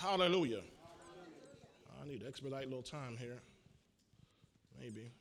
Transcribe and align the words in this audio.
Hallelujah. 0.00 0.62
I 2.02 2.08
need 2.08 2.20
to 2.20 2.26
expedite 2.26 2.64
a 2.64 2.68
little 2.68 2.82
time 2.82 3.18
here. 3.18 3.42
Maybe. 4.80 5.12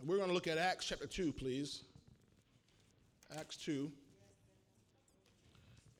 And 0.00 0.08
we're 0.08 0.16
going 0.16 0.30
to 0.30 0.34
look 0.34 0.48
at 0.48 0.58
Acts 0.58 0.86
chapter 0.86 1.06
2, 1.06 1.32
please. 1.32 1.84
Acts 3.38 3.56
2 3.58 3.88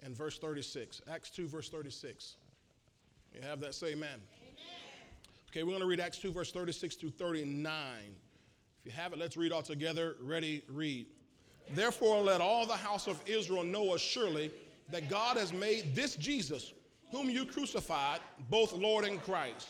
and 0.03 0.17
verse 0.17 0.37
36. 0.37 1.03
Acts 1.09 1.31
2, 1.31 1.47
verse 1.47 1.69
36. 1.69 2.35
You 3.33 3.43
have 3.43 3.61
that? 3.61 3.77
Say 3.77 3.93
amen. 3.93 4.09
amen. 4.09 4.21
Okay, 5.51 5.63
we're 5.63 5.71
going 5.71 5.83
to 5.83 5.87
read 5.87 6.01
Acts 6.01 6.19
2, 6.19 6.33
verse 6.33 6.51
36 6.51 6.97
through 6.97 7.11
39. 7.11 7.73
If 8.81 8.87
you 8.87 8.91
have 8.91 9.13
it, 9.13 9.21
let's 9.21 9.37
read 9.37 9.53
all 9.53 9.63
together. 9.63 10.17
Ready, 10.21 10.65
read. 10.69 11.07
Therefore, 11.73 12.21
let 12.21 12.41
all 12.41 12.67
the 12.67 12.77
house 12.77 13.07
of 13.07 13.21
Israel 13.27 13.63
know 13.63 13.95
assuredly 13.95 14.51
that 14.91 15.09
God 15.09 15.37
has 15.37 15.53
made 15.53 15.95
this 15.95 16.17
Jesus, 16.17 16.73
whom 17.13 17.31
you 17.31 17.45
crucified, 17.45 18.21
both 18.49 18.73
Lord 18.73 19.05
and 19.05 19.23
Christ. 19.23 19.69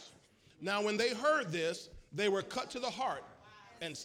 Now, 0.61 0.83
when 0.83 0.97
they 0.97 1.11
heard 1.15 1.53
this, 1.53 1.91
they 2.12 2.29
were 2.29 2.43
cut 2.43 2.71
to 2.71 2.81
the 2.81 2.91
heart 2.91 3.25
and 3.81 3.98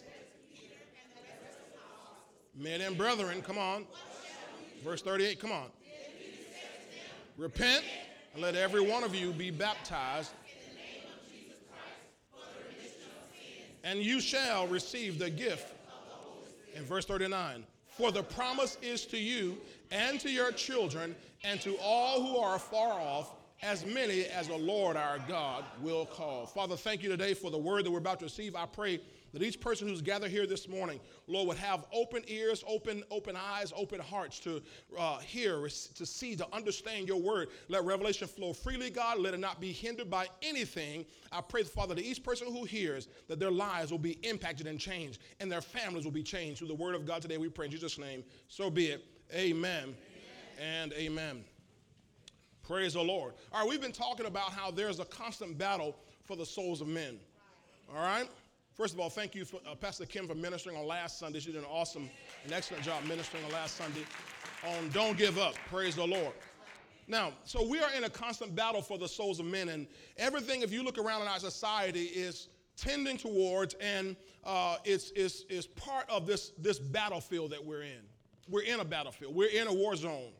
men 2.55 2.81
and 2.81 2.97
brethren, 2.97 3.41
come 3.41 3.57
on. 3.57 3.85
Verse 4.83 5.01
38, 5.01 5.39
come 5.39 5.51
on. 5.51 5.67
Repent 7.37 7.83
and 8.33 8.41
let 8.41 8.55
every 8.55 8.81
one 8.81 9.03
of 9.03 9.13
you 9.13 9.31
be 9.31 9.51
baptized. 9.51 10.31
And 13.83 13.99
you 13.99 14.19
shall 14.19 14.67
receive 14.67 15.19
the 15.19 15.29
gift. 15.29 15.73
In 16.75 16.83
verse 16.83 17.05
39, 17.05 17.63
for 17.97 18.11
the 18.11 18.23
promise 18.23 18.77
is 18.81 19.05
to 19.07 19.17
you 19.17 19.57
and 19.91 20.19
to 20.19 20.29
your 20.29 20.51
children 20.51 21.15
and 21.43 21.61
to 21.61 21.77
all 21.81 22.21
who 22.21 22.37
are 22.37 22.59
far 22.59 22.99
off, 22.99 23.31
as 23.61 23.85
many 23.85 24.25
as 24.25 24.49
the 24.49 24.57
Lord 24.57 24.97
our 24.97 25.19
God 25.27 25.63
will 25.81 26.05
call. 26.05 26.45
Father, 26.45 26.75
thank 26.75 27.01
you 27.01 27.09
today 27.09 27.33
for 27.33 27.49
the 27.49 27.57
word 27.57 27.85
that 27.85 27.91
we're 27.91 27.99
about 27.99 28.19
to 28.19 28.25
receive. 28.25 28.55
I 28.55 28.65
pray 28.65 28.99
that 29.35 29.43
each 29.43 29.59
person 29.59 29.85
who's 29.85 30.01
gathered 30.01 30.31
here 30.31 30.47
this 30.47 30.69
morning, 30.69 30.97
Lord, 31.27 31.49
would 31.49 31.57
have 31.57 31.85
open 31.91 32.23
ears, 32.27 32.63
open, 32.65 33.03
open 33.11 33.35
eyes, 33.35 33.73
open 33.75 33.99
hearts 33.99 34.39
to 34.39 34.61
uh, 34.97 35.19
hear, 35.19 35.59
to 35.63 36.05
see, 36.05 36.37
to 36.37 36.47
understand 36.53 37.05
your 37.09 37.19
word. 37.19 37.49
Let 37.67 37.83
revelation 37.83 38.29
flow 38.29 38.53
freely, 38.53 38.89
God. 38.89 39.19
Let 39.19 39.33
it 39.33 39.41
not 39.41 39.59
be 39.59 39.73
hindered 39.73 40.09
by 40.09 40.27
anything. 40.41 41.05
I 41.33 41.41
pray, 41.41 41.63
Father, 41.63 41.95
that 41.95 42.05
each 42.05 42.23
person 42.23 42.47
who 42.47 42.63
hears, 42.63 43.09
that 43.27 43.37
their 43.37 43.51
lives 43.51 43.91
will 43.91 43.99
be 43.99 44.17
impacted 44.23 44.67
and 44.67 44.79
changed, 44.79 45.19
and 45.41 45.51
their 45.51 45.61
families 45.61 46.05
will 46.05 46.13
be 46.13 46.23
changed 46.23 46.59
through 46.59 46.69
the 46.69 46.75
word 46.75 46.95
of 46.95 47.05
God 47.05 47.21
today. 47.21 47.37
We 47.37 47.49
pray 47.49 47.65
in 47.65 47.71
Jesus' 47.71 47.97
name. 47.97 48.23
So 48.47 48.69
be 48.69 48.85
it. 48.87 49.03
Amen, 49.33 49.83
amen. 49.83 49.95
and 50.61 50.93
amen. 50.93 51.43
Praise 52.63 52.93
the 52.93 53.01
Lord. 53.01 53.33
All 53.51 53.59
right, 53.59 53.69
we've 53.69 53.81
been 53.81 53.91
talking 53.91 54.27
about 54.27 54.51
how 54.51 54.71
there's 54.71 55.01
a 55.01 55.05
constant 55.05 55.57
battle 55.57 55.93
for 56.23 56.37
the 56.37 56.45
souls 56.45 56.79
of 56.79 56.87
men. 56.87 57.19
All 57.89 58.01
right? 58.01 58.29
First 58.75 58.93
of 58.93 58.99
all, 58.99 59.09
thank 59.09 59.33
you, 59.33 59.45
for, 59.45 59.61
uh, 59.65 59.73
Pastor 59.73 60.05
Kim, 60.05 60.27
for 60.27 60.35
ministering 60.35 60.75
on 60.75 60.85
last 60.85 61.17
Sunday. 61.17 61.39
She 61.39 61.53
did 61.53 61.61
an 61.61 61.69
awesome 61.71 62.09
and 62.43 62.51
excellent 62.51 62.83
job 62.83 63.05
ministering 63.05 63.45
on 63.45 63.51
last 63.51 63.77
Sunday 63.77 64.03
on 64.67 64.89
Don't 64.89 65.17
Give 65.17 65.37
Up. 65.37 65.55
Praise 65.69 65.95
the 65.95 66.05
Lord. 66.05 66.33
Now, 67.07 67.31
so 67.45 67.65
we 67.65 67.79
are 67.79 67.93
in 67.95 68.03
a 68.03 68.09
constant 68.09 68.53
battle 68.53 68.81
for 68.81 68.97
the 68.97 69.07
souls 69.07 69.39
of 69.39 69.45
men, 69.45 69.69
and 69.69 69.87
everything, 70.17 70.61
if 70.61 70.73
you 70.73 70.83
look 70.83 70.97
around 70.97 71.21
in 71.21 71.29
our 71.29 71.39
society, 71.39 72.03
is 72.05 72.49
tending 72.75 73.15
towards 73.15 73.75
and 73.75 74.17
uh, 74.43 74.75
it's, 74.83 75.11
it's, 75.15 75.45
it's 75.49 75.67
part 75.67 76.09
of 76.09 76.27
this, 76.27 76.51
this 76.57 76.77
battlefield 76.77 77.51
that 77.51 77.63
we're 77.63 77.83
in. 77.83 78.01
We're 78.49 78.63
in 78.63 78.81
a 78.81 78.85
battlefield, 78.85 79.33
we're 79.33 79.51
in 79.51 79.67
a 79.67 79.73
war 79.73 79.95
zone. 79.95 80.33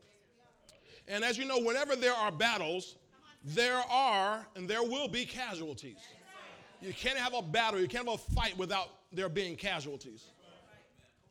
And 1.08 1.24
as 1.24 1.38
you 1.38 1.46
know, 1.46 1.58
whenever 1.58 1.96
there 1.96 2.12
are 2.12 2.30
battles, 2.30 2.96
there 3.42 3.82
are 3.90 4.46
and 4.56 4.68
there 4.68 4.82
will 4.82 5.08
be 5.08 5.24
casualties. 5.24 5.96
You 6.80 6.92
can't 6.92 7.18
have 7.18 7.34
a 7.34 7.42
battle, 7.42 7.80
you 7.80 7.88
can't 7.88 8.06
have 8.06 8.14
a 8.14 8.34
fight 8.34 8.56
without 8.58 8.88
there 9.12 9.28
being 9.28 9.56
casualties. 9.56 10.24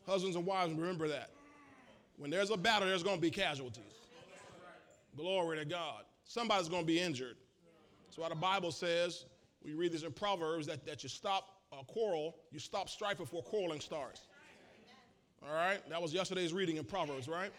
Husbands 0.06 0.36
and 0.36 0.46
wives, 0.46 0.74
remember 0.74 1.08
that. 1.08 1.30
When 2.18 2.32
there's 2.32 2.50
a 2.50 2.58
battle, 2.58 2.88
there's 2.88 3.04
going 3.04 3.18
to 3.18 3.22
be 3.22 3.32
casualties. 3.32 3.84
Glory 5.16 5.58
to 5.58 5.66
God. 5.66 6.04
Somebody's 6.26 6.70
going 6.70 6.84
to 6.84 6.88
be 6.88 7.00
injured. 7.00 7.38
That's 8.06 8.18
why 8.18 8.30
the 8.30 8.36
Bible 8.36 8.72
says, 8.72 9.26
we 9.64 9.74
read 9.74 9.92
this 9.92 10.04
in 10.04 10.12
Proverbs, 10.12 10.68
that, 10.68 10.86
that 10.86 11.04
you 11.04 11.10
stop 11.10 11.62
a 11.72 11.84
quarrel, 11.84 12.36
you 12.52 12.60
stop 12.60 12.90
strife 12.90 13.18
before 13.18 13.44
quarreling 13.44 13.80
starts. 13.80 14.22
All 15.48 15.54
right? 15.54 15.80
That 15.90 16.02
was 16.02 16.14
yesterday's 16.14 16.54
reading 16.54 16.78
in 16.78 16.86
Proverbs, 16.86 17.28
right? 17.28 17.52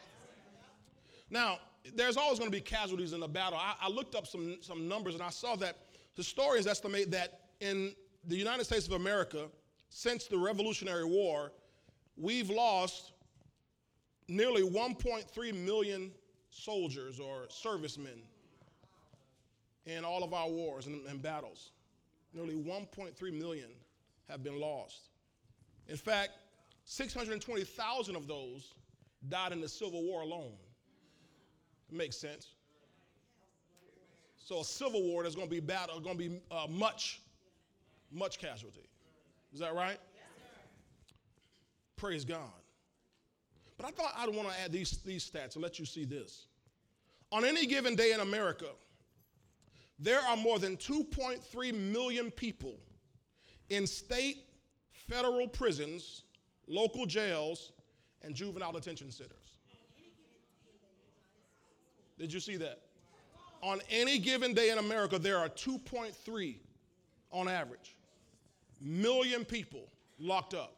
Now, 1.30 1.58
there's 1.94 2.16
always 2.16 2.38
going 2.38 2.50
to 2.50 2.56
be 2.56 2.60
casualties 2.60 3.12
in 3.12 3.20
the 3.20 3.28
battle. 3.28 3.58
I, 3.58 3.74
I 3.80 3.88
looked 3.88 4.14
up 4.14 4.26
some, 4.26 4.56
some 4.60 4.88
numbers 4.88 5.14
and 5.14 5.22
I 5.22 5.30
saw 5.30 5.56
that 5.56 5.76
historians 6.14 6.66
estimate 6.66 7.10
that 7.10 7.40
in 7.60 7.94
the 8.26 8.36
United 8.36 8.64
States 8.64 8.86
of 8.86 8.92
America, 8.92 9.46
since 9.88 10.26
the 10.26 10.38
Revolutionary 10.38 11.04
War, 11.04 11.52
we've 12.16 12.50
lost 12.50 13.12
nearly 14.28 14.62
1.3 14.62 15.54
million 15.54 16.10
soldiers 16.50 17.20
or 17.20 17.46
servicemen 17.48 18.20
in 19.86 20.04
all 20.04 20.24
of 20.24 20.34
our 20.34 20.48
wars 20.48 20.86
and, 20.86 21.06
and 21.06 21.22
battles. 21.22 21.70
Nearly 22.34 22.54
1.3 22.54 23.38
million 23.38 23.68
have 24.28 24.42
been 24.42 24.60
lost. 24.60 25.10
In 25.88 25.96
fact, 25.96 26.32
620,000 26.84 28.16
of 28.16 28.26
those 28.26 28.74
died 29.28 29.52
in 29.52 29.60
the 29.60 29.68
Civil 29.68 30.02
War 30.02 30.22
alone. 30.22 30.52
It 31.88 31.96
makes 31.96 32.16
sense. 32.16 32.48
So 34.36 34.60
a 34.60 34.64
civil 34.64 35.02
war 35.02 35.22
that's 35.22 35.34
going 35.34 35.48
to 35.48 35.54
be 35.54 35.60
battle, 35.60 35.98
going 36.00 36.18
to 36.18 36.28
be 36.28 36.40
uh, 36.50 36.66
much 36.68 37.20
much 38.12 38.38
casualty. 38.38 38.88
Is 39.52 39.60
that 39.60 39.74
right? 39.74 39.98
Yes, 40.14 40.24
Praise 41.96 42.24
God. 42.24 42.50
But 43.76 43.86
I 43.86 43.90
thought 43.90 44.12
I'd 44.16 44.34
want 44.34 44.48
to 44.48 44.60
add 44.60 44.72
these, 44.72 44.98
these 44.98 45.28
stats 45.28 45.54
and 45.54 45.62
let 45.62 45.78
you 45.78 45.84
see 45.84 46.04
this. 46.04 46.46
On 47.32 47.44
any 47.44 47.66
given 47.66 47.94
day 47.94 48.12
in 48.12 48.20
America, 48.20 48.66
there 49.98 50.20
are 50.20 50.36
more 50.36 50.58
than 50.58 50.76
2.3 50.76 51.74
million 51.74 52.30
people 52.30 52.78
in 53.68 53.86
state, 53.86 54.44
federal 54.92 55.48
prisons, 55.48 56.22
local 56.66 57.06
jails, 57.06 57.72
and 58.22 58.34
juvenile 58.34 58.72
detention 58.72 59.10
centers. 59.10 59.56
Did 62.18 62.32
you 62.32 62.40
see 62.40 62.56
that? 62.56 62.80
On 63.62 63.80
any 63.90 64.18
given 64.18 64.54
day 64.54 64.70
in 64.70 64.78
America, 64.78 65.18
there 65.18 65.38
are 65.38 65.48
2.3 65.48 66.56
on 67.32 67.48
average 67.48 67.96
million 68.80 69.44
people 69.44 69.88
locked 70.18 70.54
up. 70.54 70.74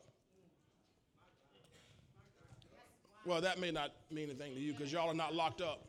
Well, 3.25 3.41
that 3.41 3.61
may 3.61 3.71
not 3.71 3.93
mean 4.11 4.31
anything 4.31 4.55
to 4.55 4.61
you 4.61 4.73
because 4.73 4.93
y'all 4.93 5.11
are 5.11 5.15
not 5.15 5.35
locked 5.35 5.61
up. 5.61 5.85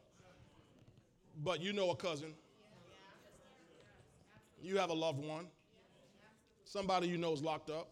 But 1.44 1.62
you 1.62 1.72
know 1.72 1.92
a 1.92 1.96
cousin. 1.96 2.34
You 4.62 4.78
have 4.78 4.90
a 4.90 4.94
loved 4.94 5.24
one. 5.24 5.48
Somebody 6.66 7.08
you 7.08 7.18
know 7.18 7.32
is 7.32 7.42
locked 7.42 7.70
up. 7.70 7.88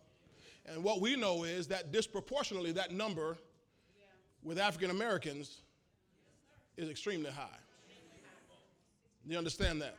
And 0.66 0.84
what 0.84 1.00
we 1.00 1.16
know 1.16 1.46
is 1.46 1.68
that 1.68 1.94
disproportionately, 1.94 2.74
that 2.74 2.92
number 2.92 3.38
with 4.44 4.60
African 4.60 4.92
Americans 4.92 5.62
is 6.76 6.90
extremely 6.90 7.32
high. 7.32 7.48
You 9.26 9.38
understand 9.38 9.82
that? 9.82 9.96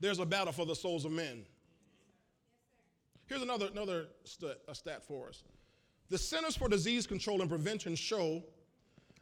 There's 0.00 0.18
a 0.18 0.26
battle 0.26 0.52
for 0.52 0.66
the 0.66 0.74
souls 0.74 1.04
of 1.04 1.12
men. 1.12 1.44
Here's 3.26 3.42
another, 3.42 3.68
another 3.70 4.08
st- 4.24 4.56
stat 4.72 5.04
for 5.04 5.28
us. 5.28 5.44
The 6.08 6.18
Centers 6.18 6.56
for 6.56 6.68
Disease 6.68 7.06
Control 7.06 7.40
and 7.40 7.48
Prevention 7.48 7.94
show 7.94 8.42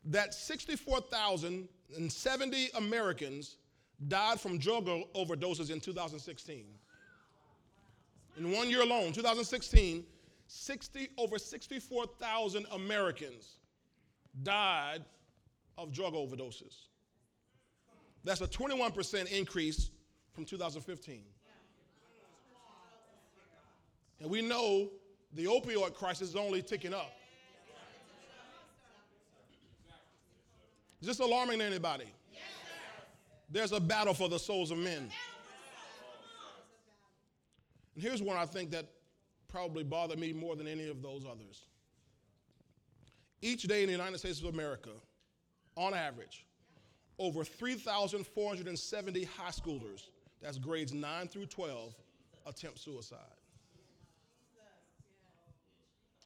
that 0.07 0.33
64,070 0.33 2.69
Americans 2.77 3.59
died 4.07 4.41
from 4.41 4.59
drug 4.59 4.87
overdoses 4.87 5.71
in 5.71 5.81
2016. 5.81 6.65
In 8.39 8.53
one 8.53 8.71
year 8.71 8.83
alone, 8.83 9.13
2016, 9.13 10.05
60, 10.47 11.09
over 11.19 11.39
64,000 11.39 12.67
Americans 12.73 13.59
died 14.43 15.05
of 15.77 15.93
drug 15.93 16.15
overdoses. 16.15 16.87
That's 18.25 18.41
a 18.41 18.47
21% 18.47 19.31
increase 19.33 19.91
from 20.39 20.45
2015. 20.45 21.21
And 24.21 24.31
we 24.31 24.41
know 24.41 24.89
the 25.35 25.47
opioid 25.47 25.95
crisis 25.95 26.29
is 26.29 26.37
only 26.37 26.63
ticking 26.63 26.95
up. 26.95 27.11
Is 31.01 31.09
this 31.09 31.19
alarming 31.19 31.59
to 31.59 31.65
anybody? 31.65 32.05
There's 33.51 33.73
a 33.73 33.81
battle 33.81 34.15
for 34.15 34.29
the 34.29 34.39
souls 34.39 34.71
of 34.71 34.79
men. 34.79 35.11
And 37.97 38.05
here's 38.05 38.23
one 38.23 38.37
I 38.37 38.47
think 38.47 38.71
that 38.71 38.87
probably 39.49 39.83
bothered 39.83 40.21
me 40.21 40.33
more 40.33 40.55
than 40.55 40.69
any 40.69 40.89
of 40.89 41.03
those 41.03 41.25
others. 41.29 41.65
Each 43.43 43.65
day 43.65 43.81
in 43.81 43.89
the 43.89 43.93
United 43.93 44.19
States 44.19 44.39
of 44.41 44.55
America, 44.55 44.91
on 45.77 45.95
average, 45.95 46.47
over 47.19 47.43
3,470 47.43 49.25
high 49.25 49.51
schoolers, 49.51 50.03
that's 50.41 50.59
grades 50.59 50.93
9 50.93 51.29
through 51.29 51.47
12, 51.47 51.95
attempt 52.47 52.79
suicide. 52.79 53.19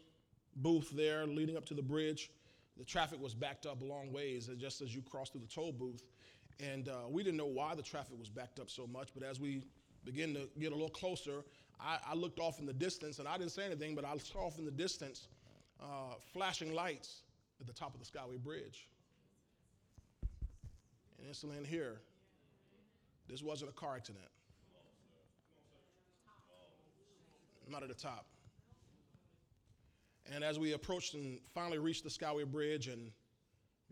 booth 0.56 0.90
there 0.90 1.26
leading 1.26 1.56
up 1.56 1.64
to 1.66 1.74
the 1.74 1.82
bridge, 1.82 2.30
the 2.76 2.84
traffic 2.84 3.20
was 3.20 3.34
backed 3.34 3.66
up 3.66 3.82
a 3.82 3.84
long 3.84 4.12
ways, 4.12 4.48
just 4.58 4.80
as 4.80 4.94
you 4.94 5.02
crossed 5.02 5.32
through 5.32 5.42
the 5.42 5.46
toll 5.46 5.72
booth. 5.72 6.02
And 6.60 6.88
uh, 6.88 7.08
we 7.08 7.22
didn't 7.22 7.38
know 7.38 7.46
why 7.46 7.74
the 7.74 7.82
traffic 7.82 8.18
was 8.18 8.28
backed 8.28 8.60
up 8.60 8.70
so 8.70 8.86
much, 8.86 9.08
but 9.14 9.22
as 9.22 9.40
we 9.40 9.62
began 10.04 10.34
to 10.34 10.48
get 10.58 10.72
a 10.72 10.74
little 10.74 10.90
closer, 10.90 11.44
I, 11.80 11.98
I 12.10 12.14
looked 12.14 12.38
off 12.38 12.60
in 12.60 12.66
the 12.66 12.72
distance, 12.72 13.18
and 13.18 13.28
I 13.28 13.36
didn't 13.38 13.52
say 13.52 13.64
anything, 13.64 13.94
but 13.94 14.04
I 14.04 14.16
saw 14.18 14.46
off 14.46 14.58
in 14.58 14.64
the 14.64 14.70
distance 14.70 15.28
uh, 15.80 16.14
flashing 16.32 16.74
lights 16.74 17.22
at 17.60 17.66
the 17.66 17.72
top 17.72 17.94
of 17.94 18.00
the 18.00 18.06
Skyway 18.06 18.38
Bridge. 18.38 18.88
And 21.18 21.28
instantly 21.28 21.58
in 21.58 21.64
here, 21.64 22.00
this 23.28 23.42
wasn't 23.42 23.70
a 23.70 23.74
car 23.74 23.96
accident. 23.96 24.24
Not 27.68 27.82
at 27.82 27.88
the 27.88 27.94
top. 27.94 28.26
And 30.30 30.44
as 30.44 30.58
we 30.58 30.72
approached 30.72 31.14
and 31.14 31.40
finally 31.54 31.78
reached 31.78 32.04
the 32.04 32.10
Skyway 32.10 32.46
Bridge 32.46 32.88
and 32.88 33.10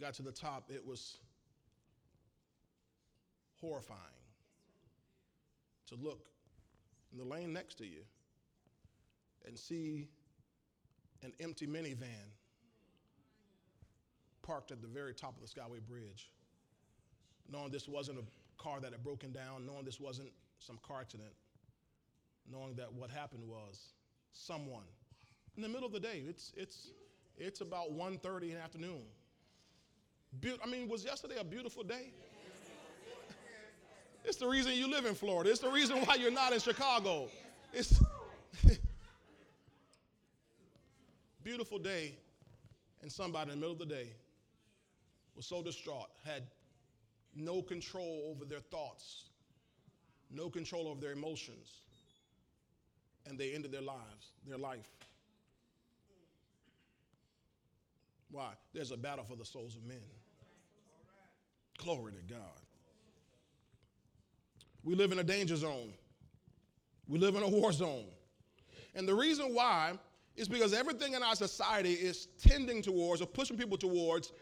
got 0.00 0.14
to 0.14 0.22
the 0.22 0.32
top, 0.32 0.70
it 0.70 0.84
was 0.86 1.18
horrifying 3.60 4.00
to 5.88 5.96
look 5.96 6.26
in 7.12 7.18
the 7.18 7.24
lane 7.24 7.52
next 7.52 7.76
to 7.78 7.84
you 7.84 8.02
and 9.46 9.58
see 9.58 10.08
an 11.22 11.32
empty 11.40 11.66
minivan 11.66 12.30
parked 14.42 14.70
at 14.70 14.80
the 14.80 14.88
very 14.88 15.12
top 15.12 15.34
of 15.36 15.42
the 15.42 15.60
Skyway 15.60 15.80
Bridge, 15.86 16.30
knowing 17.50 17.70
this 17.70 17.88
wasn't 17.88 18.18
a 18.18 18.62
car 18.62 18.80
that 18.80 18.92
had 18.92 19.02
broken 19.02 19.32
down, 19.32 19.66
knowing 19.66 19.84
this 19.84 20.00
wasn't 20.00 20.30
some 20.58 20.78
car 20.86 21.00
accident, 21.00 21.32
knowing 22.50 22.74
that 22.74 22.92
what 22.92 23.10
happened 23.10 23.46
was 23.46 23.92
someone 24.32 24.84
in 25.56 25.62
the 25.62 25.68
middle 25.68 25.86
of 25.86 25.92
the 25.92 26.00
day. 26.00 26.22
It's 26.28 26.52
it's 26.56 26.88
it's 27.38 27.60
about 27.60 27.92
1:30 27.92 28.42
in 28.42 28.54
the 28.54 28.60
afternoon. 28.60 29.02
Be- 30.40 30.58
I 30.62 30.66
mean, 30.68 30.88
was 30.88 31.04
yesterday 31.04 31.36
a 31.38 31.44
beautiful 31.44 31.82
day? 31.82 32.12
It's 34.24 34.36
the 34.36 34.46
reason 34.46 34.72
you 34.74 34.88
live 34.88 35.06
in 35.06 35.14
Florida. 35.14 35.50
It's 35.50 35.60
the 35.60 35.70
reason 35.70 35.98
why 36.04 36.16
you're 36.16 36.30
not 36.30 36.52
in 36.52 36.60
Chicago. 36.60 37.28
It's 37.72 38.00
beautiful 41.42 41.78
day, 41.78 42.14
and 43.02 43.10
somebody 43.10 43.50
in 43.50 43.58
the 43.58 43.66
middle 43.66 43.72
of 43.72 43.88
the 43.88 43.94
day 43.94 44.12
was 45.34 45.46
so 45.46 45.62
distraught, 45.62 46.10
had 46.24 46.42
no 47.34 47.62
control 47.62 48.30
over 48.30 48.44
their 48.44 48.60
thoughts, 48.60 49.24
no 50.30 50.50
control 50.50 50.86
over 50.88 51.00
their 51.00 51.12
emotions, 51.12 51.80
and 53.26 53.38
they 53.38 53.52
ended 53.52 53.72
their 53.72 53.80
lives, 53.80 54.32
their 54.46 54.58
life. 54.58 54.86
Why? 58.30 58.52
There's 58.72 58.92
a 58.92 58.96
battle 58.96 59.24
for 59.24 59.36
the 59.36 59.44
souls 59.44 59.76
of 59.76 59.84
men. 59.84 59.98
Glory 61.78 62.12
to 62.12 62.34
God. 62.34 62.60
We 64.82 64.94
live 64.94 65.12
in 65.12 65.18
a 65.18 65.24
danger 65.24 65.56
zone. 65.56 65.92
We 67.08 67.18
live 67.18 67.34
in 67.34 67.42
a 67.42 67.48
war 67.48 67.72
zone. 67.72 68.06
And 68.94 69.06
the 69.06 69.14
reason 69.14 69.54
why 69.54 69.92
is 70.36 70.48
because 70.48 70.72
everything 70.72 71.14
in 71.14 71.22
our 71.22 71.34
society 71.34 71.92
is 71.92 72.28
tending 72.40 72.82
towards 72.82 73.20
or 73.20 73.26
pushing 73.26 73.56
people 73.56 73.76
towards 73.76 74.32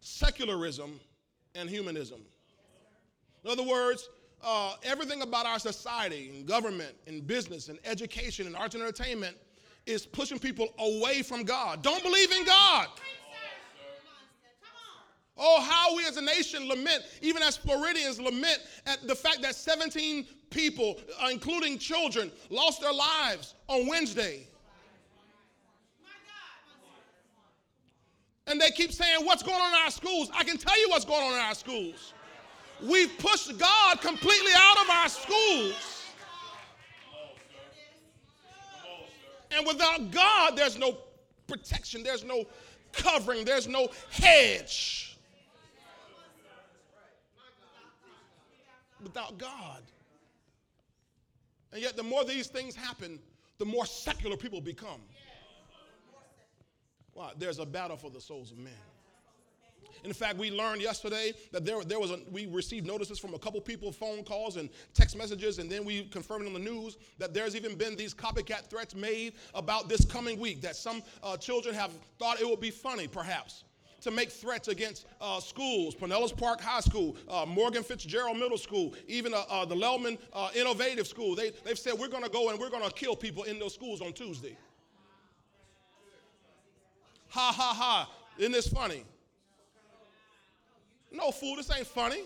secularism 0.00 0.98
and 1.54 1.68
humanism. 1.68 2.20
In 3.44 3.50
other 3.50 3.62
words, 3.62 4.08
uh, 4.42 4.74
everything 4.82 5.22
about 5.22 5.46
our 5.46 5.58
society 5.58 6.30
and 6.34 6.46
government 6.46 6.94
and 7.06 7.26
business 7.26 7.68
and 7.68 7.78
education 7.84 8.46
and 8.46 8.56
arts 8.56 8.74
and 8.74 8.82
entertainment 8.82 9.36
is 9.86 10.06
pushing 10.06 10.38
people 10.38 10.68
away 10.78 11.22
from 11.22 11.44
God. 11.44 11.82
Don't 11.82 12.02
believe 12.02 12.32
in 12.32 12.44
God. 12.44 12.88
Oh, 15.36 15.60
how 15.60 15.96
we 15.96 16.06
as 16.06 16.16
a 16.16 16.22
nation 16.22 16.68
lament, 16.68 17.02
even 17.20 17.42
as 17.42 17.56
Floridians 17.56 18.20
lament 18.20 18.60
at 18.86 19.06
the 19.06 19.14
fact 19.14 19.42
that 19.42 19.56
17 19.56 20.26
people, 20.50 21.00
uh, 21.20 21.28
including 21.30 21.76
children, 21.76 22.30
lost 22.50 22.80
their 22.80 22.92
lives 22.92 23.54
on 23.66 23.88
Wednesday. 23.88 24.46
And 28.46 28.60
they 28.60 28.70
keep 28.70 28.92
saying, 28.92 29.24
What's 29.24 29.42
going 29.42 29.60
on 29.60 29.72
in 29.72 29.80
our 29.84 29.90
schools? 29.90 30.30
I 30.34 30.44
can 30.44 30.56
tell 30.56 30.78
you 30.78 30.88
what's 30.90 31.04
going 31.04 31.22
on 31.22 31.32
in 31.32 31.40
our 31.40 31.54
schools. 31.54 32.12
We've 32.82 33.16
pushed 33.18 33.58
God 33.58 34.00
completely 34.00 34.52
out 34.54 34.82
of 34.82 34.90
our 34.90 35.08
schools. 35.08 36.02
And 39.50 39.66
without 39.66 40.10
God, 40.10 40.56
there's 40.56 40.76
no 40.76 40.98
protection, 41.46 42.02
there's 42.02 42.24
no 42.24 42.44
covering, 42.92 43.44
there's 43.44 43.68
no 43.68 43.88
hedge. 44.10 45.13
Without 49.04 49.38
God. 49.38 49.82
And 51.72 51.82
yet, 51.82 51.96
the 51.96 52.02
more 52.02 52.24
these 52.24 52.48
things 52.48 52.74
happen, 52.74 53.18
the 53.58 53.64
more 53.64 53.86
secular 53.86 54.36
people 54.36 54.60
become. 54.60 55.00
Why? 57.12 57.32
There's 57.38 57.58
a 57.60 57.66
battle 57.66 57.96
for 57.96 58.10
the 58.10 58.20
souls 58.20 58.50
of 58.50 58.58
men. 58.58 58.72
In 60.04 60.12
fact, 60.12 60.36
we 60.36 60.50
learned 60.50 60.82
yesterday 60.82 61.32
that 61.50 61.64
there, 61.64 61.82
there 61.82 61.98
was 61.98 62.10
a, 62.10 62.18
we 62.30 62.46
received 62.46 62.86
notices 62.86 63.18
from 63.18 63.32
a 63.32 63.38
couple 63.38 63.60
people, 63.60 63.90
phone 63.90 64.22
calls 64.22 64.56
and 64.56 64.68
text 64.92 65.16
messages, 65.16 65.58
and 65.58 65.70
then 65.70 65.84
we 65.84 66.04
confirmed 66.04 66.46
on 66.46 66.52
the 66.52 66.58
news 66.58 66.98
that 67.18 67.32
there's 67.32 67.56
even 67.56 67.74
been 67.74 67.96
these 67.96 68.12
copycat 68.12 68.68
threats 68.68 68.94
made 68.94 69.32
about 69.54 69.88
this 69.88 70.04
coming 70.04 70.38
week. 70.38 70.60
That 70.60 70.76
some 70.76 71.02
uh, 71.22 71.38
children 71.38 71.74
have 71.74 71.92
thought 72.18 72.38
it 72.38 72.46
would 72.46 72.60
be 72.60 72.70
funny, 72.70 73.08
perhaps, 73.08 73.64
to 74.04 74.10
make 74.10 74.30
threats 74.30 74.68
against 74.68 75.06
uh, 75.20 75.40
schools, 75.40 75.94
Pinellas 75.94 76.36
Park 76.36 76.60
High 76.60 76.80
School, 76.80 77.16
uh, 77.28 77.44
Morgan 77.46 77.82
Fitzgerald 77.82 78.38
Middle 78.38 78.58
School, 78.58 78.94
even 79.08 79.32
uh, 79.34 79.44
uh, 79.48 79.64
the 79.64 79.74
Lealman 79.74 80.18
uh, 80.32 80.50
Innovative 80.54 81.06
School. 81.06 81.34
They, 81.34 81.52
they've 81.64 81.78
said 81.78 81.94
we're 81.94 82.08
going 82.08 82.22
to 82.22 82.30
go 82.30 82.50
and 82.50 82.58
we're 82.58 82.70
going 82.70 82.84
to 82.84 82.92
kill 82.92 83.16
people 83.16 83.44
in 83.44 83.58
those 83.58 83.74
schools 83.74 84.00
on 84.02 84.12
Tuesday. 84.12 84.56
Ha 87.30 87.52
ha 87.56 87.74
ha. 87.74 88.10
Isn't 88.38 88.52
this 88.52 88.68
funny? 88.68 89.04
No, 91.10 91.30
fool, 91.30 91.56
this 91.56 91.70
ain't 91.74 91.86
funny. 91.86 92.24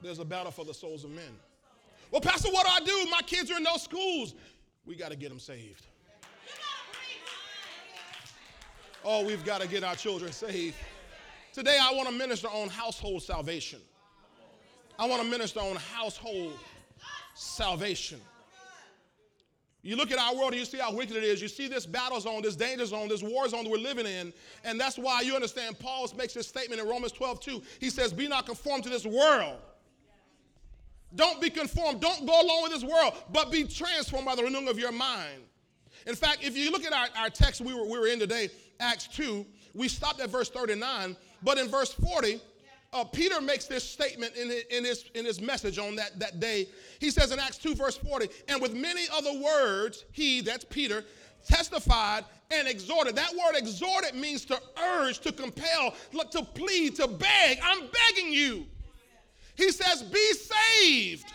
There's 0.00 0.18
a 0.18 0.24
battle 0.24 0.50
for 0.50 0.64
the 0.64 0.74
souls 0.74 1.04
of 1.04 1.10
men. 1.10 1.38
Well, 2.10 2.20
Pastor, 2.20 2.50
what 2.50 2.66
do 2.66 2.72
I 2.72 2.80
do? 2.80 3.10
My 3.10 3.20
kids 3.22 3.50
are 3.50 3.56
in 3.56 3.62
those 3.62 3.82
schools. 3.82 4.34
We 4.84 4.96
got 4.96 5.10
to 5.10 5.16
get 5.16 5.28
them 5.28 5.38
saved. 5.38 5.86
Oh, 9.04 9.24
we've 9.24 9.44
got 9.44 9.60
to 9.60 9.68
get 9.68 9.82
our 9.82 9.96
children 9.96 10.32
saved. 10.32 10.76
Today, 11.52 11.76
I 11.80 11.92
want 11.92 12.08
to 12.08 12.14
minister 12.14 12.48
on 12.48 12.68
household 12.68 13.22
salvation. 13.22 13.80
I 14.98 15.06
want 15.06 15.22
to 15.22 15.28
minister 15.28 15.60
on 15.60 15.76
household 15.76 16.52
salvation. 17.34 18.20
You 19.82 19.96
look 19.96 20.12
at 20.12 20.18
our 20.18 20.36
world 20.36 20.52
and 20.52 20.60
you 20.60 20.64
see 20.64 20.78
how 20.78 20.92
wicked 20.92 21.16
it 21.16 21.24
is. 21.24 21.42
You 21.42 21.48
see 21.48 21.66
this 21.66 21.84
battle 21.86 22.20
zone, 22.20 22.42
this 22.42 22.54
danger 22.54 22.86
zone, 22.86 23.08
this 23.08 23.22
war 23.22 23.48
zone 23.48 23.64
that 23.64 23.70
we're 23.70 23.78
living 23.78 24.06
in. 24.06 24.32
And 24.62 24.78
that's 24.78 24.96
why 24.96 25.22
you 25.22 25.34
understand 25.34 25.76
Paul 25.80 26.08
makes 26.16 26.34
this 26.34 26.46
statement 26.46 26.80
in 26.80 26.88
Romans 26.88 27.10
12, 27.10 27.40
2. 27.40 27.62
He 27.80 27.90
says, 27.90 28.12
Be 28.12 28.28
not 28.28 28.46
conformed 28.46 28.84
to 28.84 28.90
this 28.90 29.04
world. 29.04 29.58
Don't 31.16 31.40
be 31.40 31.50
conformed. 31.50 32.00
Don't 32.00 32.24
go 32.24 32.40
along 32.40 32.62
with 32.62 32.72
this 32.72 32.84
world, 32.84 33.14
but 33.32 33.50
be 33.50 33.64
transformed 33.64 34.24
by 34.24 34.36
the 34.36 34.44
renewing 34.44 34.68
of 34.68 34.78
your 34.78 34.92
mind. 34.92 35.42
In 36.06 36.14
fact, 36.14 36.38
if 36.42 36.56
you 36.56 36.70
look 36.70 36.84
at 36.84 36.92
our, 36.92 37.08
our 37.16 37.30
text 37.30 37.60
we 37.60 37.74
were, 37.74 37.84
we 37.84 37.98
were 37.98 38.06
in 38.06 38.18
today, 38.18 38.50
Acts 38.82 39.06
2, 39.08 39.46
we 39.74 39.88
stopped 39.88 40.20
at 40.20 40.28
verse 40.28 40.50
39, 40.50 41.16
but 41.42 41.58
in 41.58 41.68
verse 41.68 41.92
40, 41.92 42.40
uh, 42.92 43.04
Peter 43.04 43.40
makes 43.40 43.64
this 43.66 43.88
statement 43.88 44.36
in 44.36 44.50
his, 44.50 44.64
in, 44.70 44.84
his, 44.84 45.04
in 45.14 45.24
his 45.24 45.40
message 45.40 45.78
on 45.78 45.96
that, 45.96 46.18
that 46.18 46.40
day. 46.40 46.68
He 46.98 47.10
says 47.10 47.32
in 47.32 47.38
Acts 47.38 47.58
2, 47.58 47.74
verse 47.74 47.96
40, 47.96 48.28
and 48.48 48.60
with 48.60 48.74
many 48.74 49.04
other 49.12 49.32
words, 49.40 50.04
he, 50.12 50.42
that's 50.42 50.64
Peter, 50.64 51.04
testified 51.46 52.24
and 52.50 52.68
exhorted. 52.68 53.16
That 53.16 53.32
word 53.32 53.56
exhorted 53.56 54.14
means 54.14 54.44
to 54.46 54.60
urge, 54.96 55.20
to 55.20 55.32
compel, 55.32 55.94
to 56.30 56.42
plead, 56.42 56.96
to 56.96 57.08
beg. 57.08 57.58
I'm 57.62 57.80
begging 57.80 58.32
you. 58.32 58.66
He 59.54 59.70
says, 59.70 60.02
be 60.02 60.32
saved 60.32 61.32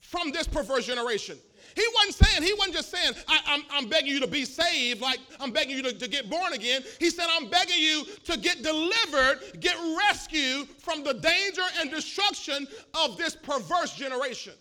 from 0.00 0.32
this 0.32 0.46
perverse 0.46 0.86
generation. 0.86 1.38
He 1.74 1.84
wasn't 1.94 2.26
saying, 2.26 2.42
he 2.42 2.54
wasn't 2.54 2.74
just 2.76 2.90
saying, 2.90 3.14
I, 3.28 3.62
am 3.72 3.88
begging 3.88 4.10
you 4.10 4.20
to 4.20 4.26
be 4.26 4.44
saved, 4.44 5.00
like 5.00 5.18
I'm 5.40 5.50
begging 5.50 5.76
you 5.76 5.82
to, 5.84 5.92
to 5.92 6.08
get 6.08 6.28
born 6.28 6.52
again. 6.52 6.82
He 6.98 7.10
said, 7.10 7.26
I'm 7.30 7.48
begging 7.48 7.78
you 7.78 8.04
to 8.24 8.38
get 8.38 8.62
delivered, 8.62 9.60
get 9.60 9.76
rescued 10.08 10.68
from 10.68 11.02
the 11.02 11.14
danger 11.14 11.62
and 11.78 11.90
destruction 11.90 12.66
of 12.94 13.16
this 13.16 13.34
perverse 13.36 13.94
generation. 13.94 14.54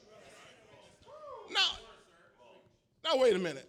Now, 1.49 1.77
now 3.03 3.21
wait 3.21 3.35
a 3.35 3.39
minute. 3.39 3.67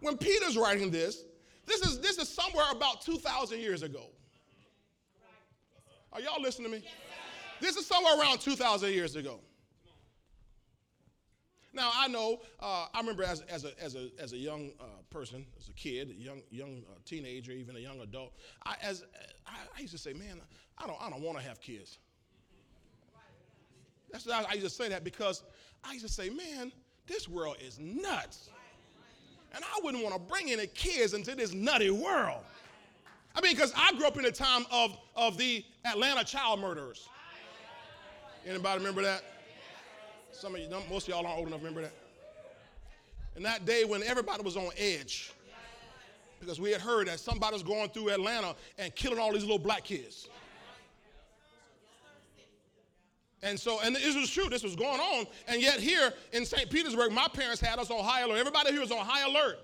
When 0.00 0.16
Peter's 0.16 0.56
writing 0.56 0.90
this, 0.90 1.24
this 1.66 1.82
is 1.82 2.00
this 2.00 2.18
is 2.18 2.28
somewhere 2.28 2.64
about 2.72 3.02
2,000 3.02 3.60
years 3.60 3.82
ago. 3.82 4.06
Are 6.12 6.20
y'all 6.20 6.40
listening 6.40 6.70
to 6.70 6.78
me? 6.78 6.84
This 7.60 7.76
is 7.76 7.86
somewhere 7.86 8.18
around 8.18 8.38
2,000 8.38 8.92
years 8.92 9.16
ago. 9.16 9.40
Now 11.72 11.90
I 11.94 12.08
know. 12.08 12.40
Uh, 12.60 12.86
I 12.92 13.00
remember 13.00 13.22
as, 13.22 13.42
as, 13.42 13.64
a, 13.64 13.72
as, 13.82 13.94
a, 13.94 14.08
as 14.18 14.32
a 14.32 14.36
young 14.36 14.72
uh, 14.80 14.84
person, 15.10 15.44
as 15.58 15.68
a 15.68 15.72
kid, 15.72 16.10
a 16.10 16.14
young 16.14 16.42
young 16.50 16.82
uh, 16.90 16.94
teenager, 17.04 17.52
even 17.52 17.76
a 17.76 17.80
young 17.80 18.00
adult. 18.00 18.32
I 18.64 18.76
as 18.82 19.04
I, 19.46 19.56
I, 19.76 19.80
used 19.80 19.92
to 19.92 19.98
say, 19.98 20.12
man, 20.12 20.40
I 20.78 20.86
don't 20.86 21.00
I 21.00 21.10
don't 21.10 21.22
want 21.22 21.38
to 21.38 21.44
have 21.44 21.60
kids. 21.60 21.98
That's 24.10 24.26
why 24.26 24.44
I 24.48 24.54
used 24.54 24.66
to 24.66 24.70
say 24.70 24.88
that 24.88 25.04
because 25.04 25.42
I 25.84 25.92
used 25.92 26.06
to 26.06 26.12
say, 26.12 26.30
man, 26.30 26.72
this 27.06 27.28
world 27.28 27.56
is 27.60 27.78
nuts, 27.78 28.48
and 29.54 29.62
I 29.62 29.80
wouldn't 29.82 30.02
want 30.02 30.14
to 30.14 30.20
bring 30.20 30.50
any 30.50 30.66
kids 30.68 31.12
into 31.12 31.34
this 31.34 31.52
nutty 31.52 31.90
world. 31.90 32.40
I 33.34 33.42
mean, 33.42 33.54
because 33.54 33.72
I 33.76 33.92
grew 33.92 34.06
up 34.06 34.16
in 34.16 34.24
the 34.24 34.32
time 34.32 34.64
of 34.72 34.96
of 35.14 35.36
the 35.36 35.64
Atlanta 35.84 36.24
child 36.24 36.60
murderers. 36.60 37.08
Anybody 38.46 38.78
remember 38.78 39.02
that? 39.02 39.22
Some 40.32 40.54
of 40.54 40.60
you, 40.60 40.68
most 40.90 41.08
of 41.08 41.14
y'all 41.14 41.26
aren't 41.26 41.38
old 41.38 41.48
enough 41.48 41.60
remember 41.60 41.82
that. 41.82 41.92
And 43.36 43.44
that 43.44 43.64
day 43.64 43.84
when 43.84 44.02
everybody 44.02 44.42
was 44.42 44.56
on 44.56 44.70
edge, 44.76 45.32
because 46.40 46.60
we 46.60 46.70
had 46.70 46.80
heard 46.80 47.08
that 47.08 47.20
somebody 47.20 47.54
was 47.54 47.62
going 47.62 47.88
through 47.90 48.10
Atlanta 48.10 48.54
and 48.78 48.94
killing 48.94 49.18
all 49.18 49.32
these 49.32 49.42
little 49.42 49.58
black 49.58 49.84
kids. 49.84 50.28
And 53.42 53.58
so, 53.58 53.78
and 53.80 53.94
this 53.94 54.16
was 54.16 54.30
true, 54.30 54.48
this 54.48 54.64
was 54.64 54.74
going 54.74 55.00
on. 55.00 55.26
And 55.46 55.62
yet, 55.62 55.78
here 55.78 56.12
in 56.32 56.44
St. 56.44 56.68
Petersburg, 56.70 57.12
my 57.12 57.28
parents 57.28 57.60
had 57.60 57.78
us 57.78 57.90
on 57.90 58.02
high 58.02 58.22
alert. 58.22 58.38
Everybody 58.38 58.72
here 58.72 58.80
was 58.80 58.90
on 58.90 59.04
high 59.04 59.24
alert. 59.28 59.60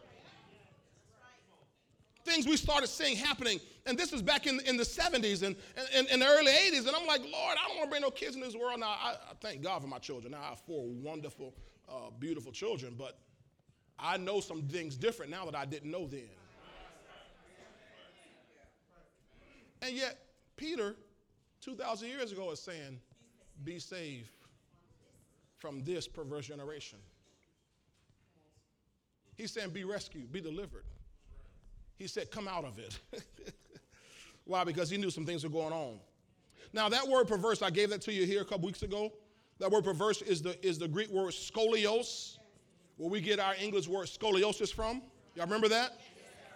Things 2.25 2.47
we 2.47 2.57
started 2.57 2.89
seeing 2.89 3.17
happening 3.17 3.61
and 3.87 3.99
this 3.99 4.13
was 4.13 4.23
back 4.23 4.47
in, 4.47 4.61
in 4.61 4.77
the 4.77 4.83
70s 4.83 5.43
and, 5.43 5.57
and, 5.95 6.09
in 6.09 6.21
the 6.21 6.27
early 6.27 6.51
80s. 6.51 6.87
And 6.87 6.97
I'm 6.97 7.07
like, 7.07 7.21
Lord, 7.21 7.59
I 7.63 7.69
don't 7.69 7.77
want 7.77 7.85
to 7.85 7.91
bring 7.91 8.03
no 8.03 8.11
kids 8.11 8.35
in 8.35 8.41
this 8.41 8.57
world. 8.57 8.81
Now, 8.81 8.97
I, 8.99 9.17
I 9.31 9.35
thank 9.41 9.63
God 9.63 9.83
for 9.83 9.89
my 9.89 9.99
children. 9.99 10.33
Now, 10.33 10.41
I 10.43 10.49
have 10.51 10.61
four 10.61 10.87
wonderful, 10.87 11.55
uh, 11.89 12.11
beautiful 12.19 12.51
children, 12.51 12.95
but 12.99 13.19
I 13.99 14.17
know 14.17 14.41
some 14.41 14.63
things 14.63 14.97
different 14.97 15.31
now 15.31 15.45
that 15.45 15.55
I 15.55 15.67
didn't 15.67 15.91
know 15.91 16.07
then. 16.07 16.23
And 19.83 19.95
yet, 19.95 20.19
Peter, 20.57 20.97
2,000 21.61 22.09
years 22.09 22.33
ago, 22.33 22.51
is 22.53 22.61
saying, 22.61 22.99
Be 23.65 23.79
saved 23.79 24.31
from 25.59 25.85
this 25.85 26.09
perverse 26.09 26.47
generation. 26.47 26.99
He's 29.37 29.53
saying, 29.53 29.71
Be 29.71 29.85
rescued, 29.85 30.33
be 30.33 30.41
delivered. 30.41 30.85
He 31.97 32.07
said, 32.07 32.31
Come 32.31 32.49
out 32.49 32.65
of 32.65 32.79
it. 32.79 32.99
Why? 34.45 34.65
Because 34.65 34.91
he 34.91 34.97
knew 34.97 35.11
some 35.11 35.25
things 35.25 35.45
were 35.45 35.51
going 35.51 35.73
on. 35.73 35.99
Now, 36.73 36.89
that 36.89 37.07
word 37.07 37.29
perverse, 37.29 37.63
I 37.63 37.71
gave 37.71 37.91
that 37.91 38.03
to 38.03 38.13
you 38.13 38.27
here 38.27 38.43
a 38.43 38.45
couple 38.45 38.67
weeks 38.67 38.83
ago. 38.83 39.13
That 39.61 39.71
word 39.71 39.85
perverse 39.85 40.23
is 40.23 40.43
the, 40.43 40.63
is 40.67 40.79
the 40.79 40.89
Greek 40.89 41.09
word 41.11 41.33
scolios, 41.33 42.39
where 42.97 43.09
we 43.09 43.21
get 43.21 43.39
our 43.39 43.55
English 43.61 43.87
word 43.87 44.09
scoliosis 44.09 44.73
from. 44.73 45.01
Y'all 45.37 45.47
remember 45.47 45.69
that? 45.69 46.01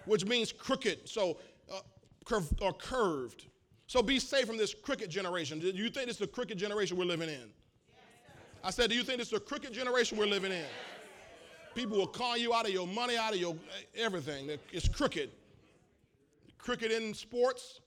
Which 0.07 0.25
means 0.25 0.53
crooked, 0.53 1.09
so 1.09 1.39
uh, 1.73 1.81
curv- 2.25 2.61
or 2.61 2.73
curved. 2.73 3.47
So 3.87 4.03
be 4.03 4.19
safe 4.19 4.47
from 4.47 4.59
this 4.59 4.75
crooked 4.75 5.09
generation. 5.09 5.61
Do 5.61 5.69
you 5.69 5.89
think 5.89 6.09
is 6.09 6.19
the 6.19 6.27
crooked 6.27 6.59
generation 6.59 6.97
we're 6.97 7.05
living 7.05 7.29
in? 7.29 7.51
I 8.63 8.71
said, 8.71 8.91
do 8.91 8.97
you 8.97 9.05
think 9.05 9.21
is 9.21 9.31
the 9.31 9.41
crooked 9.41 9.73
generation 9.73 10.19
we're 10.19 10.27
living 10.27 10.53
in? 10.53 10.67
People 11.79 11.99
will 11.99 12.09
call 12.09 12.37
you 12.37 12.53
out 12.53 12.67
of 12.67 12.73
your 12.73 12.89
money, 12.89 13.17
out 13.17 13.35
of 13.35 13.39
your 13.39 13.55
eh, 13.55 14.03
everything. 14.03 14.51
It's 14.73 14.89
crooked. 14.89 15.31
Crooked 16.59 16.91
in 16.91 17.15
sports. 17.15 17.79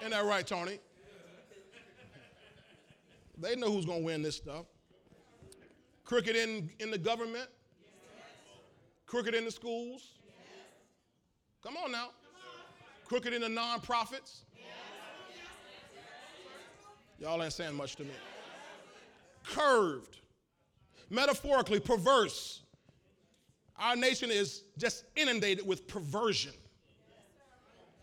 Isn't 0.00 0.10
that 0.10 0.24
right, 0.24 0.44
Tony? 0.44 0.80
They 3.38 3.54
know 3.54 3.70
who's 3.70 3.86
going 3.86 4.00
to 4.00 4.04
win 4.04 4.20
this 4.20 4.34
stuff. 4.34 4.64
Crooked 6.02 6.34
in, 6.34 6.70
in 6.80 6.90
the 6.90 6.98
government. 6.98 7.48
Crooked 9.06 9.32
in 9.32 9.44
the 9.44 9.52
schools. 9.52 10.18
Come 11.62 11.76
on 11.76 11.92
now. 11.92 12.08
Crooked 13.04 13.32
in 13.32 13.42
the 13.42 13.48
nonprofits. 13.48 14.40
Y'all 17.20 17.40
ain't 17.40 17.52
saying 17.52 17.76
much 17.76 17.94
to 17.94 18.02
me. 18.02 18.10
Curved. 19.44 20.18
Metaphorically, 21.10 21.80
perverse. 21.80 22.62
Our 23.78 23.96
nation 23.96 24.30
is 24.30 24.64
just 24.78 25.04
inundated 25.16 25.66
with 25.66 25.86
perversion. 25.88 26.52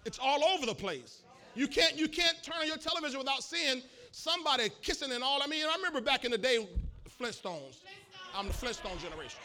It's 0.06 0.20
all 0.20 0.44
over 0.44 0.66
the 0.66 0.76
place. 0.76 1.24
You 1.56 1.68
can't, 1.68 1.98
you 1.98 2.08
can't 2.08 2.42
turn 2.44 2.58
on 2.62 2.68
your 2.68 2.78
television 2.78 3.20
without 3.20 3.44
seeing 3.44 3.82
somebody 4.12 4.70
kissing 4.82 5.12
and 5.12 5.24
all. 5.24 5.42
I 5.42 5.48
mean, 5.48 5.66
I 5.66 5.76
remember 5.76 6.02
back 6.02 6.26
in 6.26 6.32
the 6.32 6.38
day, 6.38 6.68
Flintstones. 7.20 7.78
I'm 8.36 8.48
the 8.48 8.54
Flintstone 8.54 8.98
generation. 9.00 9.40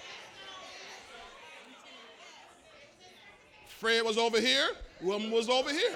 Fred 3.67 4.05
was 4.05 4.17
over 4.17 4.41
here, 4.41 4.69
Wilma 5.03 5.35
was 5.35 5.51
over 5.51 5.71
here. 5.71 5.95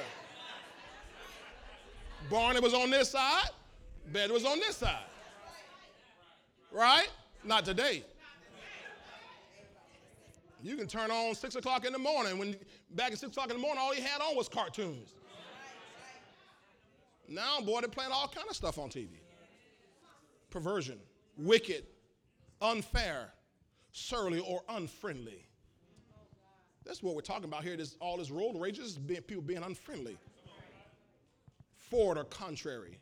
Barney 2.29 2.61
was 2.61 2.75
on 2.75 2.91
this 2.91 3.11
side, 3.11 3.49
Betty 4.13 4.33
was 4.33 4.45
on 4.45 4.59
this 4.59 4.77
side. 4.77 5.05
Right? 6.71 7.09
Not 7.45 7.65
today. 7.65 8.05
You 10.63 10.77
can 10.77 10.87
turn 10.87 11.11
on 11.11 11.35
six 11.35 11.55
o'clock 11.55 11.87
in 11.87 11.93
the 11.93 11.99
morning. 11.99 12.39
When 12.39 12.55
back 12.91 13.13
at 13.13 13.19
six 13.19 13.33
o'clock 13.33 13.51
in 13.51 13.57
the 13.57 13.63
morning, 13.63 13.79
all 13.81 13.93
he 13.93 14.03
had 14.03 14.21
on 14.21 14.37
was 14.37 14.49
cartoons. 14.49 15.15
Now, 17.29 17.61
boy, 17.61 17.81
they're 17.81 17.89
playing 17.89 18.11
all 18.13 18.29
kind 18.29 18.49
of 18.49 18.57
stuff 18.57 18.77
on 18.77 18.89
TV. 18.91 19.09
Perversion, 20.51 20.99
wicked, 21.39 21.87
unfair, 22.61 23.33
surly, 23.93 24.41
or 24.41 24.63
unfriendly. 24.69 25.47
That's 26.85 27.03
what 27.03 27.15
we're 27.15 27.21
talking 27.21 27.45
about 27.45 27.63
here. 27.63 27.77
This, 27.77 27.97
all 28.01 28.17
this 28.17 28.31
road 28.31 28.57
rage 28.59 28.79
is 28.81 28.99
being, 28.99 29.23
people 29.23 29.43
being 29.43 29.63
unfriendly, 29.63 30.19
forward 31.77 32.19
or 32.19 32.25
contrary. 32.25 32.99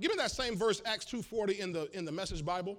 Give 0.00 0.10
me 0.10 0.16
that 0.16 0.32
same 0.32 0.56
verse, 0.56 0.82
Acts 0.84 1.06
2.40 1.06 1.58
in 1.60 1.72
the, 1.72 1.96
in 1.96 2.04
the 2.04 2.12
Message 2.12 2.44
Bible. 2.44 2.78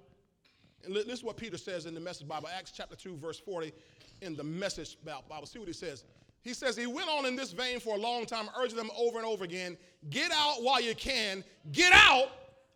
And 0.88 0.96
this 0.96 1.20
is 1.20 1.24
what 1.24 1.36
Peter 1.36 1.58
says 1.58 1.86
in 1.86 1.94
the 1.94 2.00
Message 2.00 2.28
Bible, 2.28 2.48
Acts 2.48 2.72
chapter 2.72 2.96
2, 2.96 3.18
verse 3.18 3.38
40, 3.38 3.74
in 4.22 4.36
the 4.36 4.44
Message 4.44 4.98
Bible. 5.04 5.46
See 5.46 5.60
what 5.60 5.68
he 5.68 5.74
says. 5.74 6.06
He 6.42 6.54
says, 6.54 6.78
He 6.78 6.88
went 6.88 7.10
on 7.10 7.26
in 7.26 7.36
this 7.36 7.52
vein 7.52 7.82
for 7.82 7.96
a 7.96 8.00
long 8.00 8.26
time, 8.26 8.50
urging 8.58 8.78
them 8.78 8.90
over 8.98 9.18
and 9.18 9.28
over 9.28 9.44
again 9.44 9.78
get 10.10 10.32
out 10.32 10.62
while 10.62 10.82
you 10.82 10.96
can, 10.96 11.44
get 11.72 11.92
out 11.94 12.30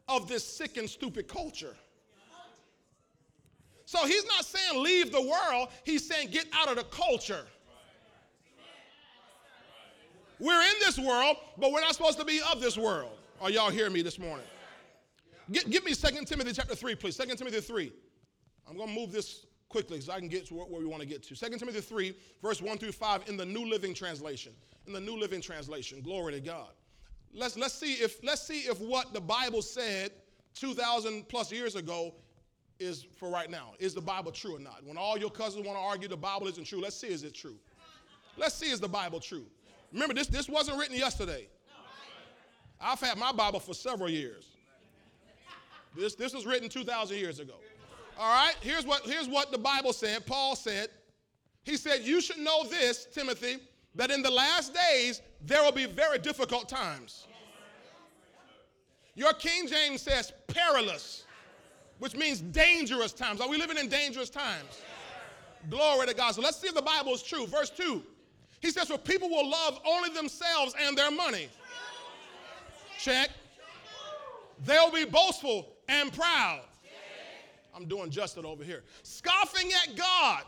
of 0.08 0.28
this 0.28 0.46
sick 0.46 0.78
and 0.78 0.90
stupid 0.90 1.28
culture. 1.28 1.76
So 3.86 4.06
he's 4.06 4.26
not 4.26 4.46
saying 4.46 4.84
leave 4.84 5.12
the 5.12 5.22
world, 5.22 5.70
he's 5.84 6.06
saying 6.06 6.32
get 6.32 6.48
out 6.54 6.70
of 6.70 6.78
the 6.78 6.84
culture. 6.84 7.46
We're 10.40 10.62
in 10.62 10.74
this 10.80 10.98
world, 10.98 11.38
but 11.58 11.72
we're 11.72 11.82
not 11.82 11.94
supposed 11.94 12.20
to 12.20 12.26
be 12.26 12.42
of 12.52 12.62
this 12.62 12.78
world. 12.78 13.12
Are 13.40 13.50
y'all 13.50 13.70
hearing 13.70 13.94
me 13.94 14.02
this 14.02 14.18
morning? 14.18 14.46
Get, 15.50 15.70
give 15.70 15.84
me 15.84 15.94
2 15.94 16.26
Timothy 16.26 16.54
chapter 16.54 16.76
3, 16.76 16.96
please. 16.96 17.18
2 17.18 17.36
Timothy 17.36 17.62
3. 17.62 17.92
I'm 18.70 18.78
going 18.78 18.90
to 18.90 18.96
move 18.96 19.12
this 19.12 19.46
quickly 19.70 20.02
so 20.02 20.12
I 20.12 20.20
can 20.20 20.28
get 20.28 20.46
to 20.48 20.54
where 20.54 20.80
we 20.80 20.86
want 20.86 21.02
to 21.02 21.08
get 21.08 21.24
to. 21.24 21.36
2 21.36 21.58
Timothy 21.58 21.82
3, 21.82 22.14
verse 22.42 22.62
1 22.62 22.78
through 22.78 22.92
5 22.92 23.24
in 23.28 23.38
the 23.38 23.46
New 23.46 23.66
Living 23.70 23.94
Translation. 23.94 24.54
In 24.88 24.94
the 24.94 25.00
New 25.00 25.18
Living 25.18 25.42
Translation. 25.42 26.02
Glory 26.02 26.34
to 26.34 26.40
God. 26.40 26.70
Let's, 27.34 27.58
let's, 27.58 27.74
see 27.74 27.94
if, 27.94 28.24
let's 28.24 28.42
see 28.42 28.62
if 28.62 28.80
what 28.80 29.14
the 29.14 29.22
Bible 29.22 29.62
said 29.62 30.12
2,000 30.56 31.28
plus 31.30 31.52
years 31.52 31.76
ago 31.76 32.14
is 32.80 33.06
for 33.18 33.30
right 33.30 33.50
now. 33.50 33.74
Is 33.80 33.94
the 33.94 34.02
Bible 34.02 34.32
true 34.32 34.58
or 34.58 34.60
not? 34.60 34.82
When 34.84 34.98
all 34.98 35.18
your 35.18 35.30
cousins 35.30 35.66
want 35.66 35.78
to 35.78 35.84
argue 35.84 36.08
the 36.10 36.18
Bible 36.18 36.48
isn't 36.48 36.66
true, 36.66 36.82
let's 36.82 36.96
see 36.96 37.08
is 37.08 37.24
it 37.24 37.34
true. 37.34 37.56
Let's 38.38 38.56
see 38.56 38.72
is 38.72 38.80
the 38.80 38.90
Bible 38.90 39.20
true. 39.20 39.46
Remember, 39.94 40.14
this, 40.14 40.28
this 40.28 40.50
wasn't 40.50 40.80
written 40.80 40.96
yesterday. 40.98 41.48
I've 42.80 43.00
had 43.00 43.18
my 43.18 43.32
Bible 43.32 43.60
for 43.60 43.74
several 43.74 44.10
years. 44.10 44.48
This, 45.96 46.16
this 46.16 46.34
was 46.34 46.46
written 46.46 46.70
2,000 46.70 47.18
years 47.18 47.40
ago. 47.40 47.56
All 48.18 48.34
right, 48.34 48.56
here's 48.62 48.86
what, 48.86 49.04
here's 49.04 49.28
what 49.28 49.52
the 49.52 49.58
Bible 49.58 49.94
said. 49.94 50.26
Paul 50.26 50.56
said, 50.56 50.90
he 51.64 51.78
said, 51.78 52.02
You 52.02 52.22
should 52.22 52.38
know 52.38 52.64
this, 52.66 53.06
Timothy, 53.06 53.58
that 53.96 54.12
in 54.12 54.22
the 54.22 54.32
last 54.32 54.74
days 54.74 55.22
there 55.46 55.64
will 55.64 55.72
be 55.72 55.86
very 55.86 56.18
difficult 56.18 56.70
times. 56.70 57.28
Your 59.16 59.34
King 59.34 59.68
James 59.68 60.02
says 60.02 60.32
perilous, 60.48 61.26
which 62.00 62.16
means 62.16 62.40
dangerous 62.40 63.12
times. 63.12 63.42
Are 63.42 63.50
we 63.50 63.58
living 63.58 63.78
in 63.78 63.90
dangerous 63.90 64.30
times? 64.30 64.82
Glory 65.70 66.08
to 66.08 66.14
God. 66.14 66.34
So 66.34 66.42
let's 66.42 66.58
see 66.58 66.68
if 66.68 66.76
the 66.76 66.82
Bible 66.82 67.14
is 67.14 67.22
true. 67.22 67.46
Verse 67.46 67.70
2. 67.70 68.02
He 68.62 68.72
says, 68.72 68.88
For 68.88 68.98
people 68.98 69.30
will 69.30 69.50
love 69.50 69.80
only 69.86 70.10
themselves 70.10 70.74
and 70.80 70.98
their 70.98 71.12
money. 71.12 71.50
Check. 73.00 73.30
They'll 74.66 74.92
be 74.92 75.06
boastful 75.06 75.68
and 75.92 76.12
proud. 76.14 76.62
I'm 77.76 77.86
doing 77.86 78.10
Justin 78.10 78.46
over 78.46 78.64
here. 78.64 78.84
Scoffing 79.04 79.70
at 79.84 79.96
God. 79.96 80.44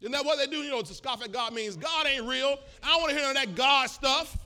Isn't 0.00 0.12
that 0.12 0.24
what 0.24 0.38
they 0.38 0.46
do? 0.46 0.58
You 0.58 0.70
know, 0.70 0.82
to 0.82 0.94
scoff 0.94 1.22
at 1.22 1.30
God 1.30 1.54
means 1.54 1.76
God 1.76 2.06
ain't 2.06 2.24
real. 2.24 2.58
I 2.82 2.88
don't 2.88 3.02
want 3.02 3.10
to 3.12 3.16
hear 3.16 3.26
none 3.26 3.36
of 3.36 3.42
that 3.44 3.54
God 3.54 3.88
stuff. 3.88 4.36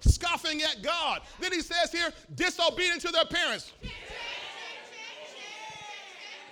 Scoffing 0.00 0.60
at 0.62 0.82
God. 0.82 1.22
Then 1.40 1.52
he 1.52 1.62
says 1.62 1.90
here, 1.90 2.12
disobedient 2.34 3.00
to 3.00 3.08
their 3.08 3.24
parents. 3.24 3.72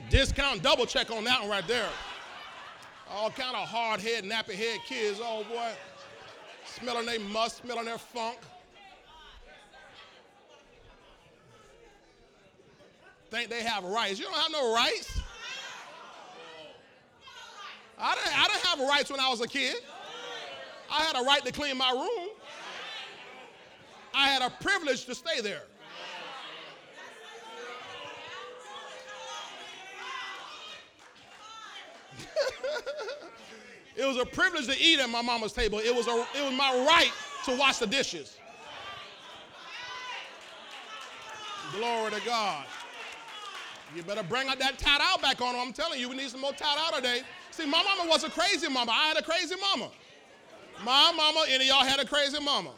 Discount 0.08 0.62
double 0.62 0.87
check 0.87 1.11
on 1.11 1.25
that 1.25 1.40
one 1.42 1.50
right 1.50 1.66
there. 1.68 1.88
All 3.11 3.30
kind 3.30 3.54
of 3.54 3.68
hard 3.68 4.00
head, 4.00 4.25
nappy 4.25 4.54
head 4.54 4.80
kids, 4.87 5.20
oh 5.23 5.44
boy. 5.44 5.73
Smelling 6.64 7.06
their 7.06 7.20
must, 7.20 7.58
smelling 7.58 7.85
their 7.85 7.99
funk. 7.99 8.38
Think 13.30 13.50
they 13.50 13.62
have 13.62 13.85
rights. 13.85 14.18
You 14.18 14.26
don't 14.26 14.35
have 14.35 14.52
no 14.52 14.75
rights. 14.75 15.21
I 17.99 18.14
didn't, 18.14 18.38
I 18.38 18.47
didn't 18.47 18.66
have 18.66 18.80
rights 18.80 19.11
when 19.11 19.21
I 19.21 19.28
was 19.28 19.40
a 19.40 19.49
kid. 19.49 19.76
I 20.90 21.02
had 21.02 21.16
a 21.16 21.23
right 21.25 21.45
to 21.45 21.52
clean 21.52 21.76
my 21.76 21.90
room. 21.90 22.28
I 24.14 24.28
had 24.28 24.42
a 24.42 24.50
privilege 24.62 25.04
to 25.06 25.14
stay 25.14 25.40
there. 25.40 25.62
it 33.97 34.06
was 34.06 34.16
a 34.16 34.26
privilege 34.26 34.66
to 34.66 34.78
eat 34.80 35.00
at 35.00 35.11
my 35.11 35.23
mama's 35.23 35.52
table. 35.52 35.78
It 35.78 35.95
was, 35.95 36.06
a, 36.06 36.26
it 36.35 36.45
was 36.45 36.54
my 36.54 36.85
right 36.87 37.12
to 37.47 37.56
wash 37.56 37.78
the 37.78 37.87
dishes. 37.87 38.37
Glory 41.73 42.12
to 42.12 42.21
God. 42.25 42.64
You 43.97 44.03
better 44.03 44.23
bring 44.23 44.47
out 44.49 44.59
that 44.59 44.79
tat 44.79 45.00
out 45.03 45.23
back 45.23 45.41
on. 45.41 45.57
I'm 45.57 45.73
telling 45.73 45.99
you, 45.99 46.11
we 46.11 46.17
need 46.17 46.29
some 46.29 46.43
more 46.43 46.53
tat 46.53 46.76
out 46.79 46.95
today. 46.95 47.23
See, 47.50 47.65
my 47.65 47.83
mama 47.83 48.11
was 48.11 48.25
a 48.25 48.31
crazy 48.31 48.69
mama. 48.69 48.93
I 48.93 49.09
had 49.09 49.17
a 49.17 49.23
crazy 49.23 49.55
mama. 49.59 49.91
My 50.85 51.12
mama, 51.17 51.47
any 51.49 51.65
of 51.65 51.76
y'all 51.76 51.85
had 51.85 51.99
a 51.99 52.05
crazy 52.05 52.38
mama. 52.38 52.73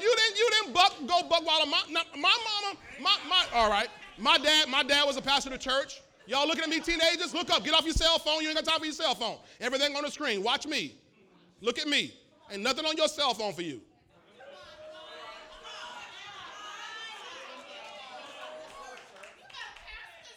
You 0.00 0.12
didn't, 0.16 0.36
you 0.36 0.50
didn't 0.50 0.74
buck, 0.74 0.94
go 1.06 1.28
buck 1.28 1.46
while 1.46 1.64
my, 1.66 1.80
my 1.92 2.02
mama, 2.16 2.78
my, 3.00 3.16
my, 3.28 3.44
all 3.54 3.70
right. 3.70 3.86
My 4.18 4.36
dad, 4.36 4.68
my 4.68 4.82
dad 4.82 5.04
was 5.04 5.16
a 5.16 5.22
pastor 5.22 5.50
of 5.50 5.52
the 5.52 5.58
church. 5.62 6.02
Y'all 6.26 6.48
looking 6.48 6.64
at 6.64 6.70
me, 6.70 6.80
teenagers? 6.80 7.32
Look 7.34 7.50
up. 7.50 7.64
Get 7.64 7.72
off 7.72 7.84
your 7.84 7.94
cell 7.94 8.18
phone. 8.18 8.42
You 8.42 8.48
ain't 8.48 8.56
got 8.56 8.64
time 8.64 8.80
for 8.80 8.86
your 8.86 8.94
cell 8.94 9.14
phone. 9.14 9.36
Everything 9.60 9.94
on 9.94 10.02
the 10.02 10.10
screen. 10.10 10.42
Watch 10.42 10.66
me. 10.66 10.96
Look 11.60 11.78
at 11.78 11.86
me. 11.86 12.12
Ain't 12.50 12.62
nothing 12.62 12.84
on 12.84 12.96
your 12.96 13.08
cell 13.08 13.32
phone 13.34 13.52
for 13.52 13.62
you. 13.62 13.80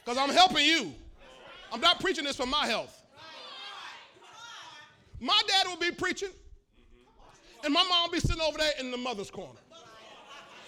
Because 0.07 0.23
I'm 0.23 0.33
helping 0.33 0.65
you. 0.65 0.93
I'm 1.69 1.81
not 1.81 1.99
preaching 1.99 2.23
this 2.23 2.37
for 2.37 2.45
my 2.45 2.65
health. 2.65 3.03
My 5.19 5.41
dad 5.49 5.67
will 5.67 5.75
be 5.75 5.91
preaching, 5.91 6.29
and 7.65 7.73
my 7.73 7.83
mom 7.83 8.03
will 8.03 8.13
be 8.13 8.21
sitting 8.21 8.41
over 8.41 8.57
there 8.57 8.71
in 8.79 8.89
the 8.89 8.95
mother's 8.95 9.29
corner. 9.29 9.59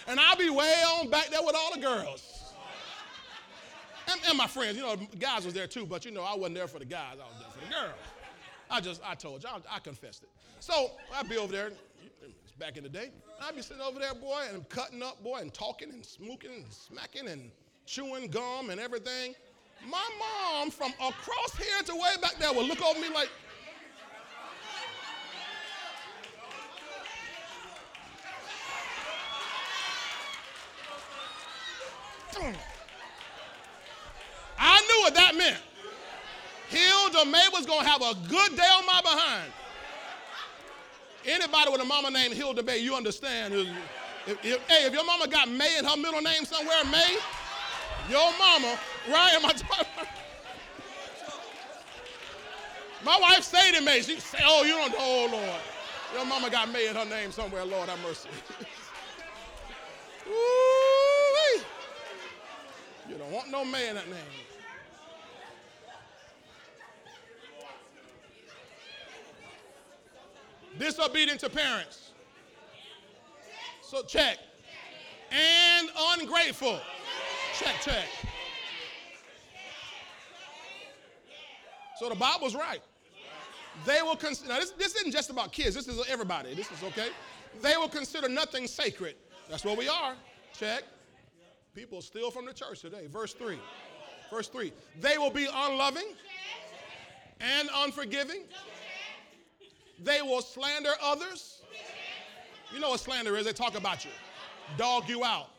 And 0.09 0.19
I'll 0.19 0.35
be 0.35 0.49
way 0.49 0.83
on 0.97 1.09
back 1.09 1.27
there 1.27 1.39
with 1.41 1.55
all 1.55 1.73
the 1.73 1.79
girls. 1.79 2.53
And, 4.11 4.19
and 4.27 4.37
my 4.37 4.47
friends, 4.47 4.75
you 4.75 4.83
know, 4.83 4.97
guys 5.17 5.45
was 5.45 5.53
there 5.53 5.67
too, 5.67 5.85
but 5.85 6.03
you 6.03 6.11
know, 6.11 6.23
I 6.23 6.35
wasn't 6.35 6.55
there 6.55 6.67
for 6.67 6.79
the 6.79 6.85
guys, 6.85 7.13
I 7.13 7.29
was 7.29 7.39
there 7.39 7.49
for 7.49 7.65
the 7.65 7.71
girls. 7.71 7.99
I 8.69 8.81
just, 8.81 9.01
I 9.05 9.15
told 9.15 9.43
you, 9.43 9.49
I, 9.49 9.77
I 9.77 9.79
confessed 9.79 10.23
it. 10.23 10.29
So 10.59 10.91
I'd 11.15 11.29
be 11.29 11.37
over 11.37 11.53
there, 11.53 11.71
back 12.59 12.75
in 12.75 12.83
the 12.83 12.89
day, 12.89 13.11
I'd 13.41 13.55
be 13.55 13.61
sitting 13.61 13.81
over 13.81 13.99
there, 13.99 14.13
boy, 14.15 14.41
and 14.51 14.67
cutting 14.67 15.01
up, 15.01 15.23
boy, 15.23 15.37
and 15.37 15.53
talking 15.53 15.91
and 15.91 16.05
smoking 16.05 16.51
and 16.51 16.65
smacking 16.73 17.29
and 17.29 17.51
chewing 17.89 18.27
gum 18.27 18.69
and 18.69 18.79
everything. 18.79 19.33
My 19.87 20.07
mom 20.19 20.69
from 20.69 20.91
across 21.01 21.57
here 21.57 21.81
to 21.85 21.95
way 21.95 22.15
back 22.21 22.35
there 22.37 22.53
would 22.53 22.67
look 22.67 22.81
over 22.85 22.99
me 22.99 23.07
like, 23.13 23.29
I 34.57 34.81
knew 34.81 35.01
what 35.01 35.15
that 35.15 35.35
meant. 35.35 35.57
Hilda 36.69 37.25
May 37.25 37.47
was 37.51 37.65
going 37.65 37.81
to 37.81 37.87
have 37.87 38.01
a 38.01 38.13
good 38.29 38.55
day 38.55 38.69
on 38.77 38.85
my 38.85 39.01
behind. 39.01 39.51
Anybody 41.25 41.71
with 41.71 41.81
a 41.81 41.85
mama 41.85 42.11
named 42.11 42.35
Hilda 42.35 42.61
May, 42.61 42.77
you 42.77 42.95
understand. 42.95 43.53
If, 43.53 43.67
if, 44.27 44.67
hey, 44.67 44.85
if 44.85 44.93
your 44.93 45.03
mama 45.03 45.27
got 45.27 45.49
May 45.49 45.79
in 45.79 45.85
her 45.85 45.97
middle 45.97 46.21
name 46.21 46.45
somewhere, 46.45 46.85
May, 46.91 47.17
your 48.09 48.31
mama, 48.37 48.77
right? 49.09 49.33
Am 49.33 49.45
I 49.45 49.53
talking? 49.53 50.07
My 53.05 53.17
wife 53.19 53.43
stayed 53.43 53.75
in 53.75 53.85
May. 53.85 54.01
She 54.01 54.19
said, 54.19 54.41
Oh, 54.45 54.63
you 54.63 54.73
don't 54.73 54.91
know, 54.91 54.97
oh, 54.99 55.29
Lord. 55.31 55.61
Your 56.13 56.25
mama 56.25 56.49
got 56.49 56.71
May 56.71 56.87
in 56.87 56.95
her 56.95 57.05
name 57.05 57.31
somewhere, 57.31 57.63
Lord 57.65 57.87
have 57.87 58.01
mercy. 58.01 58.29
Ooh, 60.27 61.59
you 63.07 63.15
don't 63.15 63.31
want 63.31 63.49
no 63.49 63.63
May 63.63 63.89
in 63.89 63.95
that 63.95 64.09
name. 64.09 64.17
Disobedient 70.77 71.39
to 71.41 71.49
parents. 71.49 72.11
So 73.81 74.03
check. 74.03 74.37
And 75.31 75.89
ungrateful. 76.19 76.79
Check, 77.59 77.75
check. 77.81 78.05
So 81.99 82.07
the 82.07 82.15
Bible's 82.15 82.55
right. 82.55 82.79
They 83.85 84.01
will 84.01 84.15
consider, 84.15 84.53
now 84.53 84.59
this, 84.59 84.71
this 84.71 84.95
isn't 84.95 85.11
just 85.11 85.29
about 85.29 85.51
kids, 85.51 85.75
this 85.75 85.89
is 85.89 86.01
everybody. 86.09 86.53
This 86.53 86.71
is 86.71 86.81
okay. 86.83 87.09
They 87.61 87.75
will 87.75 87.89
consider 87.89 88.29
nothing 88.29 88.65
sacred. 88.65 89.15
That's 89.49 89.65
what 89.65 89.77
we 89.77 89.89
are. 89.89 90.15
Check. 90.57 90.83
People 91.75 92.01
steal 92.01 92.31
from 92.31 92.45
the 92.45 92.53
church 92.53 92.79
today. 92.79 93.07
Verse 93.07 93.33
3. 93.33 93.59
Verse 94.31 94.47
3. 94.47 94.71
They 95.01 95.17
will 95.17 95.29
be 95.29 95.47
unloving 95.53 96.13
and 97.41 97.69
unforgiving. 97.75 98.43
They 100.01 100.21
will 100.21 100.41
slander 100.41 100.91
others. 101.03 101.61
You 102.73 102.79
know 102.79 102.91
what 102.91 103.01
slander 103.01 103.35
is? 103.35 103.45
They 103.45 103.53
talk 103.53 103.77
about 103.77 104.05
you, 104.05 104.11
dog 104.77 105.09
you 105.09 105.25
out, 105.25 105.49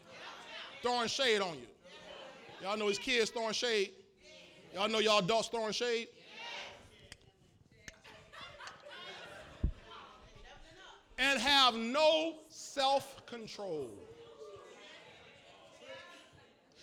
throwing 0.82 1.08
shade 1.08 1.40
on 1.40 1.54
you. 1.54 1.66
Y'all 2.62 2.76
know 2.76 2.88
his 2.88 2.98
kids 2.98 3.30
throwing 3.30 3.52
shade. 3.52 3.92
Y'all 4.74 4.88
know 4.88 4.98
y'all 4.98 5.18
adults 5.18 5.48
throwing 5.48 5.72
shade. 5.72 6.08
And 11.18 11.38
have 11.38 11.74
no 11.74 12.34
self 12.48 13.24
control. 13.26 13.88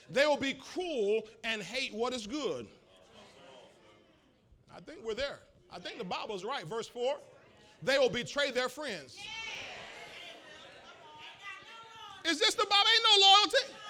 They 0.09 0.25
will 0.25 0.37
be 0.37 0.53
cruel 0.53 1.23
and 1.43 1.61
hate 1.61 1.93
what 1.93 2.13
is 2.13 2.27
good. 2.27 2.67
I 4.73 4.79
think 4.79 4.99
we're 5.03 5.15
there. 5.15 5.39
I 5.71 5.79
think 5.79 5.97
the 5.97 6.05
Bible's 6.05 6.45
right. 6.45 6.65
Verse 6.65 6.87
4 6.87 7.15
they 7.83 7.97
will 7.99 8.09
betray 8.09 8.51
their 8.51 8.69
friends. 8.69 9.17
Is 12.25 12.39
this 12.39 12.55
the 12.55 12.65
Bible? 12.65 12.75
Ain't 12.75 13.03
no 13.03 13.27
loyalty. 13.27 13.86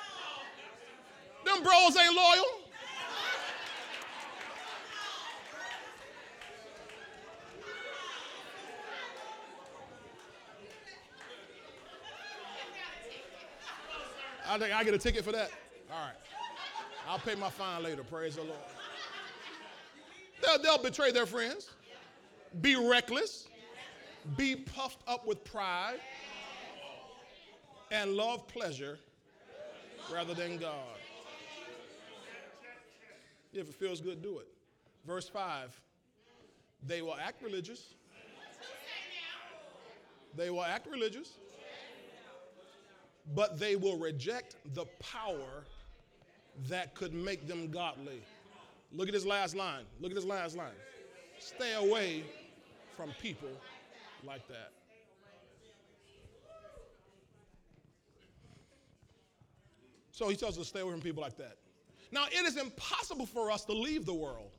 Them 1.48 1.64
bros 1.64 1.96
ain't 1.96 2.14
loyal. 2.14 2.44
I 14.50 14.60
think 14.60 14.74
I 14.74 14.84
get 14.84 14.94
a 14.94 14.98
ticket 14.98 15.24
for 15.24 15.32
that. 15.32 15.52
All 15.90 15.98
right. 15.98 16.16
I'll 17.08 17.20
pay 17.20 17.36
my 17.36 17.50
fine 17.50 17.84
later. 17.84 18.04
Praise 18.04 18.36
the 18.36 18.42
Lord. 18.42 18.54
They'll, 20.42 20.62
they'll 20.62 20.84
betray 20.84 21.14
their 21.14 21.26
friends, 21.26 21.70
be 22.60 22.76
reckless, 22.76 23.48
be 24.36 24.58
puffed 24.58 25.02
up 25.08 25.26
with 25.26 25.46
pride, 25.46 26.00
and 27.92 28.16
love 28.16 28.46
pleasure 28.50 29.00
rather 30.12 30.34
than 30.34 30.58
God. 30.58 30.97
If 33.54 33.70
it 33.70 33.76
feels 33.76 34.02
good, 34.02 34.22
do 34.22 34.40
it. 34.40 34.48
Verse 35.06 35.30
5 35.30 35.80
they 36.86 37.02
will 37.02 37.16
act 37.16 37.42
religious. 37.42 37.96
They 40.36 40.52
will 40.52 40.64
act 40.64 40.88
religious, 40.88 41.34
but 43.34 43.58
they 43.58 43.76
will 43.76 43.98
reject 43.98 44.56
the 44.76 44.86
power 45.00 45.64
that 46.70 46.94
could 46.94 47.14
make 47.14 47.48
them 47.48 47.72
godly. 47.72 48.22
Look 48.92 49.08
at 49.08 49.14
this 49.14 49.26
last 49.26 49.56
line. 49.56 49.86
Look 50.00 50.12
at 50.12 50.16
this 50.16 50.26
last 50.26 50.56
line. 50.56 50.76
Stay 51.40 51.74
away 51.74 52.24
from 52.96 53.10
people 53.22 53.50
like 54.24 54.48
that. 54.48 54.72
So 60.12 60.30
he 60.30 60.36
tells 60.36 60.58
us 60.58 60.66
to 60.66 60.70
stay 60.70 60.80
away 60.82 60.92
from 60.92 61.02
people 61.02 61.22
like 61.22 61.38
that. 61.38 61.58
Now, 62.12 62.26
it 62.32 62.46
is 62.46 62.58
impossible 62.58 63.26
for 63.26 63.52
us 63.52 63.66
to 63.66 63.74
leave 63.74 64.06
the 64.06 64.14
world. 64.14 64.52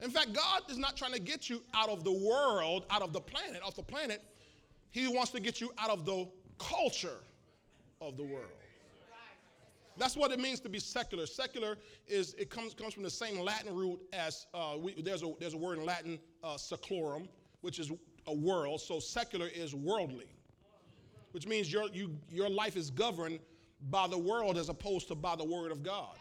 In 0.00 0.10
fact, 0.10 0.32
God 0.32 0.62
is 0.68 0.76
not 0.76 0.96
trying 0.96 1.12
to 1.12 1.20
get 1.20 1.48
you 1.48 1.62
out 1.72 1.88
of 1.88 2.04
the 2.04 2.12
world, 2.12 2.84
out 2.90 3.02
of 3.02 3.12
the 3.12 3.20
planet, 3.20 3.62
off 3.62 3.76
the 3.76 3.82
planet. 3.82 4.22
He 4.90 5.08
wants 5.08 5.30
to 5.32 5.40
get 5.40 5.60
you 5.60 5.72
out 5.78 5.90
of 5.90 6.04
the 6.04 6.28
culture 6.58 7.18
of 8.00 8.16
the 8.16 8.24
world. 8.24 8.50
That's 9.96 10.16
what 10.16 10.32
it 10.32 10.40
means 10.40 10.58
to 10.60 10.68
be 10.68 10.80
secular. 10.80 11.24
Secular 11.24 11.78
is 12.08 12.34
it 12.34 12.50
comes 12.50 12.74
comes 12.74 12.92
from 12.94 13.04
the 13.04 13.10
same 13.10 13.38
Latin 13.38 13.74
root 13.74 14.00
as 14.12 14.46
uh, 14.52 14.74
we, 14.76 15.00
there's 15.00 15.22
a 15.22 15.32
there's 15.38 15.54
a 15.54 15.56
word 15.56 15.78
in 15.78 15.84
Latin 15.84 16.18
uh, 16.42 16.54
seclorum, 16.54 17.28
which 17.60 17.78
is 17.78 17.92
a 18.26 18.34
world. 18.34 18.80
So 18.80 18.98
secular 18.98 19.46
is 19.46 19.72
worldly, 19.74 20.26
which 21.30 21.46
means 21.46 21.72
your 21.72 21.88
you 21.90 22.10
your 22.28 22.48
life 22.48 22.76
is 22.76 22.90
governed 22.90 23.38
by 23.90 24.06
the 24.06 24.18
world 24.18 24.56
as 24.56 24.68
opposed 24.68 25.08
to 25.08 25.14
by 25.14 25.36
the 25.36 25.44
word 25.44 25.72
of 25.72 25.82
God. 25.82 26.16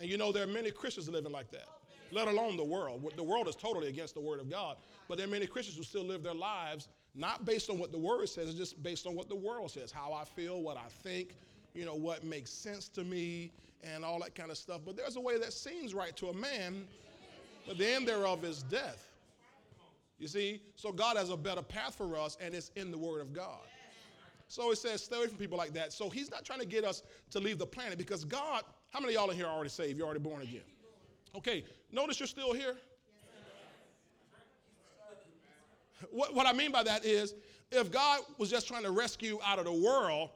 And 0.00 0.10
you 0.10 0.18
know 0.18 0.32
there 0.32 0.44
are 0.44 0.48
many 0.48 0.70
Christians 0.70 1.08
living 1.08 1.32
like 1.32 1.50
that, 1.52 1.68
let 2.12 2.28
alone 2.28 2.56
the 2.56 2.64
world. 2.64 3.10
The 3.16 3.22
world 3.22 3.48
is 3.48 3.56
totally 3.56 3.88
against 3.88 4.14
the 4.14 4.20
word 4.20 4.40
of 4.40 4.50
God, 4.50 4.76
but 5.08 5.16
there 5.16 5.26
are 5.26 5.30
many 5.30 5.46
Christians 5.46 5.76
who 5.76 5.84
still 5.84 6.04
live 6.04 6.22
their 6.22 6.34
lives 6.34 6.88
not 7.14 7.46
based 7.46 7.70
on 7.70 7.78
what 7.78 7.92
the 7.92 7.98
word 7.98 8.28
says, 8.28 8.52
just 8.54 8.82
based 8.82 9.06
on 9.06 9.14
what 9.14 9.28
the 9.28 9.36
world 9.36 9.70
says, 9.70 9.90
how 9.90 10.12
I 10.12 10.24
feel, 10.24 10.60
what 10.60 10.76
I 10.76 10.88
think, 11.02 11.34
you 11.74 11.86
know, 11.86 11.94
what 11.94 12.24
makes 12.24 12.50
sense 12.50 12.88
to 12.88 13.04
me 13.04 13.52
and 13.82 14.04
all 14.04 14.20
that 14.20 14.34
kind 14.34 14.50
of 14.50 14.58
stuff. 14.58 14.82
But 14.84 14.96
there's 14.96 15.16
a 15.16 15.20
way 15.20 15.38
that 15.38 15.52
seems 15.52 15.94
right 15.94 16.14
to 16.16 16.28
a 16.28 16.34
man, 16.34 16.84
but 17.66 17.78
the 17.78 17.88
end 17.88 18.06
thereof 18.06 18.44
is 18.44 18.62
death. 18.64 19.08
You 20.18 20.28
see? 20.28 20.60
So 20.76 20.92
God 20.92 21.16
has 21.16 21.30
a 21.30 21.36
better 21.36 21.62
path 21.62 21.94
for 21.94 22.16
us, 22.16 22.36
and 22.40 22.54
it's 22.54 22.70
in 22.76 22.90
the 22.90 22.98
Word 22.98 23.20
of 23.20 23.32
God. 23.32 23.60
So 24.48 24.70
it 24.70 24.76
says, 24.78 25.02
stay 25.02 25.16
away 25.16 25.26
from 25.26 25.38
people 25.38 25.58
like 25.58 25.72
that. 25.74 25.92
So 25.92 26.08
he's 26.08 26.30
not 26.30 26.44
trying 26.44 26.60
to 26.60 26.66
get 26.66 26.84
us 26.84 27.02
to 27.30 27.40
leave 27.40 27.58
the 27.58 27.66
planet 27.66 27.98
because 27.98 28.24
God, 28.24 28.62
how 28.90 29.00
many 29.00 29.14
of 29.14 29.20
y'all 29.20 29.30
in 29.30 29.36
here 29.36 29.46
are 29.46 29.54
already 29.54 29.70
saved? 29.70 29.98
You're 29.98 30.06
already 30.06 30.20
born 30.20 30.42
again. 30.42 30.62
Okay, 31.34 31.64
notice 31.92 32.20
you're 32.20 32.26
still 32.26 32.52
here. 32.52 32.76
What, 36.10 36.34
what 36.34 36.46
I 36.46 36.52
mean 36.52 36.72
by 36.72 36.82
that 36.84 37.04
is, 37.04 37.34
if 37.70 37.90
God 37.90 38.20
was 38.38 38.50
just 38.50 38.68
trying 38.68 38.84
to 38.84 38.90
rescue 38.90 39.38
out 39.44 39.58
of 39.58 39.64
the 39.64 39.72
world, 39.72 40.30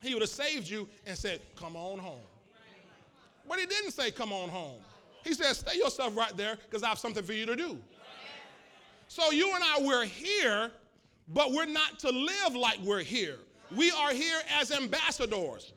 he 0.00 0.14
would 0.14 0.22
have 0.22 0.30
saved 0.30 0.68
you 0.68 0.88
and 1.06 1.16
said, 1.16 1.40
Come 1.56 1.76
on 1.76 1.98
home. 1.98 2.20
But 3.48 3.58
he 3.58 3.66
didn't 3.66 3.90
say, 3.90 4.10
Come 4.10 4.32
on 4.32 4.48
home. 4.48 4.80
He 5.24 5.34
said, 5.34 5.54
Stay 5.54 5.78
yourself 5.78 6.16
right 6.16 6.36
there 6.36 6.56
because 6.56 6.82
I 6.82 6.88
have 6.88 6.98
something 6.98 7.24
for 7.24 7.32
you 7.32 7.46
to 7.46 7.56
do. 7.56 7.78
So 9.08 9.32
you 9.32 9.52
and 9.54 9.64
I, 9.64 9.80
we're 9.80 10.04
here, 10.04 10.70
but 11.32 11.52
we're 11.52 11.66
not 11.66 11.98
to 12.00 12.10
live 12.10 12.54
like 12.54 12.78
we're 12.82 13.02
here. 13.02 13.36
We 13.74 13.90
are 13.92 14.12
here 14.12 14.40
as 14.58 14.72
ambassadors. 14.72 15.72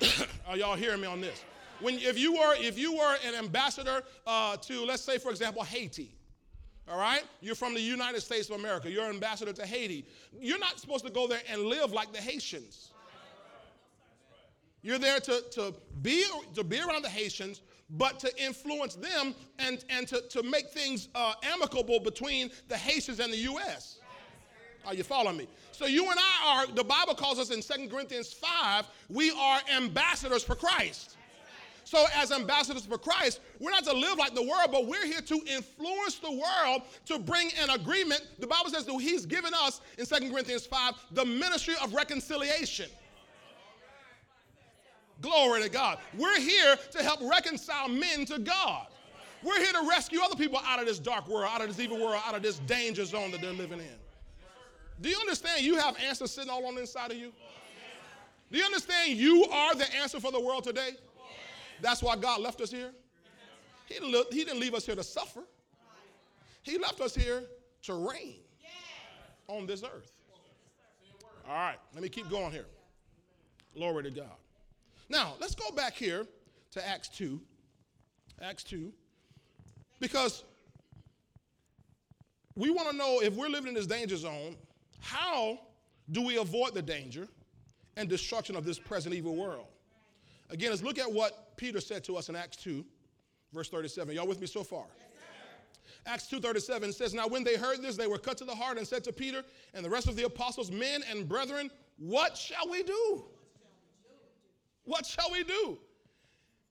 are 0.46 0.56
y'all 0.56 0.76
hearing 0.76 1.00
me 1.00 1.06
on 1.06 1.20
this? 1.20 1.42
When, 1.80 1.96
if, 1.98 2.18
you 2.18 2.34
were, 2.34 2.54
if 2.58 2.78
you 2.78 2.96
were 2.96 3.16
an 3.26 3.34
ambassador 3.34 4.02
uh, 4.26 4.56
to, 4.58 4.84
let's 4.84 5.02
say, 5.02 5.18
for 5.18 5.30
example, 5.30 5.64
Haiti, 5.64 6.14
all 6.88 6.98
right? 6.98 7.22
You're 7.40 7.56
from 7.56 7.74
the 7.74 7.80
United 7.80 8.20
States 8.20 8.48
of 8.48 8.58
America. 8.58 8.90
You're 8.90 9.04
an 9.04 9.14
ambassador 9.14 9.52
to 9.52 9.66
Haiti. 9.66 10.04
You're 10.40 10.58
not 10.58 10.78
supposed 10.78 11.04
to 11.04 11.10
go 11.10 11.26
there 11.26 11.40
and 11.50 11.62
live 11.62 11.92
like 11.92 12.12
the 12.12 12.20
Haitians. 12.20 12.90
You're 14.82 14.98
there 14.98 15.20
to, 15.20 15.42
to, 15.52 15.74
be, 16.02 16.24
to 16.54 16.64
be 16.64 16.80
around 16.80 17.02
the 17.02 17.08
Haitians, 17.08 17.62
but 17.90 18.18
to 18.20 18.44
influence 18.44 18.94
them 18.94 19.34
and, 19.58 19.84
and 19.90 20.08
to, 20.08 20.22
to 20.30 20.42
make 20.42 20.70
things 20.70 21.08
uh, 21.14 21.34
amicable 21.42 22.00
between 22.00 22.50
the 22.68 22.76
Haitians 22.76 23.20
and 23.20 23.32
the 23.32 23.38
U.S. 23.38 23.98
Are 24.86 24.94
you 24.94 25.04
following 25.04 25.36
me? 25.36 25.48
So 25.70 25.86
you 25.86 26.10
and 26.10 26.18
I 26.18 26.66
are, 26.68 26.74
the 26.74 26.84
Bible 26.84 27.14
calls 27.14 27.38
us 27.38 27.50
in 27.50 27.62
2 27.62 27.88
Corinthians 27.88 28.32
5, 28.32 28.86
we 29.08 29.30
are 29.30 29.60
ambassadors 29.74 30.42
for 30.42 30.54
Christ. 30.54 31.16
So, 31.84 32.06
as 32.14 32.32
ambassadors 32.32 32.86
for 32.86 32.96
Christ, 32.96 33.40
we're 33.58 33.70
not 33.70 33.84
to 33.84 33.92
live 33.92 34.16
like 34.16 34.34
the 34.34 34.42
world, 34.42 34.70
but 34.70 34.86
we're 34.86 35.04
here 35.04 35.20
to 35.20 35.34
influence 35.46 36.14
the 36.20 36.30
world 36.30 36.82
to 37.06 37.18
bring 37.18 37.50
an 37.60 37.68
agreement. 37.68 38.26
The 38.38 38.46
Bible 38.46 38.70
says 38.70 38.86
that 38.86 38.98
He's 38.98 39.26
given 39.26 39.52
us 39.52 39.82
in 39.98 40.06
2 40.06 40.30
Corinthians 40.30 40.64
5 40.64 40.94
the 41.10 41.24
ministry 41.24 41.74
of 41.82 41.92
reconciliation. 41.92 42.88
Glory 45.20 45.62
to 45.62 45.68
God. 45.68 45.98
We're 46.16 46.40
here 46.40 46.76
to 46.92 47.02
help 47.02 47.20
reconcile 47.20 47.88
men 47.88 48.24
to 48.26 48.38
God. 48.38 48.86
We're 49.42 49.58
here 49.58 49.72
to 49.72 49.86
rescue 49.88 50.20
other 50.22 50.36
people 50.36 50.60
out 50.64 50.78
of 50.78 50.86
this 50.86 50.98
dark 50.98 51.28
world, 51.28 51.50
out 51.52 51.60
of 51.60 51.68
this 51.68 51.80
evil 51.80 51.98
world, 52.00 52.22
out 52.26 52.34
of 52.34 52.42
this 52.42 52.58
danger 52.60 53.04
zone 53.04 53.32
that 53.32 53.40
they're 53.40 53.52
living 53.52 53.80
in. 53.80 54.01
Do 55.02 55.08
you 55.08 55.18
understand 55.18 55.64
you 55.64 55.78
have 55.78 55.96
answers 55.98 56.30
sitting 56.30 56.48
all 56.48 56.64
on 56.64 56.76
the 56.76 56.82
inside 56.82 57.10
of 57.10 57.16
you? 57.16 57.32
Do 58.52 58.58
you 58.58 58.64
understand 58.64 59.18
you 59.18 59.46
are 59.46 59.74
the 59.74 59.92
answer 59.96 60.20
for 60.20 60.30
the 60.30 60.40
world 60.40 60.62
today? 60.62 60.90
That's 61.80 62.02
why 62.02 62.14
God 62.16 62.40
left 62.40 62.60
us 62.60 62.70
here. 62.70 62.92
He 63.86 63.94
didn't, 63.94 64.60
leave 64.60 64.74
us 64.74 64.86
here 64.86 64.94
to 64.94 65.02
suffer, 65.02 65.42
He 66.62 66.78
left 66.78 67.00
us 67.00 67.14
here 67.14 67.42
to 67.82 67.94
reign 67.94 68.36
on 69.48 69.66
this 69.66 69.82
earth. 69.82 70.12
All 71.48 71.54
right, 71.54 71.78
let 71.92 72.02
me 72.02 72.08
keep 72.08 72.30
going 72.30 72.52
here. 72.52 72.66
Glory 73.74 74.04
to 74.04 74.10
God. 74.10 74.30
Now, 75.08 75.34
let's 75.40 75.56
go 75.56 75.70
back 75.72 75.94
here 75.94 76.26
to 76.70 76.88
Acts 76.88 77.08
2. 77.08 77.40
Acts 78.40 78.62
2. 78.62 78.92
Because 79.98 80.44
we 82.54 82.70
want 82.70 82.90
to 82.90 82.96
know 82.96 83.20
if 83.20 83.34
we're 83.34 83.48
living 83.48 83.68
in 83.68 83.74
this 83.74 83.86
danger 83.86 84.16
zone, 84.16 84.56
how 85.02 85.58
do 86.10 86.22
we 86.22 86.38
avoid 86.38 86.74
the 86.74 86.80
danger 86.80 87.28
and 87.96 88.08
destruction 88.08 88.56
of 88.56 88.64
this 88.64 88.78
present 88.78 89.14
evil 89.14 89.36
world? 89.36 89.66
Again, 90.48 90.70
let's 90.70 90.82
look 90.82 90.98
at 90.98 91.12
what 91.12 91.56
Peter 91.56 91.80
said 91.80 92.04
to 92.04 92.16
us 92.16 92.28
in 92.28 92.36
Acts 92.36 92.56
2, 92.58 92.84
verse 93.52 93.68
37. 93.68 94.14
Y'all 94.14 94.26
with 94.26 94.40
me 94.40 94.46
so 94.46 94.62
far? 94.62 94.84
Acts 96.06 96.28
2:37 96.28 96.94
says, 96.94 97.14
Now 97.14 97.28
when 97.28 97.44
they 97.44 97.56
heard 97.56 97.80
this, 97.80 97.96
they 97.96 98.06
were 98.06 98.18
cut 98.18 98.36
to 98.38 98.44
the 98.44 98.54
heart 98.54 98.78
and 98.78 98.86
said 98.86 99.04
to 99.04 99.12
Peter 99.12 99.44
and 99.74 99.84
the 99.84 99.90
rest 99.90 100.08
of 100.08 100.16
the 100.16 100.24
apostles, 100.24 100.70
Men 100.70 101.02
and 101.08 101.28
brethren, 101.28 101.70
what 101.98 102.36
shall 102.36 102.68
we 102.70 102.82
do? 102.82 103.24
What 104.84 105.06
shall 105.06 105.30
we 105.30 105.44
do? 105.44 105.78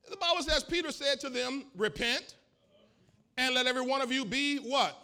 The 0.10 0.18
Bible 0.18 0.44
says, 0.44 0.64
Peter 0.64 0.92
said 0.92 1.20
to 1.22 1.30
them, 1.30 1.66
Repent 1.76 2.36
and 3.38 3.56
let 3.56 3.68
every 3.68 3.84
one 3.84 4.02
of 4.02 4.12
you 4.12 4.26
be 4.26 4.58
what? 4.58 4.98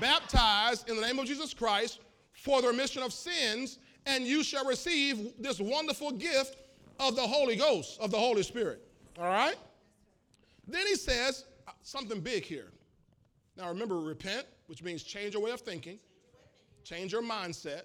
Baptized 0.00 0.88
in 0.88 0.96
the 0.96 1.02
name 1.02 1.18
of 1.18 1.26
Jesus 1.26 1.52
Christ 1.52 2.00
for 2.38 2.62
the 2.62 2.68
remission 2.68 3.02
of 3.02 3.12
sins, 3.12 3.78
and 4.06 4.24
you 4.24 4.44
shall 4.44 4.64
receive 4.64 5.32
this 5.38 5.60
wonderful 5.60 6.12
gift 6.12 6.56
of 7.00 7.16
the 7.16 7.22
Holy 7.22 7.56
Ghost, 7.56 7.98
of 8.00 8.10
the 8.10 8.16
Holy 8.16 8.42
Spirit. 8.42 8.80
All 9.18 9.24
right? 9.24 9.56
Then 10.66 10.86
he 10.86 10.94
says 10.94 11.44
uh, 11.66 11.72
something 11.82 12.20
big 12.20 12.44
here. 12.44 12.70
Now 13.56 13.68
remember, 13.68 13.98
repent, 13.98 14.46
which 14.66 14.82
means 14.82 15.02
change 15.02 15.34
your 15.34 15.42
way 15.42 15.50
of 15.50 15.60
thinking, 15.60 15.98
change 16.84 17.12
your 17.12 17.22
mindset. 17.22 17.82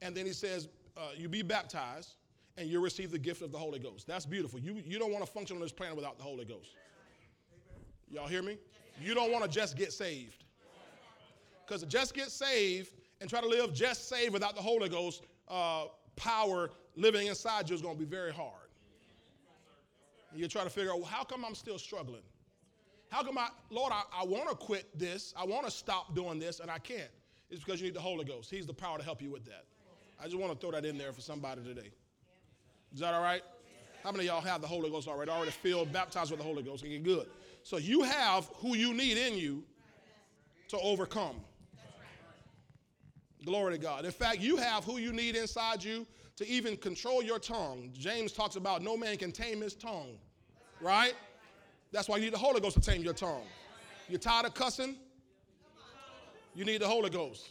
And 0.00 0.16
then 0.16 0.24
he 0.24 0.32
says, 0.32 0.68
uh, 0.96 1.10
you 1.16 1.28
be 1.28 1.42
baptized 1.42 2.14
and 2.56 2.68
you 2.68 2.80
receive 2.80 3.10
the 3.10 3.18
gift 3.18 3.42
of 3.42 3.52
the 3.52 3.58
Holy 3.58 3.78
Ghost. 3.78 4.06
That's 4.06 4.24
beautiful. 4.24 4.60
You, 4.60 4.82
you 4.86 4.98
don't 4.98 5.12
want 5.12 5.24
to 5.24 5.30
function 5.30 5.56
on 5.56 5.62
this 5.62 5.72
planet 5.72 5.96
without 5.96 6.16
the 6.16 6.24
Holy 6.24 6.44
Ghost. 6.44 6.70
Y'all 8.08 8.28
hear 8.28 8.42
me? 8.42 8.56
You 9.00 9.14
don't 9.14 9.30
want 9.30 9.44
to 9.44 9.50
just 9.50 9.76
get 9.76 9.92
saved. 9.92 10.44
Because 11.66 11.82
just 11.84 12.14
get 12.14 12.30
saved 12.30 12.90
and 13.20 13.30
try 13.30 13.40
to 13.40 13.48
live 13.48 13.72
just 13.72 14.08
saved 14.08 14.32
without 14.32 14.54
the 14.54 14.62
Holy 14.62 14.88
Ghost 14.88 15.22
uh, 15.48 15.86
power 16.16 16.70
living 16.96 17.26
inside 17.26 17.68
you 17.68 17.74
is 17.74 17.82
going 17.82 17.94
to 17.94 18.00
be 18.00 18.08
very 18.08 18.32
hard. 18.32 18.52
And 20.30 20.40
you 20.40 20.48
try 20.48 20.64
to 20.64 20.70
figure 20.70 20.90
out, 20.90 20.98
well, 20.98 21.06
how 21.06 21.24
come 21.24 21.44
I'm 21.44 21.54
still 21.54 21.78
struggling? 21.78 22.22
How 23.10 23.22
come 23.22 23.38
I, 23.38 23.48
Lord, 23.70 23.92
I, 23.92 24.02
I 24.22 24.24
want 24.24 24.48
to 24.48 24.56
quit 24.56 24.98
this, 24.98 25.32
I 25.36 25.44
want 25.44 25.64
to 25.64 25.70
stop 25.70 26.14
doing 26.14 26.38
this, 26.38 26.60
and 26.60 26.70
I 26.70 26.78
can't? 26.78 27.10
It's 27.50 27.62
because 27.62 27.80
you 27.80 27.86
need 27.86 27.94
the 27.94 28.00
Holy 28.00 28.24
Ghost. 28.24 28.50
He's 28.50 28.66
the 28.66 28.74
power 28.74 28.98
to 28.98 29.04
help 29.04 29.22
you 29.22 29.30
with 29.30 29.44
that. 29.44 29.64
I 30.20 30.24
just 30.24 30.36
want 30.36 30.52
to 30.52 30.58
throw 30.58 30.72
that 30.72 30.84
in 30.84 30.98
there 30.98 31.12
for 31.12 31.20
somebody 31.20 31.62
today. 31.62 31.90
Is 32.92 33.00
that 33.00 33.14
all 33.14 33.22
right? 33.22 33.42
How 34.02 34.10
many 34.12 34.28
of 34.28 34.34
y'all 34.34 34.40
have 34.42 34.60
the 34.60 34.66
Holy 34.66 34.90
Ghost 34.90 35.08
already? 35.08 35.30
Already 35.30 35.50
filled, 35.50 35.92
baptized 35.92 36.30
with 36.30 36.40
the 36.40 36.46
Holy 36.46 36.62
Ghost? 36.62 36.84
Okay, 36.84 36.98
good. 36.98 37.26
So 37.62 37.76
you 37.76 38.02
have 38.02 38.48
who 38.56 38.76
you 38.76 38.92
need 38.92 39.16
in 39.16 39.38
you 39.38 39.64
to 40.68 40.78
overcome. 40.78 41.36
Glory 43.44 43.74
to 43.74 43.78
God. 43.78 44.04
In 44.04 44.10
fact, 44.10 44.40
you 44.40 44.56
have 44.56 44.84
who 44.84 44.98
you 44.98 45.12
need 45.12 45.36
inside 45.36 45.82
you 45.84 46.06
to 46.36 46.48
even 46.48 46.76
control 46.76 47.22
your 47.22 47.38
tongue. 47.38 47.90
James 47.92 48.32
talks 48.32 48.56
about 48.56 48.82
no 48.82 48.96
man 48.96 49.16
can 49.16 49.32
tame 49.32 49.60
his 49.60 49.74
tongue, 49.74 50.16
right? 50.80 51.14
That's 51.92 52.08
why 52.08 52.16
you 52.16 52.24
need 52.24 52.32
the 52.32 52.38
Holy 52.38 52.60
Ghost 52.60 52.74
to 52.74 52.80
tame 52.80 53.02
your 53.02 53.12
tongue. 53.12 53.44
You're 54.08 54.18
tired 54.18 54.46
of 54.46 54.54
cussing? 54.54 54.96
You 56.54 56.64
need 56.64 56.80
the 56.80 56.88
Holy 56.88 57.10
Ghost. 57.10 57.48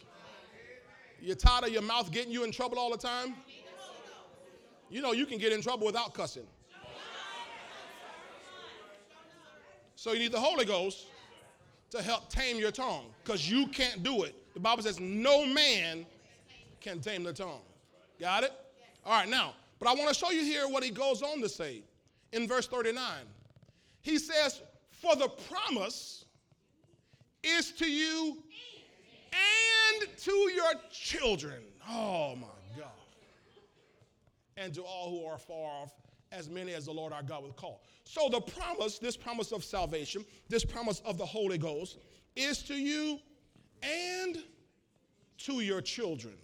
You're 1.20 1.36
tired 1.36 1.64
of 1.64 1.70
your 1.70 1.82
mouth 1.82 2.10
getting 2.10 2.32
you 2.32 2.44
in 2.44 2.52
trouble 2.52 2.78
all 2.78 2.90
the 2.90 2.98
time? 2.98 3.34
You 4.90 5.00
know 5.00 5.12
you 5.12 5.26
can 5.26 5.38
get 5.38 5.52
in 5.52 5.62
trouble 5.62 5.86
without 5.86 6.12
cussing. 6.12 6.46
So 9.96 10.12
you 10.12 10.18
need 10.18 10.32
the 10.32 10.40
Holy 10.40 10.64
Ghost 10.64 11.06
to 11.90 12.02
help 12.02 12.28
tame 12.28 12.58
your 12.58 12.70
tongue 12.70 13.06
because 13.22 13.50
you 13.50 13.68
can't 13.68 14.02
do 14.02 14.24
it. 14.24 14.34
The 14.54 14.60
Bible 14.60 14.82
says 14.82 15.00
no 15.00 15.46
man 15.46 16.06
can 16.80 17.00
tame 17.00 17.24
the 17.24 17.32
tongue. 17.32 17.60
Got 18.20 18.44
it? 18.44 18.52
All 19.04 19.12
right, 19.12 19.28
now, 19.28 19.54
but 19.78 19.88
I 19.88 19.94
want 19.94 20.08
to 20.08 20.14
show 20.14 20.30
you 20.30 20.42
here 20.42 20.68
what 20.68 20.82
he 20.82 20.90
goes 20.90 21.22
on 21.22 21.40
to 21.42 21.48
say 21.48 21.82
in 22.32 22.48
verse 22.48 22.66
39. 22.66 23.04
He 24.00 24.18
says, 24.18 24.62
For 24.90 25.16
the 25.16 25.28
promise 25.28 26.24
is 27.42 27.72
to 27.72 27.86
you 27.86 28.38
and 29.32 30.16
to 30.16 30.32
your 30.32 30.72
children. 30.90 31.62
Oh 31.88 32.36
my 32.36 32.46
God. 32.78 32.88
And 34.56 34.72
to 34.74 34.82
all 34.82 35.10
who 35.10 35.26
are 35.26 35.38
far 35.38 35.82
off, 35.82 35.92
as 36.32 36.48
many 36.48 36.72
as 36.72 36.86
the 36.86 36.92
Lord 36.92 37.12
our 37.12 37.22
God 37.22 37.42
will 37.42 37.52
call. 37.52 37.82
So 38.04 38.28
the 38.28 38.40
promise, 38.40 38.98
this 38.98 39.16
promise 39.16 39.52
of 39.52 39.64
salvation, 39.64 40.24
this 40.48 40.64
promise 40.64 41.00
of 41.04 41.18
the 41.18 41.26
Holy 41.26 41.58
Ghost, 41.58 41.98
is 42.36 42.62
to 42.64 42.74
you 42.74 43.18
and 43.84 44.38
to 45.38 45.60
your 45.60 45.80
children. 45.80 46.34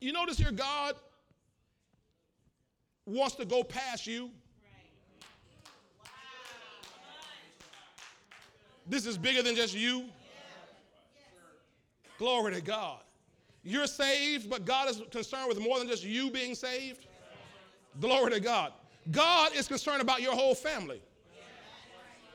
You 0.00 0.12
notice 0.12 0.38
here, 0.38 0.52
God 0.52 0.94
wants 3.06 3.34
to 3.36 3.44
go 3.44 3.62
past 3.62 4.06
you. 4.06 4.30
This 8.86 9.06
is 9.06 9.18
bigger 9.18 9.42
than 9.42 9.54
just 9.54 9.74
you. 9.74 10.06
Glory 12.18 12.54
to 12.54 12.60
God. 12.60 13.00
You're 13.62 13.86
saved, 13.86 14.48
but 14.48 14.64
God 14.64 14.88
is 14.88 15.02
concerned 15.10 15.48
with 15.48 15.60
more 15.60 15.78
than 15.78 15.88
just 15.88 16.04
you 16.04 16.30
being 16.30 16.54
saved. 16.54 17.06
Glory 18.00 18.32
to 18.32 18.40
God. 18.40 18.72
God 19.10 19.54
is 19.54 19.68
concerned 19.68 20.00
about 20.00 20.22
your 20.22 20.34
whole 20.34 20.54
family. 20.54 21.02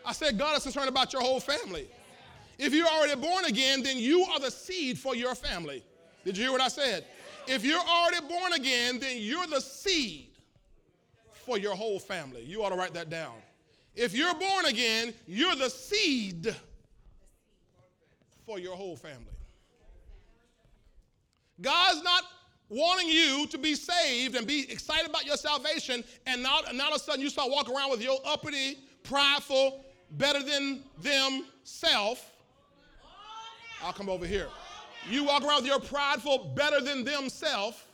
I 0.05 0.11
said, 0.11 0.37
God 0.37 0.57
is 0.57 0.63
concerned 0.63 0.89
about 0.89 1.13
your 1.13 1.21
whole 1.21 1.39
family. 1.39 1.87
If 2.57 2.73
you're 2.73 2.87
already 2.87 3.19
born 3.19 3.45
again, 3.45 3.83
then 3.83 3.97
you 3.97 4.23
are 4.23 4.39
the 4.39 4.51
seed 4.51 4.97
for 4.99 5.15
your 5.15 5.35
family. 5.35 5.83
Did 6.25 6.37
you 6.37 6.43
hear 6.43 6.51
what 6.51 6.61
I 6.61 6.67
said? 6.67 7.05
If 7.47 7.65
you're 7.65 7.79
already 7.79 8.25
born 8.27 8.53
again, 8.53 8.99
then 8.99 9.17
you're 9.19 9.47
the 9.47 9.59
seed 9.59 10.29
for 11.45 11.57
your 11.57 11.75
whole 11.75 11.99
family. 11.99 12.43
You 12.43 12.63
ought 12.63 12.69
to 12.69 12.75
write 12.75 12.93
that 12.93 13.09
down. 13.09 13.35
If 13.95 14.15
you're 14.15 14.33
born 14.33 14.65
again, 14.65 15.13
you're 15.27 15.55
the 15.55 15.69
seed 15.69 16.55
for 18.45 18.59
your 18.59 18.75
whole 18.75 18.95
family. 18.95 19.25
God's 21.61 22.03
not 22.03 22.23
wanting 22.69 23.07
you 23.07 23.45
to 23.47 23.57
be 23.57 23.75
saved 23.75 24.35
and 24.35 24.47
be 24.47 24.71
excited 24.71 25.09
about 25.09 25.25
your 25.25 25.37
salvation, 25.37 26.03
and 26.25 26.41
now, 26.41 26.61
and 26.67 26.81
all 26.81 26.89
of 26.89 26.95
a 26.95 26.99
sudden 26.99 27.21
you 27.21 27.29
start 27.29 27.51
walking 27.51 27.75
around 27.75 27.91
with 27.91 28.01
your 28.01 28.17
uppity, 28.25 28.79
prideful, 29.03 29.85
better 30.11 30.41
than 30.41 30.83
them 31.01 31.45
self. 31.63 32.31
I'll 33.83 33.93
come 33.93 34.09
over 34.09 34.25
here. 34.25 34.47
You 35.09 35.25
walk 35.25 35.43
around 35.43 35.63
with 35.63 35.65
your 35.65 35.79
prideful, 35.79 36.53
better 36.55 36.79
than 36.79 37.03
them 37.03 37.29
self. 37.29 37.85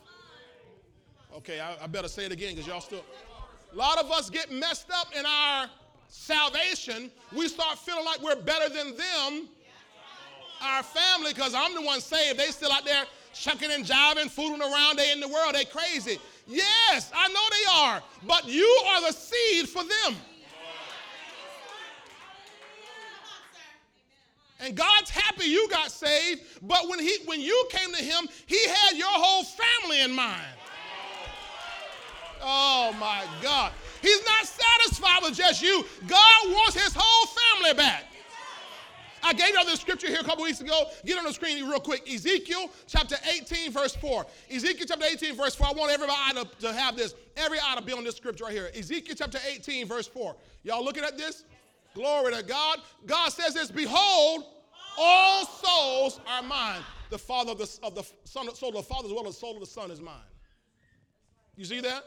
Okay, 1.36 1.60
I, 1.60 1.84
I 1.84 1.86
better 1.86 2.08
say 2.08 2.24
it 2.24 2.32
again 2.32 2.54
because 2.54 2.66
y'all 2.66 2.80
still. 2.80 3.04
A 3.72 3.76
lot 3.76 3.98
of 3.98 4.10
us 4.10 4.30
get 4.30 4.50
messed 4.50 4.90
up 4.92 5.08
in 5.16 5.24
our 5.26 5.68
salvation. 6.08 7.10
We 7.34 7.48
start 7.48 7.78
feeling 7.78 8.04
like 8.04 8.20
we're 8.22 8.36
better 8.36 8.68
than 8.72 8.96
them, 8.96 9.48
our 10.62 10.82
family, 10.82 11.32
because 11.32 11.54
I'm 11.54 11.74
the 11.74 11.82
one 11.82 12.00
saved. 12.00 12.38
They 12.38 12.46
still 12.46 12.72
out 12.72 12.84
there 12.84 13.04
shucking 13.32 13.70
and 13.70 13.84
jiving, 13.84 14.28
fooling 14.30 14.60
around. 14.60 14.98
They 14.98 15.12
in 15.12 15.20
the 15.20 15.28
world. 15.28 15.54
They 15.54 15.64
crazy. 15.64 16.18
Yes, 16.46 17.10
I 17.14 17.28
know 17.28 17.40
they 17.50 17.92
are. 17.92 18.02
But 18.26 18.48
you 18.48 18.82
are 18.88 19.00
the 19.02 19.12
seed 19.12 19.68
for 19.68 19.82
them. 19.84 20.16
And 24.62 24.76
God's 24.76 25.10
happy 25.10 25.46
you 25.46 25.68
got 25.70 25.90
saved, 25.90 26.42
but 26.62 26.88
when 26.88 26.98
he 26.98 27.18
when 27.24 27.40
you 27.40 27.68
came 27.70 27.92
to 27.92 28.02
him, 28.02 28.28
he 28.46 28.58
had 28.68 28.96
your 28.96 29.08
whole 29.08 29.44
family 29.44 30.02
in 30.02 30.12
mind. 30.12 30.46
Oh 32.42 32.94
my 32.98 33.24
God. 33.42 33.72
He's 34.02 34.24
not 34.24 34.46
satisfied 34.46 35.18
with 35.22 35.34
just 35.34 35.62
you. 35.62 35.84
God 36.06 36.52
wants 36.52 36.74
his 36.74 36.94
whole 36.96 37.26
family 37.26 37.74
back. 37.74 38.04
I 39.22 39.34
gave 39.34 39.50
you 39.50 39.64
this 39.66 39.80
scripture 39.80 40.08
here 40.08 40.20
a 40.20 40.24
couple 40.24 40.44
weeks 40.44 40.60
ago. 40.60 40.86
Get 41.04 41.18
on 41.18 41.24
the 41.24 41.32
screen 41.32 41.68
real 41.68 41.80
quick. 41.80 42.10
Ezekiel 42.10 42.70
chapter 42.86 43.16
18, 43.30 43.70
verse 43.70 43.94
4. 43.94 44.26
Ezekiel 44.50 44.86
chapter 44.88 45.04
18, 45.04 45.36
verse 45.36 45.54
4. 45.54 45.66
I 45.68 45.72
want 45.72 45.92
everybody 45.92 46.34
to, 46.36 46.60
to 46.60 46.72
have 46.72 46.96
this. 46.96 47.14
Every 47.36 47.58
eye 47.62 47.76
to 47.76 47.82
be 47.82 47.92
on 47.92 48.04
this 48.04 48.16
scripture 48.16 48.44
right 48.44 48.52
here. 48.52 48.70
Ezekiel 48.74 49.14
chapter 49.18 49.38
18, 49.46 49.86
verse 49.86 50.06
4. 50.06 50.34
Y'all 50.62 50.84
looking 50.84 51.04
at 51.04 51.18
this? 51.18 51.44
Glory 51.94 52.34
to 52.34 52.42
God. 52.42 52.78
God 53.06 53.30
says 53.30 53.54
this 53.54 53.70
Behold, 53.70 54.44
all 54.98 55.44
souls 55.46 56.20
are 56.26 56.42
mine. 56.42 56.80
The 57.10 57.18
father 57.18 57.52
of 57.52 57.58
the, 57.58 57.78
of 57.82 57.94
the 57.94 58.04
son, 58.24 58.54
soul 58.54 58.70
of 58.70 58.76
the 58.76 58.82
father 58.82 59.08
as 59.08 59.12
well 59.12 59.26
as 59.26 59.34
the 59.34 59.40
soul 59.40 59.54
of 59.54 59.60
the 59.60 59.66
son 59.66 59.90
is 59.90 60.00
mine. 60.00 60.14
You 61.56 61.64
see 61.64 61.80
that? 61.80 62.04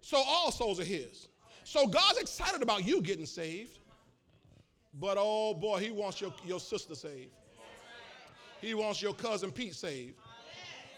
So 0.00 0.16
all 0.26 0.50
souls 0.50 0.80
are 0.80 0.84
his. 0.84 1.28
So 1.64 1.86
God's 1.86 2.18
excited 2.18 2.62
about 2.62 2.84
you 2.84 3.00
getting 3.02 3.26
saved. 3.26 3.78
But 4.98 5.16
oh 5.20 5.54
boy, 5.54 5.78
he 5.78 5.90
wants 5.90 6.20
your, 6.20 6.34
your 6.44 6.60
sister 6.60 6.94
saved. 6.94 7.30
He 8.60 8.74
wants 8.74 9.00
your 9.00 9.14
cousin 9.14 9.52
Pete 9.52 9.74
saved. 9.74 10.14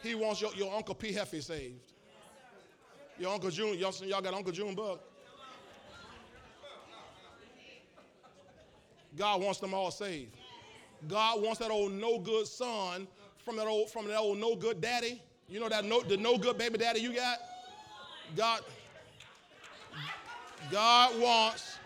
He 0.03 0.15
wants 0.15 0.41
your, 0.41 0.55
your 0.55 0.75
Uncle 0.75 0.95
P. 0.95 1.13
Heffy 1.13 1.43
saved. 1.43 1.93
Your 3.19 3.35
Uncle 3.35 3.51
June, 3.51 3.77
y'all, 3.77 3.95
y'all 4.03 4.23
got 4.23 4.33
Uncle 4.33 4.53
June 4.53 4.75
Bug. 4.75 5.01
God 9.17 9.43
wants 9.43 9.61
them 9.61 9.75
all 9.75 9.91
saved. 9.91 10.37
God 11.09 11.43
wants 11.43 11.59
that 11.59 11.71
old 11.71 11.93
no 11.93 12.19
good 12.19 12.47
son 12.47 13.09
from 13.45 13.57
that 13.57 13.67
old 13.67 13.91
from 13.91 14.07
that 14.09 14.19
old 14.19 14.39
no 14.39 14.55
good 14.55 14.81
daddy. 14.81 15.23
You 15.49 15.61
know 15.61 15.69
that 15.69 15.85
no 15.85 16.03
the 16.03 16.17
no 16.17 16.39
good 16.39 16.59
baby 16.59 16.79
daddy 16.79 17.01
you 17.01 17.15
got? 17.15 17.39
God 18.37 18.61
God 20.71 21.21
wants 21.21 21.79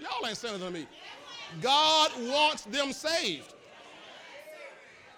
y'all 0.00 0.26
ain't 0.26 0.36
saying 0.36 0.58
to 0.58 0.70
me. 0.70 0.86
God 1.60 2.10
wants 2.18 2.62
them 2.64 2.92
saved. 2.92 3.52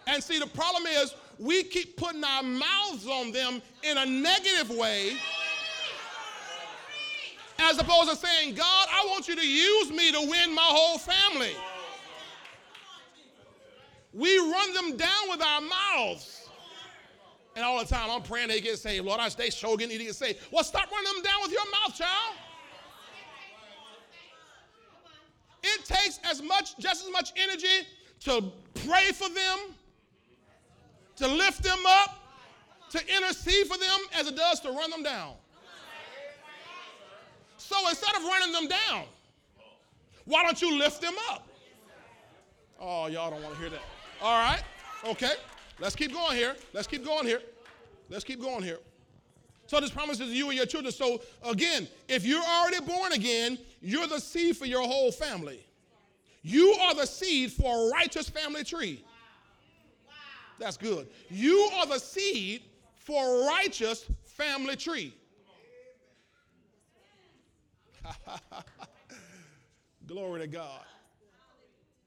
And 0.07 0.23
see, 0.23 0.39
the 0.39 0.47
problem 0.47 0.85
is 0.87 1.15
we 1.39 1.63
keep 1.63 1.97
putting 1.97 2.23
our 2.23 2.43
mouths 2.43 3.07
on 3.07 3.33
them 3.33 3.63
in 3.83 3.99
a 3.99 4.05
negative 4.05 4.71
way 4.71 5.17
as 7.65 7.79
opposed 7.79 8.11
to 8.11 8.17
saying, 8.17 8.55
God, 8.55 8.89
I 8.91 9.07
want 9.11 9.27
you 9.27 9.35
to 9.37 9.47
use 9.47 9.91
me 9.91 10.13
to 10.13 10.21
win 10.21 10.55
my 10.55 10.63
whole 10.63 10.99
family. 10.99 11.53
We 14.13 14.39
run 14.39 14.75
them 14.75 14.97
down 14.97 15.29
with 15.29 15.43
our 15.43 15.61
mouths. 15.61 16.49
And 17.57 17.65
all 17.65 17.79
the 17.79 17.85
time, 17.85 18.11
I'm 18.11 18.23
praying 18.23 18.49
they 18.49 18.61
get 18.61 18.79
saved. 18.79 19.05
Lord, 19.05 19.21
I 19.21 19.29
stay 19.29 19.51
sure 19.51 19.77
need 19.77 19.91
to 19.91 19.99
get 20.05 20.15
saved. 20.15 20.41
Well, 20.51 20.65
stop 20.65 20.91
running 20.91 21.13
them 21.13 21.23
down 21.23 21.41
with 21.43 21.53
your 21.53 21.65
mouth, 21.71 21.97
child. 21.97 22.37
It 25.63 25.85
takes 25.85 26.21
as 26.25 26.43
much, 26.43 26.77
just 26.79 27.05
as 27.05 27.11
much 27.11 27.33
energy 27.37 27.89
to 28.21 28.53
pray 28.87 29.13
for 29.13 29.29
them, 29.31 29.59
to 31.17 31.29
lift 31.29 31.63
them 31.63 31.79
up, 31.87 32.19
to 32.91 33.17
intercede 33.17 33.67
for 33.67 33.79
them 33.79 33.99
as 34.15 34.29
it 34.29 34.37
does 34.37 34.61
to 34.61 34.71
run 34.71 34.91
them 34.91 35.03
down. 35.03 35.35
So 37.67 37.89
instead 37.89 38.15
of 38.15 38.23
running 38.25 38.53
them 38.53 38.69
down, 38.69 39.05
why 40.27 40.43
don't 40.43 40.61
you 40.61 40.79
lift 40.79 41.01
them 41.01 41.15
up? 41.31 41.49
Oh, 42.79 43.07
y'all 43.07 43.31
don't 43.31 43.43
want 43.43 43.55
to 43.55 43.61
hear 43.61 43.71
that. 43.71 43.81
All 44.21 44.39
right, 44.39 44.63
okay. 45.07 45.33
Let's 45.81 45.97
keep 45.97 46.13
going 46.13 46.37
here. 46.37 46.57
Let's 46.75 46.87
keep 46.87 47.05
going 47.05 47.27
here. 47.27 47.41
Let's 48.11 48.23
keep 48.23 48.39
going 48.39 48.63
here. 48.63 48.81
So 49.67 49.81
this 49.81 49.91
promises 49.91 50.31
you 50.31 50.49
and 50.49 50.57
your 50.57 50.67
children. 50.67 50.93
So 50.93 51.23
again, 51.43 51.89
if 52.07 52.27
you're 52.27 52.45
already 52.45 52.85
born 52.85 53.13
again, 53.13 53.57
you're 53.81 54.07
the 54.07 54.21
seed 54.21 54.59
for 54.59 54.67
your 54.67 54.87
whole 54.87 55.11
family. 55.11 55.65
You 56.43 56.77
are 56.83 56.95
the 56.95 57.07
seed 57.07 57.51
for 57.51 57.89
a 57.89 57.91
righteous 57.91 58.29
family 58.29 58.63
tree. 58.63 59.03
That's 60.59 60.77
good. 60.77 61.09
You 61.31 61.71
are 61.77 61.87
the 61.87 61.99
seed 61.99 62.63
for 62.99 63.25
a 63.25 63.47
righteous 63.47 64.05
family 64.27 64.77
tree. 64.77 65.15
Glory 70.07 70.41
to 70.41 70.47
God. 70.47 70.81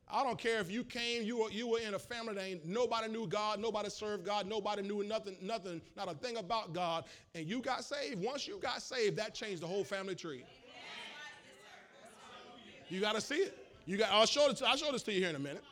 I 0.10 0.24
don't 0.24 0.40
care 0.40 0.62
if 0.62 0.72
you 0.72 0.86
came, 0.86 1.24
you 1.24 1.40
were, 1.40 1.52
you 1.52 1.68
were 1.68 1.80
in 1.80 1.94
a 1.94 2.00
family 2.00 2.34
that 2.36 2.44
ain't, 2.44 2.66
nobody 2.66 3.12
knew 3.12 3.28
God, 3.28 3.60
nobody 3.60 3.90
served 3.90 4.26
God, 4.26 4.48
nobody 4.48 4.82
knew 4.82 5.04
nothing, 5.04 5.36
nothing, 5.42 5.82
not 5.98 6.10
a 6.10 6.14
thing 6.14 6.38
about 6.38 6.72
God, 6.72 7.04
and 7.36 7.46
you 7.46 7.62
got 7.62 7.84
saved. 7.84 8.24
Once 8.24 8.48
you 8.48 8.58
got 8.60 8.82
saved, 8.82 9.18
that 9.18 9.36
changed 9.36 9.62
the 9.62 9.68
whole 9.68 9.84
family 9.84 10.16
tree. 10.16 10.46
You 12.90 13.02
got 13.02 13.16
to 13.16 13.22
see 13.22 13.36
it. 13.36 13.58
You 13.86 13.98
got. 13.98 14.12
I'll 14.12 14.26
show. 14.26 14.52
To, 14.52 14.68
I'll 14.68 14.78
show 14.78 14.92
this 14.94 15.04
to 15.04 15.14
you 15.14 15.20
here 15.20 15.30
in 15.30 15.36
a 15.36 15.40
minute. 15.40 15.64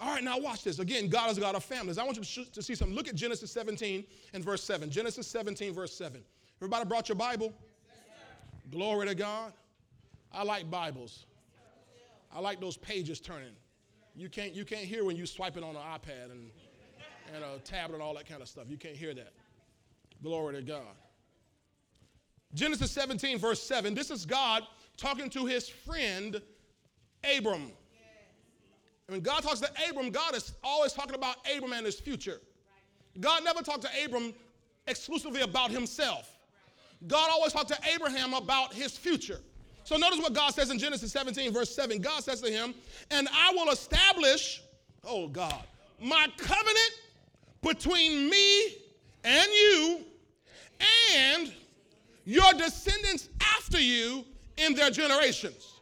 All 0.00 0.14
right, 0.14 0.24
now 0.24 0.38
watch 0.38 0.62
this. 0.62 0.78
Again, 0.78 1.08
God 1.08 1.30
is 1.30 1.38
a 1.38 1.40
God 1.40 1.54
of 1.54 1.64
families. 1.64 1.98
I 1.98 2.04
want 2.04 2.16
you 2.16 2.22
to, 2.22 2.28
sh- 2.28 2.50
to 2.52 2.62
see 2.62 2.74
something. 2.74 2.94
Look 2.94 3.08
at 3.08 3.14
Genesis 3.14 3.50
17 3.50 4.04
and 4.34 4.44
verse 4.44 4.62
7. 4.62 4.90
Genesis 4.90 5.26
17, 5.26 5.72
verse 5.72 5.94
7. 5.94 6.22
Everybody 6.58 6.84
brought 6.86 7.08
your 7.08 7.16
Bible? 7.16 7.54
Glory 8.70 9.06
to 9.06 9.14
God. 9.14 9.52
I 10.32 10.42
like 10.42 10.70
Bibles. 10.70 11.26
I 12.34 12.40
like 12.40 12.60
those 12.60 12.76
pages 12.76 13.20
turning. 13.20 13.54
You 14.14 14.28
can't, 14.28 14.54
you 14.54 14.64
can't 14.64 14.84
hear 14.84 15.04
when 15.04 15.16
you 15.16 15.26
swiping 15.26 15.62
on 15.62 15.76
an 15.76 15.82
iPad 15.82 16.30
and, 16.30 16.50
and 17.34 17.44
a 17.44 17.58
tablet 17.60 17.96
and 17.96 18.02
all 18.02 18.14
that 18.14 18.28
kind 18.28 18.42
of 18.42 18.48
stuff. 18.48 18.64
You 18.68 18.76
can't 18.76 18.96
hear 18.96 19.14
that. 19.14 19.32
Glory 20.22 20.54
to 20.54 20.62
God. 20.62 20.82
Genesis 22.54 22.90
17, 22.90 23.38
verse 23.38 23.62
7. 23.62 23.94
This 23.94 24.10
is 24.10 24.24
God 24.24 24.64
talking 24.96 25.28
to 25.30 25.46
his 25.46 25.68
friend 25.68 26.40
Abram. 27.36 27.72
When 29.08 29.20
God 29.20 29.42
talks 29.42 29.60
to 29.60 29.70
Abram, 29.88 30.10
God 30.10 30.34
is 30.34 30.54
always 30.64 30.92
talking 30.92 31.14
about 31.14 31.36
Abram 31.54 31.72
and 31.72 31.86
his 31.86 32.00
future. 32.00 32.40
God 33.20 33.44
never 33.44 33.62
talked 33.62 33.82
to 33.82 33.90
Abram 34.04 34.34
exclusively 34.86 35.42
about 35.42 35.70
himself. 35.70 36.35
God 37.06 37.30
always 37.30 37.52
talked 37.52 37.68
to 37.68 37.78
Abraham 37.94 38.34
about 38.34 38.72
his 38.72 38.96
future. 38.96 39.40
So 39.84 39.96
notice 39.96 40.18
what 40.18 40.32
God 40.32 40.52
says 40.52 40.70
in 40.70 40.78
Genesis 40.78 41.12
17, 41.12 41.52
verse 41.52 41.74
7. 41.74 42.00
God 42.00 42.24
says 42.24 42.40
to 42.40 42.50
him, 42.50 42.74
And 43.10 43.28
I 43.32 43.52
will 43.52 43.70
establish, 43.70 44.62
oh 45.04 45.28
God, 45.28 45.62
my 46.00 46.26
covenant 46.36 46.90
between 47.62 48.28
me 48.28 48.76
and 49.24 49.48
you 49.48 50.00
and 51.14 51.52
your 52.24 52.52
descendants 52.54 53.28
after 53.40 53.80
you 53.80 54.24
in 54.56 54.74
their 54.74 54.90
generations. 54.90 55.74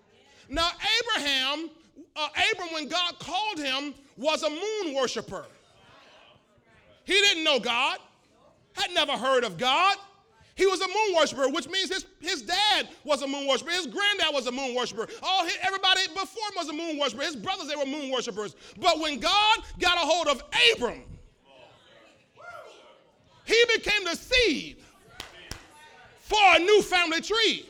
Now, 0.48 0.68
Abraham, 1.00 1.70
uh, 2.14 2.28
Abram, 2.52 2.68
when 2.72 2.88
God 2.88 3.18
called 3.18 3.58
him, 3.58 3.94
was 4.16 4.42
a 4.42 4.50
moon 4.50 4.94
worshiper. 4.94 5.46
He 7.04 7.14
didn't 7.14 7.44
know 7.44 7.58
God, 7.58 7.98
had 8.74 8.92
never 8.92 9.12
heard 9.12 9.44
of 9.44 9.58
God. 9.58 9.96
He 10.56 10.66
was 10.66 10.80
a 10.80 10.86
moon 10.86 11.16
worshiper, 11.16 11.48
which 11.48 11.68
means 11.68 11.92
his, 11.92 12.06
his 12.20 12.42
dad 12.42 12.88
was 13.04 13.22
a 13.22 13.26
moon 13.26 13.48
worshiper. 13.48 13.72
His 13.72 13.86
granddad 13.86 14.32
was 14.32 14.46
a 14.46 14.52
moon 14.52 14.74
worshiper. 14.74 15.08
All 15.22 15.44
his, 15.44 15.56
everybody 15.62 16.00
before 16.08 16.48
him 16.48 16.54
was 16.56 16.68
a 16.68 16.72
moon 16.72 16.98
worshiper. 16.98 17.22
His 17.22 17.34
brothers, 17.34 17.68
they 17.68 17.76
were 17.76 17.86
moon 17.86 18.10
worshipers. 18.10 18.54
But 18.80 19.00
when 19.00 19.18
God 19.18 19.58
got 19.80 19.96
a 19.96 20.00
hold 20.00 20.28
of 20.28 20.42
Abram, 20.72 21.02
he 23.44 23.64
became 23.76 24.04
the 24.04 24.16
seed 24.16 24.76
for 26.20 26.38
a 26.54 26.58
new 26.58 26.82
family 26.82 27.20
tree. 27.20 27.68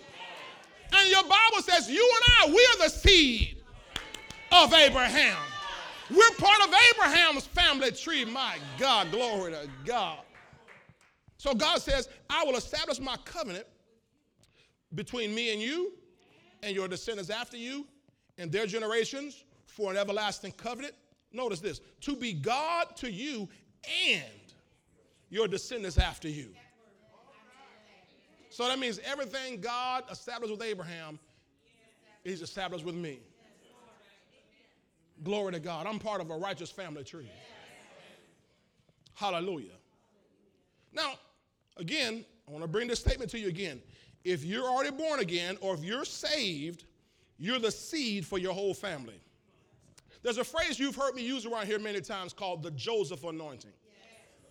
And 0.93 1.11
your 1.11 1.23
Bible 1.23 1.63
says, 1.63 1.91
You 1.91 2.09
and 2.17 2.53
I, 2.53 2.55
we 2.55 2.69
are 2.75 2.87
the 2.87 2.91
seed 2.91 3.57
of 4.53 4.73
Abraham. 4.73 5.37
We're 6.11 6.31
part 6.37 6.61
of 6.61 6.75
Abraham's 6.93 7.47
family 7.47 7.91
tree. 7.91 8.25
My 8.25 8.59
God, 8.79 9.11
glory 9.11 9.53
to 9.53 9.69
God. 9.85 10.19
So 11.45 11.53
God 11.53 11.83
says, 11.83 12.09
I 12.31 12.43
will 12.45 12.57
establish 12.57 12.99
my 12.99 13.19
covenant 13.27 13.67
between 14.95 15.35
me 15.35 15.53
and 15.53 15.61
you 15.61 15.93
and 16.63 16.75
your 16.75 16.89
descendants 16.89 17.29
after 17.29 17.59
you 17.59 17.87
and 18.39 18.51
their 18.51 18.65
generations 18.65 19.45
for 19.67 19.91
an 19.91 19.99
everlasting 19.99 20.53
covenant. 20.53 20.95
Notice 21.35 21.61
this 21.61 21.83
to 22.01 22.17
be 22.17 22.33
God 22.33 22.97
to 22.97 23.13
you 23.13 23.47
and 24.09 24.25
your 25.29 25.47
descendants 25.47 25.99
after 25.99 26.31
you. 26.31 26.49
So 28.49 28.67
that 28.67 28.79
means 28.79 28.99
everything 29.05 29.61
God 29.61 30.05
established 30.11 30.51
with 30.51 30.63
Abraham, 30.63 31.19
He's 32.23 32.41
established 32.41 32.87
with 32.87 32.95
me. 32.95 33.19
Glory 35.23 35.53
to 35.53 35.61
God. 35.61 35.87
I'm 35.87 35.99
part 35.99 36.23
of 36.23 36.31
a 36.31 36.39
righteous 36.39 36.71
family 36.71 37.05
tree. 37.05 37.31
Hallelujah. 39.13 39.77
Now, 40.95 41.19
Again, 41.77 42.25
I 42.49 42.51
want 42.51 42.63
to 42.63 42.69
bring 42.69 42.89
this 42.89 43.01
statement 43.01 43.31
to 43.33 43.39
you 43.39 43.49
again. 43.49 43.83
If 44.25 44.45
you're 44.45 44.67
already 44.67 44.91
born 44.91 45.21
again 45.21 45.57
or 45.61 45.75
if 45.75 45.83
you're 45.83 46.05
saved, 46.05 46.85
you're 47.39 47.59
the 47.59 47.71
seed 47.71 48.25
for 48.25 48.39
your 48.39 48.55
whole 48.55 48.75
family. 48.75 49.21
There's 50.23 50.39
a 50.39 50.45
phrase 50.45 50.79
you've 50.79 50.97
heard 50.97 51.15
me 51.15 51.23
use 51.23 51.45
around 51.45 51.67
here 51.67 51.79
many 51.79 52.01
times 52.01 52.33
called 52.33 52.63
the 52.63 52.71
Joseph 52.71 53.25
anointing. 53.25 53.73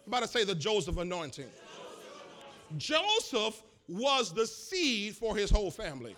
I'm 0.06 0.14
about 0.14 0.24
to 0.24 0.28
say 0.28 0.44
the 0.44 0.56
Joseph 0.56 0.98
anointing. 0.98 1.48
Joseph. 2.78 3.62
Was 3.90 4.34
the 4.34 4.48
seed 4.48 5.14
for 5.14 5.36
his 5.36 5.52
whole 5.52 5.70
family. 5.70 6.16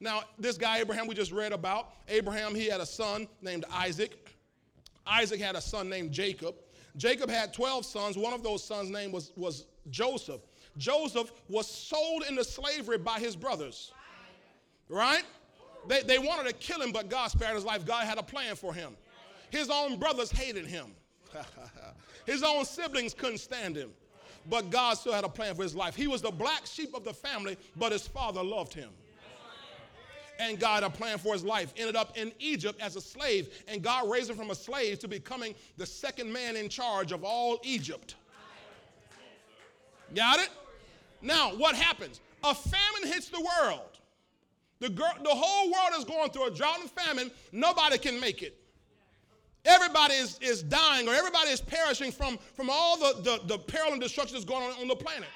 Now, 0.00 0.22
this 0.36 0.58
guy 0.58 0.78
Abraham 0.78 1.06
we 1.06 1.14
just 1.14 1.30
read 1.30 1.52
about, 1.52 1.90
Abraham, 2.08 2.56
he 2.56 2.66
had 2.66 2.80
a 2.80 2.86
son 2.86 3.28
named 3.40 3.64
Isaac. 3.72 4.34
Isaac 5.06 5.40
had 5.40 5.54
a 5.54 5.60
son 5.60 5.88
named 5.88 6.10
Jacob. 6.10 6.56
Jacob 6.96 7.30
had 7.30 7.52
12 7.52 7.84
sons. 7.84 8.16
One 8.16 8.32
of 8.32 8.42
those 8.42 8.62
sons' 8.62 8.90
name 8.90 9.12
was, 9.12 9.32
was 9.36 9.66
Joseph. 9.90 10.40
Joseph 10.76 11.32
was 11.48 11.66
sold 11.66 12.24
into 12.28 12.44
slavery 12.44 12.98
by 12.98 13.18
his 13.18 13.36
brothers. 13.36 13.92
Right? 14.88 15.24
They, 15.88 16.02
they 16.02 16.18
wanted 16.18 16.48
to 16.48 16.54
kill 16.54 16.80
him, 16.80 16.92
but 16.92 17.08
God 17.08 17.30
spared 17.30 17.54
his 17.54 17.64
life. 17.64 17.84
God 17.84 18.04
had 18.04 18.18
a 18.18 18.22
plan 18.22 18.56
for 18.56 18.72
him. 18.72 18.96
His 19.50 19.68
own 19.70 19.98
brothers 19.98 20.30
hated 20.30 20.66
him. 20.66 20.92
his 22.26 22.42
own 22.42 22.64
siblings 22.64 23.14
couldn't 23.14 23.38
stand 23.38 23.76
him. 23.76 23.90
But 24.48 24.70
God 24.70 24.94
still 24.94 25.12
had 25.12 25.24
a 25.24 25.28
plan 25.28 25.54
for 25.54 25.62
his 25.62 25.74
life. 25.74 25.94
He 25.94 26.06
was 26.06 26.20
the 26.22 26.30
black 26.30 26.66
sheep 26.66 26.94
of 26.94 27.04
the 27.04 27.14
family, 27.14 27.56
but 27.76 27.92
his 27.92 28.06
father 28.08 28.42
loved 28.42 28.74
him 28.74 28.90
and 30.50 30.58
God 30.58 30.82
a 30.82 30.90
plan 30.90 31.18
for 31.18 31.32
his 31.32 31.44
life. 31.44 31.72
Ended 31.76 31.96
up 31.96 32.16
in 32.16 32.32
Egypt 32.38 32.80
as 32.80 32.96
a 32.96 33.00
slave, 33.00 33.64
and 33.68 33.82
God 33.82 34.10
raised 34.10 34.30
him 34.30 34.36
from 34.36 34.50
a 34.50 34.54
slave 34.54 34.98
to 35.00 35.08
becoming 35.08 35.54
the 35.76 35.86
second 35.86 36.32
man 36.32 36.56
in 36.56 36.68
charge 36.68 37.12
of 37.12 37.24
all 37.24 37.60
Egypt. 37.62 38.16
Got 40.14 40.40
it? 40.40 40.50
Now, 41.22 41.54
what 41.54 41.74
happens? 41.74 42.20
A 42.44 42.54
famine 42.54 43.12
hits 43.12 43.28
the 43.28 43.40
world. 43.40 43.98
The, 44.80 44.90
girl, 44.90 45.12
the 45.22 45.30
whole 45.30 45.70
world 45.70 45.92
is 45.96 46.04
going 46.04 46.30
through 46.30 46.48
a 46.48 46.50
drought 46.50 46.80
and 46.80 46.90
famine. 46.90 47.30
Nobody 47.52 47.98
can 47.98 48.18
make 48.18 48.42
it. 48.42 48.58
Everybody 49.64 50.14
is, 50.14 50.38
is 50.40 50.62
dying 50.62 51.08
or 51.08 51.14
everybody 51.14 51.50
is 51.50 51.60
perishing 51.60 52.10
from, 52.10 52.36
from 52.54 52.68
all 52.68 52.98
the, 52.98 53.22
the, 53.22 53.40
the 53.46 53.58
peril 53.58 53.92
and 53.92 54.00
destruction 54.00 54.34
that's 54.34 54.44
going 54.44 54.64
on 54.64 54.72
on 54.80 54.88
the 54.88 54.96
planet. 54.96 55.28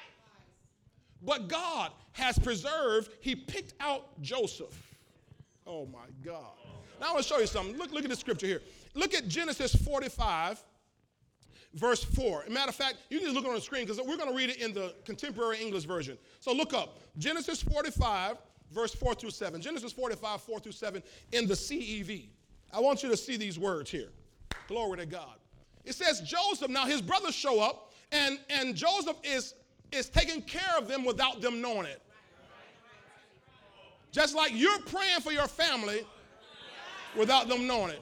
But 1.21 1.47
God 1.47 1.91
has 2.11 2.37
preserved, 2.37 3.11
He 3.21 3.35
picked 3.35 3.73
out 3.79 4.21
Joseph. 4.21 4.86
Oh 5.67 5.85
my 5.85 6.05
God. 6.23 6.53
Now 6.99 7.09
I 7.09 7.13
want 7.13 7.23
to 7.23 7.29
show 7.29 7.39
you 7.39 7.47
something. 7.47 7.77
Look, 7.77 7.91
look 7.91 8.03
at 8.03 8.09
the 8.09 8.15
scripture 8.15 8.47
here. 8.47 8.61
Look 8.95 9.13
at 9.13 9.27
Genesis 9.27 9.75
45, 9.75 10.63
verse 11.75 12.03
4. 12.03 12.43
As 12.43 12.47
a 12.47 12.51
matter 12.51 12.69
of 12.69 12.75
fact, 12.75 12.95
you 13.09 13.19
can 13.19 13.27
just 13.27 13.35
look 13.35 13.45
on 13.45 13.53
the 13.53 13.61
screen 13.61 13.85
because 13.85 13.99
we're 14.03 14.17
going 14.17 14.29
to 14.29 14.35
read 14.35 14.49
it 14.49 14.57
in 14.57 14.73
the 14.73 14.95
contemporary 15.05 15.61
English 15.61 15.83
version. 15.83 16.17
So 16.39 16.53
look 16.53 16.73
up 16.73 16.99
Genesis 17.17 17.61
45, 17.61 18.37
verse 18.71 18.93
4 18.95 19.13
through 19.15 19.31
7. 19.31 19.61
Genesis 19.61 19.91
45, 19.91 20.41
4 20.41 20.59
through 20.59 20.71
7 20.71 21.03
in 21.33 21.47
the 21.47 21.53
CEV. 21.53 22.29
I 22.73 22.79
want 22.79 23.03
you 23.03 23.09
to 23.09 23.17
see 23.17 23.37
these 23.37 23.59
words 23.59 23.91
here. 23.91 24.09
Glory 24.67 24.97
to 24.97 25.05
God. 25.05 25.35
It 25.85 25.95
says 25.95 26.21
Joseph, 26.21 26.69
now 26.69 26.85
his 26.85 27.01
brothers 27.01 27.35
show 27.35 27.61
up, 27.61 27.93
and, 28.11 28.39
and 28.49 28.75
Joseph 28.75 29.17
is, 29.23 29.53
is 29.91 30.09
taking 30.09 30.41
care 30.41 30.77
of 30.77 30.87
them 30.87 31.05
without 31.05 31.41
them 31.41 31.61
knowing 31.61 31.85
it. 31.85 32.01
Just 34.17 34.33
like 34.33 34.51
you're 34.55 34.79
praying 34.79 35.19
for 35.19 35.31
your 35.31 35.47
family 35.47 36.03
without 37.15 37.47
them 37.47 37.67
knowing 37.67 37.91
it. 37.91 38.01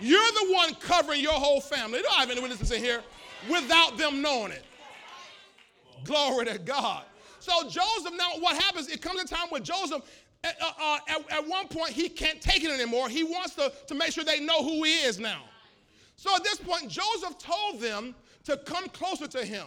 You're 0.00 0.18
the 0.18 0.54
one 0.54 0.74
covering 0.76 1.20
your 1.20 1.34
whole 1.34 1.60
family. 1.60 2.00
Don't 2.00 2.14
have 2.14 2.30
any 2.30 2.40
witnesses 2.40 2.72
in 2.72 2.82
here 2.82 3.02
without 3.46 3.98
them 3.98 4.22
knowing 4.22 4.52
it. 4.52 4.64
Glory 6.04 6.46
to 6.46 6.58
God. 6.58 7.04
So 7.40 7.64
Joseph, 7.64 8.14
now 8.16 8.38
what 8.38 8.56
happens, 8.56 8.88
it 8.88 9.02
comes 9.02 9.20
a 9.20 9.26
time 9.26 9.48
when 9.50 9.62
Joseph, 9.62 10.00
uh, 10.42 10.48
uh, 10.80 10.98
at, 11.06 11.30
at, 11.30 11.46
one 11.46 11.68
point, 11.68 11.90
he 11.90 12.08
can't 12.08 12.40
take 12.40 12.64
it 12.64 12.70
anymore. 12.70 13.10
He 13.10 13.22
wants 13.22 13.54
to, 13.56 13.70
to 13.88 13.94
make 13.94 14.12
sure 14.12 14.24
they 14.24 14.40
know 14.40 14.64
who 14.64 14.82
he 14.84 14.94
is 15.00 15.18
now. 15.18 15.42
So 16.16 16.34
at 16.34 16.42
this 16.42 16.56
point, 16.56 16.88
Joseph 16.88 17.36
told 17.36 17.82
them 17.82 18.14
to 18.44 18.56
come 18.56 18.88
closer 18.88 19.26
to 19.26 19.44
him. 19.44 19.66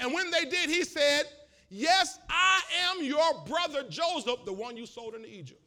And 0.00 0.12
when 0.12 0.32
they 0.32 0.44
did, 0.44 0.68
he 0.70 0.82
said, 0.82 1.22
Yes, 1.70 2.18
I 2.28 2.60
am 2.90 3.04
your 3.04 3.44
brother 3.46 3.84
Joseph, 3.88 4.44
the 4.44 4.52
one 4.52 4.76
you 4.76 4.86
sold 4.86 5.14
into 5.14 5.32
Egypt. 5.32 5.62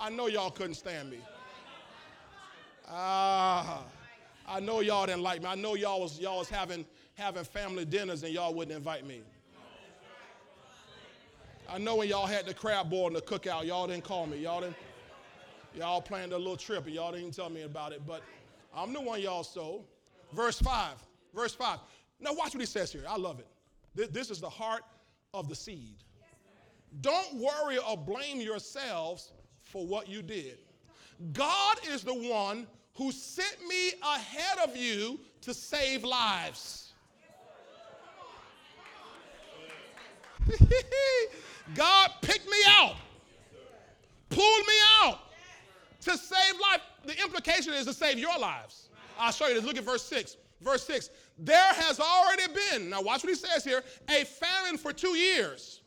I 0.00 0.08
know 0.08 0.26
y'all 0.26 0.50
couldn't 0.50 0.74
stand 0.74 1.10
me. 1.10 1.18
Ah, 2.88 3.84
I 4.48 4.58
know 4.58 4.80
y'all 4.80 5.06
didn't 5.06 5.22
like 5.22 5.42
me. 5.42 5.48
I 5.48 5.54
know 5.54 5.74
y'all 5.74 6.00
was 6.00 6.18
y'all 6.18 6.38
was 6.38 6.48
having 6.48 6.86
having 7.14 7.44
family 7.44 7.84
dinners 7.84 8.22
and 8.22 8.32
y'all 8.32 8.54
wouldn't 8.54 8.76
invite 8.76 9.06
me. 9.06 9.20
I 11.68 11.78
know 11.78 11.96
when 11.96 12.08
y'all 12.08 12.26
had 12.26 12.46
the 12.46 12.54
crab 12.54 12.90
boil 12.90 13.08
and 13.08 13.16
the 13.16 13.20
cookout, 13.20 13.66
y'all 13.66 13.86
didn't 13.86 14.04
call 14.04 14.26
me. 14.26 14.38
Y'all 14.38 14.62
didn't. 14.62 14.76
Y'all 15.74 16.02
planned 16.02 16.32
a 16.32 16.38
little 16.38 16.56
trip 16.56 16.86
and 16.86 16.94
y'all 16.94 17.12
didn't 17.12 17.32
tell 17.32 17.50
me 17.50 17.62
about 17.62 17.92
it. 17.92 18.02
But 18.06 18.22
I'm 18.74 18.92
the 18.92 19.00
one 19.00 19.20
y'all 19.20 19.44
sold. 19.44 19.84
Verse 20.32 20.58
five. 20.58 20.94
Verse 21.34 21.54
five. 21.54 21.80
Now 22.18 22.32
watch 22.32 22.54
what 22.54 22.60
he 22.60 22.66
says 22.66 22.90
here. 22.90 23.04
I 23.06 23.16
love 23.18 23.40
it. 23.40 24.12
This 24.12 24.30
is 24.30 24.40
the 24.40 24.50
heart 24.50 24.82
of 25.34 25.48
the 25.48 25.54
seed. 25.54 25.96
Don't 27.00 27.36
worry 27.36 27.78
or 27.78 27.96
blame 27.96 28.42
yourselves 28.42 29.32
for 29.62 29.86
what 29.86 30.06
you 30.06 30.20
did. 30.20 30.58
God 31.32 31.78
is 31.88 32.02
the 32.02 32.12
one 32.12 32.66
who 32.96 33.10
sent 33.10 33.56
me 33.66 33.92
ahead 34.02 34.58
of 34.62 34.76
you 34.76 35.18
to 35.40 35.54
save 35.54 36.04
lives. 36.04 36.92
God 41.74 42.10
picked 42.20 42.46
me 42.46 42.58
out, 42.68 42.96
pulled 44.28 44.66
me 44.66 44.74
out 45.02 45.18
to 46.02 46.18
save 46.18 46.60
life. 46.60 46.82
The 47.06 47.18
implication 47.22 47.72
is 47.72 47.86
to 47.86 47.94
save 47.94 48.18
your 48.18 48.38
lives. 48.38 48.90
I'll 49.18 49.32
show 49.32 49.46
you 49.48 49.54
this. 49.54 49.64
Look 49.64 49.78
at 49.78 49.84
verse 49.84 50.04
6. 50.04 50.36
Verse 50.60 50.86
6. 50.86 51.08
There 51.38 51.72
has 51.74 51.98
already 51.98 52.44
been, 52.52 52.90
now 52.90 53.02
watch 53.02 53.24
what 53.24 53.30
he 53.30 53.34
says 53.34 53.64
here, 53.64 53.82
a 54.08 54.24
famine 54.24 54.78
for 54.78 54.92
two 54.92 55.16
years. 55.16 55.80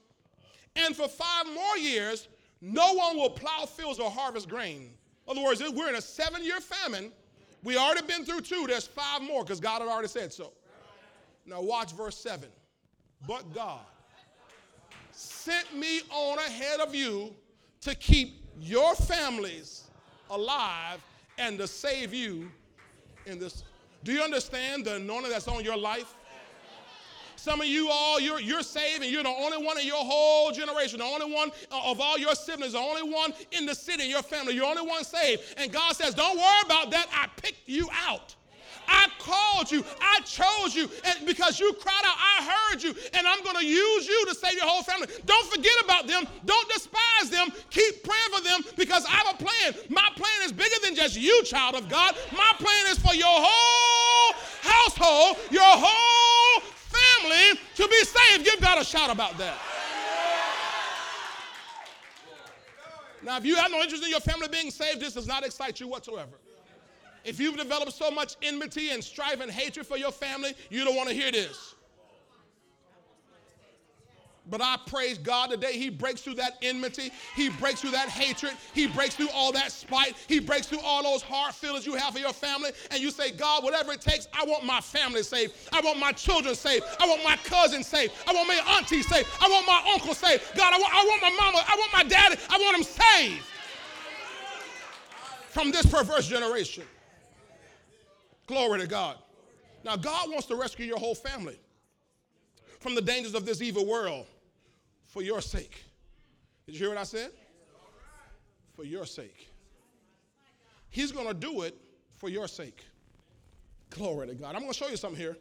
And 0.75 0.95
for 0.95 1.07
five 1.07 1.45
more 1.53 1.77
years, 1.77 2.27
no 2.61 2.93
one 2.93 3.15
will 3.15 3.29
plow 3.29 3.65
fields 3.65 3.99
or 3.99 4.09
harvest 4.09 4.49
grain. 4.49 4.91
In 5.27 5.31
other 5.31 5.43
words, 5.43 5.61
we're 5.73 5.89
in 5.89 5.95
a 5.95 6.01
seven 6.01 6.43
year 6.43 6.59
famine. 6.59 7.11
We 7.63 7.77
already 7.77 8.05
been 8.05 8.25
through 8.25 8.41
two. 8.41 8.65
There's 8.67 8.87
five 8.87 9.21
more 9.21 9.43
because 9.43 9.59
God 9.59 9.81
had 9.81 9.87
already 9.87 10.07
said 10.07 10.33
so. 10.33 10.51
Now, 11.45 11.61
watch 11.61 11.93
verse 11.93 12.17
7. 12.17 12.49
But 13.27 13.53
God 13.53 13.81
sent 15.11 15.75
me 15.75 16.01
on 16.11 16.37
ahead 16.39 16.79
of 16.79 16.93
you 16.93 17.33
to 17.81 17.95
keep 17.95 18.43
your 18.59 18.95
families 18.95 19.83
alive 20.29 20.99
and 21.37 21.57
to 21.57 21.67
save 21.67 22.13
you 22.13 22.51
in 23.25 23.39
this. 23.39 23.63
Do 24.05 24.11
you 24.11 24.21
understand 24.21 24.85
the 24.85 24.97
anointing 24.97 25.31
that's 25.31 25.47
on 25.47 25.63
your 25.63 25.75
life? 25.75 26.13
Some 27.35 27.59
of 27.59 27.65
you 27.65 27.89
all, 27.91 28.19
you're, 28.19 28.39
you're 28.39 28.61
saved 28.61 29.01
and 29.01 29.11
you're 29.11 29.23
the 29.23 29.29
only 29.29 29.57
one 29.57 29.79
in 29.79 29.85
your 29.87 30.03
whole 30.03 30.51
generation, 30.51 30.99
the 30.99 31.05
only 31.05 31.33
one 31.33 31.49
uh, 31.71 31.91
of 31.91 31.99
all 31.99 32.17
your 32.17 32.35
siblings, 32.35 32.73
the 32.73 32.79
only 32.79 33.11
one 33.11 33.33
in 33.51 33.65
the 33.65 33.73
city, 33.73 34.03
your 34.03 34.21
family, 34.21 34.53
you're 34.53 34.73
the 34.73 34.79
only 34.79 34.87
one 34.87 35.03
saved. 35.03 35.41
And 35.57 35.71
God 35.71 35.95
says, 35.95 36.13
don't 36.13 36.37
worry 36.37 36.61
about 36.65 36.91
that. 36.91 37.07
I 37.11 37.27
picked 37.41 37.67
you 37.67 37.89
out. 38.07 38.35
I 38.87 39.07
called 39.19 39.71
you. 39.71 39.83
I 40.01 40.19
chose 40.21 40.75
you. 40.75 40.89
And 41.05 41.25
because 41.25 41.59
you 41.59 41.73
cried 41.73 42.03
out, 42.05 42.17
I 42.17 42.69
heard 42.71 42.83
you. 42.83 42.95
And 43.13 43.27
I'm 43.27 43.43
going 43.43 43.57
to 43.57 43.65
use 43.65 44.07
you 44.07 44.25
to 44.27 44.35
save 44.35 44.53
your 44.53 44.65
whole 44.65 44.83
family. 44.83 45.07
Don't 45.25 45.51
forget 45.51 45.73
about 45.83 46.07
them. 46.07 46.25
Don't 46.45 46.69
despise 46.69 47.29
them. 47.29 47.49
Keep 47.69 48.03
praying 48.03 48.31
for 48.35 48.41
them 48.41 48.61
because 48.77 49.05
I 49.05 49.11
have 49.11 49.35
a 49.35 49.43
plan. 49.43 49.75
My 49.89 50.09
plan 50.15 50.41
is 50.43 50.51
bigger 50.51 50.75
than 50.83 50.95
just 50.95 51.15
you, 51.15 51.43
child 51.43 51.75
of 51.75 51.89
God. 51.89 52.15
My 52.31 52.53
plan 52.57 52.91
is 52.91 52.99
for 52.99 53.13
your 53.15 53.27
whole 53.27 54.35
household, 54.61 55.37
your 55.51 55.63
whole 55.63 56.61
family 56.61 57.59
to 57.75 57.87
be 57.87 58.03
saved. 58.03 58.45
Give 58.45 58.61
God 58.61 58.79
a 58.79 58.85
shout 58.85 59.09
about 59.09 59.37
that. 59.37 59.57
Now, 63.23 63.37
if 63.37 63.45
you 63.45 63.55
have 63.55 63.71
no 63.71 63.81
interest 63.81 64.03
in 64.03 64.11
your 64.11 64.19
family 64.19 64.47
being 64.47 64.69
saved, 64.69 65.01
this 65.01 65.13
does 65.13 65.25
not 65.25 65.43
excite 65.43 65.79
you 65.79 65.87
whatsoever. 65.87 66.37
If 67.25 67.39
you've 67.39 67.57
developed 67.57 67.93
so 67.93 68.11
much 68.11 68.35
enmity 68.41 68.91
and 68.91 69.03
strife 69.03 69.41
and 69.41 69.51
hatred 69.51 69.87
for 69.87 69.97
your 69.97 70.11
family, 70.11 70.53
you 70.69 70.85
don't 70.85 70.95
want 70.95 71.09
to 71.09 71.15
hear 71.15 71.31
this. 71.31 71.75
But 74.47 74.61
I 74.61 74.77
praise 74.85 75.17
God 75.17 75.49
today. 75.49 75.73
He 75.73 75.89
breaks 75.89 76.21
through 76.21 76.35
that 76.35 76.57
enmity. 76.61 77.11
He 77.35 77.49
breaks 77.49 77.81
through 77.81 77.91
that 77.91 78.09
hatred. 78.09 78.53
He 78.73 78.85
breaks 78.85 79.15
through 79.15 79.29
all 79.33 79.51
that 79.53 79.71
spite. 79.71 80.15
He 80.27 80.39
breaks 80.39 80.67
through 80.67 80.81
all 80.81 81.01
those 81.01 81.23
hard 81.23 81.55
feelings 81.55 81.85
you 81.87 81.95
have 81.95 82.13
for 82.13 82.19
your 82.19 82.31
family. 82.31 82.69
And 82.91 83.01
you 83.01 83.09
say, 83.09 83.31
God, 83.31 83.63
whatever 83.63 83.91
it 83.91 84.01
takes, 84.01 84.27
I 84.39 84.45
want 84.45 84.63
my 84.63 84.81
family 84.81 85.23
saved. 85.23 85.55
I 85.73 85.81
want 85.81 85.97
my 85.97 86.11
children 86.11 86.53
saved. 86.53 86.85
I 86.99 87.07
want 87.07 87.23
my 87.23 87.37
cousin 87.37 87.83
saved. 87.83 88.13
I 88.27 88.33
want 88.33 88.47
my 88.47 88.77
auntie 88.77 89.01
saved. 89.01 89.27
I 89.41 89.49
want 89.49 89.65
my 89.65 89.91
uncle 89.93 90.13
saved. 90.13 90.43
God, 90.55 90.73
I 90.73 90.77
want, 90.77 90.93
I 90.93 91.05
want 91.05 91.21
my 91.23 91.43
mama. 91.43 91.57
I 91.67 91.75
want 91.79 91.93
my 91.93 92.03
daddy. 92.03 92.35
I 92.47 92.57
want 92.59 92.77
them 92.77 92.83
saved 92.83 93.45
from 95.49 95.71
this 95.71 95.87
perverse 95.87 96.27
generation. 96.27 96.83
Glory 98.47 98.79
to 98.79 98.87
God. 98.87 99.17
Now, 99.83 99.95
God 99.95 100.29
wants 100.29 100.47
to 100.47 100.55
rescue 100.55 100.85
your 100.85 100.97
whole 100.97 101.15
family 101.15 101.59
from 102.79 102.95
the 102.95 103.01
dangers 103.01 103.35
of 103.35 103.45
this 103.45 103.61
evil 103.61 103.85
world 103.85 104.25
for 105.03 105.21
your 105.21 105.41
sake. 105.41 105.83
Did 106.65 106.73
you 106.73 106.79
hear 106.79 106.89
what 106.89 106.97
I 106.97 107.03
said? 107.03 107.31
For 108.73 108.83
your 108.83 109.05
sake. 109.05 109.49
He's 110.89 111.11
going 111.11 111.27
to 111.27 111.33
do 111.33 111.61
it 111.61 111.75
for 112.17 112.29
your 112.29 112.47
sake. 112.47 112.83
Glory 113.89 114.27
to 114.27 114.35
God. 114.35 114.55
I'm 114.55 114.61
going 114.61 114.71
to 114.71 114.77
show 114.77 114.87
you 114.87 114.97
something 114.97 115.19
here. 115.19 115.37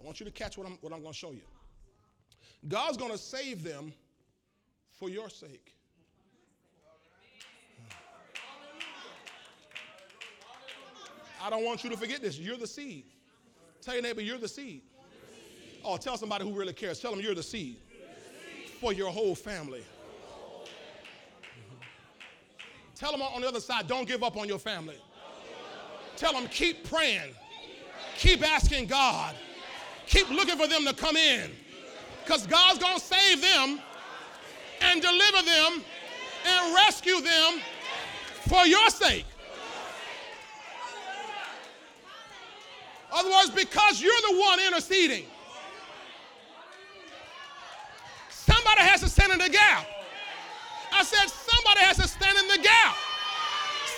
I 0.00 0.02
want 0.02 0.20
you 0.20 0.26
to 0.26 0.32
catch 0.32 0.58
what 0.58 0.66
I'm, 0.66 0.78
what 0.80 0.92
I'm 0.92 1.00
going 1.00 1.12
to 1.12 1.18
show 1.18 1.32
you. 1.32 1.42
God's 2.68 2.96
going 2.96 3.12
to 3.12 3.18
save 3.18 3.62
them 3.62 3.92
for 4.92 5.08
your 5.08 5.28
sake. 5.28 5.75
I 11.42 11.50
don't 11.50 11.64
want 11.64 11.84
you 11.84 11.90
to 11.90 11.96
forget 11.96 12.22
this. 12.22 12.38
You're 12.38 12.56
the 12.56 12.66
seed. 12.66 13.04
Tell 13.82 13.94
your 13.94 14.02
neighbor, 14.02 14.20
you're 14.20 14.38
the 14.38 14.48
seed. 14.48 14.82
Oh, 15.84 15.96
tell 15.96 16.16
somebody 16.16 16.44
who 16.44 16.52
really 16.52 16.72
cares. 16.72 16.98
Tell 16.98 17.12
them 17.12 17.20
you're 17.20 17.34
the 17.34 17.42
seed 17.42 17.76
for 18.80 18.92
your 18.92 19.10
whole 19.10 19.34
family. 19.34 19.84
Tell 22.94 23.12
them 23.12 23.22
on 23.22 23.42
the 23.42 23.48
other 23.48 23.60
side, 23.60 23.86
don't 23.86 24.08
give 24.08 24.22
up 24.22 24.36
on 24.36 24.48
your 24.48 24.58
family. 24.58 24.96
Tell 26.16 26.32
them, 26.32 26.48
keep 26.48 26.88
praying. 26.88 27.34
Keep 28.16 28.42
asking 28.42 28.86
God. 28.86 29.34
Keep 30.06 30.30
looking 30.30 30.56
for 30.56 30.66
them 30.66 30.84
to 30.86 30.94
come 30.94 31.16
in. 31.16 31.50
Because 32.24 32.46
God's 32.46 32.78
going 32.78 32.98
to 32.98 33.04
save 33.04 33.42
them 33.42 33.80
and 34.80 35.02
deliver 35.02 35.42
them 35.42 35.84
and 36.46 36.74
rescue 36.74 37.20
them 37.20 37.60
for 38.48 38.66
your 38.66 38.88
sake. 38.88 39.26
Other 43.16 43.30
words, 43.30 43.48
because 43.48 44.02
you're 44.02 44.20
the 44.28 44.38
one 44.38 44.60
interceding. 44.60 45.24
Somebody 48.28 48.82
has 48.82 49.00
to 49.00 49.08
stand 49.08 49.32
in 49.32 49.38
the 49.38 49.48
gap. 49.48 49.86
I 50.92 51.02
said, 51.02 51.24
somebody 51.32 51.80
has 51.80 51.96
to 51.96 52.06
stand 52.06 52.36
in 52.36 52.46
the 52.48 52.60
gap. 52.60 52.94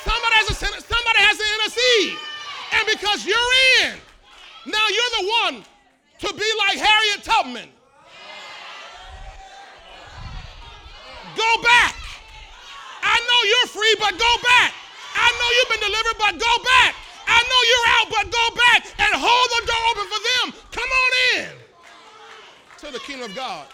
Somebody 0.07 0.35
has 0.39 0.47
to 0.47 0.55
stand, 0.55 0.73
somebody 0.79 1.19
has 1.19 1.35
to 1.35 1.47
intercede. 1.59 2.15
And 2.79 2.85
because 2.87 3.27
you're 3.27 3.53
in, 3.83 3.99
now 4.71 4.87
you're 4.87 5.13
the 5.19 5.27
one 5.51 5.67
to 6.23 6.29
be 6.39 6.49
like 6.71 6.79
Harriet 6.79 7.27
Tubman. 7.27 7.69
Go 11.35 11.51
back. 11.67 11.95
I 13.03 13.19
know 13.19 13.41
you're 13.51 13.71
free, 13.75 13.95
but 13.99 14.15
go 14.15 14.33
back. 14.47 14.71
I 15.19 15.27
know 15.27 15.49
you've 15.59 15.73
been 15.75 15.85
delivered, 15.91 16.19
but 16.23 16.33
go 16.39 16.55
back. 16.63 16.95
I 17.29 17.39
know 17.45 17.61
you're 17.71 17.89
out, 18.01 18.09
but 18.11 18.25
go 18.33 18.47
back 18.57 18.81
and 18.99 19.13
hold 19.15 19.49
the 19.55 19.63
door 19.69 19.83
open 19.93 20.07
for 20.09 20.21
them. 20.29 20.47
Come 20.73 20.89
on 20.89 21.13
in 21.37 21.69
to 22.79 22.93
the 22.93 23.01
kingdom 23.01 23.31
of 23.31 23.37
God. 23.37 23.67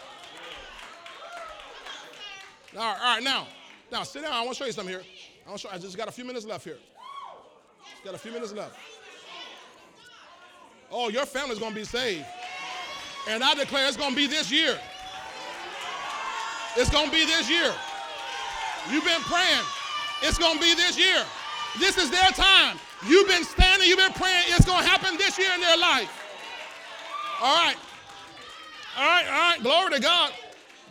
All 2.77 2.81
right, 2.81 2.99
all 3.01 3.15
right, 3.15 3.23
now, 3.23 3.47
now 3.93 4.03
sit 4.03 4.23
down. 4.23 4.33
I 4.33 4.41
want 4.41 4.53
to 4.53 4.55
show 4.57 4.67
you 4.67 4.73
something 4.73 4.93
here. 4.93 5.05
I, 5.47 5.49
want 5.49 5.61
to 5.61 5.69
show, 5.69 5.75
I 5.75 5.79
just 5.79 5.97
got 5.97 6.09
a 6.09 6.13
few 6.13 6.25
minutes 6.25 6.45
left 6.45 6.65
here. 6.65 6.79
Just 7.93 8.05
got 8.05 8.15
a 8.15 8.19
few 8.19 8.33
minutes 8.33 8.53
left. 8.53 8.77
Oh, 10.91 11.09
your 11.09 11.27
family's 11.27 11.59
to 11.59 11.71
be 11.71 11.85
saved. 11.85 12.25
And 13.29 13.43
I 13.43 13.55
declare 13.55 13.87
it's 13.87 13.97
to 13.97 14.15
be 14.15 14.27
this 14.27 14.51
year. 14.51 14.79
It's 16.77 16.91
to 16.91 17.11
be 17.11 17.25
this 17.25 17.49
year. 17.49 17.73
You've 18.91 19.05
been 19.05 19.21
praying. 19.23 19.65
It's 20.23 20.39
to 20.39 20.59
be 20.61 20.75
this 20.75 20.99
year. 20.99 21.25
This 21.79 21.97
is 21.97 22.11
their 22.11 22.31
time. 22.31 22.79
You've 23.07 23.29
been 23.29 23.45
standing, 23.45 23.89
you've 23.89 23.99
been 23.99 24.13
praying. 24.13 24.45
It's 24.49 24.65
going 24.65 24.83
to 24.83 24.89
happen 24.89 25.17
this 25.19 25.39
year 25.39 25.51
in 25.55 25.61
their 25.61 25.77
life. 25.77 26.11
All 27.41 27.57
right. 27.57 27.77
All 28.97 29.05
right, 29.05 29.27
all 29.27 29.51
right. 29.51 29.63
Glory 29.63 29.95
to 29.95 30.01
God. 30.01 30.33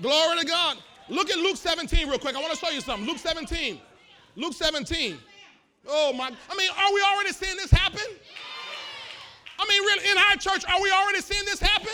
Glory 0.02 0.40
to 0.40 0.46
God. 0.46 0.78
Look 1.10 1.30
at 1.30 1.38
Luke 1.38 1.58
17 1.58 2.08
real 2.08 2.20
quick. 2.20 2.36
I 2.36 2.40
want 2.40 2.54
to 2.54 2.60
show 2.60 2.72
you 2.72 2.82
something. 2.82 3.08
Luke 3.08 3.18
17. 3.18 3.80
Luke 4.36 4.54
17. 4.54 5.18
Oh 5.88 6.14
my, 6.14 6.32
I 6.50 6.56
mean, 6.56 6.70
are 6.78 6.94
we 6.94 7.02
already 7.02 7.32
seeing 7.32 7.58
this 7.58 7.72
happen? 7.72 8.02
I 9.60 9.68
mean, 9.68 9.82
really, 9.82 10.12
in 10.12 10.18
our 10.18 10.36
church, 10.38 10.64
are 10.66 10.82
we 10.82 10.92
already 10.92 11.20
seeing 11.20 11.46
this 11.46 11.60
happen? 11.60 11.92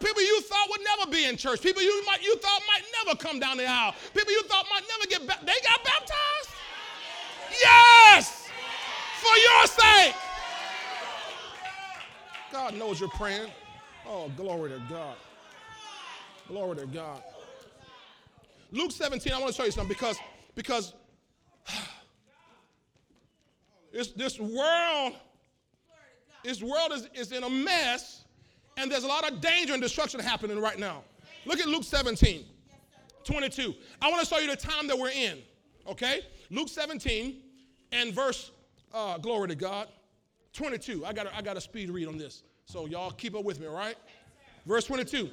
People 0.00 0.22
you 0.22 0.40
thought 0.42 0.66
would 0.70 0.80
never 0.96 1.10
be 1.10 1.26
in 1.26 1.36
church. 1.36 1.60
People 1.60 1.82
you 1.82 2.04
might 2.06 2.22
you 2.22 2.34
thought 2.36 2.62
might 2.66 2.82
never 3.04 3.16
come 3.16 3.38
down 3.38 3.58
the 3.58 3.66
aisle. 3.66 3.94
People 4.14 4.32
you 4.32 4.42
thought 4.44 4.64
might 4.72 4.82
never 4.88 5.06
get 5.06 5.26
back. 5.26 5.40
They 5.40 5.60
got 5.62 5.84
baptized. 5.84 6.39
Yes! 7.50 8.48
For 9.20 9.36
your 9.36 9.66
sake. 9.66 10.14
God 12.52 12.74
knows 12.74 13.00
you're 13.00 13.08
praying. 13.10 13.50
Oh, 14.06 14.30
glory 14.36 14.70
to 14.70 14.82
God. 14.88 15.16
Glory 16.48 16.76
to 16.76 16.86
God. 16.86 17.22
Luke 18.72 18.92
17, 18.92 19.32
I 19.32 19.38
want 19.38 19.52
to 19.52 19.56
show 19.56 19.64
you 19.64 19.70
something 19.70 19.88
because, 19.88 20.18
because 20.54 20.94
this, 23.92 24.08
this 24.12 24.38
world, 24.38 25.14
this 26.44 26.62
world 26.62 26.92
is, 26.92 27.08
is 27.14 27.32
in 27.32 27.44
a 27.44 27.50
mess, 27.50 28.24
and 28.76 28.90
there's 28.90 29.04
a 29.04 29.08
lot 29.08 29.30
of 29.30 29.40
danger 29.40 29.72
and 29.72 29.82
destruction 29.82 30.20
happening 30.20 30.58
right 30.58 30.78
now. 30.78 31.02
Look 31.46 31.60
at 31.60 31.66
Luke 31.66 31.84
17, 31.84 32.44
22. 33.24 33.74
I 34.00 34.10
want 34.10 34.22
to 34.22 34.26
show 34.26 34.38
you 34.40 34.50
the 34.50 34.56
time 34.56 34.86
that 34.88 34.98
we're 34.98 35.10
in. 35.10 35.38
Okay? 35.90 36.20
Luke 36.50 36.68
17 36.68 37.36
and 37.92 38.14
verse, 38.14 38.52
uh, 38.94 39.18
glory 39.18 39.48
to 39.48 39.54
God, 39.54 39.88
22. 40.52 41.04
I 41.04 41.12
got 41.12 41.32
I 41.34 41.42
got 41.42 41.56
a 41.56 41.60
speed 41.60 41.90
read 41.90 42.08
on 42.08 42.16
this. 42.16 42.42
So 42.64 42.86
y'all 42.86 43.10
keep 43.10 43.34
up 43.34 43.44
with 43.44 43.60
me, 43.60 43.66
all 43.66 43.74
right? 43.74 43.96
Verse 44.66 44.84
22. 44.84 45.28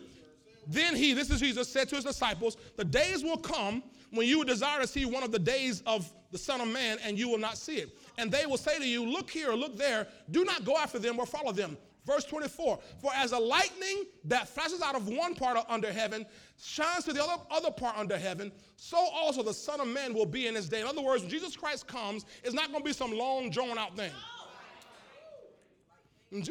Then 0.68 0.95
he, 0.95 1.14
this 1.14 1.30
is 1.30 1.39
Jesus, 1.39 1.70
said 1.70 1.88
to 1.89 1.95
his 1.95 2.03
disciples, 2.03 2.58
The 2.76 2.84
days 2.84 3.24
will 3.24 3.38
come 3.38 3.84
when 4.12 4.28
you 4.28 4.39
will 4.39 4.45
desire 4.45 4.82
to 4.82 4.88
see 4.88 5.05
one 5.05 5.24
of 5.24 5.32
the 5.32 5.39
days 5.39 5.82
of 5.86 6.12
the 6.32 6.38
Son 6.38 6.60
of 6.60 6.68
Man, 6.68 6.97
and 7.03 7.18
you 7.18 7.30
will 7.30 7.38
not 7.38 7.58
see 7.58 7.78
it. 7.78 7.97
And 8.18 8.32
they 8.32 8.45
will 8.45 8.58
say 8.58 8.78
to 8.78 8.88
you, 8.88 9.05
Look 9.05 9.30
here, 9.30 9.51
look 9.53 9.78
there. 9.78 10.08
Do 10.32 10.43
not 10.43 10.66
go 10.66 10.76
after 10.78 10.99
them 10.99 11.20
or 11.20 11.26
follow 11.26 11.51
them. 11.51 11.78
Verse 12.08 12.24
24 12.24 12.80
For 13.01 13.12
as 13.14 13.34
a 13.34 13.38
lightning 13.38 14.05
that 14.24 14.47
flashes 14.47 14.82
out 14.82 14.95
of 14.95 15.08
one 15.10 15.36
part 15.36 15.58
under 15.68 15.91
heaven 15.91 16.26
shines 16.58 17.03
to 17.03 17.14
the 17.14 17.22
other, 17.22 17.43
other 17.51 17.70
part 17.70 17.97
under 17.97 18.18
heaven, 18.18 18.51
so 18.78 18.97
also 18.97 19.43
the 19.43 19.53
Son 19.53 19.82
of 19.82 19.88
Man 19.88 20.14
will 20.14 20.26
be 20.26 20.47
in 20.47 20.55
his 20.55 20.70
day. 20.70 20.82
In 20.82 20.88
other 20.88 21.01
words, 21.01 21.22
when 21.22 21.30
Jesus 21.30 21.55
Christ 21.55 21.86
comes, 21.86 22.26
it's 22.43 22.53
not 22.53 22.72
going 22.72 22.80
to 22.80 22.86
be 22.86 22.93
some 22.93 23.12
long, 23.12 23.49
drawn 23.49 23.78
out 23.78 23.95
thing. 23.97 24.12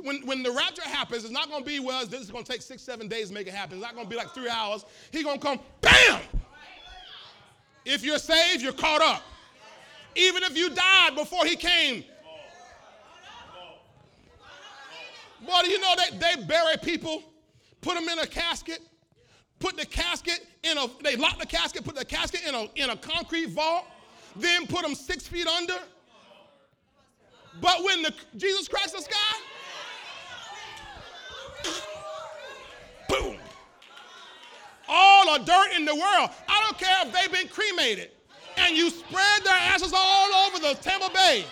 When, 0.02 0.26
when 0.26 0.42
the 0.42 0.52
rapture 0.52 0.82
happens, 0.82 1.24
it's 1.24 1.32
not 1.32 1.48
going 1.48 1.62
to 1.62 1.66
be, 1.66 1.80
well, 1.80 2.06
this 2.06 2.20
is 2.20 2.30
going 2.30 2.44
to 2.44 2.52
take 2.52 2.62
six, 2.62 2.82
seven 2.82 3.08
days 3.08 3.28
to 3.28 3.34
make 3.34 3.46
it 3.46 3.52
happen. 3.54 3.76
It's 3.78 3.84
not 3.84 3.94
going 3.94 4.06
to 4.06 4.10
be 4.10 4.16
like 4.16 4.32
three 4.32 4.48
hours. 4.48 4.84
He's 5.10 5.24
going 5.24 5.38
to 5.38 5.46
come, 5.46 5.60
bam! 5.80 6.20
If 7.84 8.04
you're 8.04 8.18
saved, 8.18 8.62
you're 8.62 8.72
caught 8.72 9.02
up. 9.02 9.22
Even 10.14 10.42
if 10.44 10.56
you 10.56 10.70
died 10.70 11.14
before 11.14 11.44
he 11.44 11.56
came. 11.56 12.04
Boy, 15.46 15.60
do 15.62 15.70
you 15.70 15.80
know 15.80 15.94
that 15.96 16.18
they 16.18 16.42
bury 16.44 16.76
people, 16.82 17.22
put 17.80 17.94
them 17.94 18.08
in 18.08 18.18
a 18.18 18.26
casket, 18.26 18.80
put 19.60 19.76
the 19.76 19.86
casket 19.86 20.46
in 20.64 20.76
a, 20.76 20.86
they 21.04 21.14
lock 21.16 21.38
the 21.38 21.46
casket, 21.46 21.84
put 21.84 21.94
the 21.94 22.04
casket 22.04 22.42
in 22.46 22.54
a, 22.54 22.68
in 22.74 22.90
a 22.90 22.96
concrete 22.96 23.50
vault, 23.50 23.84
then 24.34 24.66
put 24.66 24.82
them 24.82 24.94
six 24.94 25.26
feet 25.26 25.46
under. 25.46 25.78
But 27.60 27.84
when 27.84 28.02
the 28.02 28.12
Jesus 28.36 28.68
Christ 28.68 28.94
the 28.94 29.02
sky, 29.02 29.36
boom. 33.08 33.38
All 34.88 35.38
the 35.38 35.44
dirt 35.44 35.76
in 35.76 35.84
the 35.84 35.94
world. 35.94 36.30
I 36.48 36.64
don't 36.64 36.78
care 36.78 37.06
if 37.06 37.12
they've 37.12 37.32
been 37.32 37.48
cremated. 37.48 38.10
And 38.58 38.76
you 38.76 38.90
spread 38.90 39.44
their 39.44 39.54
ashes 39.54 39.92
all 39.94 40.34
over 40.46 40.58
the 40.58 40.74
Tampa 40.80 41.10
Bay. 41.12 41.44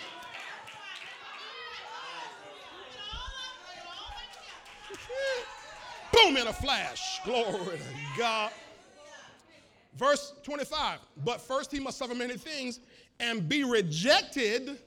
Boom 6.15 6.37
in 6.37 6.47
a 6.47 6.53
flash. 6.53 7.21
Glory 7.25 7.77
to 7.77 8.17
God. 8.17 8.51
Verse 9.97 10.33
25. 10.43 10.99
But 11.23 11.41
first 11.41 11.71
he 11.71 11.79
must 11.79 11.97
suffer 11.97 12.15
many 12.15 12.37
things 12.37 12.79
and 13.19 13.47
be 13.47 13.63
rejected. 13.63 14.79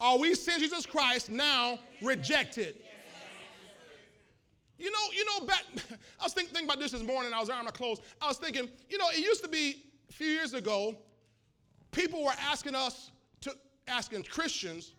Are 0.00 0.18
we 0.18 0.34
sin 0.34 0.60
Jesus 0.60 0.86
Christ 0.86 1.30
now 1.30 1.78
rejected? 2.02 2.76
You 4.78 4.90
know, 4.90 4.98
you 5.12 5.24
know, 5.26 5.46
back, 5.46 5.64
I 6.20 6.24
was 6.24 6.32
thinking, 6.32 6.54
thinking 6.54 6.68
about 6.68 6.80
this 6.80 6.92
this 6.92 7.02
morning. 7.02 7.34
I 7.34 7.40
was 7.40 7.50
ironing 7.50 7.66
my 7.66 7.70
clothes. 7.70 8.00
I 8.22 8.28
was 8.28 8.38
thinking, 8.38 8.68
you 8.88 8.96
know, 8.96 9.08
it 9.10 9.18
used 9.18 9.42
to 9.44 9.48
be 9.48 9.84
a 10.08 10.12
few 10.12 10.28
years 10.28 10.54
ago, 10.54 10.96
people 11.90 12.24
were 12.24 12.32
asking 12.40 12.74
us 12.74 13.10
to, 13.42 13.54
asking 13.88 14.22
Christians 14.24 14.94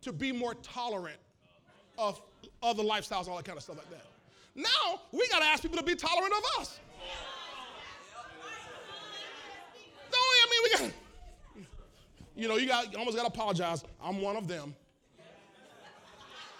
to 0.00 0.12
be 0.12 0.32
more 0.32 0.54
tolerant 0.54 1.18
of 1.98 2.22
other 2.66 2.82
lifestyles, 2.82 3.28
all 3.28 3.36
that 3.36 3.44
kind 3.44 3.56
of 3.56 3.62
stuff 3.62 3.76
like 3.78 3.90
that. 3.90 4.04
Now, 4.54 5.00
we 5.12 5.28
got 5.28 5.40
to 5.40 5.46
ask 5.46 5.62
people 5.62 5.78
to 5.78 5.84
be 5.84 5.94
tolerant 5.94 6.32
of 6.32 6.60
us. 6.60 6.80
No, 10.10 10.18
I 10.18 10.46
mean, 10.50 10.60
we 10.64 10.86
got, 10.86 11.66
you 12.34 12.48
know, 12.48 12.56
you 12.56 12.66
got, 12.66 12.92
you 12.92 12.98
almost 12.98 13.16
got 13.16 13.24
to 13.24 13.28
apologize. 13.28 13.84
I'm 14.02 14.20
one 14.20 14.36
of 14.36 14.48
them. 14.48 14.74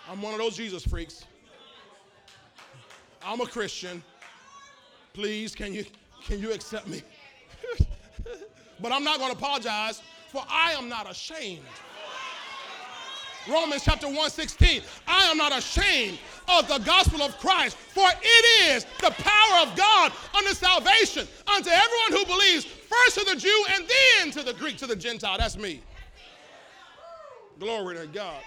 I'm 0.09 0.23
one 0.23 0.35
of 0.35 0.39
those 0.39 0.57
Jesus 0.57 0.85
freaks. 0.85 1.25
I'm 3.23 3.41
a 3.41 3.47
Christian. 3.47 4.03
Please, 5.13 5.55
can 5.55 5.73
you, 5.73 5.85
can 6.25 6.39
you 6.39 6.53
accept 6.53 6.87
me? 6.87 7.03
but 8.81 8.93
I'm 8.93 9.03
not 9.03 9.19
going 9.19 9.33
to 9.33 9.37
apologize, 9.37 10.03
for 10.31 10.45
I 10.49 10.73
am 10.73 10.89
not 10.89 11.11
ashamed. 11.11 11.65
Romans 13.49 13.83
chapter 13.85 14.07
116. 14.07 14.83
I 15.07 15.25
am 15.31 15.37
not 15.37 15.57
ashamed 15.57 16.19
of 16.49 16.69
the 16.69 16.79
gospel 16.79 17.23
of 17.23 17.39
Christ, 17.39 17.77
for 17.77 18.09
it 18.21 18.75
is 18.75 18.85
the 19.01 19.11
power 19.11 19.63
of 19.63 19.77
God 19.77 20.13
unto 20.37 20.55
salvation 20.55 21.27
unto 21.47 21.71
everyone 21.71 22.13
who 22.13 22.25
believes, 22.27 22.65
first 22.65 23.19
to 23.19 23.25
the 23.25 23.37
Jew 23.37 23.65
and 23.71 23.85
then 23.87 24.31
to 24.33 24.43
the 24.43 24.55
Greek, 24.55 24.77
to 24.79 24.87
the 24.87 24.97
Gentile. 24.97 25.39
That's 25.39 25.57
me. 25.57 25.83
Glory 27.59 27.97
to 27.97 28.07
God. 28.07 28.43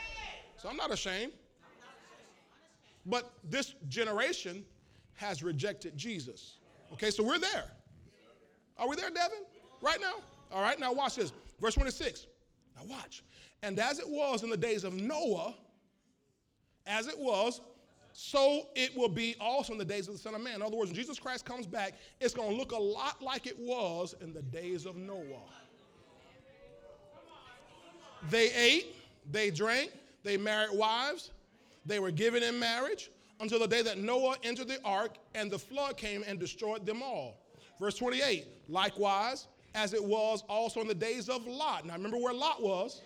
So 0.57 0.69
I'm 0.69 0.77
not 0.77 0.91
ashamed. 0.91 1.31
But 3.05 3.31
this 3.43 3.75
generation 3.87 4.63
has 5.15 5.41
rejected 5.41 5.97
Jesus. 5.97 6.57
Okay, 6.93 7.09
so 7.09 7.23
we're 7.23 7.39
there. 7.39 7.65
Are 8.77 8.87
we 8.87 8.95
there, 8.95 9.09
Devin? 9.09 9.39
Right 9.81 9.99
now? 9.99 10.13
All 10.51 10.61
right, 10.61 10.79
now 10.79 10.93
watch 10.93 11.15
this. 11.15 11.31
Verse 11.59 11.73
26. 11.73 12.27
Now 12.77 12.83
watch. 12.87 13.23
And 13.61 13.79
as 13.79 13.99
it 13.99 14.07
was 14.07 14.43
in 14.43 14.49
the 14.49 14.57
days 14.57 14.83
of 14.83 14.93
Noah, 14.93 15.53
as 16.87 17.07
it 17.07 17.17
was, 17.17 17.61
so 18.13 18.67
it 18.75 18.95
will 18.97 19.09
be 19.09 19.35
also 19.39 19.73
in 19.73 19.79
the 19.79 19.85
days 19.85 20.07
of 20.07 20.13
the 20.13 20.19
Son 20.19 20.33
of 20.35 20.41
Man. 20.41 20.55
In 20.55 20.61
other 20.61 20.75
words, 20.75 20.91
when 20.91 20.95
Jesus 20.95 21.19
Christ 21.19 21.45
comes 21.45 21.65
back, 21.67 21.93
it's 22.19 22.33
going 22.33 22.49
to 22.49 22.55
look 22.55 22.71
a 22.71 22.77
lot 22.77 23.21
like 23.21 23.47
it 23.47 23.57
was 23.59 24.15
in 24.21 24.33
the 24.33 24.41
days 24.41 24.85
of 24.85 24.95
Noah. 24.95 25.23
They 28.29 28.51
ate, 28.51 28.95
they 29.31 29.49
drank, 29.49 29.91
they 30.23 30.35
married 30.35 30.77
wives, 30.77 31.31
they 31.85 31.99
were 31.99 32.11
given 32.11 32.43
in 32.43 32.59
marriage 32.59 33.09
until 33.39 33.59
the 33.59 33.67
day 33.67 33.81
that 33.81 33.97
Noah 33.97 34.35
entered 34.43 34.67
the 34.67 34.83
ark 34.83 35.15
and 35.35 35.49
the 35.49 35.59
flood 35.59 35.95
came 35.95 36.23
and 36.27 36.39
destroyed 36.39 36.85
them 36.85 37.01
all. 37.01 37.37
Verse 37.79 37.95
28 37.95 38.45
Likewise, 38.67 39.47
as 39.75 39.93
it 39.93 40.03
was 40.03 40.43
also 40.49 40.81
in 40.81 40.87
the 40.87 40.95
days 40.95 41.29
of 41.29 41.47
Lot. 41.47 41.85
Now 41.85 41.93
remember 41.93 42.17
where 42.17 42.33
Lot 42.33 42.61
was. 42.61 43.01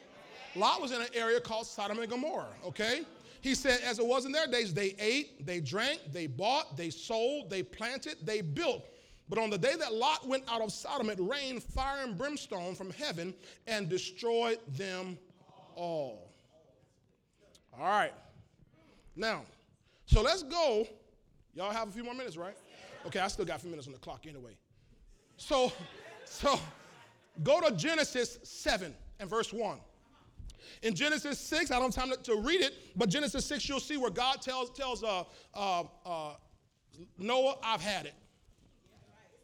Lot 0.56 0.82
was 0.82 0.92
in 0.92 1.02
an 1.02 1.08
area 1.14 1.40
called 1.40 1.66
Sodom 1.66 2.00
and 2.00 2.10
Gomorrah, 2.10 2.54
okay? 2.66 3.02
He 3.42 3.56
said, 3.56 3.82
as 3.84 4.00
it 4.00 4.06
was 4.06 4.26
in 4.26 4.32
their 4.32 4.48
days, 4.48 4.74
they 4.74 4.96
ate, 5.00 5.46
they 5.46 5.60
drank, 5.60 6.00
they 6.12 6.28
bought, 6.28 6.78
they 6.78 6.90
sold, 6.90 7.50
they 7.50 7.64
planted, 7.64 8.18
they 8.24 8.42
built. 8.42 8.86
But 9.28 9.40
on 9.40 9.50
the 9.50 9.58
day 9.58 9.74
that 9.78 9.94
Lot 9.94 10.28
went 10.28 10.44
out 10.48 10.62
of 10.62 10.72
Sodom, 10.72 11.10
it 11.10 11.20
rained 11.20 11.64
fire 11.64 12.04
and 12.04 12.18
brimstone 12.18 12.76
from 12.76 12.92
heaven 12.92 13.34
and 13.68 13.90
destroyed 13.90 14.60
them 14.78 15.18
all. 15.76 16.32
All 17.78 17.86
right. 17.86 18.14
Now, 19.16 19.44
so 20.06 20.22
let's 20.22 20.44
go. 20.44 20.88
Y'all 21.54 21.72
have 21.72 21.90
a 21.90 21.92
few 21.92 22.04
more 22.04 22.14
minutes, 22.14 22.38
right? 22.38 22.56
Okay, 23.06 23.20
I 23.20 23.28
still 23.28 23.46
got 23.46 23.58
a 23.58 23.60
few 23.60 23.70
minutes 23.70 23.88
on 23.88 23.94
the 23.94 24.00
clock 24.00 24.26
anyway. 24.28 24.56
So, 25.38 25.72
so 26.26 26.60
go 27.44 27.60
to 27.62 27.76
Genesis 27.76 28.40
7 28.44 28.94
and 29.20 29.30
verse 29.30 29.52
1. 29.52 29.80
In 30.82 30.96
Genesis 30.96 31.40
6, 31.40 31.72
I 31.72 31.80
don't 31.80 31.94
have 31.94 32.10
time 32.10 32.16
to, 32.24 32.36
read 32.36 32.62
it, 32.62 32.74
but 32.96 33.10
Genesis 33.10 33.46
6, 33.46 33.68
you'll 33.70 33.80
see 33.80 33.98
where 33.98 34.12
God 34.12 34.42
tells, 34.42 34.70
tells 34.72 35.04
uh, 35.04 35.24
uh, 35.54 35.84
uh, 36.06 36.34
Noah, 37.18 37.58
I've 37.64 37.82
had 37.82 38.06
it. 38.06 38.16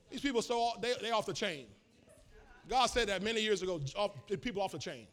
These 0.09 0.21
people, 0.21 0.41
so 0.41 0.71
they, 0.81 0.93
they 1.01 1.11
off 1.11 1.25
the 1.25 1.33
chain. 1.33 1.65
God 2.67 2.87
said 2.87 3.09
that 3.09 3.21
many 3.23 3.41
years 3.41 3.61
ago, 3.61 3.79
off, 3.95 4.11
people 4.41 4.61
off 4.61 4.71
the 4.71 4.79
chain. 4.79 5.07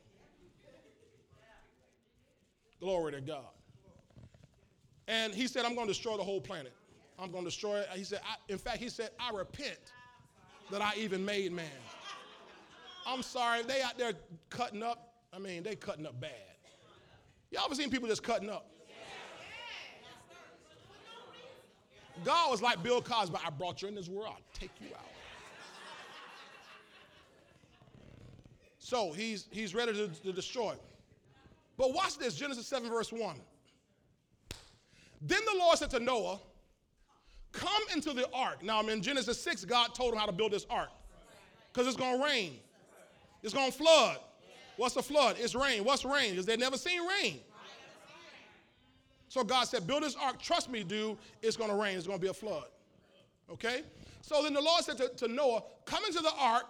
Glory 2.80 3.12
to 3.12 3.20
God. 3.20 3.44
And 5.08 5.34
he 5.34 5.46
said, 5.46 5.64
I'm 5.64 5.74
going 5.74 5.86
to 5.86 5.92
destroy 5.92 6.16
the 6.16 6.24
whole 6.24 6.40
planet. 6.40 6.72
I'm 7.18 7.30
going 7.30 7.44
to 7.44 7.50
destroy 7.50 7.78
it. 7.78 7.88
He 7.94 8.04
said, 8.04 8.20
in 8.48 8.58
fact, 8.58 8.78
he 8.78 8.88
said, 8.88 9.10
I 9.18 9.34
repent 9.34 9.78
that 10.70 10.82
I 10.82 10.92
even 10.96 11.24
made 11.24 11.52
man. 11.52 11.66
I'm 13.06 13.22
sorry, 13.22 13.62
they 13.62 13.82
out 13.82 13.96
there 13.96 14.12
cutting 14.50 14.82
up. 14.82 15.05
I 15.36 15.38
mean, 15.38 15.62
they 15.62 15.76
cutting 15.76 16.06
up 16.06 16.18
bad. 16.18 16.30
Y'all 17.50 17.66
ever 17.66 17.74
seen 17.74 17.90
people 17.90 18.08
just 18.08 18.22
cutting 18.22 18.48
up? 18.48 18.70
God 22.24 22.50
was 22.50 22.62
like 22.62 22.82
Bill 22.82 23.02
Cosby, 23.02 23.36
I 23.44 23.50
brought 23.50 23.82
you 23.82 23.88
in 23.88 23.94
this 23.94 24.08
world, 24.08 24.28
I'll 24.30 24.58
take 24.58 24.70
you 24.80 24.86
out. 24.96 25.04
So 28.78 29.12
he's, 29.12 29.46
he's 29.50 29.74
ready 29.74 29.92
to, 29.92 30.08
to 30.08 30.32
destroy. 30.32 30.74
But 31.76 31.92
watch 31.92 32.16
this 32.16 32.34
Genesis 32.34 32.66
7, 32.66 32.88
verse 32.88 33.12
1. 33.12 33.36
Then 35.20 35.40
the 35.52 35.58
Lord 35.58 35.76
said 35.76 35.90
to 35.90 36.00
Noah, 36.00 36.38
Come 37.52 37.82
into 37.94 38.12
the 38.12 38.28
ark. 38.32 38.62
Now, 38.62 38.80
in 38.80 39.02
Genesis 39.02 39.40
6, 39.42 39.64
God 39.64 39.94
told 39.94 40.12
him 40.12 40.18
how 40.18 40.26
to 40.26 40.32
build 40.32 40.52
this 40.52 40.66
ark 40.70 40.90
because 41.72 41.86
it's 41.86 41.96
going 41.96 42.18
to 42.18 42.24
rain, 42.24 42.58
it's 43.42 43.52
going 43.52 43.70
to 43.70 43.76
flood. 43.76 44.18
What's 44.76 44.94
the 44.94 45.02
flood? 45.02 45.36
It's 45.38 45.54
rain. 45.54 45.84
What's 45.84 46.04
rain? 46.04 46.30
Because 46.30 46.46
they've 46.46 46.58
never 46.58 46.76
seen 46.76 47.00
rain. 47.06 47.40
So 49.28 49.42
God 49.42 49.64
said, 49.64 49.86
Build 49.86 50.02
this 50.02 50.16
ark. 50.16 50.40
Trust 50.40 50.70
me, 50.70 50.82
dude, 50.82 51.18
it's 51.42 51.56
going 51.56 51.70
to 51.70 51.76
rain. 51.76 51.96
It's 51.96 52.06
going 52.06 52.18
to 52.18 52.22
be 52.22 52.30
a 52.30 52.34
flood. 52.34 52.64
Okay? 53.50 53.82
So 54.22 54.42
then 54.42 54.54
the 54.54 54.60
Lord 54.60 54.84
said 54.84 54.96
to, 54.98 55.08
to 55.08 55.28
Noah, 55.28 55.62
Come 55.84 56.04
into 56.04 56.20
the 56.20 56.32
ark, 56.38 56.64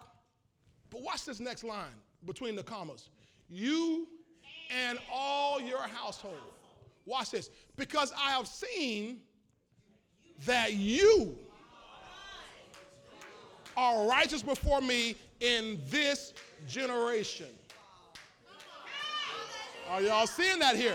but 0.91 1.03
watch 1.03 1.25
this 1.25 1.41
next 1.41 1.65
line 1.65 1.95
between 2.25 2.57
the 2.57 2.63
commas. 2.63 3.11
You 3.49 4.07
and 4.71 4.99
all 5.13 5.61
your 5.61 5.83
household. 5.83 6.35
Watch 7.05 7.31
this. 7.31 7.51
Because 7.77 8.13
I 8.13 8.33
have 8.33 8.49
seen 8.49 9.21
that 10.45 10.75
you 10.75 11.37
are 13.77 14.09
righteous 14.09 14.43
before 14.43 14.81
me 14.81 15.15
in 15.41 15.79
this 15.89 16.35
generation. 16.67 17.47
Are 19.91 20.03
y'all 20.03 20.27
seeing 20.27 20.59
that 20.59 20.77
here? 20.77 20.95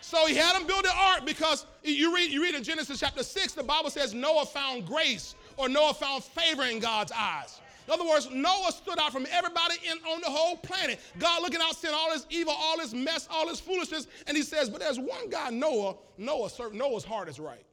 So 0.00 0.26
he 0.26 0.34
had 0.34 0.56
him 0.56 0.66
build 0.66 0.84
the 0.84 0.92
ark 0.92 1.24
because 1.24 1.64
you 1.84 2.14
read, 2.14 2.30
you 2.30 2.42
read 2.42 2.54
in 2.54 2.64
Genesis 2.64 2.98
chapter 2.98 3.22
6, 3.22 3.52
the 3.52 3.62
Bible 3.62 3.88
says 3.88 4.14
Noah 4.14 4.46
found 4.46 4.86
grace 4.86 5.36
or 5.56 5.68
Noah 5.68 5.94
found 5.94 6.24
favor 6.24 6.64
in 6.64 6.80
God's 6.80 7.12
eyes. 7.12 7.60
In 7.86 7.92
other 7.92 8.04
words, 8.04 8.28
Noah 8.32 8.72
stood 8.72 8.98
out 8.98 9.12
from 9.12 9.26
everybody 9.30 9.74
in, 9.90 9.98
on 10.10 10.20
the 10.20 10.30
whole 10.30 10.56
planet. 10.56 11.00
God 11.18 11.42
looking 11.42 11.60
out, 11.60 11.76
seeing 11.76 11.94
all 11.94 12.10
this 12.12 12.26
evil, 12.30 12.52
all 12.56 12.78
this 12.78 12.92
mess, 12.92 13.28
all 13.30 13.46
this 13.46 13.60
foolishness, 13.60 14.06
and 14.26 14.36
he 14.36 14.42
says, 14.42 14.70
but 14.70 14.80
there's 14.80 14.98
one 14.98 15.28
guy, 15.30 15.50
Noah, 15.50 15.96
Noah 16.18 16.50
served, 16.50 16.74
Noah's 16.74 17.04
heart 17.04 17.28
is 17.28 17.40
right. 17.40 17.64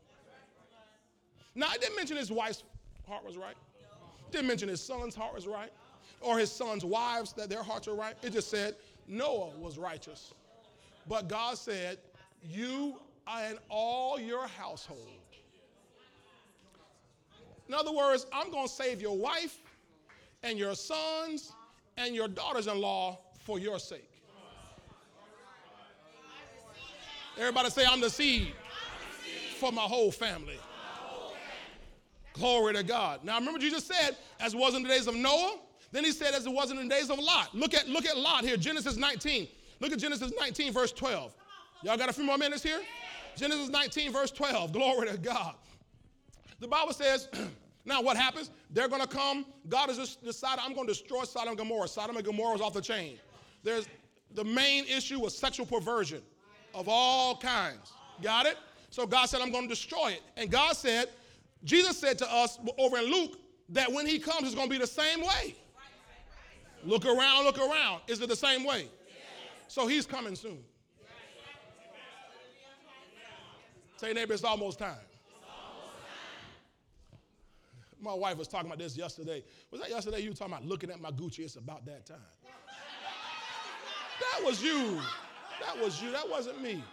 Now, 1.55 1.67
I 1.69 1.77
didn't 1.77 1.95
mention 1.95 2.17
his 2.17 2.31
wife's 2.31 2.63
heart 3.07 3.25
was 3.25 3.37
right. 3.37 3.55
Didn't 4.31 4.47
mention 4.47 4.69
his 4.69 4.81
son's 4.81 5.15
heart 5.15 5.33
was 5.33 5.47
right. 5.47 5.71
Or 6.21 6.37
his 6.37 6.51
son's 6.51 6.85
wives, 6.85 7.33
that 7.33 7.49
their 7.49 7.63
hearts 7.63 7.87
were 7.87 7.95
right. 7.95 8.15
It 8.21 8.33
just 8.33 8.49
said 8.49 8.75
Noah 9.07 9.49
was 9.57 9.77
righteous. 9.77 10.33
But 11.09 11.27
God 11.27 11.57
said, 11.57 11.97
You 12.43 13.01
and 13.27 13.57
all 13.67 14.19
your 14.19 14.47
household. 14.47 15.09
In 17.67 17.73
other 17.73 17.91
words, 17.91 18.27
I'm 18.31 18.51
going 18.51 18.67
to 18.67 18.73
save 18.73 19.01
your 19.01 19.17
wife 19.17 19.57
and 20.43 20.57
your 20.57 20.75
sons 20.75 21.51
and 21.97 22.15
your 22.15 22.27
daughters 22.27 22.67
in 22.67 22.79
law 22.79 23.19
for 23.41 23.59
your 23.59 23.79
sake. 23.79 24.09
Everybody 27.37 27.69
say, 27.69 27.85
I'm 27.87 28.01
the 28.01 28.09
seed 28.09 28.53
for 29.57 29.71
my 29.71 29.81
whole 29.81 30.11
family. 30.11 30.59
Glory 32.33 32.73
to 32.73 32.83
God. 32.83 33.23
Now 33.23 33.39
remember 33.39 33.59
Jesus 33.59 33.85
said, 33.85 34.15
as 34.39 34.53
it 34.53 34.57
was 34.57 34.75
in 34.75 34.83
the 34.83 34.89
days 34.89 35.07
of 35.07 35.15
Noah, 35.15 35.57
then 35.91 36.03
he 36.03 36.11
said, 36.11 36.33
as 36.33 36.45
it 36.45 36.53
was 36.53 36.69
in 36.69 36.77
the 36.77 36.87
days 36.87 37.09
of 37.09 37.17
Lot. 37.17 37.53
Look 37.53 37.73
at, 37.73 37.87
look 37.87 38.05
at 38.05 38.17
Lot 38.17 38.43
here, 38.43 38.57
Genesis 38.57 38.95
19. 38.95 39.47
Look 39.79 39.91
at 39.91 39.99
Genesis 39.99 40.31
19, 40.37 40.73
verse 40.73 40.91
12. 40.91 41.33
Y'all 41.83 41.97
got 41.97 42.09
a 42.09 42.13
few 42.13 42.25
more 42.25 42.37
minutes 42.37 42.63
here? 42.63 42.81
Genesis 43.37 43.69
19, 43.69 44.11
verse 44.11 44.31
12. 44.31 44.73
Glory 44.73 45.07
to 45.07 45.17
God. 45.17 45.55
The 46.59 46.67
Bible 46.67 46.93
says, 46.93 47.29
now 47.85 48.01
what 48.01 48.17
happens? 48.17 48.51
They're 48.69 48.89
going 48.89 49.01
to 49.01 49.07
come. 49.07 49.45
God 49.69 49.89
has 49.89 50.17
decided, 50.17 50.61
I'm 50.65 50.73
going 50.73 50.87
to 50.87 50.93
destroy 50.93 51.23
Sodom 51.23 51.49
and 51.49 51.57
Gomorrah. 51.57 51.87
Sodom 51.87 52.17
and 52.17 52.25
Gomorrah 52.25 52.55
is 52.55 52.61
off 52.61 52.73
the 52.73 52.81
chain. 52.81 53.17
There's 53.63 53.87
the 54.35 54.43
main 54.43 54.85
issue 54.85 55.19
was 55.19 55.37
sexual 55.37 55.65
perversion 55.65 56.21
of 56.73 56.87
all 56.87 57.37
kinds. 57.37 57.93
Got 58.21 58.45
it? 58.45 58.57
So 58.89 59.07
God 59.07 59.25
said, 59.27 59.41
I'm 59.41 59.51
going 59.51 59.63
to 59.63 59.69
destroy 59.69 60.09
it. 60.09 60.21
And 60.35 60.51
God 60.51 60.75
said, 60.75 61.07
Jesus 61.63 61.97
said 61.97 62.17
to 62.19 62.31
us 62.31 62.59
over 62.77 62.97
in 62.97 63.05
Luke 63.05 63.39
that 63.69 63.91
when 63.91 64.05
he 64.05 64.19
comes, 64.19 64.43
it's 64.43 64.55
going 64.55 64.67
to 64.67 64.71
be 64.71 64.79
the 64.79 64.87
same 64.87 65.21
way. 65.21 65.55
Look 66.83 67.05
around, 67.05 67.43
look 67.45 67.59
around. 67.59 68.01
Is 68.07 68.21
it 68.21 68.29
the 68.29 68.35
same 68.35 68.63
way? 68.63 68.87
So 69.69 69.85
he's 69.85 70.07
coming 70.07 70.35
soon. 70.35 70.59
Say, 73.97 74.13
neighbor, 74.13 74.33
it's 74.33 74.43
almost 74.43 74.79
time. 74.79 74.97
My 78.01 78.13
wife 78.13 78.37
was 78.37 78.47
talking 78.47 78.67
about 78.67 78.79
this 78.79 78.97
yesterday. 78.97 79.43
Was 79.71 79.81
that 79.81 79.89
yesterday 79.89 80.21
you 80.21 80.33
talking 80.33 80.53
about 80.53 80.65
looking 80.65 80.89
at 80.89 80.99
my 80.99 81.11
Gucci? 81.11 81.39
It's 81.39 81.55
about 81.55 81.85
that 81.85 82.05
time. 82.05 82.17
That 84.19 84.43
was 84.43 84.63
you. 84.63 84.99
That 85.61 85.79
was 85.83 86.01
you. 86.01 86.11
That 86.11 86.27
wasn't 86.27 86.61
me. 86.63 86.83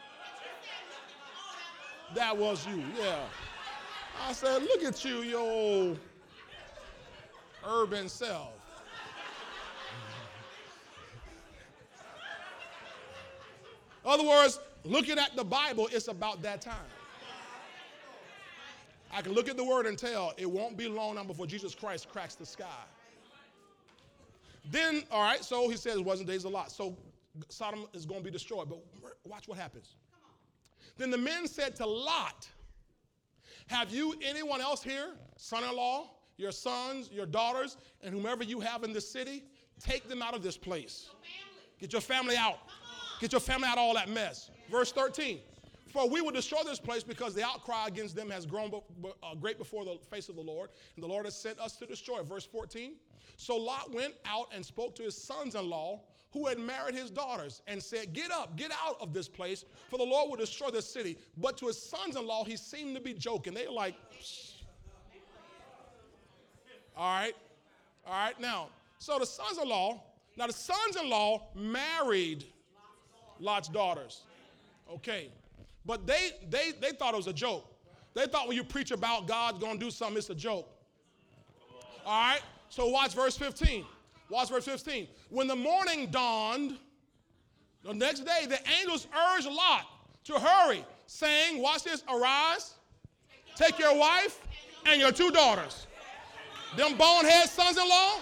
That 2.14 2.36
was 2.36 2.66
you, 2.66 2.84
yeah. 2.98 3.24
I 4.26 4.32
said, 4.32 4.62
look 4.62 4.84
at 4.84 5.04
you, 5.04 5.22
your 5.22 5.96
urban 7.66 8.08
self. 8.08 8.52
In 14.06 14.12
other 14.12 14.24
words, 14.24 14.60
looking 14.84 15.18
at 15.18 15.34
the 15.34 15.42
Bible, 15.42 15.88
it's 15.90 16.06
about 16.06 16.40
that 16.42 16.60
time. 16.60 16.76
I 19.12 19.20
can 19.20 19.32
look 19.32 19.48
at 19.48 19.56
the 19.56 19.64
word 19.64 19.86
and 19.86 19.98
tell 19.98 20.32
it 20.36 20.48
won't 20.48 20.76
be 20.76 20.86
long 20.86 21.16
now 21.16 21.24
before 21.24 21.46
Jesus 21.46 21.74
Christ 21.74 22.08
cracks 22.08 22.36
the 22.36 22.46
sky. 22.46 22.84
Then, 24.70 25.02
all 25.10 25.22
right, 25.22 25.44
so 25.44 25.68
he 25.68 25.76
says 25.76 25.96
it 25.96 26.04
wasn't 26.04 26.28
days 26.28 26.44
a 26.44 26.48
Lot. 26.48 26.70
So 26.70 26.96
Sodom 27.48 27.86
is 27.94 28.06
going 28.06 28.20
to 28.20 28.24
be 28.24 28.30
destroyed. 28.30 28.68
But 28.68 28.78
watch 29.24 29.48
what 29.48 29.58
happens. 29.58 29.96
Then 30.96 31.10
the 31.10 31.18
men 31.18 31.48
said 31.48 31.74
to 31.76 31.86
Lot, 31.86 32.48
Have 33.66 33.90
you 33.90 34.14
anyone 34.24 34.60
else 34.60 34.82
here, 34.82 35.14
son 35.36 35.64
in 35.64 35.74
law, 35.74 36.10
your 36.36 36.52
sons, 36.52 37.10
your 37.12 37.26
daughters, 37.26 37.76
and 38.02 38.14
whomever 38.14 38.44
you 38.44 38.60
have 38.60 38.84
in 38.84 38.92
the 38.92 39.00
city? 39.00 39.44
Take 39.80 40.08
them 40.08 40.22
out 40.22 40.34
of 40.34 40.42
this 40.44 40.56
place. 40.56 41.10
Get 41.80 41.92
your 41.92 42.02
family 42.02 42.36
out. 42.36 42.58
Get 43.20 43.32
your 43.32 43.40
family 43.40 43.68
out 43.68 43.78
of 43.78 43.84
all 43.84 43.94
that 43.94 44.08
mess. 44.08 44.50
Verse 44.70 44.92
13. 44.92 45.38
For 45.88 46.08
we 46.08 46.20
will 46.20 46.32
destroy 46.32 46.62
this 46.64 46.78
place 46.78 47.02
because 47.02 47.34
the 47.34 47.42
outcry 47.42 47.86
against 47.86 48.14
them 48.14 48.28
has 48.30 48.44
grown 48.44 48.70
uh, 49.22 49.34
great 49.36 49.56
before 49.56 49.84
the 49.84 49.98
face 50.10 50.28
of 50.28 50.36
the 50.36 50.42
Lord, 50.42 50.70
and 50.94 51.02
the 51.02 51.08
Lord 51.08 51.24
has 51.24 51.34
sent 51.34 51.58
us 51.58 51.76
to 51.76 51.86
destroy. 51.86 52.22
Verse 52.22 52.44
14. 52.44 52.96
So 53.36 53.56
Lot 53.56 53.92
went 53.92 54.14
out 54.26 54.48
and 54.54 54.64
spoke 54.64 54.94
to 54.96 55.02
his 55.04 55.16
sons 55.16 55.54
in 55.54 55.68
law 55.68 56.02
who 56.32 56.46
had 56.46 56.58
married 56.58 56.94
his 56.94 57.10
daughters 57.10 57.62
and 57.66 57.82
said, 57.82 58.12
Get 58.12 58.30
up, 58.30 58.56
get 58.56 58.70
out 58.72 58.96
of 59.00 59.14
this 59.14 59.28
place, 59.28 59.64
for 59.88 59.96
the 59.96 60.04
Lord 60.04 60.28
will 60.28 60.36
destroy 60.36 60.70
this 60.70 60.86
city. 60.86 61.16
But 61.38 61.56
to 61.58 61.66
his 61.68 61.80
sons 61.80 62.16
in 62.16 62.26
law, 62.26 62.44
he 62.44 62.56
seemed 62.56 62.94
to 62.96 63.00
be 63.00 63.14
joking. 63.14 63.54
They 63.54 63.66
were 63.66 63.72
like, 63.72 63.94
Psh. 64.20 64.52
All 66.96 67.20
right, 67.20 67.34
all 68.06 68.12
right. 68.12 68.40
Now, 68.40 68.68
so 68.98 69.18
the 69.18 69.26
sons 69.26 69.58
in 69.58 69.68
law, 69.68 70.02
now 70.36 70.46
the 70.46 70.52
sons 70.52 70.96
in 70.96 71.08
law 71.10 71.48
married 71.54 72.44
Lot's 73.40 73.68
daughters. 73.68 74.22
Okay. 74.92 75.30
But 75.84 76.06
they, 76.06 76.30
they, 76.50 76.72
they 76.80 76.90
thought 76.90 77.14
it 77.14 77.16
was 77.16 77.26
a 77.26 77.32
joke. 77.32 77.72
They 78.14 78.26
thought 78.26 78.48
when 78.48 78.56
you 78.56 78.64
preach 78.64 78.90
about 78.90 79.26
God's 79.26 79.58
going 79.58 79.78
to 79.78 79.84
do 79.84 79.90
something, 79.90 80.16
it's 80.16 80.30
a 80.30 80.34
joke. 80.34 80.68
All 82.04 82.20
right? 82.20 82.40
So 82.68 82.88
watch 82.88 83.14
verse 83.14 83.36
15. 83.36 83.84
Watch 84.30 84.48
verse 84.48 84.64
15. 84.64 85.06
When 85.30 85.46
the 85.46 85.56
morning 85.56 86.08
dawned, 86.10 86.78
the 87.84 87.94
next 87.94 88.20
day, 88.20 88.46
the 88.48 88.58
angels 88.80 89.06
urged 89.34 89.46
Lot 89.46 89.86
to 90.24 90.34
hurry, 90.34 90.84
saying, 91.06 91.62
Watch 91.62 91.84
this, 91.84 92.02
arise, 92.12 92.74
take 93.54 93.78
your 93.78 93.96
wife 93.96 94.40
and 94.86 95.00
your 95.00 95.12
two 95.12 95.30
daughters. 95.30 95.86
Them 96.76 96.96
bonehead 96.96 97.48
sons 97.48 97.76
in 97.76 97.88
law, 97.88 98.18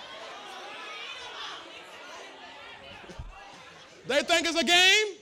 they 4.06 4.22
think 4.22 4.46
it's 4.46 4.60
a 4.60 4.64
game. 4.64 5.16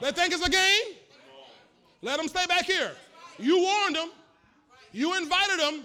They 0.00 0.12
think 0.12 0.32
it's 0.32 0.46
a 0.46 0.50
game? 0.50 0.96
Let 2.02 2.18
them 2.18 2.28
stay 2.28 2.46
back 2.46 2.64
here. 2.64 2.92
You 3.38 3.62
warned 3.62 3.96
them. 3.96 4.10
You 4.92 5.16
invited 5.16 5.58
them. 5.58 5.84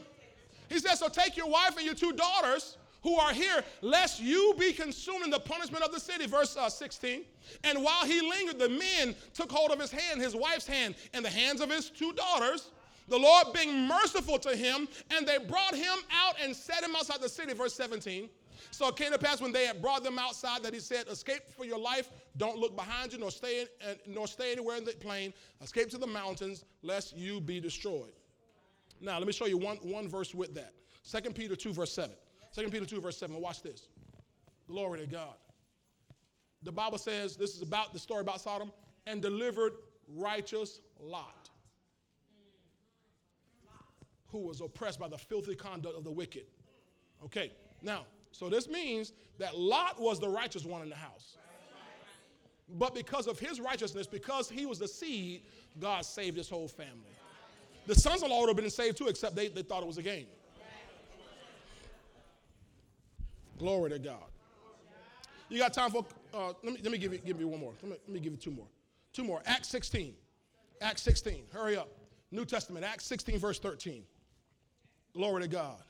He 0.70 0.80
says, 0.80 1.00
so 1.00 1.08
take 1.08 1.36
your 1.36 1.48
wife 1.48 1.76
and 1.78 1.86
your 1.86 1.96
two 1.96 2.14
daughters 2.14 2.78
who 3.04 3.16
are 3.16 3.34
here, 3.34 3.64
lest 3.82 4.22
you 4.22 4.54
be 4.60 4.74
consumed 4.74 5.24
in 5.24 5.32
the 5.32 5.40
punishment 5.40 5.84
of 5.84 5.92
the 5.92 6.00
city. 6.00 6.28
Verse 6.28 6.56
uh, 6.56 6.70
16. 6.70 7.24
And 7.64 7.84
while 7.84 8.06
he 8.06 8.22
lingered, 8.22 8.60
the 8.60 8.70
men 8.70 9.16
took 9.34 9.52
hold 9.52 9.72
of 9.72 9.80
his 9.80 9.92
hand, 9.92 10.22
his 10.22 10.36
wife's 10.36 10.68
hand, 10.68 10.96
and 11.14 11.26
the 11.26 11.30
hands 11.30 11.62
of 11.62 11.70
his 11.70 11.90
two 11.90 12.14
daughters. 12.14 12.70
The 13.08 13.18
Lord 13.18 13.48
being 13.54 13.88
merciful 13.88 14.38
to 14.40 14.56
him, 14.56 14.88
and 15.10 15.28
they 15.28 15.40
brought 15.40 15.76
him 15.76 15.98
out 16.12 16.36
and 16.42 16.56
set 16.56 16.84
him 16.84 16.96
outside 16.96 17.22
the 17.22 17.30
city. 17.30 17.54
Verse 17.54 17.74
17. 17.74 18.30
So 18.70 18.88
it 18.88 18.96
came 18.96 19.12
to 19.12 19.18
pass 19.18 19.42
when 19.42 19.52
they 19.52 19.66
had 19.66 19.82
brought 19.82 20.04
them 20.04 20.20
outside 20.20 20.62
that 20.64 20.74
he 20.74 20.80
said, 20.80 21.08
Escape 21.08 21.42
for 21.56 21.66
your 21.66 21.80
life. 21.80 22.10
Don't 22.38 22.58
look 22.58 22.76
behind 22.76 23.14
you, 23.14 23.20
nor 23.20 23.32
stay, 23.32 23.62
in, 23.62 23.68
uh, 23.88 23.94
nor 24.06 24.28
stay 24.28 24.52
anywhere 24.52 24.78
in 24.78 24.86
the 24.86 24.92
plain. 24.92 25.34
Escape 25.62 25.90
to 25.90 25.98
the 25.98 26.08
mountains, 26.08 26.66
lest 26.84 27.18
you 27.18 27.42
be 27.42 27.60
destroyed. 27.60 28.14
Now, 29.02 29.18
let 29.18 29.26
me 29.26 29.34
show 29.34 29.46
you 29.46 29.58
one, 29.58 29.78
one 29.78 30.08
verse 30.08 30.36
with 30.36 30.54
that. 30.54 30.74
2 31.10 31.32
Peter 31.32 31.56
2, 31.56 31.74
verse 31.74 31.92
7. 31.94 32.12
2 32.54 32.70
Peter 32.70 32.86
2, 32.86 33.02
verse 33.02 33.18
7. 33.18 33.40
Watch 33.42 33.64
this. 33.64 33.88
Glory 34.68 35.00
to 35.00 35.08
God. 35.08 35.36
The 36.64 36.72
Bible 36.72 36.98
says 36.98 37.36
this 37.36 37.56
is 37.56 37.62
about 37.62 37.94
the 37.94 38.00
story 38.00 38.22
about 38.22 38.42
Sodom. 38.42 38.72
and 39.08 39.22
delivered 39.22 39.74
righteous 40.16 40.80
Lot, 41.00 41.50
who 44.28 44.40
was 44.40 44.62
oppressed 44.62 45.00
by 45.00 45.08
the 45.08 45.18
filthy 45.18 45.56
conduct 45.56 45.98
of 45.98 46.04
the 46.04 46.12
wicked. 46.12 46.46
Okay, 47.26 47.52
now, 47.82 48.06
so 48.32 48.50
this 48.50 48.68
means 48.68 49.14
that 49.38 49.58
Lot 49.58 50.00
was 50.00 50.20
the 50.20 50.30
righteous 50.30 50.66
one 50.66 50.82
in 50.82 50.90
the 50.90 50.96
house. 50.96 51.38
But 52.78 52.96
because 52.96 53.28
of 53.28 53.38
his 53.38 53.60
righteousness, 53.60 54.08
because 54.08 54.50
he 54.50 54.66
was 54.66 54.80
the 54.80 54.88
seed, 54.88 55.42
God 55.80 56.06
saved 56.06 56.38
his 56.38 56.50
whole 56.50 56.68
family. 56.68 57.12
The 57.88 57.96
sons 57.96 58.24
of 58.24 58.30
Lot 58.30 58.40
would 58.42 58.50
have 58.50 58.58
been 58.58 58.70
saved 58.70 58.98
too, 58.98 59.08
except 59.08 59.36
they, 59.36 59.50
they 59.50 59.64
thought 59.64 59.84
it 59.84 59.88
was 59.88 59.98
a 59.98 60.04
game. 60.04 60.28
Glory 63.58 63.90
to 63.92 64.00
God. 64.00 64.24
You 65.50 65.60
got 65.60 65.74
time 65.74 65.92
for, 65.92 66.06
uh, 66.34 66.54
let, 66.64 66.74
me, 66.74 66.80
let 66.82 66.92
me 66.92 66.98
give 66.98 67.12
you, 67.12 67.20
give 67.20 67.40
you 67.40 67.48
one 67.48 67.60
more. 67.60 67.74
Let 67.82 67.92
me, 67.92 67.98
let 68.08 68.14
me 68.14 68.20
give 68.22 68.32
you 68.32 68.38
two 68.38 68.52
more. 68.52 68.68
Two 69.12 69.24
more. 69.24 69.42
Acts 69.46 69.68
16. 69.68 70.14
Acts 70.82 71.02
16. 71.02 71.44
Hurry 71.52 71.76
up. 71.76 71.90
New 72.32 72.46
Testament, 72.46 72.86
Acts 72.86 73.06
16, 73.06 73.38
verse 73.38 73.60
13. 73.60 74.04
Glory 75.14 75.42
to 75.44 75.50
God. 75.50 75.84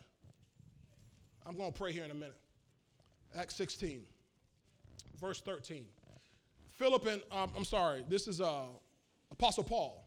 I'm 1.45 1.57
going 1.57 1.71
to 1.71 1.77
pray 1.77 1.91
here 1.91 2.03
in 2.03 2.11
a 2.11 2.15
minute. 2.15 2.35
Acts 3.35 3.55
16, 3.55 4.01
verse 5.19 5.41
13. 5.41 5.85
Philip 6.73 7.05
and, 7.05 7.21
um, 7.31 7.51
I'm 7.55 7.65
sorry, 7.65 8.03
this 8.07 8.27
is 8.27 8.41
uh, 8.41 8.63
Apostle 9.31 9.63
Paul. 9.63 10.05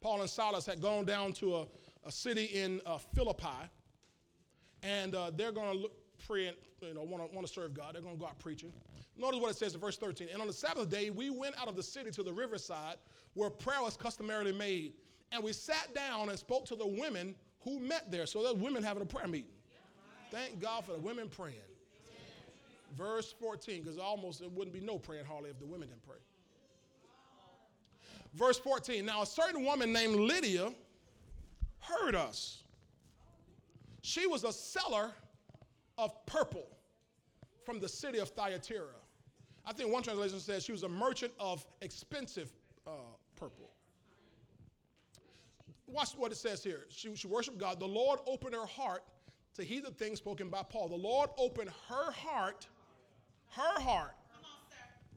Paul 0.00 0.20
and 0.20 0.30
Silas 0.30 0.66
had 0.66 0.80
gone 0.80 1.04
down 1.04 1.32
to 1.34 1.56
a, 1.56 1.66
a 2.06 2.12
city 2.12 2.44
in 2.44 2.80
uh, 2.86 2.98
Philippi, 3.14 3.46
and 4.82 5.14
uh, 5.14 5.30
they're 5.34 5.52
going 5.52 5.82
to 5.82 5.90
pray 6.26 6.48
and 6.48 6.56
you 6.80 6.94
know, 6.94 7.02
want 7.02 7.28
to 7.28 7.34
want 7.34 7.46
to 7.46 7.52
serve 7.52 7.74
God. 7.74 7.94
They're 7.94 8.02
going 8.02 8.14
to 8.14 8.20
go 8.20 8.26
out 8.26 8.38
preaching. 8.38 8.72
Notice 9.16 9.40
what 9.40 9.50
it 9.50 9.56
says 9.56 9.74
in 9.74 9.80
verse 9.80 9.96
13. 9.96 10.28
And 10.32 10.40
on 10.40 10.46
the 10.46 10.52
Sabbath 10.52 10.88
day, 10.88 11.10
we 11.10 11.30
went 11.30 11.60
out 11.60 11.66
of 11.66 11.74
the 11.74 11.82
city 11.82 12.10
to 12.12 12.22
the 12.22 12.32
riverside 12.32 12.96
where 13.34 13.50
prayer 13.50 13.82
was 13.82 13.96
customarily 13.96 14.52
made. 14.52 14.92
And 15.32 15.42
we 15.42 15.52
sat 15.52 15.92
down 15.94 16.28
and 16.28 16.38
spoke 16.38 16.66
to 16.66 16.76
the 16.76 16.86
women 16.86 17.34
who 17.60 17.80
met 17.80 18.10
there. 18.12 18.26
So 18.26 18.42
there's 18.42 18.54
women 18.54 18.84
having 18.84 19.02
a 19.02 19.06
prayer 19.06 19.26
meeting. 19.26 19.50
Thank 20.30 20.60
God 20.60 20.84
for 20.84 20.92
the 20.92 20.98
women 20.98 21.28
praying. 21.28 21.56
Verse 22.96 23.34
14, 23.38 23.82
because 23.82 23.98
almost 23.98 24.40
it 24.40 24.50
wouldn't 24.50 24.72
be 24.72 24.80
no 24.80 24.98
praying 24.98 25.24
hardly 25.24 25.50
if 25.50 25.58
the 25.58 25.66
women 25.66 25.88
didn't 25.88 26.06
pray. 26.06 26.16
Verse 28.34 28.58
14, 28.58 29.04
now 29.04 29.22
a 29.22 29.26
certain 29.26 29.64
woman 29.64 29.92
named 29.92 30.16
Lydia 30.16 30.72
heard 31.80 32.14
us. 32.14 32.62
She 34.02 34.26
was 34.26 34.44
a 34.44 34.52
seller 34.52 35.12
of 35.96 36.24
purple 36.26 36.66
from 37.64 37.80
the 37.80 37.88
city 37.88 38.18
of 38.18 38.28
Thyatira. 38.30 38.94
I 39.66 39.72
think 39.72 39.92
one 39.92 40.02
translation 40.02 40.40
says 40.40 40.64
she 40.64 40.72
was 40.72 40.82
a 40.82 40.88
merchant 40.88 41.32
of 41.38 41.66
expensive 41.82 42.50
uh, 42.86 42.90
purple. 43.36 43.70
Watch 45.86 46.10
what 46.16 46.32
it 46.32 46.36
says 46.36 46.62
here. 46.62 46.86
She, 46.88 47.14
she 47.14 47.26
worshiped 47.26 47.58
God. 47.58 47.80
The 47.80 47.86
Lord 47.86 48.20
opened 48.26 48.54
her 48.54 48.66
heart 48.66 49.02
to 49.58 49.64
hear 49.64 49.82
the 49.82 49.90
things 49.90 50.18
spoken 50.18 50.48
by 50.48 50.62
Paul. 50.62 50.88
The 50.88 50.94
Lord 50.94 51.30
opened 51.36 51.70
her 51.88 52.12
heart, 52.12 52.66
her 53.50 53.80
heart, 53.80 54.14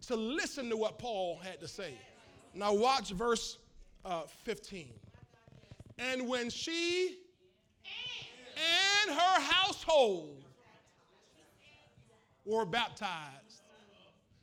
to 0.07 0.15
listen 0.15 0.67
to 0.69 0.77
what 0.77 0.97
Paul 0.97 1.39
had 1.43 1.59
to 1.61 1.67
say. 1.67 1.93
Now, 2.55 2.73
watch 2.73 3.11
verse 3.11 3.59
uh, 4.03 4.23
15. 4.43 4.89
And 5.99 6.27
when 6.27 6.49
she 6.49 7.19
and 9.05 9.15
her 9.15 9.41
household 9.41 10.43
were 12.43 12.65
baptized, 12.65 13.61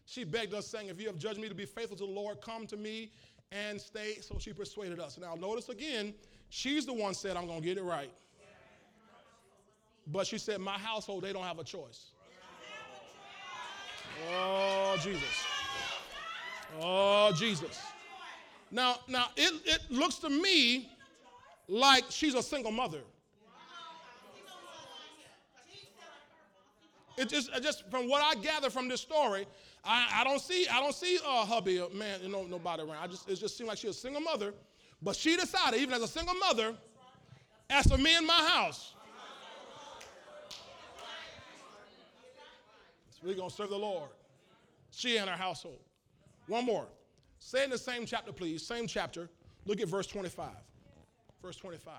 she 0.06 0.22
begged 0.22 0.54
us, 0.54 0.68
saying, 0.68 0.88
If 0.88 1.00
you 1.00 1.08
have 1.08 1.18
judged 1.18 1.40
me 1.40 1.48
to 1.48 1.54
be 1.56 1.66
faithful 1.66 1.96
to 1.96 2.06
the 2.06 2.10
Lord, 2.10 2.40
come 2.40 2.68
to 2.68 2.76
me 2.76 3.10
and 3.50 3.80
stay. 3.80 4.18
So 4.20 4.38
she 4.38 4.52
persuaded 4.52 5.00
us. 5.00 5.18
Now, 5.18 5.34
notice 5.34 5.68
again, 5.68 6.14
she's 6.50 6.86
the 6.86 6.94
one 6.94 7.14
said, 7.14 7.36
I'm 7.36 7.48
going 7.48 7.60
to 7.60 7.66
get 7.66 7.78
it 7.78 7.82
right. 7.82 8.12
But 10.10 10.26
she 10.26 10.38
said, 10.38 10.60
My 10.60 10.78
household, 10.78 11.24
they 11.24 11.32
don't 11.32 11.44
have 11.44 11.58
a 11.58 11.64
choice. 11.64 12.12
Oh, 14.30 14.96
Jesus. 15.02 15.44
Oh, 16.80 17.32
Jesus. 17.36 17.80
Now, 18.70 18.96
now 19.06 19.26
it, 19.36 19.54
it 19.64 19.80
looks 19.90 20.16
to 20.16 20.30
me 20.30 20.90
like 21.68 22.04
she's 22.08 22.34
a 22.34 22.42
single 22.42 22.72
mother. 22.72 23.00
It 27.16 27.28
just, 27.28 27.50
it 27.52 27.62
just 27.62 27.88
from 27.90 28.08
what 28.08 28.22
I 28.22 28.40
gather 28.40 28.70
from 28.70 28.88
this 28.88 29.00
story, 29.00 29.46
I, 29.84 30.20
I 30.20 30.24
don't 30.24 30.40
see, 30.40 30.68
I 30.68 30.80
don't 30.80 30.94
see 30.94 31.16
a 31.16 31.44
hubby, 31.44 31.78
a 31.78 31.88
man, 31.90 32.20
you 32.22 32.28
know, 32.28 32.44
nobody 32.44 32.82
around. 32.82 33.02
I 33.02 33.08
just, 33.08 33.28
it 33.28 33.36
just 33.36 33.56
seemed 33.56 33.68
like 33.68 33.78
she's 33.78 33.90
a 33.90 33.94
single 33.94 34.20
mother. 34.20 34.54
But 35.02 35.16
she 35.16 35.36
decided, 35.36 35.80
even 35.80 35.94
as 35.94 36.02
a 36.02 36.08
single 36.08 36.34
mother, 36.34 36.74
as 37.70 37.86
for 37.86 37.98
me 37.98 38.16
in 38.16 38.26
my 38.26 38.48
house, 38.52 38.94
we're 43.22 43.34
gonna 43.34 43.50
serve 43.50 43.70
the 43.70 43.78
Lord. 43.78 44.10
She 44.90 45.16
and 45.16 45.28
her 45.28 45.36
household. 45.36 45.80
One 46.46 46.64
more. 46.64 46.86
Say 47.38 47.64
in 47.64 47.70
the 47.70 47.78
same 47.78 48.06
chapter, 48.06 48.32
please. 48.32 48.66
Same 48.66 48.86
chapter. 48.86 49.28
Look 49.66 49.80
at 49.80 49.88
verse 49.88 50.06
25. 50.06 50.50
Verse 51.42 51.56
25. 51.56 51.94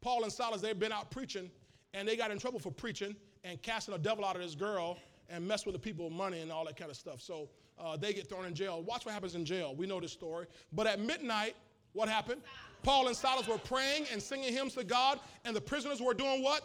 Paul 0.00 0.24
and 0.24 0.32
Silas, 0.32 0.60
they've 0.60 0.78
been 0.78 0.92
out 0.92 1.10
preaching, 1.10 1.50
and 1.94 2.08
they 2.08 2.16
got 2.16 2.30
in 2.30 2.38
trouble 2.38 2.58
for 2.58 2.72
preaching 2.72 3.14
and 3.44 3.60
casting 3.62 3.94
a 3.94 3.98
devil 3.98 4.24
out 4.24 4.34
of 4.34 4.42
this 4.42 4.54
girl 4.54 4.98
and 5.28 5.46
mess 5.46 5.64
with 5.64 5.74
the 5.74 5.78
people 5.78 6.10
money 6.10 6.40
and 6.40 6.50
all 6.50 6.64
that 6.64 6.76
kind 6.76 6.90
of 6.90 6.96
stuff. 6.96 7.20
So 7.20 7.48
uh, 7.78 7.96
they 7.96 8.12
get 8.12 8.28
thrown 8.28 8.44
in 8.44 8.54
jail. 8.54 8.82
Watch 8.82 9.04
what 9.04 9.14
happens 9.14 9.34
in 9.34 9.44
jail. 9.44 9.74
We 9.74 9.86
know 9.86 10.00
this 10.00 10.12
story. 10.12 10.46
But 10.72 10.86
at 10.86 11.00
midnight, 11.00 11.54
what 11.92 12.08
happened? 12.08 12.42
Paul 12.82 13.06
and 13.06 13.16
Silas 13.16 13.46
were 13.46 13.58
praying 13.58 14.06
and 14.12 14.20
singing 14.20 14.52
hymns 14.52 14.74
to 14.74 14.84
God, 14.84 15.20
and 15.44 15.54
the 15.54 15.60
prisoners 15.60 16.00
were 16.00 16.14
doing 16.14 16.42
what? 16.42 16.62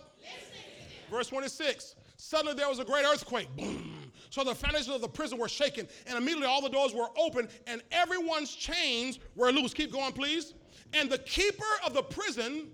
Verse 1.12 1.28
26. 1.28 1.96
Suddenly 2.18 2.56
there 2.56 2.68
was 2.68 2.80
a 2.80 2.86
great 2.86 3.06
earthquake. 3.06 3.48
Boom. 3.56 4.12
So 4.30 4.44
the 4.44 4.56
foundations 4.56 4.94
of 4.94 5.02
the 5.02 5.08
prison 5.08 5.38
were 5.38 5.48
shaken, 5.48 5.88
and 6.08 6.18
immediately 6.18 6.48
all 6.48 6.62
the 6.62 6.70
doors 6.70 6.94
were 6.94 7.08
open, 7.18 7.48
and 7.68 7.82
everyone's 7.92 8.54
chains 8.54 9.20
were 9.36 9.52
loose. 9.52 9.74
Keep 9.74 9.94
going, 9.94 10.12
please. 10.12 10.54
And 10.94 11.10
the 11.10 11.20
keeper 11.20 11.64
of 11.86 11.94
the 11.94 12.04
prison, 12.04 12.72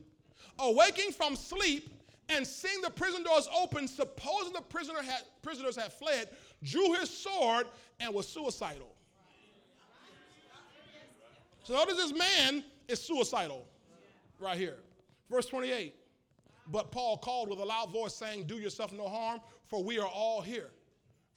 awaking 0.59 1.11
from 1.11 1.35
sleep, 1.35 1.89
and 2.29 2.47
seeing 2.47 2.81
the 2.81 2.89
prison 2.89 3.23
doors 3.23 3.49
open, 3.55 3.87
supposing 3.87 4.53
the 4.53 4.61
prisoner 4.61 5.01
had, 5.01 5.23
prisoners 5.41 5.75
had 5.75 5.91
fled, 5.91 6.29
drew 6.63 6.93
his 6.93 7.09
sword 7.09 7.67
and 7.99 8.13
was 8.13 8.27
suicidal. 8.27 8.95
So 11.63 11.73
notice 11.73 11.95
this 11.95 12.13
man 12.13 12.63
is 12.87 13.01
suicidal 13.01 13.65
right 14.39 14.57
here. 14.57 14.77
Verse 15.29 15.45
28. 15.47 15.95
But 16.71 16.91
Paul 16.91 17.17
called 17.17 17.49
with 17.49 17.59
a 17.59 17.65
loud 17.65 17.91
voice, 17.91 18.15
saying, 18.15 18.45
Do 18.45 18.57
yourself 18.57 18.93
no 18.93 19.07
harm, 19.07 19.41
for 19.65 19.83
we 19.83 19.99
are 19.99 20.07
all 20.07 20.41
here. 20.41 20.69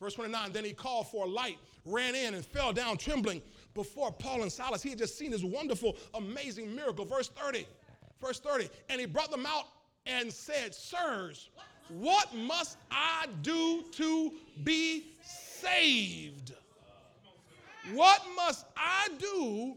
Verse 0.00 0.14
29, 0.14 0.52
then 0.52 0.64
he 0.64 0.72
called 0.72 1.08
for 1.08 1.24
a 1.24 1.28
light, 1.28 1.56
ran 1.84 2.14
in, 2.14 2.34
and 2.34 2.44
fell 2.44 2.72
down 2.72 2.98
trembling 2.98 3.40
before 3.74 4.12
Paul 4.12 4.42
and 4.42 4.52
Silas. 4.52 4.82
He 4.82 4.90
had 4.90 4.98
just 4.98 5.16
seen 5.16 5.30
this 5.30 5.42
wonderful, 5.42 5.96
amazing 6.14 6.74
miracle. 6.74 7.04
Verse 7.04 7.28
30, 7.28 7.66
verse 8.20 8.38
30, 8.38 8.68
and 8.90 9.00
he 9.00 9.06
brought 9.06 9.30
them 9.30 9.46
out 9.46 9.64
and 10.04 10.30
said, 10.32 10.74
Sirs, 10.74 11.48
what 11.88 12.34
must 12.34 12.76
I 12.90 13.26
do 13.42 13.84
to 13.92 14.32
be 14.64 15.14
saved? 15.22 16.52
What 17.92 18.22
must 18.34 18.66
I 18.76 19.08
do 19.18 19.76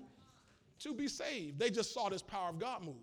to 0.80 0.94
be 0.94 1.08
saved? 1.08 1.60
They 1.60 1.70
just 1.70 1.94
saw 1.94 2.10
this 2.10 2.22
power 2.22 2.50
of 2.50 2.60
God 2.60 2.84
move. 2.84 2.96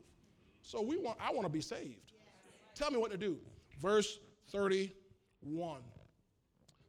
So 0.62 0.82
we 0.82 0.96
want, 0.96 1.18
I 1.20 1.32
want 1.32 1.44
to 1.44 1.52
be 1.52 1.60
saved. 1.60 2.05
Tell 2.76 2.90
me 2.90 2.98
what 2.98 3.10
to 3.10 3.16
do. 3.16 3.36
Verse 3.80 4.18
31. 4.52 5.80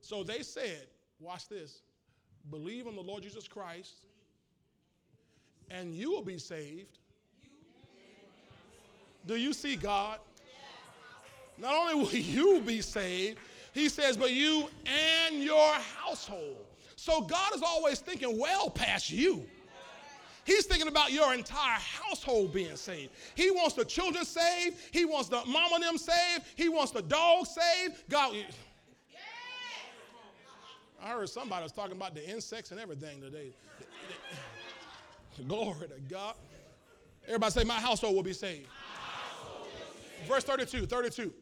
So 0.02 0.24
they 0.24 0.44
said, 0.44 0.88
watch 1.20 1.48
this, 1.48 1.82
believe 2.52 2.86
in 2.86 2.96
the 2.96 3.02
Lord 3.02 3.24
Jesus 3.24 3.48
Christ, 3.48 4.06
and 5.72 5.94
you 5.94 6.12
will 6.12 6.22
be 6.22 6.38
saved. 6.38 7.00
Do 9.26 9.36
you 9.36 9.54
see 9.54 9.76
God? 9.76 10.20
Not 11.58 11.74
only 11.74 11.96
will 11.96 12.12
you 12.14 12.62
be 12.62 12.82
saved, 12.82 13.40
he 13.74 13.90
says, 13.90 14.18
but 14.18 14.32
you 14.32 14.68
and 14.86 15.42
your 15.42 15.74
household. 15.74 16.66
So 16.96 17.22
God 17.22 17.56
is 17.56 17.62
always 17.62 18.00
thinking 18.00 18.38
well 18.38 18.70
past 18.70 19.10
you. 19.10 19.46
He's 20.48 20.66
thinking 20.66 20.88
about 20.88 21.12
your 21.12 21.34
entire 21.34 21.78
household 21.78 22.54
being 22.54 22.78
saved. 22.78 23.12
He 23.36 23.52
wants 23.52 23.76
the 23.76 23.84
children 23.84 24.24
saved. 24.24 24.78
He 24.92 25.04
wants 25.04 25.28
the 25.28 25.42
and 25.42 25.84
them 25.84 25.98
saved. 25.98 26.46
He 26.56 26.70
wants 26.70 26.94
the 26.94 27.02
dog 27.02 27.46
saved. 27.46 28.10
God. 28.10 28.34
I 31.04 31.10
heard 31.10 31.28
somebody 31.28 31.64
was 31.64 31.74
talking 31.74 31.98
about 31.98 32.16
the 32.16 32.28
insects 32.28 32.72
and 32.72 32.80
everything 32.80 33.20
today. 33.20 33.52
Glory 35.50 35.90
to 35.90 36.00
God. 36.10 36.36
Everybody 37.28 37.52
say, 37.52 37.64
My 37.66 37.80
household 37.82 38.16
will 38.16 38.24
be 38.24 38.32
saved. 38.32 38.70
Verse 40.30 40.46
32, 40.46 40.86
32. 40.86 41.34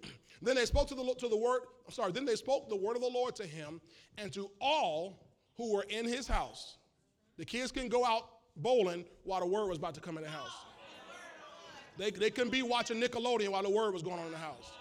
Then 0.41 0.55
they 0.55 0.65
spoke 0.65 0.87
to 0.87 0.95
the, 0.95 1.13
to 1.19 1.29
the 1.29 1.37
word, 1.37 1.61
I'm 1.85 1.93
sorry, 1.93 2.11
then 2.11 2.25
they 2.25 2.35
spoke 2.35 2.69
the 2.69 2.75
word 2.75 2.95
of 2.95 3.03
the 3.03 3.09
Lord 3.09 3.35
to 3.35 3.45
him 3.45 3.79
and 4.17 4.33
to 4.33 4.49
all 4.59 5.23
who 5.57 5.73
were 5.73 5.85
in 5.89 6.05
his 6.05 6.27
house. 6.27 6.77
The 7.37 7.45
kids 7.45 7.71
can 7.71 7.87
go 7.87 8.03
out 8.03 8.34
bowling 8.57 9.05
while 9.23 9.39
the 9.39 9.45
word 9.45 9.67
was 9.67 9.77
about 9.77 9.93
to 9.95 10.01
come 10.01 10.17
in 10.17 10.23
the 10.23 10.29
house. 10.29 10.51
They, 11.97 12.11
they 12.11 12.29
couldn't 12.29 12.51
be 12.51 12.61
watching 12.61 13.01
Nickelodeon 13.01 13.49
while 13.49 13.63
the 13.63 13.69
word 13.69 13.93
was 13.93 14.03
going 14.03 14.19
on 14.19 14.25
in 14.25 14.31
the 14.31 14.37
house. 14.37 14.71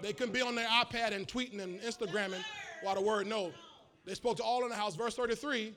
They 0.00 0.12
couldn't 0.12 0.32
be 0.32 0.42
on 0.42 0.54
their 0.54 0.68
iPad 0.68 1.12
and 1.12 1.26
tweeting 1.26 1.60
and 1.60 1.80
Instagramming 1.80 2.42
while 2.82 2.94
the 2.94 3.00
word, 3.00 3.26
no. 3.26 3.52
They 4.04 4.14
spoke 4.14 4.36
to 4.38 4.42
all 4.42 4.62
in 4.64 4.70
the 4.70 4.76
house. 4.76 4.94
Verse 4.94 5.14
33 5.14 5.74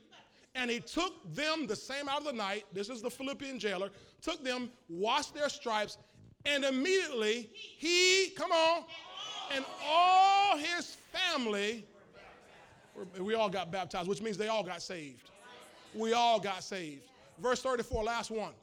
and 0.57 0.71
he 0.71 0.79
took 0.79 1.13
them 1.35 1.67
the 1.67 1.75
same 1.75 2.09
out 2.09 2.19
of 2.19 2.25
the 2.25 2.33
night. 2.33 2.65
This 2.73 2.89
is 2.89 3.01
the 3.01 3.11
Philippian 3.11 3.59
jailer. 3.59 3.89
Took 4.21 4.43
them, 4.43 4.71
washed 4.89 5.35
their 5.35 5.49
stripes, 5.49 5.99
and 6.45 6.65
immediately 6.65 7.49
he, 7.53 8.29
come 8.35 8.51
on, 8.51 8.83
and 9.53 9.63
all 9.85 10.57
his 10.57 10.97
family, 11.13 11.85
we 13.19 13.35
all 13.35 13.49
got 13.49 13.71
baptized, 13.71 14.09
which 14.09 14.21
means 14.21 14.35
they 14.35 14.47
all 14.47 14.63
got 14.63 14.81
saved. 14.81 15.29
We 15.97 16.13
all 16.13 16.39
got 16.39 16.63
saved. 16.63 17.03
Verse 17.39 17.61
34, 17.61 18.03
last 18.03 18.31
one. 18.31 18.53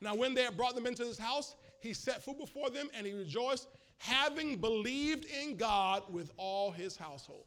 Now, 0.00 0.14
when 0.14 0.34
they 0.34 0.42
had 0.42 0.56
brought 0.56 0.74
them 0.74 0.86
into 0.86 1.04
his 1.04 1.18
house, 1.18 1.54
he 1.80 1.92
set 1.94 2.22
food 2.22 2.38
before 2.38 2.70
them 2.70 2.88
and 2.94 3.06
he 3.06 3.12
rejoiced, 3.12 3.68
having 3.98 4.56
believed 4.56 5.26
in 5.42 5.56
God 5.56 6.02
with 6.10 6.30
all 6.36 6.70
his 6.70 6.96
household. 6.96 7.44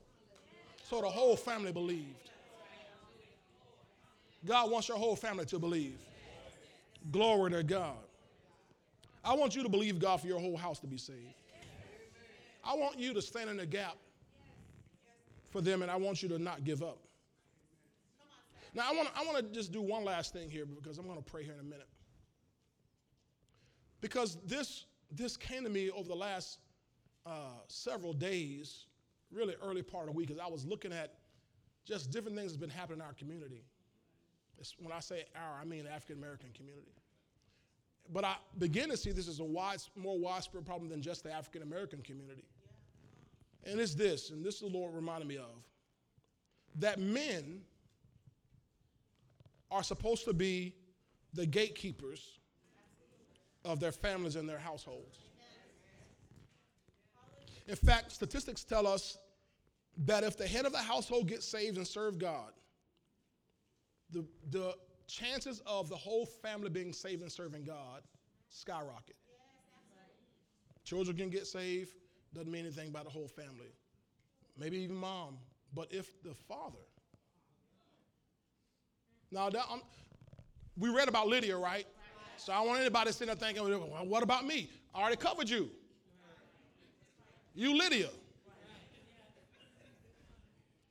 So 0.83 1.01
the 1.01 1.09
whole 1.09 1.35
family 1.35 1.71
believed. 1.71 2.29
God 4.45 4.69
wants 4.69 4.87
your 4.87 4.97
whole 4.97 5.15
family 5.15 5.45
to 5.45 5.59
believe. 5.59 5.97
Glory 7.11 7.51
to 7.51 7.63
God. 7.63 7.95
I 9.23 9.33
want 9.35 9.55
you 9.55 9.63
to 9.63 9.69
believe 9.69 9.99
God 9.99 10.21
for 10.21 10.27
your 10.27 10.39
whole 10.39 10.57
house 10.57 10.79
to 10.79 10.87
be 10.87 10.97
saved. 10.97 11.33
I 12.63 12.75
want 12.75 12.99
you 12.99 13.13
to 13.13 13.21
stand 13.21 13.49
in 13.49 13.57
the 13.57 13.65
gap 13.65 13.95
for 15.51 15.61
them, 15.61 15.81
and 15.81 15.91
I 15.91 15.95
want 15.95 16.21
you 16.21 16.29
to 16.29 16.39
not 16.39 16.63
give 16.63 16.83
up. 16.83 16.97
Now, 18.75 18.83
I 18.91 18.93
want, 18.93 19.09
I 19.15 19.25
want 19.25 19.37
to 19.37 19.43
just 19.57 19.71
do 19.71 19.81
one 19.81 20.03
last 20.03 20.33
thing 20.33 20.51
here 20.51 20.65
because 20.65 20.97
I'm 20.97 21.05
going 21.05 21.17
to 21.17 21.23
pray 21.23 21.43
here 21.43 21.53
in 21.53 21.61
a 21.61 21.63
minute. 21.63 21.87
Because 24.01 24.37
this, 24.45 24.85
this 25.09 25.37
came 25.37 25.63
to 25.63 25.69
me 25.69 25.89
over 25.89 26.09
the 26.09 26.15
last 26.15 26.59
uh, 27.25 27.53
several 27.67 28.11
days, 28.11 28.87
really 29.31 29.55
early 29.63 29.81
part 29.81 30.03
of 30.03 30.09
the 30.09 30.17
week, 30.17 30.29
as 30.29 30.37
I 30.39 30.47
was 30.47 30.65
looking 30.65 30.91
at 30.91 31.13
just 31.85 32.11
different 32.11 32.35
things 32.37 32.51
that's 32.51 32.59
been 32.59 32.69
happening 32.69 32.99
in 32.99 33.05
our 33.05 33.13
community. 33.13 33.63
It's, 34.59 34.75
when 34.77 34.91
I 34.91 34.99
say 34.99 35.23
our, 35.35 35.61
I 35.61 35.63
mean 35.63 35.87
African 35.87 36.17
American 36.17 36.49
community. 36.53 36.91
But 38.11 38.25
I 38.25 38.35
begin 38.57 38.89
to 38.89 38.97
see 38.97 39.13
this 39.13 39.29
as 39.29 39.39
a 39.39 39.43
wide, 39.43 39.79
more 39.95 40.19
widespread 40.19 40.65
problem 40.65 40.89
than 40.89 41.01
just 41.01 41.23
the 41.23 41.31
African 41.31 41.61
American 41.61 42.01
community. 42.01 42.43
And 43.63 43.79
it's 43.79 43.95
this, 43.95 44.31
and 44.31 44.43
this 44.43 44.59
the 44.59 44.67
Lord 44.67 44.93
reminded 44.93 45.27
me 45.27 45.37
of 45.37 45.63
that 46.75 46.99
men 46.99 47.61
are 49.71 49.83
supposed 49.83 50.25
to 50.25 50.33
be 50.33 50.73
the 51.33 51.45
gatekeepers 51.45 52.39
of 53.63 53.79
their 53.79 53.91
families 53.91 54.35
and 54.35 54.47
their 54.47 54.59
households. 54.59 55.17
In 57.67 57.75
fact, 57.75 58.11
statistics 58.11 58.63
tell 58.63 58.85
us 58.85 59.17
that 60.05 60.23
if 60.23 60.37
the 60.37 60.47
head 60.47 60.65
of 60.65 60.71
the 60.71 60.77
household 60.77 61.27
gets 61.27 61.47
saved 61.47 61.77
and 61.77 61.87
serve 61.87 62.19
God, 62.19 62.51
the, 64.11 64.25
the 64.51 64.75
chances 65.07 65.61
of 65.65 65.89
the 65.89 65.95
whole 65.95 66.25
family 66.25 66.69
being 66.69 66.93
saved 66.93 67.21
and 67.21 67.31
serving 67.31 67.63
God 67.63 68.01
skyrocket. 68.49 69.15
Children 70.83 71.17
can 71.17 71.29
get 71.29 71.47
saved, 71.47 71.91
doesn't 72.33 72.51
mean 72.51 72.65
anything 72.65 72.89
about 72.89 73.05
the 73.05 73.09
whole 73.09 73.27
family. 73.27 73.73
Maybe 74.57 74.77
even 74.77 74.95
mom. 74.95 75.37
But 75.73 75.91
if 75.91 76.21
the 76.23 76.33
father. 76.33 76.79
Now, 79.35 79.49
that, 79.49 79.65
um, 79.69 79.81
we 80.77 80.87
read 80.87 81.09
about 81.09 81.27
Lydia, 81.27 81.57
right? 81.57 81.85
So 82.37 82.53
I 82.53 82.57
don't 82.59 82.67
want 82.67 82.79
anybody 82.79 83.11
sitting 83.11 83.27
there 83.27 83.35
thinking, 83.35 83.63
well, 83.63 84.05
what 84.05 84.23
about 84.23 84.47
me? 84.47 84.69
I 84.93 85.01
already 85.01 85.17
covered 85.17 85.49
you. 85.49 85.69
You, 87.53 87.77
Lydia. 87.77 88.07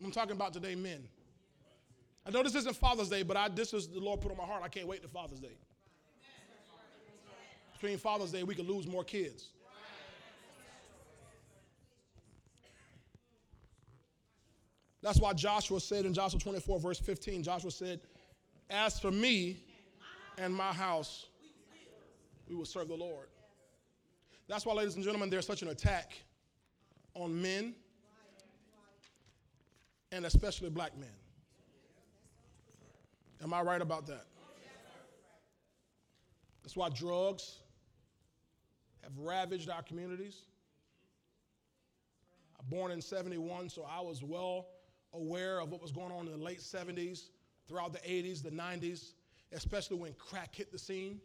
I'm 0.05 0.11
talking 0.11 0.33
about 0.33 0.53
today, 0.53 0.75
men. 0.75 1.03
I 2.27 2.31
know 2.31 2.43
this 2.43 2.55
isn't 2.55 2.77
Father's 2.77 3.09
Day, 3.09 3.23
but 3.23 3.39
I, 3.39 3.49
this 3.49 3.73
is 3.73 3.89
the 3.89 4.01
Lord 4.01 4.21
put 4.21 4.31
on 4.31 4.37
my 4.37 4.45
heart. 4.45 4.63
I 4.63 4.69
can't 4.69 4.87
wait 4.87 5.01
to 5.01 5.09
Father's 5.09 5.41
Day. 5.41 5.57
Between 7.73 7.97
Father's 7.97 8.31
Day, 8.31 8.43
we 8.43 8.55
could 8.55 8.69
lose 8.69 8.87
more 8.87 9.05
kids. 9.05 9.49
That's 15.01 15.19
why 15.19 15.33
Joshua 15.33 15.81
said 15.81 16.05
in 16.05 16.13
Joshua 16.13 16.41
24, 16.41 16.81
verse 16.81 16.99
15, 16.99 17.43
Joshua 17.43 17.71
said, 17.71 18.01
As 18.71 18.99
for 18.99 19.11
me 19.11 19.59
and 20.39 20.55
my 20.55 20.73
house, 20.73 21.27
we 22.49 22.55
will 22.55 22.65
serve 22.65 22.89
the 22.89 22.97
Lord. 22.97 23.27
That's 24.49 24.67
why, 24.67 24.75
ladies 24.75 24.97
and 24.97 25.05
gentlemen, 25.05 25.31
there's 25.31 25.47
such 25.47 25.62
an 25.62 25.69
attack 25.69 26.12
on 27.15 27.41
men 27.41 27.75
and 30.12 30.27
especially 30.27 30.71
black 30.71 30.97
men. 30.99 31.09
Am 33.43 33.53
I 33.53 33.61
right 33.62 33.83
about 33.83 34.07
that? 34.07 34.27
That's 36.62 36.77
why 36.77 36.89
drugs 36.89 37.59
have 39.03 39.12
ravaged 39.19 39.69
our 39.69 39.83
communities. 39.83 40.37
I'm 42.59 42.67
born 42.69 42.91
in 42.91 43.03
71, 43.03 43.69
so 43.69 43.87
I 43.91 44.01
was 44.01 44.23
well 44.23 44.69
aware 45.12 45.61
of 45.61 45.71
what 45.71 45.83
was 45.83 45.93
going 45.93 46.11
on 46.11 46.27
in 46.27 46.39
the 46.39 46.45
late 46.45 46.61
70s, 46.61 47.29
throughout 47.69 47.93
the 47.93 47.99
80s, 48.01 48.43
the 48.43 48.51
90s, 48.51 49.12
especially 49.53 49.97
when 49.97 50.12
crack 50.15 50.55
hit 50.55 50.73
the 50.73 50.79
scene. 50.79 51.21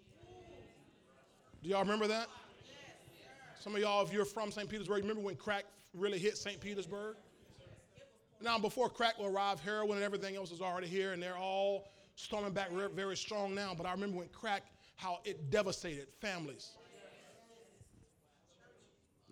Do 1.62 1.70
y'all 1.70 1.82
remember 1.82 2.08
that? 2.08 2.28
Some 3.60 3.76
of 3.76 3.82
y'all, 3.82 4.06
if 4.06 4.14
you're 4.14 4.24
from 4.24 4.52
St. 4.52 4.70
Petersburg, 4.70 5.02
remember 5.02 5.22
when 5.22 5.36
crack 5.36 5.66
really 5.94 6.18
hit 6.18 6.38
St. 6.38 6.62
Petersburg? 6.62 7.18
Now, 8.42 8.58
before 8.58 8.90
crack 8.90 9.20
will 9.20 9.26
arrive, 9.26 9.60
heroin 9.60 9.98
and 9.98 10.04
everything 10.04 10.38
else 10.38 10.52
is 10.52 10.62
already 10.62 10.88
here, 10.88 11.12
and 11.12 11.22
they're 11.22 11.38
all 11.38 11.90
storming 12.16 12.54
back 12.54 12.70
very 12.72 13.18
strong 13.18 13.54
now, 13.54 13.74
but 13.76 13.86
I 13.86 13.92
remember 13.92 14.18
when 14.18 14.30
crack, 14.30 14.64
how 14.96 15.20
it 15.26 15.50
devastated 15.50 16.08
families. 16.20 16.72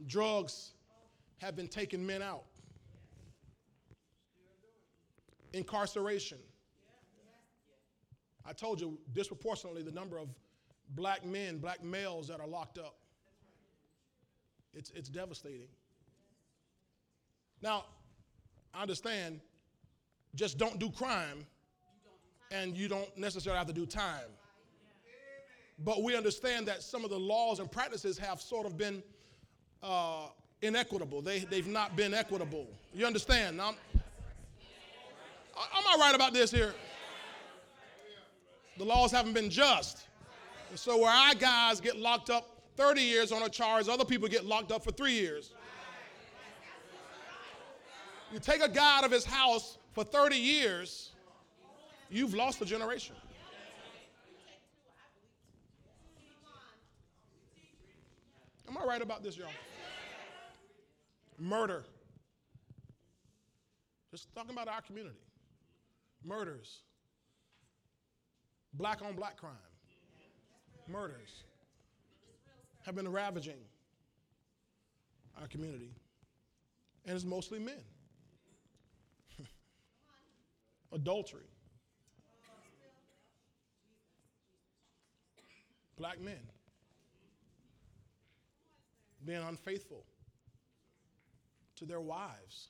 Drugs 0.08 0.72
have 1.40 1.56
been 1.56 1.68
taking 1.68 2.06
men 2.06 2.22
out. 2.22 2.44
Incarceration. 5.54 6.38
I 8.48 8.54
told 8.54 8.80
you 8.80 8.98
disproportionately 9.14 9.84
the 9.84 9.92
number 9.92 10.18
of 10.18 10.30
black 10.96 11.26
men, 11.26 11.58
black 11.58 11.84
males 11.84 12.30
that 12.30 12.40
are 12.40 12.48
locked 12.48 12.78
up. 12.78 12.96
It's, 14.74 14.90
it's 14.96 15.10
devastating. 15.10 15.68
Now, 17.62 17.86
I 18.74 18.84
understand, 18.84 19.42
just 20.36 20.58
don't 20.58 20.80
do 20.80 20.90
crime 20.90 21.46
and 22.52 22.78
you 22.78 22.88
don't 22.88 23.16
necessarily 23.18 23.58
have 23.58 23.68
to 23.68 23.74
do 23.74 23.86
time. 23.86 24.30
But 25.80 26.02
we 26.02 26.16
understand 26.16 26.68
that 26.68 26.82
some 26.82 27.04
of 27.04 27.10
the 27.10 27.20
laws 27.20 27.60
and 27.60 27.70
practices 27.70 28.18
have 28.18 28.42
sort 28.42 28.66
of 28.66 28.78
been 28.78 29.04
uh, 29.84 30.28
inequitable. 30.62 31.22
They, 31.22 31.40
they've 31.40 31.68
not 31.68 31.96
been 31.96 32.14
equitable. 32.14 32.68
You 32.94 33.06
understand? 33.06 33.58
Now, 33.58 33.70
am 33.70 33.76
I 35.56 35.98
right 36.00 36.16
about 36.16 36.34
this 36.34 36.50
here? 36.50 36.74
The 38.78 38.86
laws 38.86 39.12
haven't 39.12 39.34
been 39.34 39.50
just. 39.50 40.08
And 40.70 40.80
so 40.80 40.98
where 40.98 41.12
our 41.12 41.34
guys 41.34 41.80
get 41.80 41.98
locked 41.98 42.30
up 42.30 42.62
30 42.76 43.02
years 43.02 43.32
on 43.32 43.44
a 43.44 43.50
charge, 43.50 43.88
other 43.88 44.06
people 44.06 44.28
get 44.28 44.46
locked 44.46 44.72
up 44.72 44.84
for 44.84 44.92
three 44.92 45.14
years. 45.14 45.52
You 48.32 48.40
take 48.40 48.62
a 48.62 48.70
guy 48.70 48.98
out 48.98 49.06
of 49.06 49.12
his 49.12 49.26
house 49.26 49.78
for 49.94 50.04
30 50.04 50.36
years, 50.36 51.12
You've 52.10 52.34
lost 52.34 52.62
a 52.62 52.66
generation. 52.66 53.16
Am 58.68 58.78
I 58.78 58.86
right 58.86 59.02
about 59.02 59.24
this, 59.24 59.38
y'all? 59.38 59.48
Murder. 61.38 61.84
Just 64.12 64.34
talking 64.34 64.52
about 64.52 64.68
our 64.68 64.82
community. 64.82 65.20
Murders. 66.24 66.82
Black 68.74 69.02
on 69.02 69.16
black 69.16 69.38
crime. 69.38 69.54
Murders 70.88 71.44
have 72.86 72.96
been 72.96 73.12
ravaging 73.12 73.60
our 75.42 75.48
community. 75.48 75.92
And 77.06 77.16
it's 77.16 77.26
mostly 77.26 77.60
men. 77.60 77.84
Adultery. 80.92 81.50
black 85.98 86.22
men 86.22 86.40
being 89.26 89.42
unfaithful 89.42 90.06
to 91.76 91.86
their 91.86 92.02
wives. 92.02 92.70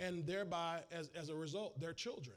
and 0.00 0.26
thereby, 0.26 0.80
as, 0.90 1.08
as 1.14 1.28
a 1.28 1.34
result, 1.34 1.78
their 1.80 1.92
children. 1.92 2.36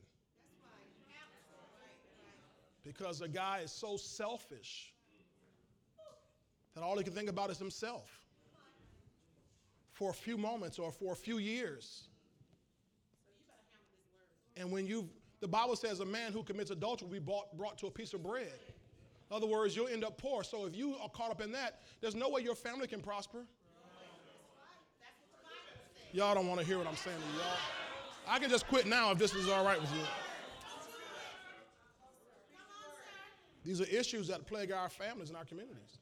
Because 2.88 3.22
a 3.22 3.28
guy 3.28 3.60
is 3.64 3.72
so 3.72 3.98
selfish 3.98 4.94
that 6.74 6.82
all 6.84 6.98
he 6.98 7.04
can 7.04 7.14
think 7.14 7.30
about 7.30 7.50
is 7.50 7.58
himself 7.58 8.10
for 9.92 10.10
a 10.10 10.14
few 10.14 10.38
moments 10.38 10.80
or 10.80 10.92
for 10.92 11.12
a 11.12 11.16
few 11.16 11.38
years. 11.38 12.04
And 14.56 14.72
when 14.72 14.88
you, 14.88 15.10
the 15.42 15.48
Bible 15.48 15.76
says 15.76 16.00
a 16.00 16.06
man 16.06 16.32
who 16.32 16.44
commits 16.44 16.72
adultery 16.72 17.08
will 17.08 17.14
be 17.14 17.20
brought, 17.20 17.56
brought 17.58 17.78
to 17.80 17.88
a 17.88 17.92
piece 17.92 18.14
of 18.14 18.24
bread. 18.24 18.54
In 19.30 19.36
other 19.36 19.48
words, 19.48 19.76
you'll 19.76 19.90
end 19.90 20.06
up 20.06 20.18
poor. 20.18 20.44
So 20.44 20.66
if 20.66 20.76
you 20.76 20.96
are 21.02 21.10
caught 21.10 21.32
up 21.32 21.42
in 21.42 21.52
that, 21.52 21.82
there's 22.00 22.16
no 22.16 22.30
way 22.30 22.42
your 22.42 22.56
family 22.56 22.88
can 22.88 23.02
prosper. 23.02 23.44
Y'all 26.14 26.34
don't 26.34 26.48
want 26.48 26.62
to 26.62 26.66
hear 26.66 26.78
what 26.78 26.88
I'm 26.88 26.96
saying 26.96 27.18
to 27.18 27.38
y'all. 27.38 27.58
I 28.30 28.40
can 28.40 28.50
just 28.50 28.66
quit 28.68 28.88
now 28.88 29.12
if 29.12 29.18
this 29.18 29.36
is 29.36 29.50
all 29.50 29.66
right 29.66 29.80
with 29.80 29.92
you. 29.94 30.27
These 33.68 33.82
are 33.82 33.86
issues 33.86 34.30
that 34.30 34.48
plague 34.48 34.72
our 34.72 34.88
families 34.88 35.28
and 35.28 35.38
our 35.38 35.44
communities. 35.44 36.00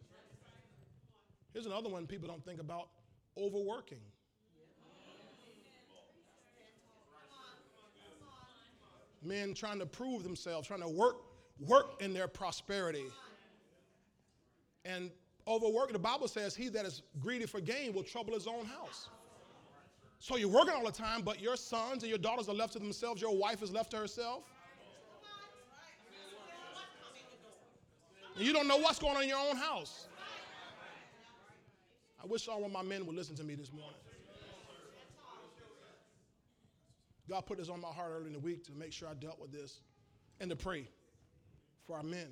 Here's 1.52 1.66
another 1.66 1.90
one 1.90 2.06
people 2.06 2.28
don't 2.28 2.46
think 2.46 2.62
about 2.62 2.90
overworking. 3.36 4.02
Men 9.24 9.56
trying 9.56 9.80
to 9.80 9.88
prove 9.88 10.22
themselves, 10.22 10.68
trying 10.68 10.82
to 10.82 10.88
work, 10.88 11.16
work 11.60 12.00
in 12.04 12.14
their 12.14 12.28
prosperity. 12.28 13.08
And 14.84 15.10
overworking, 15.48 15.94
the 15.94 16.00
Bible 16.00 16.28
says, 16.28 16.56
he 16.56 16.70
that 16.70 16.86
is 16.86 17.02
greedy 17.20 17.48
for 17.48 17.60
gain 17.60 17.94
will 17.94 18.04
trouble 18.04 18.36
his 18.36 18.46
own 18.46 18.66
house. 18.66 19.10
So 20.20 20.38
you're 20.38 20.50
working 20.50 20.76
all 20.76 20.86
the 20.86 20.92
time, 20.92 21.24
but 21.24 21.42
your 21.42 21.56
sons 21.56 22.04
and 22.04 22.10
your 22.12 22.20
daughters 22.20 22.48
are 22.48 22.54
left 22.54 22.74
to 22.74 22.80
themselves, 22.80 23.24
your 23.24 23.36
wife 23.36 23.64
is 23.64 23.72
left 23.72 23.90
to 23.92 23.98
herself. 23.98 24.44
And 28.36 28.46
you 28.46 28.52
don't 28.52 28.68
know 28.68 28.78
what's 28.78 29.00
going 29.00 29.16
on 29.16 29.24
in 29.24 29.30
your 29.30 29.40
own 29.40 29.56
house. 29.56 30.08
I 32.22 32.28
wish 32.28 32.48
all 32.48 32.66
of 32.66 32.72
my 32.72 32.82
men 32.82 33.06
would 33.06 33.16
listen 33.16 33.36
to 33.36 33.44
me 33.44 33.56
this 33.56 33.72
morning. 33.72 33.94
God 37.30 37.46
put 37.46 37.58
this 37.58 37.70
on 37.70 37.82
my 37.82 37.90
heart 37.90 38.12
early 38.14 38.28
in 38.28 38.34
the 38.34 38.40
week 38.40 38.64
to 38.66 38.72
make 38.74 38.92
sure 38.92 39.08
I 39.08 39.14
dealt 39.14 39.40
with 39.40 39.52
this 39.52 39.80
and 40.40 40.50
to 40.50 40.56
pray 40.56 40.88
for 41.86 41.96
our 41.98 42.04
men. 42.04 42.28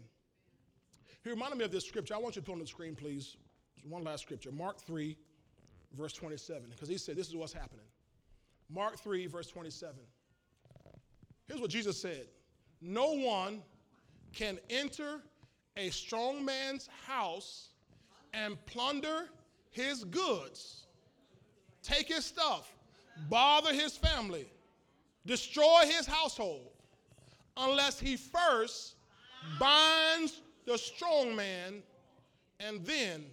He 1.23 1.29
reminded 1.29 1.57
me 1.57 1.65
of 1.65 1.71
this 1.71 1.87
scripture. 1.87 2.15
I 2.15 2.17
want 2.17 2.35
you 2.35 2.41
to 2.41 2.45
put 2.45 2.53
on 2.53 2.59
the 2.59 2.67
screen, 2.67 2.95
please. 2.95 3.37
One 3.87 4.03
last 4.03 4.21
scripture 4.21 4.51
Mark 4.51 4.79
3, 4.79 5.17
verse 5.97 6.13
27, 6.13 6.63
because 6.69 6.87
he 6.87 6.97
said, 6.97 7.15
This 7.15 7.27
is 7.27 7.35
what's 7.35 7.53
happening. 7.53 7.85
Mark 8.69 8.97
3, 8.99 9.27
verse 9.27 9.47
27. 9.47 9.95
Here's 11.47 11.59
what 11.59 11.69
Jesus 11.69 12.01
said 12.01 12.27
No 12.81 13.13
one 13.13 13.61
can 14.33 14.59
enter 14.69 15.21
a 15.77 15.89
strong 15.89 16.43
man's 16.43 16.89
house 17.07 17.69
and 18.33 18.63
plunder 18.65 19.29
his 19.71 20.03
goods, 20.03 20.85
take 21.81 22.07
his 22.07 22.25
stuff, 22.25 22.71
bother 23.29 23.73
his 23.73 23.97
family, 23.97 24.47
destroy 25.25 25.81
his 25.85 26.05
household, 26.05 26.67
unless 27.57 27.99
he 27.99 28.15
first 28.15 28.95
binds 29.59 30.41
the 30.65 30.77
strong 30.77 31.35
man 31.35 31.81
and 32.59 32.85
then 32.85 33.25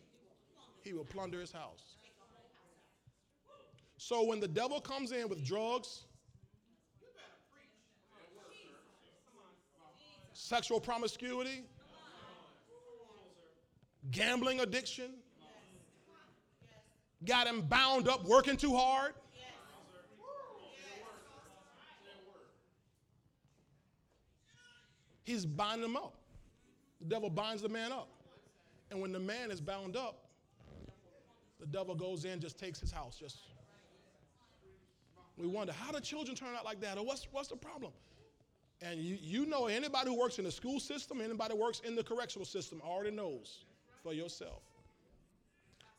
he 0.82 0.93
will 0.93 1.05
plunder 1.05 1.41
his 1.41 1.53
house. 1.53 1.95
So 3.97 4.24
when 4.24 4.41
the 4.41 4.49
devil 4.49 4.80
comes 4.80 5.12
in 5.12 5.28
with 5.28 5.45
drugs, 5.45 6.05
sexual 10.32 10.80
promiscuity, 10.80 11.64
gambling 14.11 14.61
addiction, 14.61 15.12
got 17.24 17.46
him 17.46 17.62
bound 17.62 18.09
up 18.09 18.24
working 18.24 18.57
too 18.57 18.74
hard. 18.74 19.12
He's 25.24 25.44
binding 25.44 25.82
them 25.82 25.96
up. 25.96 26.14
The 27.01 27.07
devil 27.07 27.30
binds 27.30 27.62
the 27.62 27.68
man 27.68 27.92
up. 27.92 28.09
And 28.90 29.01
when 29.01 29.12
the 29.12 29.20
man 29.20 29.51
is 29.51 29.61
bound 29.61 29.96
up, 29.96 30.24
the 31.61 31.66
devil 31.66 31.94
goes 31.94 32.24
in, 32.24 32.40
just 32.40 32.59
takes 32.59 32.80
his 32.80 32.90
house. 32.90 33.16
Just 33.16 33.38
we 35.36 35.46
wonder 35.46 35.72
how 35.72 35.92
do 35.92 36.01
children 36.01 36.36
turn 36.36 36.55
out 36.57 36.64
like 36.64 36.80
that, 36.80 36.98
or 36.98 37.05
what's 37.05 37.28
what's 37.30 37.48
the 37.48 37.57
problem? 37.57 37.92
And 38.82 38.98
you, 38.98 39.18
you 39.20 39.46
know 39.46 39.66
anybody 39.66 40.09
who 40.09 40.18
works 40.18 40.38
in 40.38 40.44
the 40.44 40.51
school 40.51 40.80
system, 40.80 41.20
anybody 41.20 41.55
who 41.55 41.61
works 41.61 41.80
in 41.84 41.94
the 41.94 42.03
correctional 42.03 42.46
system 42.46 42.80
already 42.82 43.11
knows 43.11 43.64
for 44.03 44.12
yourself. 44.12 44.62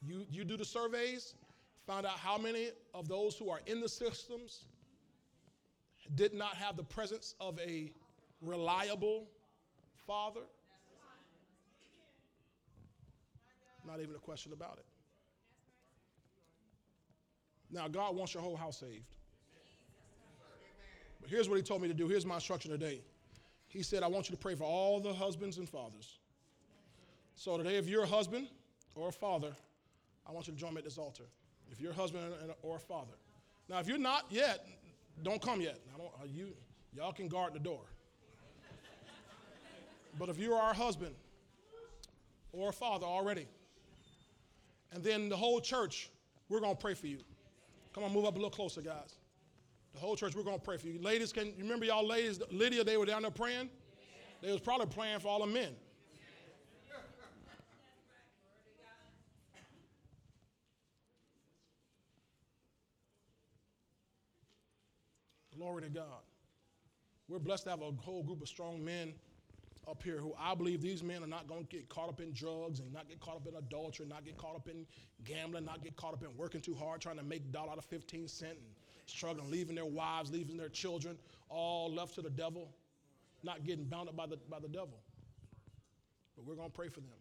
You, 0.01 0.25
you 0.31 0.43
do 0.43 0.57
the 0.57 0.65
surveys, 0.65 1.35
find 1.85 2.05
out 2.05 2.17
how 2.17 2.37
many 2.37 2.69
of 2.93 3.07
those 3.07 3.35
who 3.37 3.49
are 3.49 3.59
in 3.67 3.81
the 3.81 3.89
systems 3.89 4.65
did 6.15 6.33
not 6.33 6.55
have 6.55 6.75
the 6.75 6.83
presence 6.83 7.35
of 7.39 7.59
a 7.59 7.91
reliable 8.41 9.27
father. 10.07 10.41
Not 13.85 13.99
even 13.99 14.15
a 14.15 14.19
question 14.19 14.53
about 14.53 14.77
it. 14.77 14.85
Now, 17.71 17.87
God 17.87 18.15
wants 18.15 18.33
your 18.33 18.43
whole 18.43 18.57
house 18.57 18.79
saved. 18.79 19.05
But 21.21 21.29
here's 21.29 21.47
what 21.47 21.55
He 21.55 21.61
told 21.63 21.81
me 21.81 21.87
to 21.87 21.93
do. 21.93 22.07
Here's 22.07 22.25
my 22.25 22.35
instruction 22.35 22.71
today. 22.71 23.01
He 23.67 23.83
said, 23.83 24.03
I 24.03 24.07
want 24.07 24.29
you 24.29 24.35
to 24.35 24.41
pray 24.41 24.55
for 24.55 24.65
all 24.65 24.99
the 24.99 25.13
husbands 25.13 25.57
and 25.57 25.69
fathers. 25.69 26.19
So 27.41 27.57
today, 27.57 27.77
if 27.77 27.89
you're 27.89 28.03
a 28.03 28.07
husband 28.07 28.49
or 28.93 29.09
a 29.09 29.11
father, 29.11 29.51
I 30.29 30.31
want 30.31 30.45
you 30.45 30.53
to 30.53 30.59
join 30.59 30.75
me 30.75 30.77
at 30.77 30.83
this 30.83 30.99
altar. 30.99 31.23
If 31.71 31.81
you're 31.81 31.89
a 31.89 31.95
husband 31.95 32.23
or 32.61 32.75
a 32.75 32.79
father. 32.79 33.13
Now, 33.67 33.79
if 33.79 33.87
you're 33.87 33.97
not 33.97 34.25
yet, 34.29 34.67
don't 35.23 35.41
come 35.41 35.59
yet. 35.59 35.79
I 35.91 35.97
don't, 35.97 36.11
uh, 36.21 36.27
you, 36.31 36.49
y'all 36.93 37.11
can 37.11 37.27
guard 37.27 37.55
the 37.55 37.59
door. 37.59 37.81
but 40.19 40.29
if 40.29 40.37
you 40.37 40.53
are 40.53 40.69
a 40.69 40.73
husband 40.75 41.15
or 42.53 42.69
a 42.69 42.71
father 42.71 43.07
already, 43.07 43.47
and 44.91 45.03
then 45.03 45.27
the 45.27 45.35
whole 45.35 45.59
church, 45.59 46.11
we're 46.47 46.59
going 46.59 46.75
to 46.75 46.79
pray 46.79 46.93
for 46.93 47.07
you. 47.07 47.21
Come 47.95 48.03
on, 48.03 48.13
move 48.13 48.25
up 48.25 48.35
a 48.35 48.37
little 48.37 48.51
closer, 48.51 48.81
guys. 48.81 49.15
The 49.93 49.99
whole 49.99 50.15
church, 50.15 50.35
we're 50.35 50.43
going 50.43 50.59
to 50.59 50.63
pray 50.63 50.77
for 50.77 50.89
you. 50.89 51.01
Ladies, 51.01 51.33
can 51.33 51.47
you 51.47 51.63
remember 51.63 51.85
y'all 51.85 52.05
ladies, 52.05 52.39
Lydia, 52.51 52.83
they 52.83 52.97
were 52.97 53.07
down 53.07 53.23
there 53.23 53.31
praying? 53.31 53.71
They 54.43 54.51
was 54.51 54.61
probably 54.61 54.93
praying 54.95 55.21
for 55.21 55.29
all 55.29 55.39
the 55.39 55.51
men. 55.51 55.73
Glory 65.61 65.83
to 65.83 65.89
God. 65.89 66.23
We're 67.29 67.37
blessed 67.37 67.65
to 67.65 67.69
have 67.69 67.81
a 67.83 67.91
whole 68.01 68.23
group 68.23 68.41
of 68.41 68.47
strong 68.47 68.83
men 68.83 69.13
up 69.87 70.01
here 70.01 70.17
who 70.17 70.33
I 70.39 70.55
believe 70.55 70.81
these 70.81 71.03
men 71.03 71.23
are 71.23 71.27
not 71.27 71.47
going 71.47 71.67
to 71.67 71.69
get 71.69 71.87
caught 71.87 72.09
up 72.09 72.19
in 72.19 72.33
drugs 72.33 72.79
and 72.79 72.91
not 72.91 73.07
get 73.07 73.19
caught 73.19 73.35
up 73.35 73.47
in 73.47 73.53
adultery, 73.53 74.07
not 74.07 74.25
get 74.25 74.37
caught 74.37 74.55
up 74.55 74.67
in 74.67 74.87
gambling, 75.23 75.65
not 75.65 75.83
get 75.83 75.95
caught 75.95 76.15
up 76.15 76.23
in 76.23 76.35
working 76.35 76.61
too 76.61 76.73
hard, 76.73 76.99
trying 76.99 77.17
to 77.17 77.23
make 77.23 77.51
dollar 77.51 77.73
out 77.73 77.77
of 77.77 77.85
15 77.85 78.27
cent 78.27 78.53
and 78.53 78.65
struggling, 79.05 79.51
leaving 79.51 79.75
their 79.75 79.85
wives, 79.85 80.31
leaving 80.31 80.57
their 80.57 80.67
children, 80.67 81.15
all 81.47 81.93
left 81.93 82.15
to 82.15 82.23
the 82.23 82.31
devil, 82.31 82.73
not 83.43 83.63
getting 83.63 83.85
bound 83.85 84.09
up 84.09 84.15
by 84.15 84.25
the, 84.25 84.37
by 84.49 84.57
the 84.57 84.67
devil. 84.67 84.97
But 86.35 86.45
we're 86.47 86.55
going 86.55 86.69
to 86.69 86.75
pray 86.75 86.87
for 86.87 87.01
them. 87.01 87.19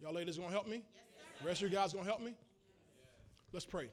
Y'all 0.00 0.12
ladies 0.12 0.38
going 0.38 0.48
to 0.48 0.54
help 0.54 0.66
me? 0.66 0.82
Yes, 0.92 1.46
rest 1.46 1.62
of 1.62 1.70
you 1.70 1.76
guys 1.76 1.92
going 1.92 2.04
to 2.04 2.10
help 2.10 2.20
me? 2.20 2.34
Let's 3.52 3.64
pray. 3.64 3.90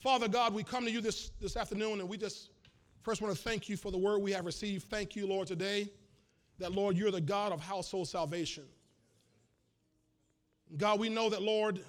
Father 0.00 0.28
God, 0.28 0.54
we 0.54 0.62
come 0.62 0.86
to 0.86 0.90
you 0.90 1.02
this, 1.02 1.30
this 1.40 1.58
afternoon 1.58 2.00
and 2.00 2.08
we 2.08 2.16
just 2.16 2.50
first 3.02 3.20
want 3.20 3.36
to 3.36 3.40
thank 3.40 3.68
you 3.68 3.76
for 3.76 3.92
the 3.92 3.98
word 3.98 4.22
we 4.22 4.32
have 4.32 4.46
received. 4.46 4.84
Thank 4.84 5.14
you, 5.14 5.26
Lord, 5.26 5.46
today 5.46 5.90
that, 6.58 6.72
Lord, 6.72 6.96
you're 6.96 7.10
the 7.10 7.20
God 7.20 7.52
of 7.52 7.60
household 7.60 8.08
salvation. 8.08 8.64
God, 10.78 10.98
we 10.98 11.10
know 11.10 11.28
that, 11.28 11.42
Lord, 11.42 11.84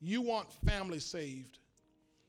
you 0.00 0.22
want 0.22 0.50
families 0.66 1.04
saved. 1.04 1.58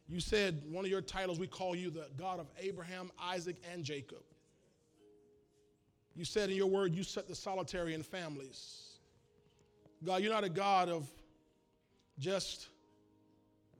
You 0.09 0.19
said 0.19 0.61
one 0.69 0.83
of 0.83 0.91
your 0.91 1.01
titles, 1.01 1.39
we 1.39 1.47
call 1.47 1.73
you 1.73 1.89
the 1.89 2.07
God 2.17 2.39
of 2.39 2.47
Abraham, 2.59 3.11
Isaac, 3.21 3.55
and 3.71 3.83
Jacob. 3.83 4.23
You 6.15 6.25
said 6.25 6.49
in 6.49 6.57
your 6.57 6.67
word, 6.67 6.93
you 6.93 7.03
set 7.03 7.29
the 7.29 7.35
solitary 7.35 7.93
in 7.93 8.03
families. 8.03 8.97
God, 10.03 10.21
you're 10.21 10.33
not 10.33 10.43
a 10.43 10.49
God 10.49 10.89
of 10.89 11.07
just 12.19 12.67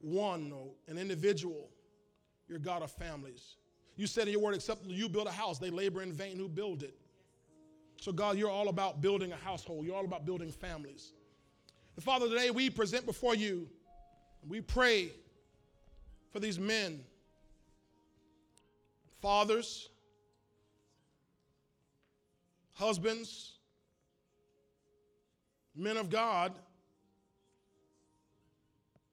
one 0.06 0.52
or 0.52 0.68
an 0.86 0.98
individual. 0.98 1.68
You're 2.48 2.60
God 2.60 2.82
of 2.82 2.92
families. 2.92 3.56
You 3.96 4.06
said 4.06 4.28
in 4.28 4.32
your 4.32 4.42
word, 4.42 4.54
except 4.54 4.86
you 4.86 5.08
build 5.08 5.26
a 5.26 5.32
house, 5.32 5.58
they 5.58 5.70
labor 5.70 6.02
in 6.02 6.12
vain 6.12 6.36
who 6.36 6.48
build 6.48 6.82
it. 6.82 6.94
So, 8.00 8.12
God, 8.12 8.36
you're 8.36 8.50
all 8.50 8.68
about 8.68 9.00
building 9.00 9.32
a 9.32 9.36
household, 9.36 9.84
you're 9.84 9.96
all 9.96 10.04
about 10.04 10.24
building 10.24 10.52
families. 10.52 11.12
And 11.96 12.04
Father, 12.04 12.28
today 12.28 12.50
we 12.50 12.70
present 12.70 13.04
before 13.04 13.34
you, 13.34 13.68
we 14.46 14.60
pray 14.60 15.10
for 16.30 16.38
these 16.38 16.58
men 16.58 17.00
fathers, 19.20 19.88
husbands, 22.74 23.54
men 25.74 25.96
of 25.96 26.10
God 26.10 26.52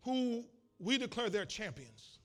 who 0.04 0.44
we 0.84 0.98
declare 0.98 1.30
they're 1.30 1.46
champions. 1.46 2.18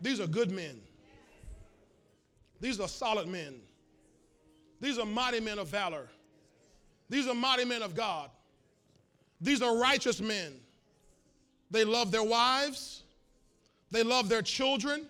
These 0.00 0.20
are 0.20 0.26
good 0.26 0.50
men. 0.50 0.80
These 2.60 2.80
are 2.80 2.88
solid 2.88 3.26
men. 3.26 3.60
These 4.80 4.98
are 4.98 5.06
mighty 5.06 5.40
men 5.40 5.58
of 5.58 5.68
valor. 5.68 6.08
These 7.08 7.26
are 7.26 7.34
mighty 7.34 7.64
men 7.64 7.82
of 7.82 7.94
God. 7.94 8.30
These 9.40 9.62
are 9.62 9.76
righteous 9.76 10.20
men. 10.20 10.54
They 11.70 11.84
love 11.84 12.10
their 12.10 12.22
wives. 12.22 13.02
They 13.90 14.02
love 14.02 14.28
their 14.28 14.42
children. 14.42 15.06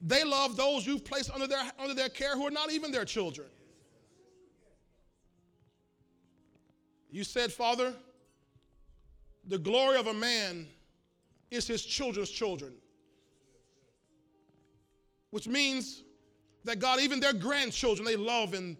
They 0.00 0.24
love 0.24 0.56
those 0.56 0.86
you've 0.86 1.04
placed 1.04 1.30
under 1.30 1.46
their, 1.46 1.62
under 1.78 1.94
their 1.94 2.08
care 2.08 2.36
who 2.36 2.46
are 2.46 2.50
not 2.50 2.70
even 2.70 2.92
their 2.92 3.04
children. 3.04 3.48
You 7.10 7.24
said, 7.24 7.52
Father, 7.52 7.94
the 9.46 9.58
glory 9.58 9.98
of 9.98 10.06
a 10.06 10.14
man 10.14 10.66
is 11.50 11.66
his 11.66 11.84
children's 11.84 12.30
children. 12.30 12.72
Which 15.30 15.46
means 15.46 16.02
that 16.64 16.78
God, 16.78 17.00
even 17.00 17.20
their 17.20 17.32
grandchildren, 17.32 18.04
they 18.04 18.16
love 18.16 18.54
and 18.54 18.76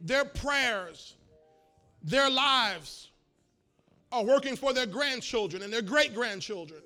their 0.00 0.24
prayers, 0.24 1.14
their 2.02 2.28
lives 2.28 3.10
are 4.10 4.24
working 4.24 4.56
for 4.56 4.72
their 4.72 4.86
grandchildren 4.86 5.62
and 5.62 5.72
their 5.72 5.82
great 5.82 6.14
grandchildren. 6.14 6.80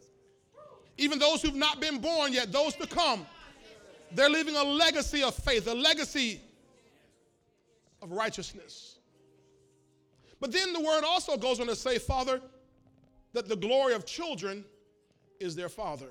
Even 0.98 1.18
those 1.18 1.42
who've 1.42 1.54
not 1.54 1.80
been 1.80 1.98
born 1.98 2.32
yet, 2.32 2.52
those 2.52 2.74
to 2.76 2.86
come, 2.86 3.26
they're 4.12 4.30
leaving 4.30 4.56
a 4.56 4.62
legacy 4.62 5.22
of 5.22 5.34
faith, 5.34 5.66
a 5.66 5.74
legacy 5.74 6.40
of 8.02 8.12
righteousness. 8.12 8.98
But 10.40 10.52
then 10.52 10.72
the 10.72 10.80
word 10.80 11.02
also 11.04 11.36
goes 11.36 11.60
on 11.60 11.66
to 11.66 11.76
say, 11.76 11.98
Father, 11.98 12.40
that 13.36 13.48
the 13.48 13.54
glory 13.54 13.92
of 13.92 14.06
children 14.06 14.64
is 15.40 15.54
their 15.54 15.68
father. 15.68 16.06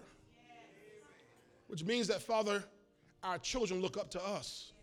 Which 1.66 1.84
means 1.84 2.08
that, 2.10 2.22
Father, 2.22 2.64
our 3.24 3.40
children 3.40 3.82
look 3.82 3.98
up 3.98 4.12
to 4.12 4.24
us. 4.24 4.74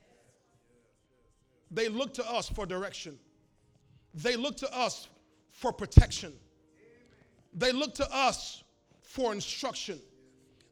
They 1.70 1.88
look 1.88 2.12
to 2.14 2.28
us 2.28 2.48
for 2.48 2.66
direction. 2.66 3.16
They 4.12 4.34
look 4.34 4.56
to 4.56 4.76
us 4.76 5.06
for 5.52 5.72
protection. 5.72 6.32
They 7.54 7.70
look 7.70 7.94
to 7.94 8.12
us 8.12 8.64
for 9.02 9.32
instruction. 9.32 10.00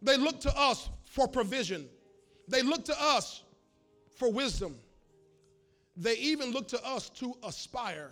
They 0.02 0.16
look 0.16 0.40
to 0.40 0.58
us 0.58 0.88
for 1.04 1.28
provision. 1.28 1.88
They 2.48 2.62
look 2.62 2.84
to 2.86 3.00
us 3.00 3.44
for 4.16 4.28
wisdom. 4.32 4.74
They 5.96 6.16
even 6.16 6.50
look 6.50 6.66
to 6.66 6.84
us 6.84 7.10
to 7.10 7.32
aspire 7.44 8.10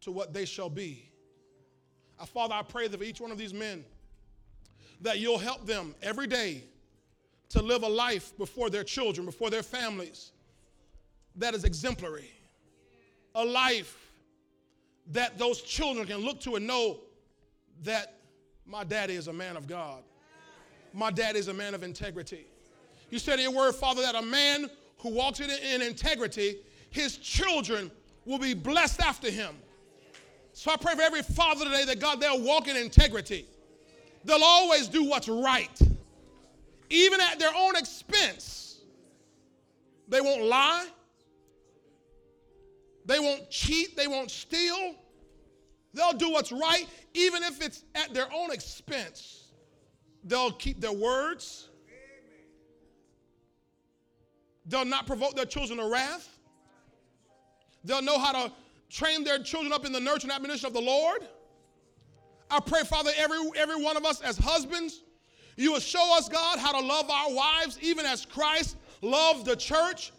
to 0.00 0.10
what 0.10 0.32
they 0.32 0.46
shall 0.46 0.70
be. 0.70 1.07
Uh, 2.18 2.26
Father, 2.26 2.54
I 2.54 2.62
pray 2.62 2.88
that 2.88 2.98
for 2.98 3.04
each 3.04 3.20
one 3.20 3.30
of 3.30 3.38
these 3.38 3.54
men, 3.54 3.84
that 5.00 5.18
you'll 5.18 5.38
help 5.38 5.66
them 5.66 5.94
every 6.02 6.26
day 6.26 6.64
to 7.50 7.62
live 7.62 7.82
a 7.82 7.88
life 7.88 8.36
before 8.36 8.68
their 8.68 8.84
children, 8.84 9.24
before 9.24 9.50
their 9.50 9.62
families, 9.62 10.32
that 11.36 11.54
is 11.54 11.64
exemplary. 11.64 12.30
A 13.34 13.44
life 13.44 13.96
that 15.12 15.38
those 15.38 15.62
children 15.62 16.06
can 16.06 16.18
look 16.18 16.40
to 16.40 16.56
and 16.56 16.66
know 16.66 16.98
that 17.84 18.14
my 18.66 18.84
daddy 18.84 19.14
is 19.14 19.28
a 19.28 19.32
man 19.32 19.56
of 19.56 19.66
God. 19.66 20.02
My 20.92 21.10
daddy 21.10 21.38
is 21.38 21.48
a 21.48 21.54
man 21.54 21.74
of 21.74 21.82
integrity. 21.82 22.46
You 23.10 23.18
said 23.18 23.38
in 23.38 23.44
your 23.44 23.52
word, 23.52 23.74
Father, 23.74 24.02
that 24.02 24.14
a 24.14 24.22
man 24.22 24.68
who 24.98 25.10
walks 25.10 25.40
in, 25.40 25.48
in 25.50 25.80
integrity, 25.80 26.58
his 26.90 27.16
children 27.16 27.90
will 28.24 28.38
be 28.38 28.52
blessed 28.52 29.00
after 29.00 29.30
him. 29.30 29.54
So 30.58 30.72
I 30.72 30.76
pray 30.76 30.96
for 30.96 31.02
every 31.02 31.22
father 31.22 31.64
today 31.66 31.84
that 31.84 32.00
God, 32.00 32.20
they'll 32.20 32.42
walk 32.42 32.66
in 32.66 32.76
integrity. 32.76 33.46
They'll 34.24 34.42
always 34.42 34.88
do 34.88 35.04
what's 35.04 35.28
right, 35.28 35.80
even 36.90 37.20
at 37.20 37.38
their 37.38 37.54
own 37.56 37.76
expense. 37.76 38.80
They 40.08 40.20
won't 40.20 40.42
lie. 40.42 40.88
They 43.06 43.20
won't 43.20 43.48
cheat. 43.50 43.96
They 43.96 44.08
won't 44.08 44.32
steal. 44.32 44.96
They'll 45.94 46.12
do 46.12 46.32
what's 46.32 46.50
right, 46.50 46.88
even 47.14 47.44
if 47.44 47.62
it's 47.62 47.84
at 47.94 48.12
their 48.12 48.26
own 48.34 48.50
expense. 48.50 49.52
They'll 50.24 50.50
keep 50.50 50.80
their 50.80 50.92
words. 50.92 51.68
They'll 54.66 54.84
not 54.84 55.06
provoke 55.06 55.36
their 55.36 55.46
children 55.46 55.78
to 55.78 55.86
wrath. 55.86 56.28
They'll 57.84 58.02
know 58.02 58.18
how 58.18 58.32
to 58.32 58.52
train 58.90 59.24
their 59.24 59.38
children 59.38 59.72
up 59.72 59.84
in 59.84 59.92
the 59.92 60.00
nurture 60.00 60.24
and 60.24 60.32
admonition 60.32 60.66
of 60.66 60.72
the 60.72 60.80
Lord. 60.80 61.26
I 62.50 62.60
pray, 62.60 62.82
Father, 62.82 63.10
every, 63.16 63.38
every 63.56 63.82
one 63.82 63.96
of 63.96 64.04
us 64.04 64.20
as 64.20 64.38
husbands, 64.38 65.02
you 65.56 65.72
will 65.72 65.80
show 65.80 66.16
us, 66.16 66.28
God, 66.28 66.58
how 66.58 66.72
to 66.72 66.86
love 66.86 67.10
our 67.10 67.32
wives, 67.32 67.78
even 67.82 68.06
as 68.06 68.24
Christ 68.24 68.76
loved 69.02 69.44
the 69.44 69.56
church 69.56 70.12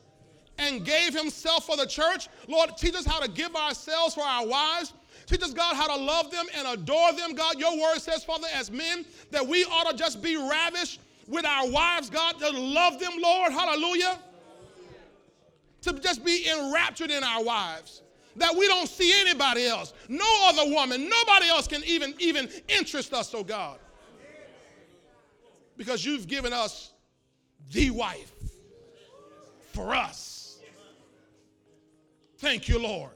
and 0.58 0.86
gave 0.86 1.18
himself 1.18 1.66
for 1.66 1.78
the 1.78 1.86
church. 1.86 2.28
Lord, 2.48 2.72
teach 2.78 2.94
us 2.94 3.06
how 3.06 3.20
to 3.20 3.30
give 3.30 3.56
ourselves 3.56 4.14
for 4.14 4.24
our 4.24 4.46
wives. 4.46 4.94
Teach 5.26 5.42
us, 5.42 5.54
God, 5.54 5.76
how 5.76 5.88
to 5.88 6.04
love 6.04 6.32
them 6.32 6.46
and 6.56 6.68
adore 6.68 7.14
them. 7.14 7.34
God, 7.34 7.58
your 7.58 7.80
word 7.80 8.00
says, 8.00 8.24
Father, 8.24 8.48
as 8.54 8.70
men, 8.70 9.06
that 9.32 9.46
we 9.46 9.64
ought 9.66 9.90
to 9.90 9.96
just 9.96 10.22
be 10.22 10.36
ravished 10.36 11.00
with 11.28 11.46
our 11.46 11.70
wives, 11.70 12.10
God, 12.10 12.38
to 12.40 12.50
love 12.50 13.00
them, 13.00 13.14
Lord. 13.20 13.52
Hallelujah. 13.52 14.20
To 15.84 15.94
just 15.94 16.26
be 16.26 16.50
enraptured 16.50 17.12
in 17.12 17.24
our 17.24 17.44
wives 17.44 18.02
that 18.36 18.56
we 18.56 18.68
don't 18.68 18.88
see 18.88 19.14
anybody 19.22 19.66
else. 19.66 19.94
No 20.08 20.26
other 20.48 20.72
woman, 20.72 21.10
nobody 21.10 21.48
else 21.48 21.68
can 21.68 21.84
even, 21.86 22.14
even 22.20 22.50
interest 22.68 23.14
us, 23.14 23.34
oh 23.34 23.44
God. 23.44 23.80
Because 25.78 26.06
you've 26.06 26.28
given 26.28 26.54
us 26.54 26.92
the 27.72 27.90
wife 27.92 28.34
for 29.72 29.96
us. 29.96 30.60
Thank 32.38 32.68
you, 32.68 32.80
Lord. 32.80 33.12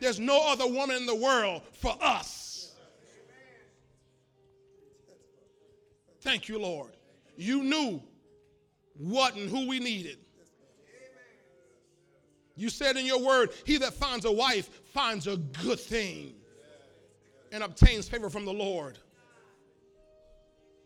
There's 0.00 0.20
no 0.20 0.46
other 0.46 0.66
woman 0.66 0.96
in 0.96 1.06
the 1.06 1.14
world 1.14 1.62
for 1.72 1.96
us. 2.00 2.74
Thank 6.20 6.48
you, 6.48 6.58
Lord. 6.58 6.92
You 7.36 7.62
knew 7.62 8.02
what 8.98 9.36
and 9.36 9.48
who 9.48 9.68
we 9.68 9.78
needed. 9.78 10.18
You 12.56 12.70
said 12.70 12.96
in 12.96 13.04
your 13.04 13.20
word, 13.20 13.50
He 13.64 13.76
that 13.78 13.94
finds 13.94 14.24
a 14.24 14.32
wife 14.32 14.70
finds 14.86 15.26
a 15.26 15.36
good 15.36 15.78
thing 15.78 16.34
and 17.52 17.62
obtains 17.62 18.08
favor 18.08 18.30
from 18.30 18.44
the 18.44 18.52
Lord. 18.52 18.98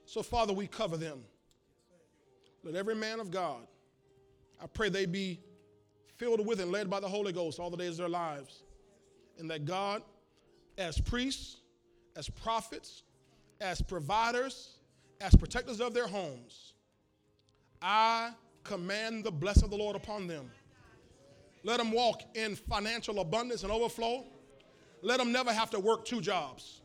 So, 0.05 0.23
Father, 0.23 0.53
we 0.53 0.67
cover 0.67 0.97
them. 0.97 1.23
Let 2.65 2.75
every 2.75 2.97
man 2.97 3.21
of 3.21 3.31
God, 3.31 3.67
I 4.61 4.67
pray 4.67 4.89
they 4.89 5.07
be 5.07 5.41
filled 6.17 6.45
with 6.45 6.61
and 6.61 6.71
led 6.71 6.91
by 6.91 7.01
the 7.01 7.09
Holy 7.09 7.33
Ghost 7.33 7.59
all 7.59 7.71
the 7.71 7.77
days 7.77 7.93
of 7.93 7.99
their 7.99 8.09
lives. 8.09 8.65
And 9.39 9.51
that 9.51 9.65
God, 9.65 10.03
as 10.77 11.01
priests, 11.01 11.59
as 12.17 12.29
prophets, 12.29 13.05
as 13.61 13.81
providers, 13.81 14.75
as 15.21 15.35
protectors 15.35 15.81
of 15.81 15.95
their 15.95 16.07
homes, 16.07 16.75
I 17.81 18.33
command 18.65 19.25
the 19.25 19.31
blessing 19.31 19.65
of 19.65 19.71
the 19.71 19.77
Lord 19.77 19.97
upon 19.97 20.27
them. 20.27 20.51
Let 21.63 21.79
them 21.79 21.93
walk 21.93 22.23
in 22.35 22.57
financial 22.57 23.21
abundance 23.21 23.63
and 23.63 23.73
overflow. 23.73 24.25
Let 25.03 25.19
them 25.19 25.33
never 25.33 25.53
have 25.53 25.71
to 25.71 25.81
work 25.81 26.05
two 26.05 26.21
jobs. 26.21 26.81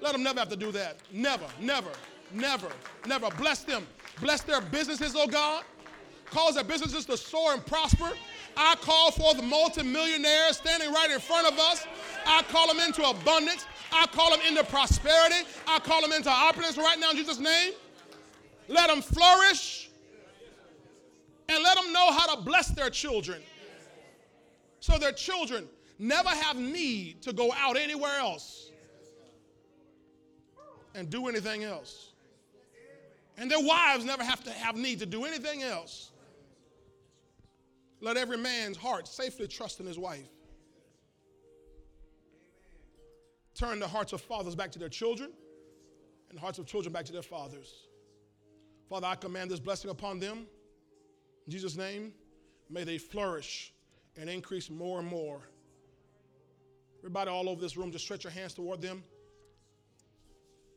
Let 0.00 0.12
them 0.12 0.22
never 0.22 0.40
have 0.40 0.48
to 0.50 0.56
do 0.56 0.72
that. 0.72 0.96
Never, 1.12 1.46
never, 1.60 1.90
never, 2.32 2.68
never. 3.06 3.30
Bless 3.36 3.62
them. 3.62 3.86
Bless 4.20 4.42
their 4.42 4.60
businesses, 4.60 5.14
oh 5.16 5.26
God. 5.26 5.64
Cause 6.26 6.54
their 6.54 6.64
businesses 6.64 7.04
to 7.06 7.16
soar 7.16 7.52
and 7.52 7.64
prosper. 7.64 8.10
I 8.56 8.74
call 8.76 9.10
for 9.10 9.34
the 9.34 9.42
multimillionaires 9.42 10.56
standing 10.58 10.90
right 10.92 11.10
in 11.10 11.20
front 11.20 11.46
of 11.46 11.58
us. 11.58 11.86
I 12.26 12.42
call 12.44 12.68
them 12.68 12.80
into 12.80 13.02
abundance. 13.02 13.66
I 13.92 14.06
call 14.06 14.30
them 14.30 14.40
into 14.46 14.64
prosperity. 14.64 15.46
I 15.66 15.78
call 15.78 16.00
them 16.00 16.12
into 16.12 16.30
opulence 16.30 16.76
right 16.76 16.98
now 16.98 17.10
in 17.10 17.16
Jesus' 17.16 17.38
name. 17.38 17.72
Let 18.68 18.88
them 18.88 19.02
flourish 19.02 19.90
and 21.48 21.62
let 21.62 21.76
them 21.76 21.92
know 21.92 22.12
how 22.12 22.34
to 22.34 22.42
bless 22.42 22.68
their 22.68 22.90
children 22.90 23.42
so 24.82 24.98
their 24.98 25.12
children 25.12 25.68
never 26.00 26.28
have 26.28 26.56
need 26.56 27.22
to 27.22 27.32
go 27.32 27.52
out 27.56 27.76
anywhere 27.76 28.18
else 28.18 28.72
and 30.96 31.08
do 31.08 31.28
anything 31.28 31.62
else. 31.62 32.10
And 33.38 33.48
their 33.48 33.60
wives 33.60 34.04
never 34.04 34.24
have 34.24 34.42
to 34.42 34.50
have 34.50 34.74
need 34.74 34.98
to 34.98 35.06
do 35.06 35.24
anything 35.24 35.62
else. 35.62 36.10
Let 38.00 38.16
every 38.16 38.36
man's 38.36 38.76
heart 38.76 39.06
safely 39.06 39.46
trust 39.46 39.78
in 39.78 39.86
his 39.86 40.00
wife. 40.00 40.28
Turn 43.54 43.78
the 43.78 43.86
hearts 43.86 44.12
of 44.12 44.20
fathers 44.20 44.56
back 44.56 44.72
to 44.72 44.80
their 44.80 44.88
children 44.88 45.30
and 46.28 46.38
the 46.38 46.42
hearts 46.42 46.58
of 46.58 46.66
children 46.66 46.92
back 46.92 47.04
to 47.04 47.12
their 47.12 47.22
fathers. 47.22 47.86
Father, 48.88 49.06
I 49.06 49.14
command 49.14 49.48
this 49.48 49.60
blessing 49.60 49.92
upon 49.92 50.18
them. 50.18 50.44
In 51.46 51.52
Jesus' 51.52 51.76
name, 51.76 52.12
may 52.68 52.82
they 52.82 52.98
flourish 52.98 53.72
and 54.16 54.28
increase 54.28 54.70
more 54.70 54.98
and 54.98 55.08
more. 55.08 55.40
Everybody 56.98 57.30
all 57.30 57.48
over 57.48 57.60
this 57.60 57.76
room, 57.76 57.90
just 57.90 58.04
stretch 58.04 58.24
your 58.24 58.32
hands 58.32 58.54
toward 58.54 58.80
them. 58.80 59.02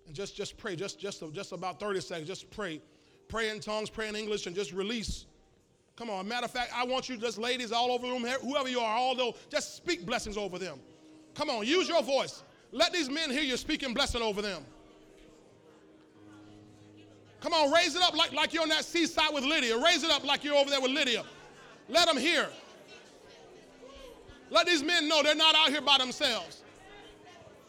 And 0.07 0.16
just, 0.16 0.36
just 0.36 0.57
pray, 0.57 0.76
just, 0.76 0.99
just, 0.99 1.24
just 1.34 1.52
about 1.52 1.80
30 1.80 2.02
seconds, 2.02 2.28
just 2.28 2.49
pray. 2.49 2.82
Pray 3.28 3.49
in 3.49 3.60
tongues, 3.60 3.90
pray 3.90 4.07
in 4.07 4.16
English, 4.16 4.45
and 4.48 4.56
just 4.56 4.72
release. 4.72 5.26
Come 5.95 6.10
on. 6.10 6.28
Matter 6.28 6.45
of 6.45 6.52
fact, 6.52 6.72
I 6.76 6.84
want 6.84 7.10
you, 7.10 7.18
just 7.18 7.38
ladies 7.38 7.72
all 7.72 7.91
over 7.91 8.06
the 8.06 8.14
room, 8.14 8.26
whoever 8.41 8.70
you 8.70 8.80
are, 8.80 8.98
although, 8.98 9.36
just 9.49 9.76
speak 9.76 10.06
blessings 10.06 10.38
over 10.38 10.60
them. 10.60 10.80
Come 11.34 11.49
on, 11.49 11.66
use 11.66 11.88
your 11.88 12.03
voice. 12.03 12.44
Let 12.72 12.94
these 12.94 13.10
men 13.10 13.30
hear 13.30 13.41
you 13.41 13.57
speaking 13.57 13.94
blessing 13.94 14.22
over 14.22 14.41
them. 14.41 14.64
Come 17.41 17.53
on, 17.53 17.72
raise 17.72 17.95
it 17.95 18.02
up 18.02 18.16
like, 18.16 18.34
like 18.34 18.53
you're 18.53 18.64
on 18.64 18.70
that 18.70 18.86
seaside 18.86 19.34
with 19.34 19.44
Lydia. 19.44 19.78
Raise 19.78 20.03
it 20.03 20.10
up 20.10 20.26
like 20.26 20.44
you're 20.44 20.56
over 20.56 20.70
there 20.70 20.82
with 20.82 20.91
Lydia. 20.91 21.24
Let 21.88 22.07
them 22.07 22.18
hear. 22.18 22.49
Let 24.56 24.68
these 24.68 24.84
men 24.84 25.10
know 25.10 25.22
they're 25.22 25.36
not 25.36 25.53
out 25.53 25.69
here 25.69 25.82
by 25.82 25.98
themselves. 25.98 26.64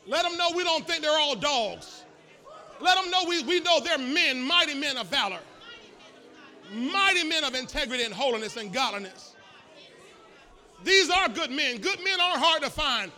Let 0.06 0.22
them 0.22 0.38
know 0.38 0.52
we 0.54 0.62
don't 0.62 0.86
think 0.86 1.02
they're 1.02 1.18
all 1.18 1.34
dogs. 1.34 2.04
Let 2.80 2.94
them 2.94 3.10
know 3.10 3.24
we, 3.28 3.42
we 3.42 3.58
know 3.58 3.80
they're 3.80 3.98
men, 3.98 4.40
mighty 4.40 4.74
men 4.74 4.96
of 4.96 5.08
valor, 5.08 5.40
mighty 6.72 7.24
men 7.24 7.42
of 7.42 7.56
integrity 7.56 8.04
and 8.04 8.14
holiness 8.14 8.56
and 8.56 8.72
godliness. 8.72 9.34
These 10.84 11.10
are 11.10 11.28
good 11.28 11.50
men. 11.50 11.78
Good 11.78 11.98
men 12.04 12.20
aren't 12.20 12.38
hard 12.38 12.62
to 12.62 12.70
find. 12.70 13.10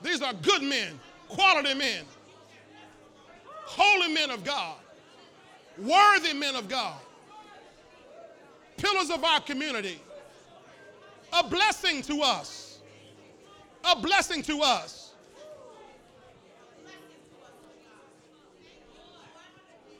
These 0.00 0.22
are 0.22 0.32
good 0.32 0.62
men, 0.62 0.98
quality 1.28 1.74
men, 1.74 2.06
holy 3.66 4.12
men 4.14 4.30
of 4.30 4.42
God, 4.42 4.76
worthy 5.76 6.32
men 6.32 6.56
of 6.56 6.68
God, 6.68 6.98
pillars 8.78 9.10
of 9.10 9.22
our 9.22 9.40
community, 9.40 10.00
a 11.32 11.48
blessing 11.48 12.02
to 12.02 12.22
us. 12.22 12.80
A 13.84 13.98
blessing 14.00 14.42
to 14.42 14.60
us. 14.60 15.12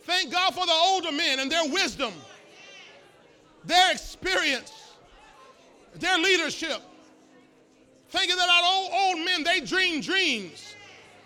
Thank 0.05 0.33
God 0.33 0.55
for 0.55 0.67
the 0.67 0.73
older 0.73 1.13
men 1.13 1.39
and 1.39 1.51
their 1.51 1.67
wisdom, 1.73 2.13
their 3.65 3.93
experience, 3.93 4.93
their 5.95 6.19
leadership. 6.19 6.81
Thinking 8.11 8.37
that 8.37 8.49
our 8.49 8.75
old, 8.75 8.91
old 8.93 9.25
men, 9.25 9.43
they 9.43 9.61
dream 9.61 10.01
dreams. 10.01 10.75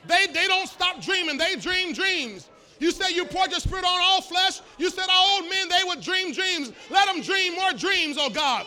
They, 0.06 0.26
they 0.28 0.46
don't 0.46 0.68
stop 0.68 1.02
dreaming, 1.02 1.36
they 1.36 1.56
dream 1.56 1.92
dreams. 1.92 2.48
You 2.78 2.90
say 2.90 3.12
you 3.12 3.24
poured 3.24 3.50
your 3.50 3.60
spirit 3.60 3.84
on 3.84 4.00
all 4.02 4.20
flesh. 4.20 4.60
You 4.78 4.90
said 4.90 5.06
our 5.10 5.30
old 5.30 5.50
men, 5.50 5.68
they 5.68 5.82
would 5.84 6.00
dream 6.00 6.32
dreams. 6.32 6.72
Let 6.90 7.06
them 7.06 7.22
dream 7.22 7.54
more 7.54 7.72
dreams, 7.72 8.16
oh 8.20 8.30
God. 8.30 8.66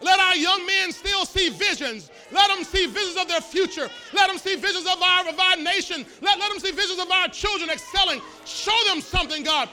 Let 0.00 0.18
our 0.18 0.36
young 0.36 0.64
men 0.66 0.92
still 0.92 1.26
see 1.26 1.50
visions. 1.50 2.10
Let 2.32 2.48
them 2.48 2.64
see 2.64 2.86
visions 2.86 3.16
of 3.16 3.28
their 3.28 3.40
future. 3.40 3.88
Let 4.14 4.28
them 4.28 4.38
see 4.38 4.56
visions 4.56 4.86
of 4.86 5.00
our, 5.02 5.28
of 5.28 5.38
our 5.38 5.56
nation. 5.56 6.06
Let, 6.22 6.38
let 6.38 6.50
them 6.50 6.58
see 6.58 6.70
visions 6.70 6.98
of 6.98 7.10
our 7.10 7.28
children 7.28 7.68
excelling. 7.68 8.20
Show 8.46 8.76
them 8.86 9.00
something, 9.00 9.42
God. 9.42 9.68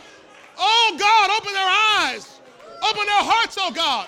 Oh, 0.57 0.95
God, 0.99 1.41
open 1.41 1.53
their 1.53 1.69
eyes. 1.69 2.39
Open 2.83 3.05
their 3.05 3.23
hearts, 3.23 3.57
oh, 3.59 3.71
God. 3.71 4.07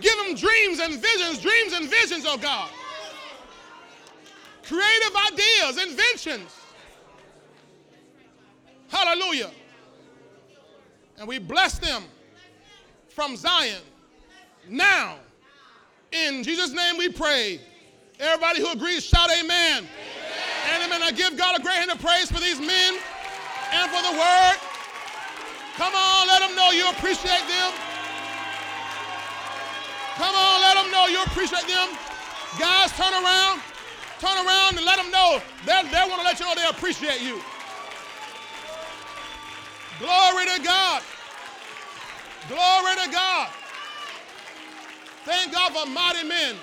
Give 0.00 0.14
them 0.18 0.34
dreams 0.34 0.80
and 0.80 1.00
visions, 1.00 1.40
dreams 1.40 1.72
and 1.72 1.88
visions, 1.88 2.24
oh, 2.26 2.36
God. 2.36 2.70
Creative 4.64 5.16
ideas, 5.32 5.82
inventions. 5.82 6.54
Hallelujah. 8.88 9.50
And 11.18 11.26
we 11.26 11.38
bless 11.38 11.78
them 11.78 12.04
from 13.08 13.34
Zion 13.36 13.82
now 14.68 15.16
in 16.12 16.42
Jesus' 16.42 16.72
name 16.72 16.96
we 16.96 17.08
pray. 17.08 17.60
Everybody 18.18 18.60
who 18.60 18.72
agrees, 18.72 19.04
shout 19.04 19.30
amen. 19.30 19.84
Amen. 19.84 20.82
Amen. 20.86 21.02
I 21.02 21.12
give 21.12 21.36
God 21.36 21.58
a 21.58 21.62
great 21.62 21.76
hand 21.76 21.90
of 21.90 22.00
praise 22.00 22.30
for 22.30 22.40
these 22.40 22.58
men 22.58 22.98
and 23.72 23.90
for 23.90 24.02
the 24.02 24.12
word. 24.18 24.56
Come 25.76 25.94
on, 25.94 26.26
let 26.26 26.40
them 26.40 26.56
know 26.56 26.70
you 26.70 26.88
appreciate 26.90 27.46
them. 27.46 27.70
Come 30.16 30.34
on, 30.34 30.60
let 30.60 30.74
them 30.74 30.90
know 30.90 31.06
you 31.06 31.22
appreciate 31.22 31.68
them. 31.68 31.94
Guys, 32.58 32.90
turn 32.98 33.12
around. 33.14 33.62
Turn 34.18 34.34
around 34.34 34.76
and 34.76 34.84
let 34.84 34.96
them 34.96 35.12
know. 35.12 35.38
They, 35.64 35.78
they 35.92 36.02
want 36.10 36.18
to 36.18 36.26
let 36.26 36.40
you 36.40 36.46
know 36.46 36.54
they 36.56 36.66
appreciate 36.66 37.22
you. 37.22 37.40
Glory 40.00 40.46
to 40.46 40.60
God. 40.64 41.02
Glory 42.48 42.94
to 43.04 43.10
God. 43.12 43.48
Thank 45.28 45.52
God 45.52 45.74
for 45.74 45.86
mighty 45.90 46.26
men. 46.26 46.56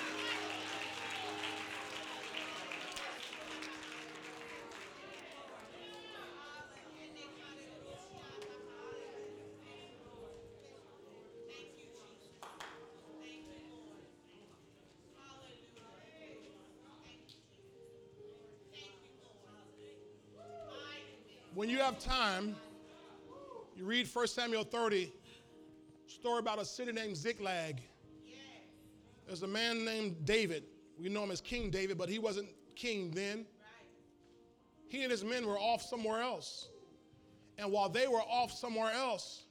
When 21.53 21.69
you 21.69 21.77
have 21.77 21.99
time, 21.99 22.55
you 23.77 23.85
read 23.85 24.07
1 24.11 24.25
Samuel 24.25 24.63
30, 24.63 25.13
story 26.07 26.39
about 26.39 26.59
a 26.59 26.65
city 26.65 26.91
named 26.91 27.15
Ziklag. 27.15 27.79
There's 29.25 29.43
a 29.43 29.47
man 29.47 29.85
named 29.85 30.25
David. 30.25 30.63
We 30.99 31.09
know 31.09 31.23
him 31.23 31.31
as 31.31 31.41
King 31.41 31.69
David, 31.69 31.97
but 31.97 32.09
he 32.09 32.19
wasn't 32.19 32.47
king 32.75 33.11
then. 33.11 33.45
He 34.87 35.01
and 35.03 35.11
his 35.11 35.23
men 35.23 35.45
were 35.47 35.57
off 35.57 35.81
somewhere 35.81 36.21
else. 36.21 36.69
And 37.57 37.71
while 37.71 37.89
they 37.89 38.07
were 38.07 38.21
off 38.21 38.51
somewhere 38.51 38.91
else, 38.91 39.43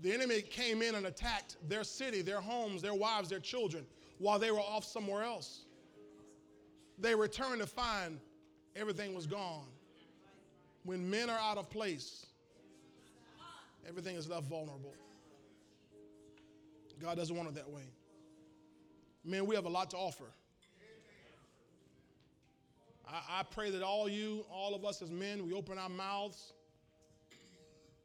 the 0.00 0.12
enemy 0.12 0.40
came 0.40 0.82
in 0.82 0.94
and 0.94 1.06
attacked 1.06 1.56
their 1.68 1.84
city, 1.84 2.22
their 2.22 2.40
homes, 2.40 2.82
their 2.82 2.94
wives, 2.94 3.28
their 3.28 3.40
children, 3.40 3.84
while 4.18 4.38
they 4.38 4.50
were 4.50 4.60
off 4.60 4.84
somewhere 4.84 5.22
else. 5.22 5.64
They 6.98 7.14
returned 7.14 7.60
to 7.60 7.66
find 7.66 8.18
everything 8.76 9.14
was 9.14 9.26
gone. 9.26 9.66
When 10.84 11.08
men 11.08 11.30
are 11.30 11.38
out 11.38 11.58
of 11.58 11.70
place, 11.70 12.26
everything 13.88 14.16
is 14.16 14.28
left 14.28 14.46
vulnerable. 14.46 14.94
God 17.00 17.16
doesn't 17.16 17.36
want 17.36 17.48
it 17.48 17.54
that 17.56 17.68
way. 17.68 17.82
Man, 19.24 19.46
we 19.46 19.54
have 19.54 19.64
a 19.64 19.70
lot 19.70 19.90
to 19.90 19.96
offer. 19.96 20.24
I, 23.08 23.40
I 23.40 23.42
pray 23.42 23.70
that 23.70 23.82
all 23.82 24.08
you, 24.08 24.44
all 24.52 24.74
of 24.74 24.84
us 24.84 25.00
as 25.00 25.10
men, 25.10 25.46
we 25.46 25.52
open 25.54 25.78
our 25.78 25.88
mouths, 25.88 26.52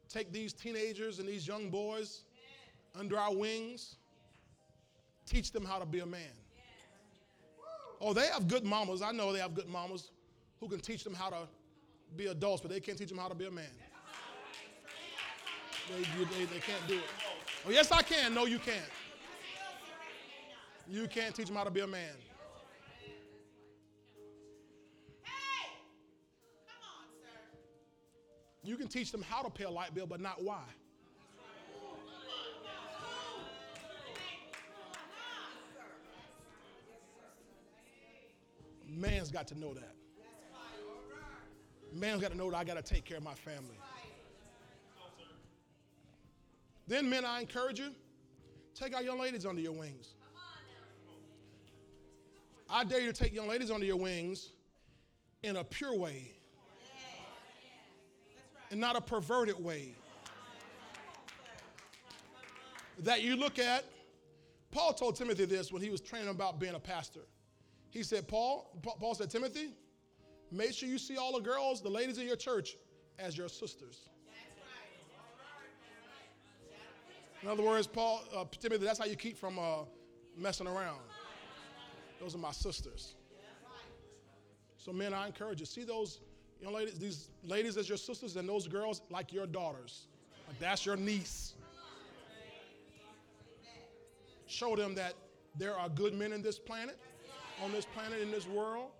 take 0.08 0.32
these 0.32 0.52
teenagers 0.52 1.18
and 1.18 1.28
these 1.28 1.46
young 1.46 1.68
boys 1.68 2.22
under 2.98 3.18
our 3.18 3.34
wings, 3.34 3.96
teach 5.26 5.52
them 5.52 5.64
how 5.64 5.78
to 5.78 5.86
be 5.86 6.00
a 6.00 6.06
man. 6.06 6.32
Oh, 8.00 8.14
they 8.14 8.26
have 8.28 8.48
good 8.48 8.64
mamas. 8.64 9.02
I 9.02 9.12
know 9.12 9.32
they 9.32 9.40
have 9.40 9.54
good 9.54 9.68
mamas 9.68 10.10
who 10.58 10.68
can 10.68 10.80
teach 10.80 11.04
them 11.04 11.14
how 11.14 11.28
to 11.28 11.48
be 12.16 12.26
adults, 12.26 12.62
but 12.62 12.70
they 12.70 12.80
can't 12.80 12.96
teach 12.96 13.10
them 13.10 13.18
how 13.18 13.28
to 13.28 13.34
be 13.34 13.46
a 13.46 13.50
man. 13.50 13.66
They, 15.88 16.02
they, 16.02 16.44
they 16.46 16.60
can't 16.60 16.86
do 16.86 16.94
it. 16.94 17.04
Oh, 17.66 17.70
yes, 17.70 17.92
I 17.92 18.02
can. 18.02 18.32
No, 18.32 18.46
you 18.46 18.58
can't. 18.58 18.78
You 20.90 21.06
can't 21.06 21.32
teach 21.32 21.46
them 21.46 21.54
how 21.54 21.62
to 21.62 21.70
be 21.70 21.80
a 21.80 21.86
man. 21.86 22.16
You 28.64 28.76
can 28.76 28.88
teach 28.88 29.12
them 29.12 29.22
how 29.22 29.42
to 29.42 29.50
pay 29.50 29.64
a 29.64 29.70
light 29.70 29.94
bill, 29.94 30.06
but 30.06 30.20
not 30.20 30.42
why. 30.42 30.64
Man's 38.88 39.30
got 39.30 39.46
to 39.46 39.58
know 39.58 39.72
that. 39.72 39.94
Man's 41.92 42.20
got 42.20 42.32
to 42.32 42.36
know 42.36 42.50
that 42.50 42.56
I 42.56 42.64
got 42.64 42.74
to 42.74 42.82
take 42.82 43.04
care 43.04 43.16
of 43.16 43.22
my 43.22 43.34
family. 43.34 43.78
Then, 46.88 47.08
men, 47.08 47.24
I 47.24 47.40
encourage 47.40 47.78
you 47.78 47.94
take 48.74 48.96
our 48.96 49.02
young 49.02 49.20
ladies 49.20 49.46
under 49.46 49.62
your 49.62 49.72
wings. 49.72 50.14
I 52.72 52.84
dare 52.84 53.00
you 53.00 53.12
to 53.12 53.24
take 53.24 53.34
young 53.34 53.48
ladies 53.48 53.70
under 53.70 53.84
your 53.84 53.96
wings 53.96 54.50
in 55.42 55.56
a 55.56 55.64
pure 55.64 55.96
way 55.96 56.32
and 58.70 58.78
not 58.78 58.94
a 58.94 59.00
perverted 59.00 59.62
way. 59.62 59.94
That 63.00 63.22
you 63.22 63.34
look 63.34 63.58
at, 63.58 63.84
Paul 64.70 64.92
told 64.92 65.16
Timothy 65.16 65.46
this 65.46 65.72
when 65.72 65.82
he 65.82 65.90
was 65.90 66.00
training 66.00 66.28
about 66.28 66.60
being 66.60 66.74
a 66.74 66.80
pastor. 66.80 67.20
He 67.88 68.04
said, 68.04 68.28
Paul, 68.28 68.78
Paul 68.82 69.14
said, 69.14 69.30
Timothy, 69.30 69.70
make 70.52 70.72
sure 70.72 70.88
you 70.88 70.98
see 70.98 71.16
all 71.16 71.32
the 71.32 71.42
girls, 71.42 71.82
the 71.82 71.88
ladies 71.88 72.18
in 72.18 72.26
your 72.26 72.36
church, 72.36 72.76
as 73.18 73.36
your 73.36 73.48
sisters. 73.48 74.08
In 77.42 77.48
other 77.48 77.62
words, 77.62 77.86
Paul, 77.86 78.22
uh, 78.36 78.44
Timothy, 78.60 78.84
that's 78.84 78.98
how 78.98 79.06
you 79.06 79.16
keep 79.16 79.36
from 79.36 79.58
uh, 79.58 79.78
messing 80.36 80.66
around. 80.66 81.00
Those 82.20 82.34
are 82.34 82.38
my 82.38 82.52
sisters. 82.52 83.14
So, 84.76 84.92
men, 84.92 85.12
I 85.12 85.26
encourage 85.26 85.60
you. 85.60 85.66
See 85.66 85.84
those 85.84 86.20
young 86.60 86.74
ladies, 86.74 86.98
these 86.98 87.28
ladies 87.44 87.76
as 87.76 87.88
your 87.88 87.98
sisters, 87.98 88.36
and 88.36 88.48
those 88.48 88.68
girls 88.68 89.02
like 89.10 89.32
your 89.32 89.46
daughters. 89.46 90.06
Like 90.46 90.58
that's 90.58 90.84
your 90.84 90.96
niece. 90.96 91.54
Show 94.46 94.76
them 94.76 94.94
that 94.96 95.14
there 95.56 95.76
are 95.76 95.88
good 95.88 96.12
men 96.14 96.32
in 96.32 96.42
this 96.42 96.58
planet, 96.58 96.98
on 97.62 97.72
this 97.72 97.84
planet, 97.84 98.20
in 98.20 98.30
this 98.30 98.46
world. 98.46 98.90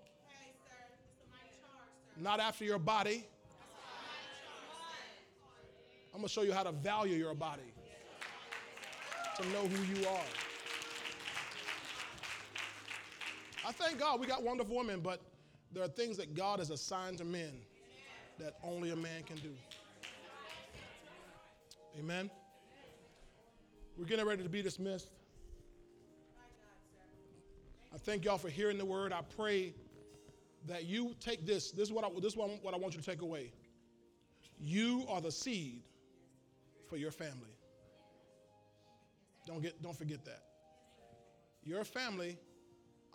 Not 2.16 2.40
after 2.40 2.64
your 2.64 2.78
body. 2.78 3.26
I'm 6.12 6.20
going 6.20 6.28
to 6.28 6.32
show 6.32 6.42
you 6.42 6.52
how 6.52 6.64
to 6.64 6.72
value 6.72 7.16
your 7.16 7.34
body, 7.34 7.72
to 9.36 9.48
know 9.48 9.66
who 9.66 9.94
you 9.94 10.06
are. 10.06 10.49
I 13.66 13.72
thank 13.72 13.98
God 13.98 14.20
we 14.20 14.26
got 14.26 14.42
wonderful 14.42 14.76
women, 14.76 15.00
but 15.00 15.20
there 15.72 15.82
are 15.82 15.88
things 15.88 16.16
that 16.16 16.34
God 16.34 16.58
has 16.58 16.70
assigned 16.70 17.18
to 17.18 17.24
men 17.24 17.52
that 18.38 18.56
only 18.64 18.90
a 18.90 18.96
man 18.96 19.22
can 19.24 19.36
do. 19.36 19.50
Amen. 21.98 22.30
We're 23.98 24.06
getting 24.06 24.26
ready 24.26 24.42
to 24.42 24.48
be 24.48 24.62
dismissed. 24.62 25.10
I 27.92 27.98
thank 27.98 28.24
y'all 28.24 28.38
for 28.38 28.48
hearing 28.48 28.78
the 28.78 28.84
word. 28.84 29.12
I 29.12 29.20
pray 29.36 29.74
that 30.66 30.84
you 30.84 31.14
take 31.20 31.44
this. 31.44 31.70
This 31.70 31.88
is 31.88 31.92
what 31.92 32.04
I, 32.04 32.08
this 32.20 32.32
is 32.32 32.36
what 32.36 32.72
I 32.72 32.76
want 32.76 32.94
you 32.94 33.00
to 33.00 33.06
take 33.06 33.20
away. 33.20 33.52
You 34.58 35.04
are 35.08 35.20
the 35.20 35.32
seed 35.32 35.82
for 36.88 36.96
your 36.96 37.10
family. 37.10 37.56
Don't, 39.46 39.60
get, 39.60 39.82
don't 39.82 39.96
forget 39.96 40.24
that. 40.24 40.42
Your 41.64 41.84
family, 41.84 42.38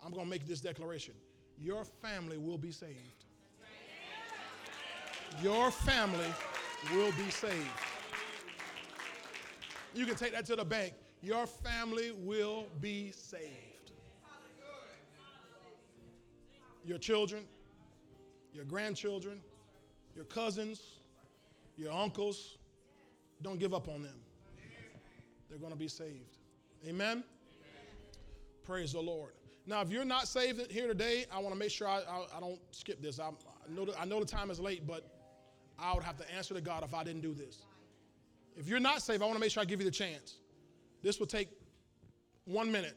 I'm 0.04 0.12
going 0.12 0.24
to 0.24 0.30
make 0.30 0.46
this 0.46 0.60
declaration. 0.60 1.14
Your 1.58 1.84
family 1.84 2.38
will 2.38 2.58
be 2.58 2.70
saved. 2.70 3.24
Your 5.42 5.70
family 5.70 6.32
will 6.94 7.12
be 7.12 7.30
saved. 7.30 7.54
You 9.94 10.06
can 10.06 10.14
take 10.14 10.32
that 10.32 10.46
to 10.46 10.56
the 10.56 10.64
bank. 10.64 10.92
Your 11.22 11.46
family 11.46 12.12
will 12.18 12.66
be 12.80 13.10
saved. 13.12 13.92
Your 16.84 16.98
children, 16.98 17.44
your 18.52 18.64
grandchildren, 18.64 19.40
your 20.14 20.24
cousins, 20.24 21.00
your 21.76 21.92
uncles, 21.92 22.58
don't 23.42 23.58
give 23.58 23.74
up 23.74 23.88
on 23.88 24.02
them. 24.02 24.20
They're 25.48 25.58
going 25.58 25.72
to 25.72 25.78
be 25.78 25.88
saved. 25.88 26.38
Amen? 26.86 27.10
Amen? 27.10 27.24
Praise 28.64 28.92
the 28.92 29.00
Lord. 29.00 29.32
Now, 29.66 29.80
if 29.80 29.90
you're 29.90 30.04
not 30.04 30.28
saved 30.28 30.70
here 30.70 30.86
today, 30.86 31.26
I 31.32 31.40
want 31.40 31.52
to 31.52 31.58
make 31.58 31.70
sure 31.70 31.88
I, 31.88 31.98
I, 31.98 32.36
I 32.36 32.40
don't 32.40 32.60
skip 32.70 33.02
this. 33.02 33.18
I, 33.18 33.28
I, 33.28 33.32
know 33.68 33.84
the, 33.84 34.00
I 34.00 34.04
know 34.04 34.20
the 34.20 34.26
time 34.26 34.50
is 34.50 34.60
late, 34.60 34.86
but 34.86 35.04
I 35.76 35.92
would 35.92 36.04
have 36.04 36.16
to 36.18 36.34
answer 36.34 36.54
to 36.54 36.60
God 36.60 36.84
if 36.84 36.94
I 36.94 37.02
didn't 37.02 37.22
do 37.22 37.34
this. 37.34 37.62
If 38.56 38.68
you're 38.68 38.80
not 38.80 39.02
saved, 39.02 39.22
I 39.22 39.26
want 39.26 39.36
to 39.36 39.40
make 39.40 39.50
sure 39.50 39.62
I 39.62 39.66
give 39.66 39.80
you 39.80 39.84
the 39.84 39.90
chance. 39.90 40.36
This 41.02 41.18
will 41.18 41.26
take 41.26 41.48
one 42.44 42.70
minute. 42.70 42.96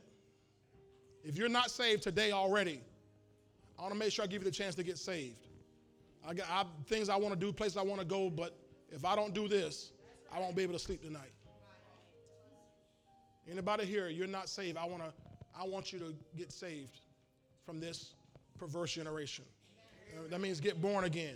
If 1.23 1.37
you're 1.37 1.49
not 1.49 1.71
saved 1.71 2.03
today 2.03 2.31
already, 2.31 2.81
I 3.77 3.81
want 3.81 3.93
to 3.93 3.99
make 3.99 4.11
sure 4.11 4.23
I 4.23 4.27
give 4.27 4.43
you 4.43 4.49
the 4.49 4.55
chance 4.55 4.75
to 4.75 4.83
get 4.83 4.97
saved. 4.97 5.47
I 6.25 6.33
got 6.33 6.47
I, 6.49 6.65
things 6.85 7.09
I 7.09 7.15
want 7.15 7.33
to 7.33 7.39
do, 7.39 7.51
places 7.51 7.77
I 7.77 7.81
want 7.81 7.99
to 7.99 8.05
go, 8.05 8.29
but 8.29 8.55
if 8.91 9.05
I 9.05 9.15
don't 9.15 9.33
do 9.33 9.47
this, 9.47 9.91
I 10.31 10.39
won't 10.39 10.55
be 10.55 10.63
able 10.63 10.73
to 10.73 10.79
sleep 10.79 11.01
tonight. 11.01 11.31
Anybody 13.49 13.85
here, 13.85 14.09
you're 14.09 14.27
not 14.27 14.47
saved. 14.47 14.77
I 14.77 14.85
want 14.85 15.03
to 15.03 15.11
I 15.57 15.65
want 15.65 15.93
you 15.93 15.99
to 15.99 16.13
get 16.37 16.51
saved 16.51 17.01
from 17.65 17.79
this 17.79 18.13
perverse 18.57 18.93
generation. 18.93 19.45
Uh, 20.13 20.27
that 20.29 20.41
means 20.41 20.59
get 20.59 20.81
born 20.81 21.03
again. 21.03 21.35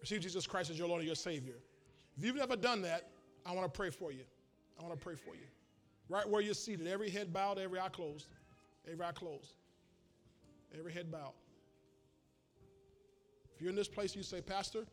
Receive 0.00 0.20
Jesus 0.20 0.46
Christ 0.46 0.70
as 0.70 0.78
your 0.78 0.88
Lord 0.88 1.00
and 1.00 1.06
your 1.06 1.16
Savior. 1.16 1.54
If 2.16 2.24
you've 2.24 2.36
never 2.36 2.56
done 2.56 2.82
that, 2.82 3.10
I 3.46 3.52
want 3.52 3.72
to 3.72 3.76
pray 3.76 3.90
for 3.90 4.12
you. 4.12 4.24
I 4.78 4.82
want 4.82 4.98
to 4.98 5.02
pray 5.02 5.14
for 5.14 5.34
you. 5.34 5.46
Right 6.08 6.28
where 6.28 6.40
you're 6.40 6.54
seated, 6.54 6.86
every 6.86 7.10
head 7.10 7.32
bowed, 7.32 7.58
every 7.58 7.78
eye 7.78 7.88
closed. 7.88 8.26
Every 8.90 9.04
eye 9.04 9.12
closed. 9.12 9.54
Every 10.78 10.92
head 10.92 11.10
bowed. 11.10 11.32
If 13.54 13.60
you're 13.60 13.70
in 13.70 13.76
this 13.76 13.88
place, 13.88 14.16
you 14.16 14.22
say, 14.22 14.40
Pastor, 14.40 14.84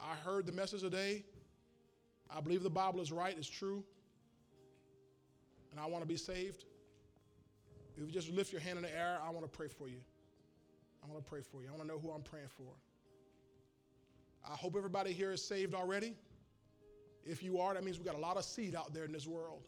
I 0.00 0.14
heard 0.16 0.46
the 0.46 0.52
message 0.52 0.80
today. 0.80 1.24
I 2.34 2.40
believe 2.40 2.62
the 2.62 2.70
Bible 2.70 3.00
is 3.00 3.12
right, 3.12 3.34
it's 3.36 3.48
true, 3.48 3.84
and 5.70 5.78
I 5.78 5.86
want 5.86 6.02
to 6.02 6.08
be 6.08 6.16
saved. 6.16 6.64
If 7.96 8.06
you 8.06 8.12
just 8.12 8.30
lift 8.30 8.52
your 8.52 8.60
hand 8.60 8.76
in 8.78 8.82
the 8.82 8.96
air, 8.96 9.18
I 9.24 9.30
want 9.30 9.44
to 9.44 9.56
pray 9.56 9.68
for 9.68 9.88
you. 9.88 10.00
I 11.02 11.10
want 11.10 11.24
to 11.24 11.28
pray 11.28 11.40
for 11.40 11.62
you. 11.62 11.68
I 11.68 11.70
want 11.70 11.82
to 11.82 11.88
know 11.88 11.98
who 11.98 12.10
I'm 12.10 12.22
praying 12.22 12.48
for. 12.48 12.72
I 14.50 14.54
hope 14.56 14.74
everybody 14.76 15.12
here 15.12 15.32
is 15.32 15.44
saved 15.44 15.74
already. 15.74 16.14
If 17.24 17.42
you 17.42 17.58
are, 17.58 17.74
that 17.74 17.84
means 17.84 17.98
we 17.98 18.04
got 18.04 18.16
a 18.16 18.18
lot 18.18 18.36
of 18.36 18.44
seed 18.44 18.74
out 18.74 18.92
there 18.92 19.04
in 19.04 19.12
this 19.12 19.26
world. 19.26 19.62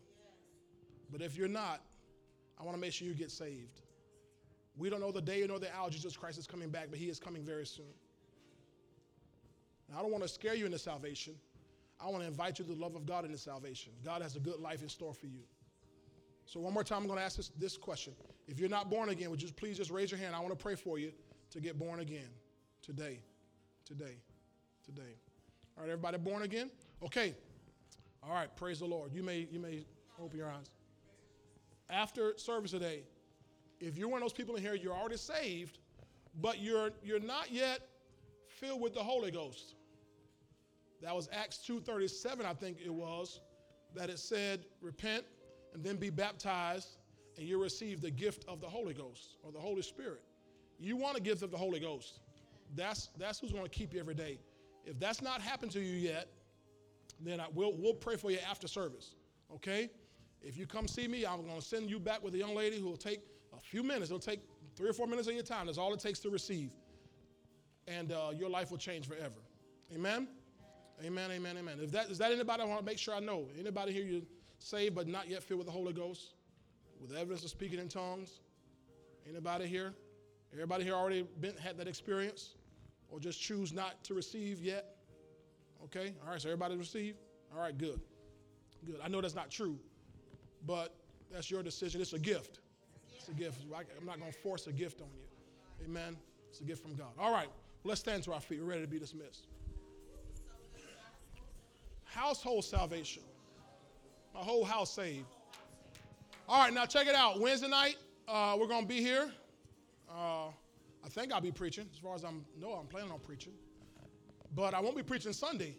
But 1.11 1.23
if 1.23 1.37
you're 1.37 1.49
not, 1.49 1.81
I 2.59 2.65
want 2.65 2.77
to 2.77 2.81
make 2.81 2.93
sure 2.93 3.07
you 3.07 3.15
get 3.15 3.31
saved. 3.31 3.83
We 4.77 4.91
don't 4.91 5.01
know 5.01 5.13
the 5.13 5.23
day 5.23 5.45
nor 5.47 5.61
the 5.61 5.73
hour 5.75 5.91
Jesus 5.91 6.17
Christ 6.17 6.39
is 6.39 6.47
coming 6.47 6.71
back, 6.71 6.89
but 6.91 6.99
he 6.99 7.09
is 7.09 7.21
coming 7.21 7.45
very 7.45 7.67
soon. 7.67 7.95
Now, 9.89 9.99
I 9.99 10.03
don't 10.03 10.11
want 10.11 10.25
to 10.25 10.29
scare 10.29 10.55
you 10.55 10.67
into 10.67 10.79
salvation. 10.79 11.35
I 12.01 12.09
want 12.09 12.23
to 12.23 12.27
invite 12.27 12.59
you 12.59 12.65
to 12.65 12.73
the 12.73 12.81
love 12.81 12.97
of 12.97 13.07
God 13.07 13.25
into 13.25 13.39
salvation. 13.39 13.93
God 14.05 14.23
has 14.23 14.35
a 14.35 14.41
good 14.41 14.59
life 14.59 14.83
in 14.83 14.89
store 14.89 15.15
for 15.15 15.27
you. 15.27 15.43
So, 16.47 16.61
one 16.61 16.75
more 16.75 16.85
time, 16.85 17.03
I'm 17.03 17.07
going 17.07 17.19
to 17.19 17.25
ask 17.25 17.37
this, 17.37 17.51
this 17.59 17.77
question. 17.77 18.13
If 18.47 18.61
you're 18.61 18.69
not 18.69 18.91
born 18.91 19.09
again, 19.09 19.31
would 19.31 19.43
you 19.43 19.49
please 19.53 19.79
just 19.79 19.91
raise 19.91 20.11
your 20.11 20.21
hand? 20.21 20.35
I 20.35 20.41
want 20.41 20.51
to 20.51 20.63
pray 20.63 20.75
for 20.75 20.99
you 20.99 21.13
to 21.51 21.61
get 21.61 21.79
born 21.79 22.01
again 22.01 22.29
today. 22.83 23.21
Today. 23.85 24.19
Today. 24.85 25.17
All 25.77 25.85
right, 25.85 25.91
everybody 25.91 26.19
born 26.19 26.43
again? 26.43 26.71
Okay. 27.03 27.35
All 28.23 28.33
right, 28.33 28.55
praise 28.57 28.79
the 28.79 28.87
Lord. 28.87 29.13
You 29.13 29.23
may, 29.23 29.49
you 29.51 29.59
may 29.59 29.85
open 30.23 30.39
your 30.39 30.49
eyes. 30.49 30.71
After 31.91 32.37
service 32.39 32.71
today, 32.71 33.03
if 33.81 33.99
you're 33.99 34.09
one 34.09 34.19
of 34.19 34.25
those 34.25 34.33
people 34.33 34.57
in 34.57 34.63
here, 34.63 34.75
you're 34.75 34.95
already 34.95 35.17
saved, 35.17 35.79
but 36.41 36.61
you're, 36.61 36.91
you're 37.03 37.21
not 37.21 37.51
yet 37.51 37.81
filled 38.49 38.81
with 38.81 38.95
the 38.95 39.03
Holy 39.03 39.31
Ghost. 39.31 39.75
That 41.03 41.15
was 41.15 41.29
Acts 41.33 41.63
2.37, 41.69 42.45
I 42.45 42.55
think 42.55 42.79
it 42.83 42.93
was, 42.93 43.41
that 43.95 44.09
it 44.09 44.19
said, 44.19 44.65
repent 44.81 45.25
and 45.75 45.83
then 45.83 45.97
be 45.97 46.11
baptized 46.11 46.97
and 47.37 47.47
you 47.47 47.61
receive 47.61 48.01
the 48.01 48.11
gift 48.11 48.45
of 48.49 48.61
the 48.61 48.67
Holy 48.67 48.95
Ghost 48.95 49.37
or 49.43 49.53
the 49.53 49.59
Holy 49.59 49.83
Spirit. 49.83 50.23
You 50.79 50.97
want 50.97 51.17
a 51.17 51.21
gift 51.21 51.43
of 51.43 51.51
the 51.51 51.57
Holy 51.57 51.81
Ghost. 51.81 52.21
That's, 52.77 53.11
that's 53.19 53.41
who's 53.41 53.53
going 53.53 53.65
to 53.65 53.71
keep 53.71 53.93
you 53.93 54.01
every 54.01 54.15
day. 54.15 54.39
If 54.85 54.99
that's 54.99 55.21
not 55.21 55.41
happened 55.41 55.73
to 55.73 55.81
you 55.81 55.97
yet, 55.97 56.29
then 57.21 57.41
I, 57.41 57.47
we'll, 57.53 57.75
we'll 57.77 57.95
pray 57.95 58.17
for 58.17 58.31
you 58.31 58.39
after 58.49 58.69
service. 58.69 59.15
Okay? 59.53 59.91
If 60.43 60.57
you 60.57 60.67
come 60.67 60.87
see 60.87 61.09
me, 61.09 61.27
I'm 61.27 61.45
going 61.45 61.61
to 61.61 61.65
send 61.65 61.91
you 61.91 61.99
back 61.99 62.23
with 62.23 62.35
a 62.35 62.39
young 62.39 62.55
lady 62.55 62.79
who 62.79 62.87
will 62.87 62.97
take 62.97 63.21
a 63.57 63.61
few 63.61 63.83
minutes. 63.83 64.07
It'll 64.07 64.19
take 64.19 64.41
three 64.77 64.89
or 64.89 64.93
four 64.93 65.07
minutes 65.07 65.29
of 65.29 65.35
your 65.35 65.43
time. 65.43 65.67
That's 65.67 65.79
all 65.79 65.93
it 65.95 66.01
takes 66.01 66.19
to 66.21 66.31
receive. 66.31 66.73
And 67.89 68.13
uh, 68.13 68.33
your 68.37 68.49
life 68.49 68.71
will 68.71 68.79
change 68.79 69.07
forever. 69.07 69.41
Amen? 69.95 70.29
Amen, 71.05 71.31
amen, 71.33 71.57
amen. 71.59 71.79
If 71.83 71.91
that, 71.93 72.11
is 72.11 72.19
that 72.19 72.33
anybody 72.33 72.63
I 72.63 72.67
want 72.67 72.81
to 72.81 72.87
make 72.87 72.99
sure 72.99 73.15
I 73.15 73.21
know? 73.21 73.49
Anybody 73.59 73.93
here 73.93 74.05
you 74.05 74.27
saved 74.65 74.95
but 74.95 75.07
not 75.07 75.29
yet 75.29 75.43
filled 75.43 75.59
with 75.59 75.67
the 75.67 75.73
Holy 75.73 75.93
Ghost? 75.93 76.35
With 77.01 77.13
evidence 77.13 77.45
of 77.45 77.51
speaking 77.51 77.79
in 77.79 77.89
tongues? 77.89 78.41
Anybody 79.29 79.67
here? 79.67 79.95
Everybody 80.53 80.85
here 80.85 80.95
already 80.95 81.27
been, 81.41 81.57
had 81.57 81.77
that 81.79 81.89
experience? 81.89 82.55
Or 83.11 83.21
just 83.21 83.41
choose 83.41 83.73
not 83.73 84.03
to 84.05 84.15
receive 84.15 84.63
yet? 84.63 84.97
Okay, 85.85 86.15
all 86.25 86.33
right, 86.33 86.41
so 86.41 86.49
everybody 86.49 86.77
receive? 86.77 87.17
All 87.55 87.61
right, 87.61 87.77
good. 87.77 88.01
Good. 88.87 89.01
I 89.05 89.09
know 89.09 89.21
that's 89.21 89.35
not 89.35 89.51
true, 89.51 89.79
but 90.67 90.95
that's 91.31 91.51
your 91.51 91.63
decision. 91.63 92.01
It's 92.01 92.13
a 92.13 92.19
gift. 92.19 92.61
It's 93.15 93.29
a 93.29 93.33
gift. 93.33 93.61
I'm 93.99 94.07
not 94.07 94.19
going 94.19 94.33
to 94.33 94.39
force 94.39 94.67
a 94.67 94.73
gift 94.73 95.01
on 95.01 95.09
you. 95.15 95.85
Amen. 95.87 96.17
It's 96.49 96.61
a 96.61 96.65
gift 96.65 96.83
from 96.83 96.95
God. 96.95 97.11
All 97.19 97.33
right, 97.33 97.49
let's 97.85 98.01
stand 98.01 98.23
to 98.25 98.33
our 98.33 98.41
feet. 98.41 98.61
We're 98.61 98.69
ready 98.69 98.83
to 98.83 98.89
be 98.89 98.99
dismissed. 98.99 99.49
Household 102.05 102.65
salvation. 102.65 103.23
My 104.35 104.41
whole 104.41 104.65
house 104.65 104.93
saved. 104.93 105.27
All 106.49 106.65
right, 106.65 106.75
now 106.75 106.87
check 106.87 107.07
it 107.07 107.15
out. 107.15 107.41
Wednesday 107.41 107.69
night, 107.69 107.97
uh, 108.27 108.57
we're 108.59 108.67
going 108.67 108.83
to 108.83 108.89
be 108.89 109.01
here. 109.01 109.31
Uh, 110.11 110.49
I 111.05 111.09
think 111.09 111.33
I'll 111.33 111.41
be 111.41 111.53
preaching. 111.53 111.87
As 111.93 111.99
far 111.99 112.17
as 112.17 112.25
I 112.25 112.31
know, 112.61 112.73
I'm 112.73 112.87
planning 112.87 113.13
on 113.13 113.21
preaching. 113.21 113.53
But 114.55 114.75
I 114.75 114.81
won't 114.81 114.97
be 114.97 115.03
preaching 115.03 115.33
Sunday. 115.33 115.77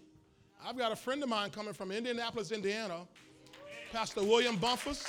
I've 0.65 0.77
got 0.77 0.91
a 0.91 0.95
friend 0.95 1.22
of 1.22 1.30
mine 1.30 1.49
coming 1.49 1.73
from 1.73 1.91
Indianapolis, 1.91 2.52
Indiana, 2.52 3.02
Pastor 3.91 4.23
William 4.23 4.56
Bumpus. 4.56 5.06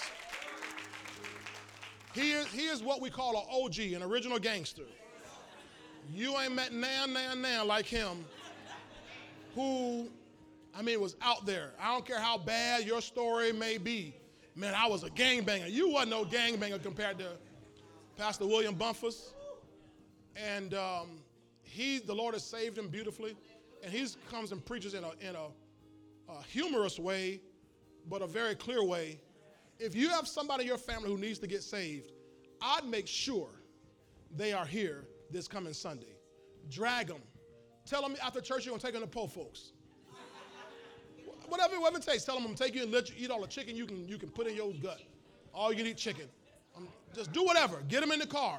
He 2.14 2.32
is, 2.32 2.46
he 2.48 2.66
is 2.66 2.82
what 2.82 3.00
we 3.00 3.10
call 3.10 3.36
an 3.36 3.44
OG, 3.50 3.92
an 3.92 4.02
original 4.02 4.38
gangster. 4.38 4.84
You 6.12 6.38
ain't 6.38 6.54
met 6.54 6.72
nan, 6.72 7.12
nan, 7.12 7.42
nan 7.42 7.66
like 7.66 7.86
him, 7.86 8.24
who 9.54 10.08
I 10.76 10.82
mean, 10.82 10.94
it 10.94 11.00
was 11.00 11.16
out 11.22 11.46
there. 11.46 11.72
I 11.80 11.92
don't 11.92 12.04
care 12.04 12.20
how 12.20 12.36
bad 12.36 12.84
your 12.84 13.00
story 13.00 13.52
may 13.52 13.78
be. 13.78 14.14
Man, 14.54 14.74
I 14.74 14.86
was 14.86 15.04
a 15.04 15.10
gangbanger. 15.10 15.70
You 15.70 15.90
wasn't 15.90 16.10
no 16.10 16.24
gangbanger 16.24 16.82
compared 16.82 17.18
to 17.18 17.28
Pastor 18.16 18.46
William 18.46 18.74
Bumpus. 18.74 19.32
And 20.34 20.74
um, 20.74 21.22
he, 21.62 21.98
the 21.98 22.14
Lord 22.14 22.34
has 22.34 22.44
saved 22.44 22.76
him 22.76 22.88
beautifully. 22.88 23.36
And 23.82 23.92
he 23.92 24.06
comes 24.30 24.52
and 24.52 24.64
preaches 24.64 24.92
in 24.92 25.02
a, 25.02 25.12
in 25.20 25.34
a, 25.34 26.32
a 26.32 26.42
humorous 26.42 26.98
way, 26.98 27.40
but 28.08 28.20
a 28.20 28.26
very 28.26 28.54
clear 28.54 28.84
way. 28.84 29.18
If 29.78 29.94
you 29.94 30.10
have 30.10 30.28
somebody 30.28 30.62
in 30.64 30.68
your 30.68 30.78
family 30.78 31.10
who 31.10 31.18
needs 31.18 31.38
to 31.38 31.46
get 31.46 31.62
saved, 31.62 32.12
I'd 32.60 32.84
make 32.84 33.06
sure 33.06 33.48
they 34.34 34.52
are 34.52 34.66
here 34.66 35.04
this 35.30 35.48
coming 35.48 35.72
Sunday. 35.72 36.16
Drag 36.68 37.06
them. 37.06 37.22
Tell 37.86 38.02
them 38.02 38.16
after 38.22 38.40
church 38.40 38.66
you're 38.66 38.72
going 38.72 38.80
to 38.80 38.86
take 38.86 38.94
them 38.94 39.02
to 39.02 39.08
po 39.08 39.26
folks. 39.26 39.72
Whatever, 41.48 41.78
whatever 41.80 41.98
it 41.98 42.02
takes. 42.02 42.24
Tell 42.24 42.36
them 42.36 42.46
I'm 42.46 42.54
take 42.54 42.74
you 42.74 42.82
and 42.82 42.92
let 42.92 43.08
you 43.08 43.14
eat 43.18 43.30
all 43.30 43.40
the 43.40 43.46
chicken 43.46 43.76
you 43.76 43.86
can, 43.86 44.06
you 44.08 44.18
can 44.18 44.28
put 44.30 44.46
in 44.46 44.56
your 44.56 44.72
gut. 44.74 45.00
All 45.54 45.72
you 45.72 45.78
can 45.78 45.86
eat 45.86 45.96
chicken. 45.96 46.26
Um, 46.76 46.88
just 47.14 47.32
do 47.32 47.44
whatever. 47.44 47.82
Get 47.88 48.00
them 48.00 48.12
in 48.12 48.18
the 48.18 48.26
car. 48.26 48.58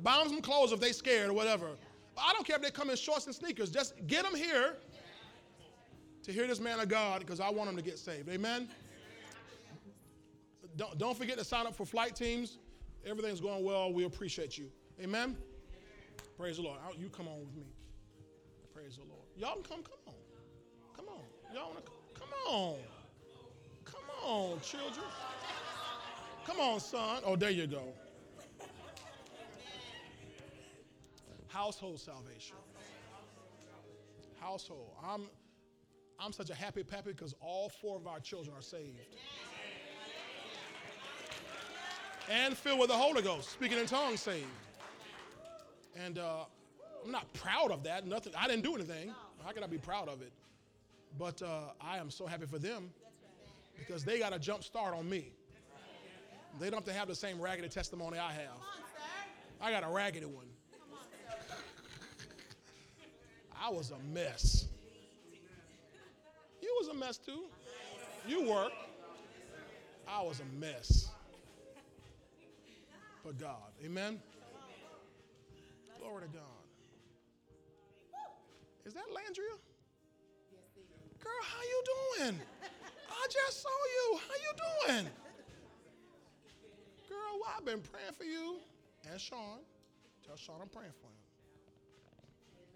Buy 0.00 0.18
them 0.18 0.28
some 0.28 0.42
clothes 0.42 0.72
if 0.72 0.80
they 0.80 0.92
scared 0.92 1.30
or 1.30 1.32
whatever. 1.32 1.70
I 2.16 2.32
don't 2.32 2.46
care 2.46 2.56
if 2.56 2.62
they 2.62 2.70
come 2.70 2.90
in 2.90 2.96
shorts 2.96 3.26
and 3.26 3.34
sneakers. 3.34 3.70
Just 3.70 3.94
get 4.06 4.24
them 4.24 4.34
here 4.34 4.76
to 6.22 6.32
hear 6.32 6.46
this 6.46 6.60
man 6.60 6.78
of 6.80 6.88
God 6.88 7.20
because 7.20 7.40
I 7.40 7.50
want 7.50 7.68
them 7.68 7.76
to 7.76 7.82
get 7.82 7.98
saved. 7.98 8.28
Amen? 8.28 8.68
Don't, 10.76 10.96
don't 10.98 11.16
forget 11.16 11.38
to 11.38 11.44
sign 11.44 11.66
up 11.66 11.74
for 11.74 11.84
flight 11.84 12.14
teams. 12.14 12.58
Everything's 13.04 13.40
going 13.40 13.64
well. 13.64 13.92
We 13.92 14.04
appreciate 14.04 14.56
you. 14.56 14.70
Amen? 15.02 15.36
Praise 16.38 16.56
the 16.56 16.62
Lord. 16.62 16.78
You 16.96 17.08
come 17.08 17.28
on 17.28 17.40
with 17.40 17.54
me. 17.54 17.64
Praise 18.74 18.96
the 18.96 19.02
Lord. 19.02 19.22
Y'all 19.36 19.54
can 19.54 19.62
come. 19.64 19.82
Come 19.82 19.98
on. 20.06 20.14
Come 20.96 21.06
on. 21.08 21.54
Y'all 21.54 21.72
want 21.72 21.84
to 21.84 21.91
on. 22.48 22.76
Come 23.84 24.00
on, 24.24 24.60
children. 24.60 25.06
Come 26.46 26.60
on, 26.60 26.80
son. 26.80 27.22
Oh, 27.24 27.36
there 27.36 27.50
you 27.50 27.66
go. 27.66 27.92
Household 31.48 32.00
salvation. 32.00 32.56
Household. 34.40 34.90
I'm 35.04 35.28
I'm 36.18 36.32
such 36.32 36.50
a 36.50 36.54
happy 36.54 36.82
pappy 36.82 37.10
because 37.10 37.34
all 37.40 37.68
four 37.68 37.96
of 37.96 38.06
our 38.06 38.20
children 38.20 38.56
are 38.56 38.62
saved. 38.62 38.96
And 42.30 42.56
filled 42.56 42.78
with 42.78 42.88
the 42.88 42.96
Holy 42.96 43.20
Ghost, 43.20 43.50
speaking 43.50 43.78
in 43.78 43.86
tongues 43.86 44.20
saved. 44.20 44.46
And 45.96 46.18
uh, 46.18 46.44
I'm 47.04 47.10
not 47.10 47.32
proud 47.34 47.72
of 47.72 47.82
that. 47.82 48.06
Nothing. 48.06 48.32
I 48.38 48.46
didn't 48.46 48.62
do 48.62 48.74
anything. 48.74 49.12
How 49.44 49.50
can 49.50 49.64
I 49.64 49.66
be 49.66 49.78
proud 49.78 50.08
of 50.08 50.22
it? 50.22 50.32
But 51.18 51.42
uh, 51.42 51.72
I 51.80 51.98
am 51.98 52.10
so 52.10 52.26
happy 52.26 52.46
for 52.46 52.58
them 52.58 52.90
because 53.78 54.04
they 54.04 54.18
got 54.18 54.32
a 54.32 54.38
jump 54.38 54.64
start 54.64 54.94
on 54.94 55.08
me. 55.08 55.32
They 56.60 56.66
don't 56.70 56.80
have 56.80 56.84
to 56.84 56.92
have 56.92 57.08
the 57.08 57.14
same 57.14 57.40
raggedy 57.40 57.68
testimony 57.68 58.18
I 58.18 58.32
have. 58.32 58.58
I 59.60 59.70
got 59.70 59.84
a 59.84 59.88
raggedy 59.88 60.26
one. 60.26 60.46
I 63.60 63.70
was 63.70 63.92
a 63.92 63.98
mess. 64.12 64.66
You 66.60 66.76
was 66.80 66.88
a 66.88 66.94
mess 66.94 67.18
too. 67.18 67.44
You 68.26 68.48
were. 68.48 68.68
I 70.08 70.22
was 70.22 70.40
a 70.40 70.60
mess. 70.60 71.10
But 73.24 73.38
God. 73.38 73.56
Amen. 73.84 74.20
Glory 76.00 76.22
to 76.22 76.28
God. 76.28 76.42
Is 78.84 78.94
that 78.94 79.04
Landria? 79.10 79.71
Girl, 81.22 81.42
how 81.42 81.62
you 81.62 81.82
doing? 81.94 82.40
I 83.10 83.26
just 83.30 83.62
saw 83.62 83.68
you. 83.68 84.18
How 84.28 84.34
you 84.34 84.94
doing? 84.96 85.06
Girl, 87.08 87.40
well, 87.40 87.54
I've 87.56 87.64
been 87.64 87.80
praying 87.80 88.12
for 88.16 88.24
you 88.24 88.56
and 89.10 89.20
Sean. 89.20 89.58
Tell 90.26 90.36
Sean 90.36 90.56
I'm 90.60 90.68
praying 90.68 90.92
for 91.00 91.06
him. 91.06 91.22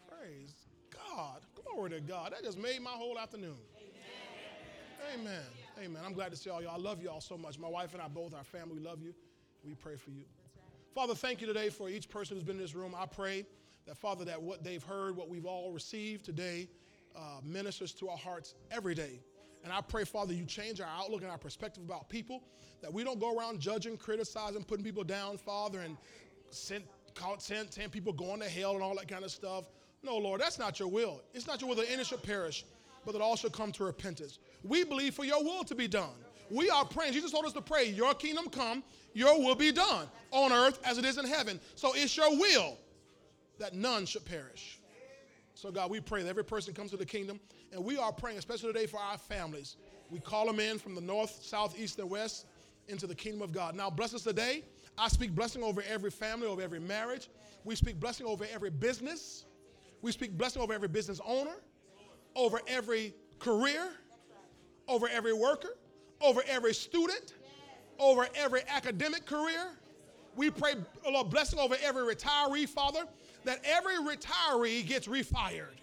Praise 0.08 0.54
God. 0.90 1.40
Glory 1.64 1.90
to 1.90 2.00
God. 2.00 2.32
That 2.32 2.44
just 2.44 2.58
made 2.58 2.80
my 2.80 2.90
whole 2.90 3.18
afternoon. 3.18 3.56
Amen. 5.12 5.20
Amen. 5.20 5.42
Amen. 5.84 6.02
I'm 6.04 6.12
glad 6.12 6.30
to 6.30 6.36
see 6.36 6.50
all 6.50 6.62
y'all. 6.62 6.74
I 6.74 6.78
love 6.78 7.02
y'all 7.02 7.20
so 7.20 7.36
much. 7.36 7.58
My 7.58 7.68
wife 7.68 7.92
and 7.92 8.02
I 8.02 8.08
both, 8.08 8.34
our 8.34 8.44
family, 8.44 8.78
love 8.80 9.02
you. 9.02 9.14
We 9.64 9.74
pray 9.74 9.96
for 9.96 10.10
you. 10.10 10.24
Father, 10.94 11.14
thank 11.14 11.40
you 11.40 11.46
today 11.46 11.68
for 11.68 11.88
each 11.88 12.08
person 12.08 12.36
who's 12.36 12.44
been 12.44 12.56
in 12.56 12.62
this 12.62 12.74
room. 12.74 12.94
I 12.96 13.06
pray 13.06 13.44
that, 13.86 13.96
Father, 13.96 14.24
that 14.24 14.40
what 14.40 14.64
they've 14.64 14.82
heard, 14.82 15.16
what 15.16 15.28
we've 15.28 15.44
all 15.44 15.72
received 15.72 16.24
today, 16.24 16.68
uh, 17.16 17.40
ministers 17.42 17.92
to 17.94 18.08
our 18.08 18.16
hearts 18.16 18.54
every 18.70 18.94
day. 18.94 19.20
And 19.64 19.72
I 19.72 19.80
pray, 19.80 20.04
Father, 20.04 20.32
you 20.32 20.44
change 20.44 20.80
our 20.80 20.88
outlook 20.88 21.22
and 21.22 21.30
our 21.30 21.38
perspective 21.38 21.82
about 21.82 22.08
people, 22.08 22.44
that 22.82 22.92
we 22.92 23.02
don't 23.02 23.18
go 23.18 23.36
around 23.36 23.58
judging, 23.58 23.96
criticizing, 23.96 24.62
putting 24.62 24.84
people 24.84 25.02
down, 25.02 25.38
Father, 25.38 25.80
and 25.80 25.96
send, 26.50 26.84
send, 27.38 27.72
send 27.72 27.90
people 27.90 28.12
going 28.12 28.40
to 28.40 28.48
hell 28.48 28.74
and 28.74 28.82
all 28.82 28.94
that 28.94 29.08
kind 29.08 29.24
of 29.24 29.30
stuff. 29.30 29.64
No, 30.02 30.16
Lord, 30.18 30.40
that's 30.40 30.58
not 30.58 30.78
your 30.78 30.88
will. 30.88 31.20
It's 31.34 31.46
not 31.46 31.60
your 31.60 31.68
will 31.68 31.76
that 31.76 31.90
any 31.90 32.04
should 32.04 32.22
perish, 32.22 32.64
but 33.04 33.12
that 33.12 33.20
all 33.20 33.34
should 33.34 33.52
come 33.52 33.72
to 33.72 33.84
repentance. 33.84 34.38
We 34.62 34.84
believe 34.84 35.14
for 35.14 35.24
your 35.24 35.42
will 35.42 35.64
to 35.64 35.74
be 35.74 35.88
done. 35.88 36.14
We 36.50 36.70
are 36.70 36.84
praying. 36.84 37.12
Jesus 37.12 37.32
told 37.32 37.44
us 37.44 37.52
to 37.54 37.60
pray, 37.60 37.88
Your 37.88 38.14
kingdom 38.14 38.48
come, 38.48 38.84
your 39.14 39.36
will 39.40 39.56
be 39.56 39.72
done 39.72 40.06
on 40.30 40.52
earth 40.52 40.78
as 40.84 40.98
it 40.98 41.04
is 41.04 41.18
in 41.18 41.26
heaven. 41.26 41.58
So 41.74 41.92
it's 41.94 42.16
your 42.16 42.30
will 42.38 42.76
that 43.58 43.74
none 43.74 44.06
should 44.06 44.24
perish. 44.24 44.78
So, 45.56 45.70
God, 45.70 45.90
we 45.90 46.00
pray 46.00 46.22
that 46.22 46.28
every 46.28 46.44
person 46.44 46.74
comes 46.74 46.90
to 46.90 46.98
the 46.98 47.06
kingdom, 47.06 47.40
and 47.72 47.82
we 47.82 47.96
are 47.96 48.12
praying, 48.12 48.36
especially 48.36 48.74
today, 48.74 48.84
for 48.84 49.00
our 49.00 49.16
families. 49.16 49.78
We 50.10 50.20
call 50.20 50.44
them 50.44 50.60
in 50.60 50.78
from 50.78 50.94
the 50.94 51.00
north, 51.00 51.42
south, 51.42 51.80
east, 51.80 51.98
and 51.98 52.10
west 52.10 52.44
into 52.88 53.06
the 53.06 53.14
kingdom 53.14 53.40
of 53.40 53.52
God. 53.52 53.74
Now, 53.74 53.88
bless 53.88 54.12
us 54.12 54.22
today. 54.22 54.64
I 54.98 55.08
speak 55.08 55.34
blessing 55.34 55.62
over 55.62 55.82
every 55.88 56.10
family, 56.10 56.46
over 56.46 56.60
every 56.60 56.78
marriage. 56.78 57.30
We 57.64 57.74
speak 57.74 57.98
blessing 57.98 58.26
over 58.26 58.46
every 58.52 58.68
business. 58.68 59.46
We 60.02 60.12
speak 60.12 60.36
blessing 60.36 60.60
over 60.60 60.74
every 60.74 60.88
business 60.88 61.22
owner, 61.24 61.56
over 62.34 62.60
every 62.68 63.14
career, 63.38 63.92
over 64.88 65.08
every 65.08 65.32
worker, 65.32 65.78
over 66.20 66.42
every 66.46 66.74
student, 66.74 67.32
over 67.98 68.28
every 68.34 68.60
academic 68.68 69.24
career. 69.24 69.70
We 70.36 70.50
pray, 70.50 70.74
Lord, 71.10 71.30
blessing 71.30 71.58
over 71.58 71.76
every 71.82 72.02
retiree, 72.02 72.68
Father, 72.68 73.06
that 73.46 73.60
every 73.64 73.94
retiree 73.94 74.86
gets 74.86 75.06
refired, 75.06 75.76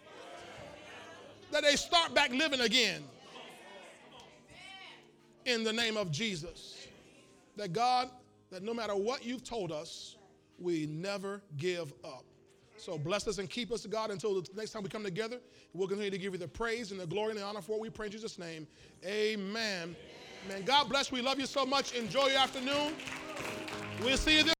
that 1.51 1.63
they 1.63 1.75
start 1.75 2.13
back 2.13 2.29
living 2.31 2.59
again 2.61 3.03
in 5.45 5.63
the 5.63 5.73
name 5.73 5.97
of 5.97 6.11
Jesus. 6.11 6.87
That 7.55 7.73
God, 7.73 8.09
that 8.51 8.63
no 8.63 8.73
matter 8.73 8.95
what 8.95 9.25
you've 9.25 9.43
told 9.43 9.71
us, 9.71 10.17
we 10.59 10.85
never 10.87 11.41
give 11.57 11.93
up. 12.03 12.25
So 12.77 12.97
bless 12.97 13.27
us 13.27 13.37
and 13.37 13.49
keep 13.49 13.71
us, 13.71 13.85
God, 13.85 14.11
until 14.11 14.41
the 14.41 14.49
next 14.55 14.71
time 14.71 14.83
we 14.83 14.89
come 14.89 15.03
together. 15.03 15.39
We'll 15.73 15.87
continue 15.87 16.11
to 16.11 16.17
give 16.17 16.33
you 16.33 16.39
the 16.39 16.47
praise 16.47 16.91
and 16.91 16.99
the 16.99 17.07
glory 17.07 17.31
and 17.31 17.39
the 17.39 17.43
honor 17.43 17.61
for 17.61 17.73
what 17.73 17.81
we 17.81 17.89
pray 17.89 18.07
in 18.07 18.11
Jesus' 18.11 18.37
name. 18.37 18.67
Amen. 19.05 19.95
Amen. 20.45 20.63
God 20.65 20.89
bless. 20.89 21.11
We 21.11 21.21
love 21.21 21.39
you 21.39 21.45
so 21.45 21.65
much. 21.65 21.93
Enjoy 21.93 22.27
your 22.27 22.39
afternoon. 22.39 22.93
We'll 24.03 24.17
see 24.17 24.37
you 24.37 24.43
this 24.43 24.52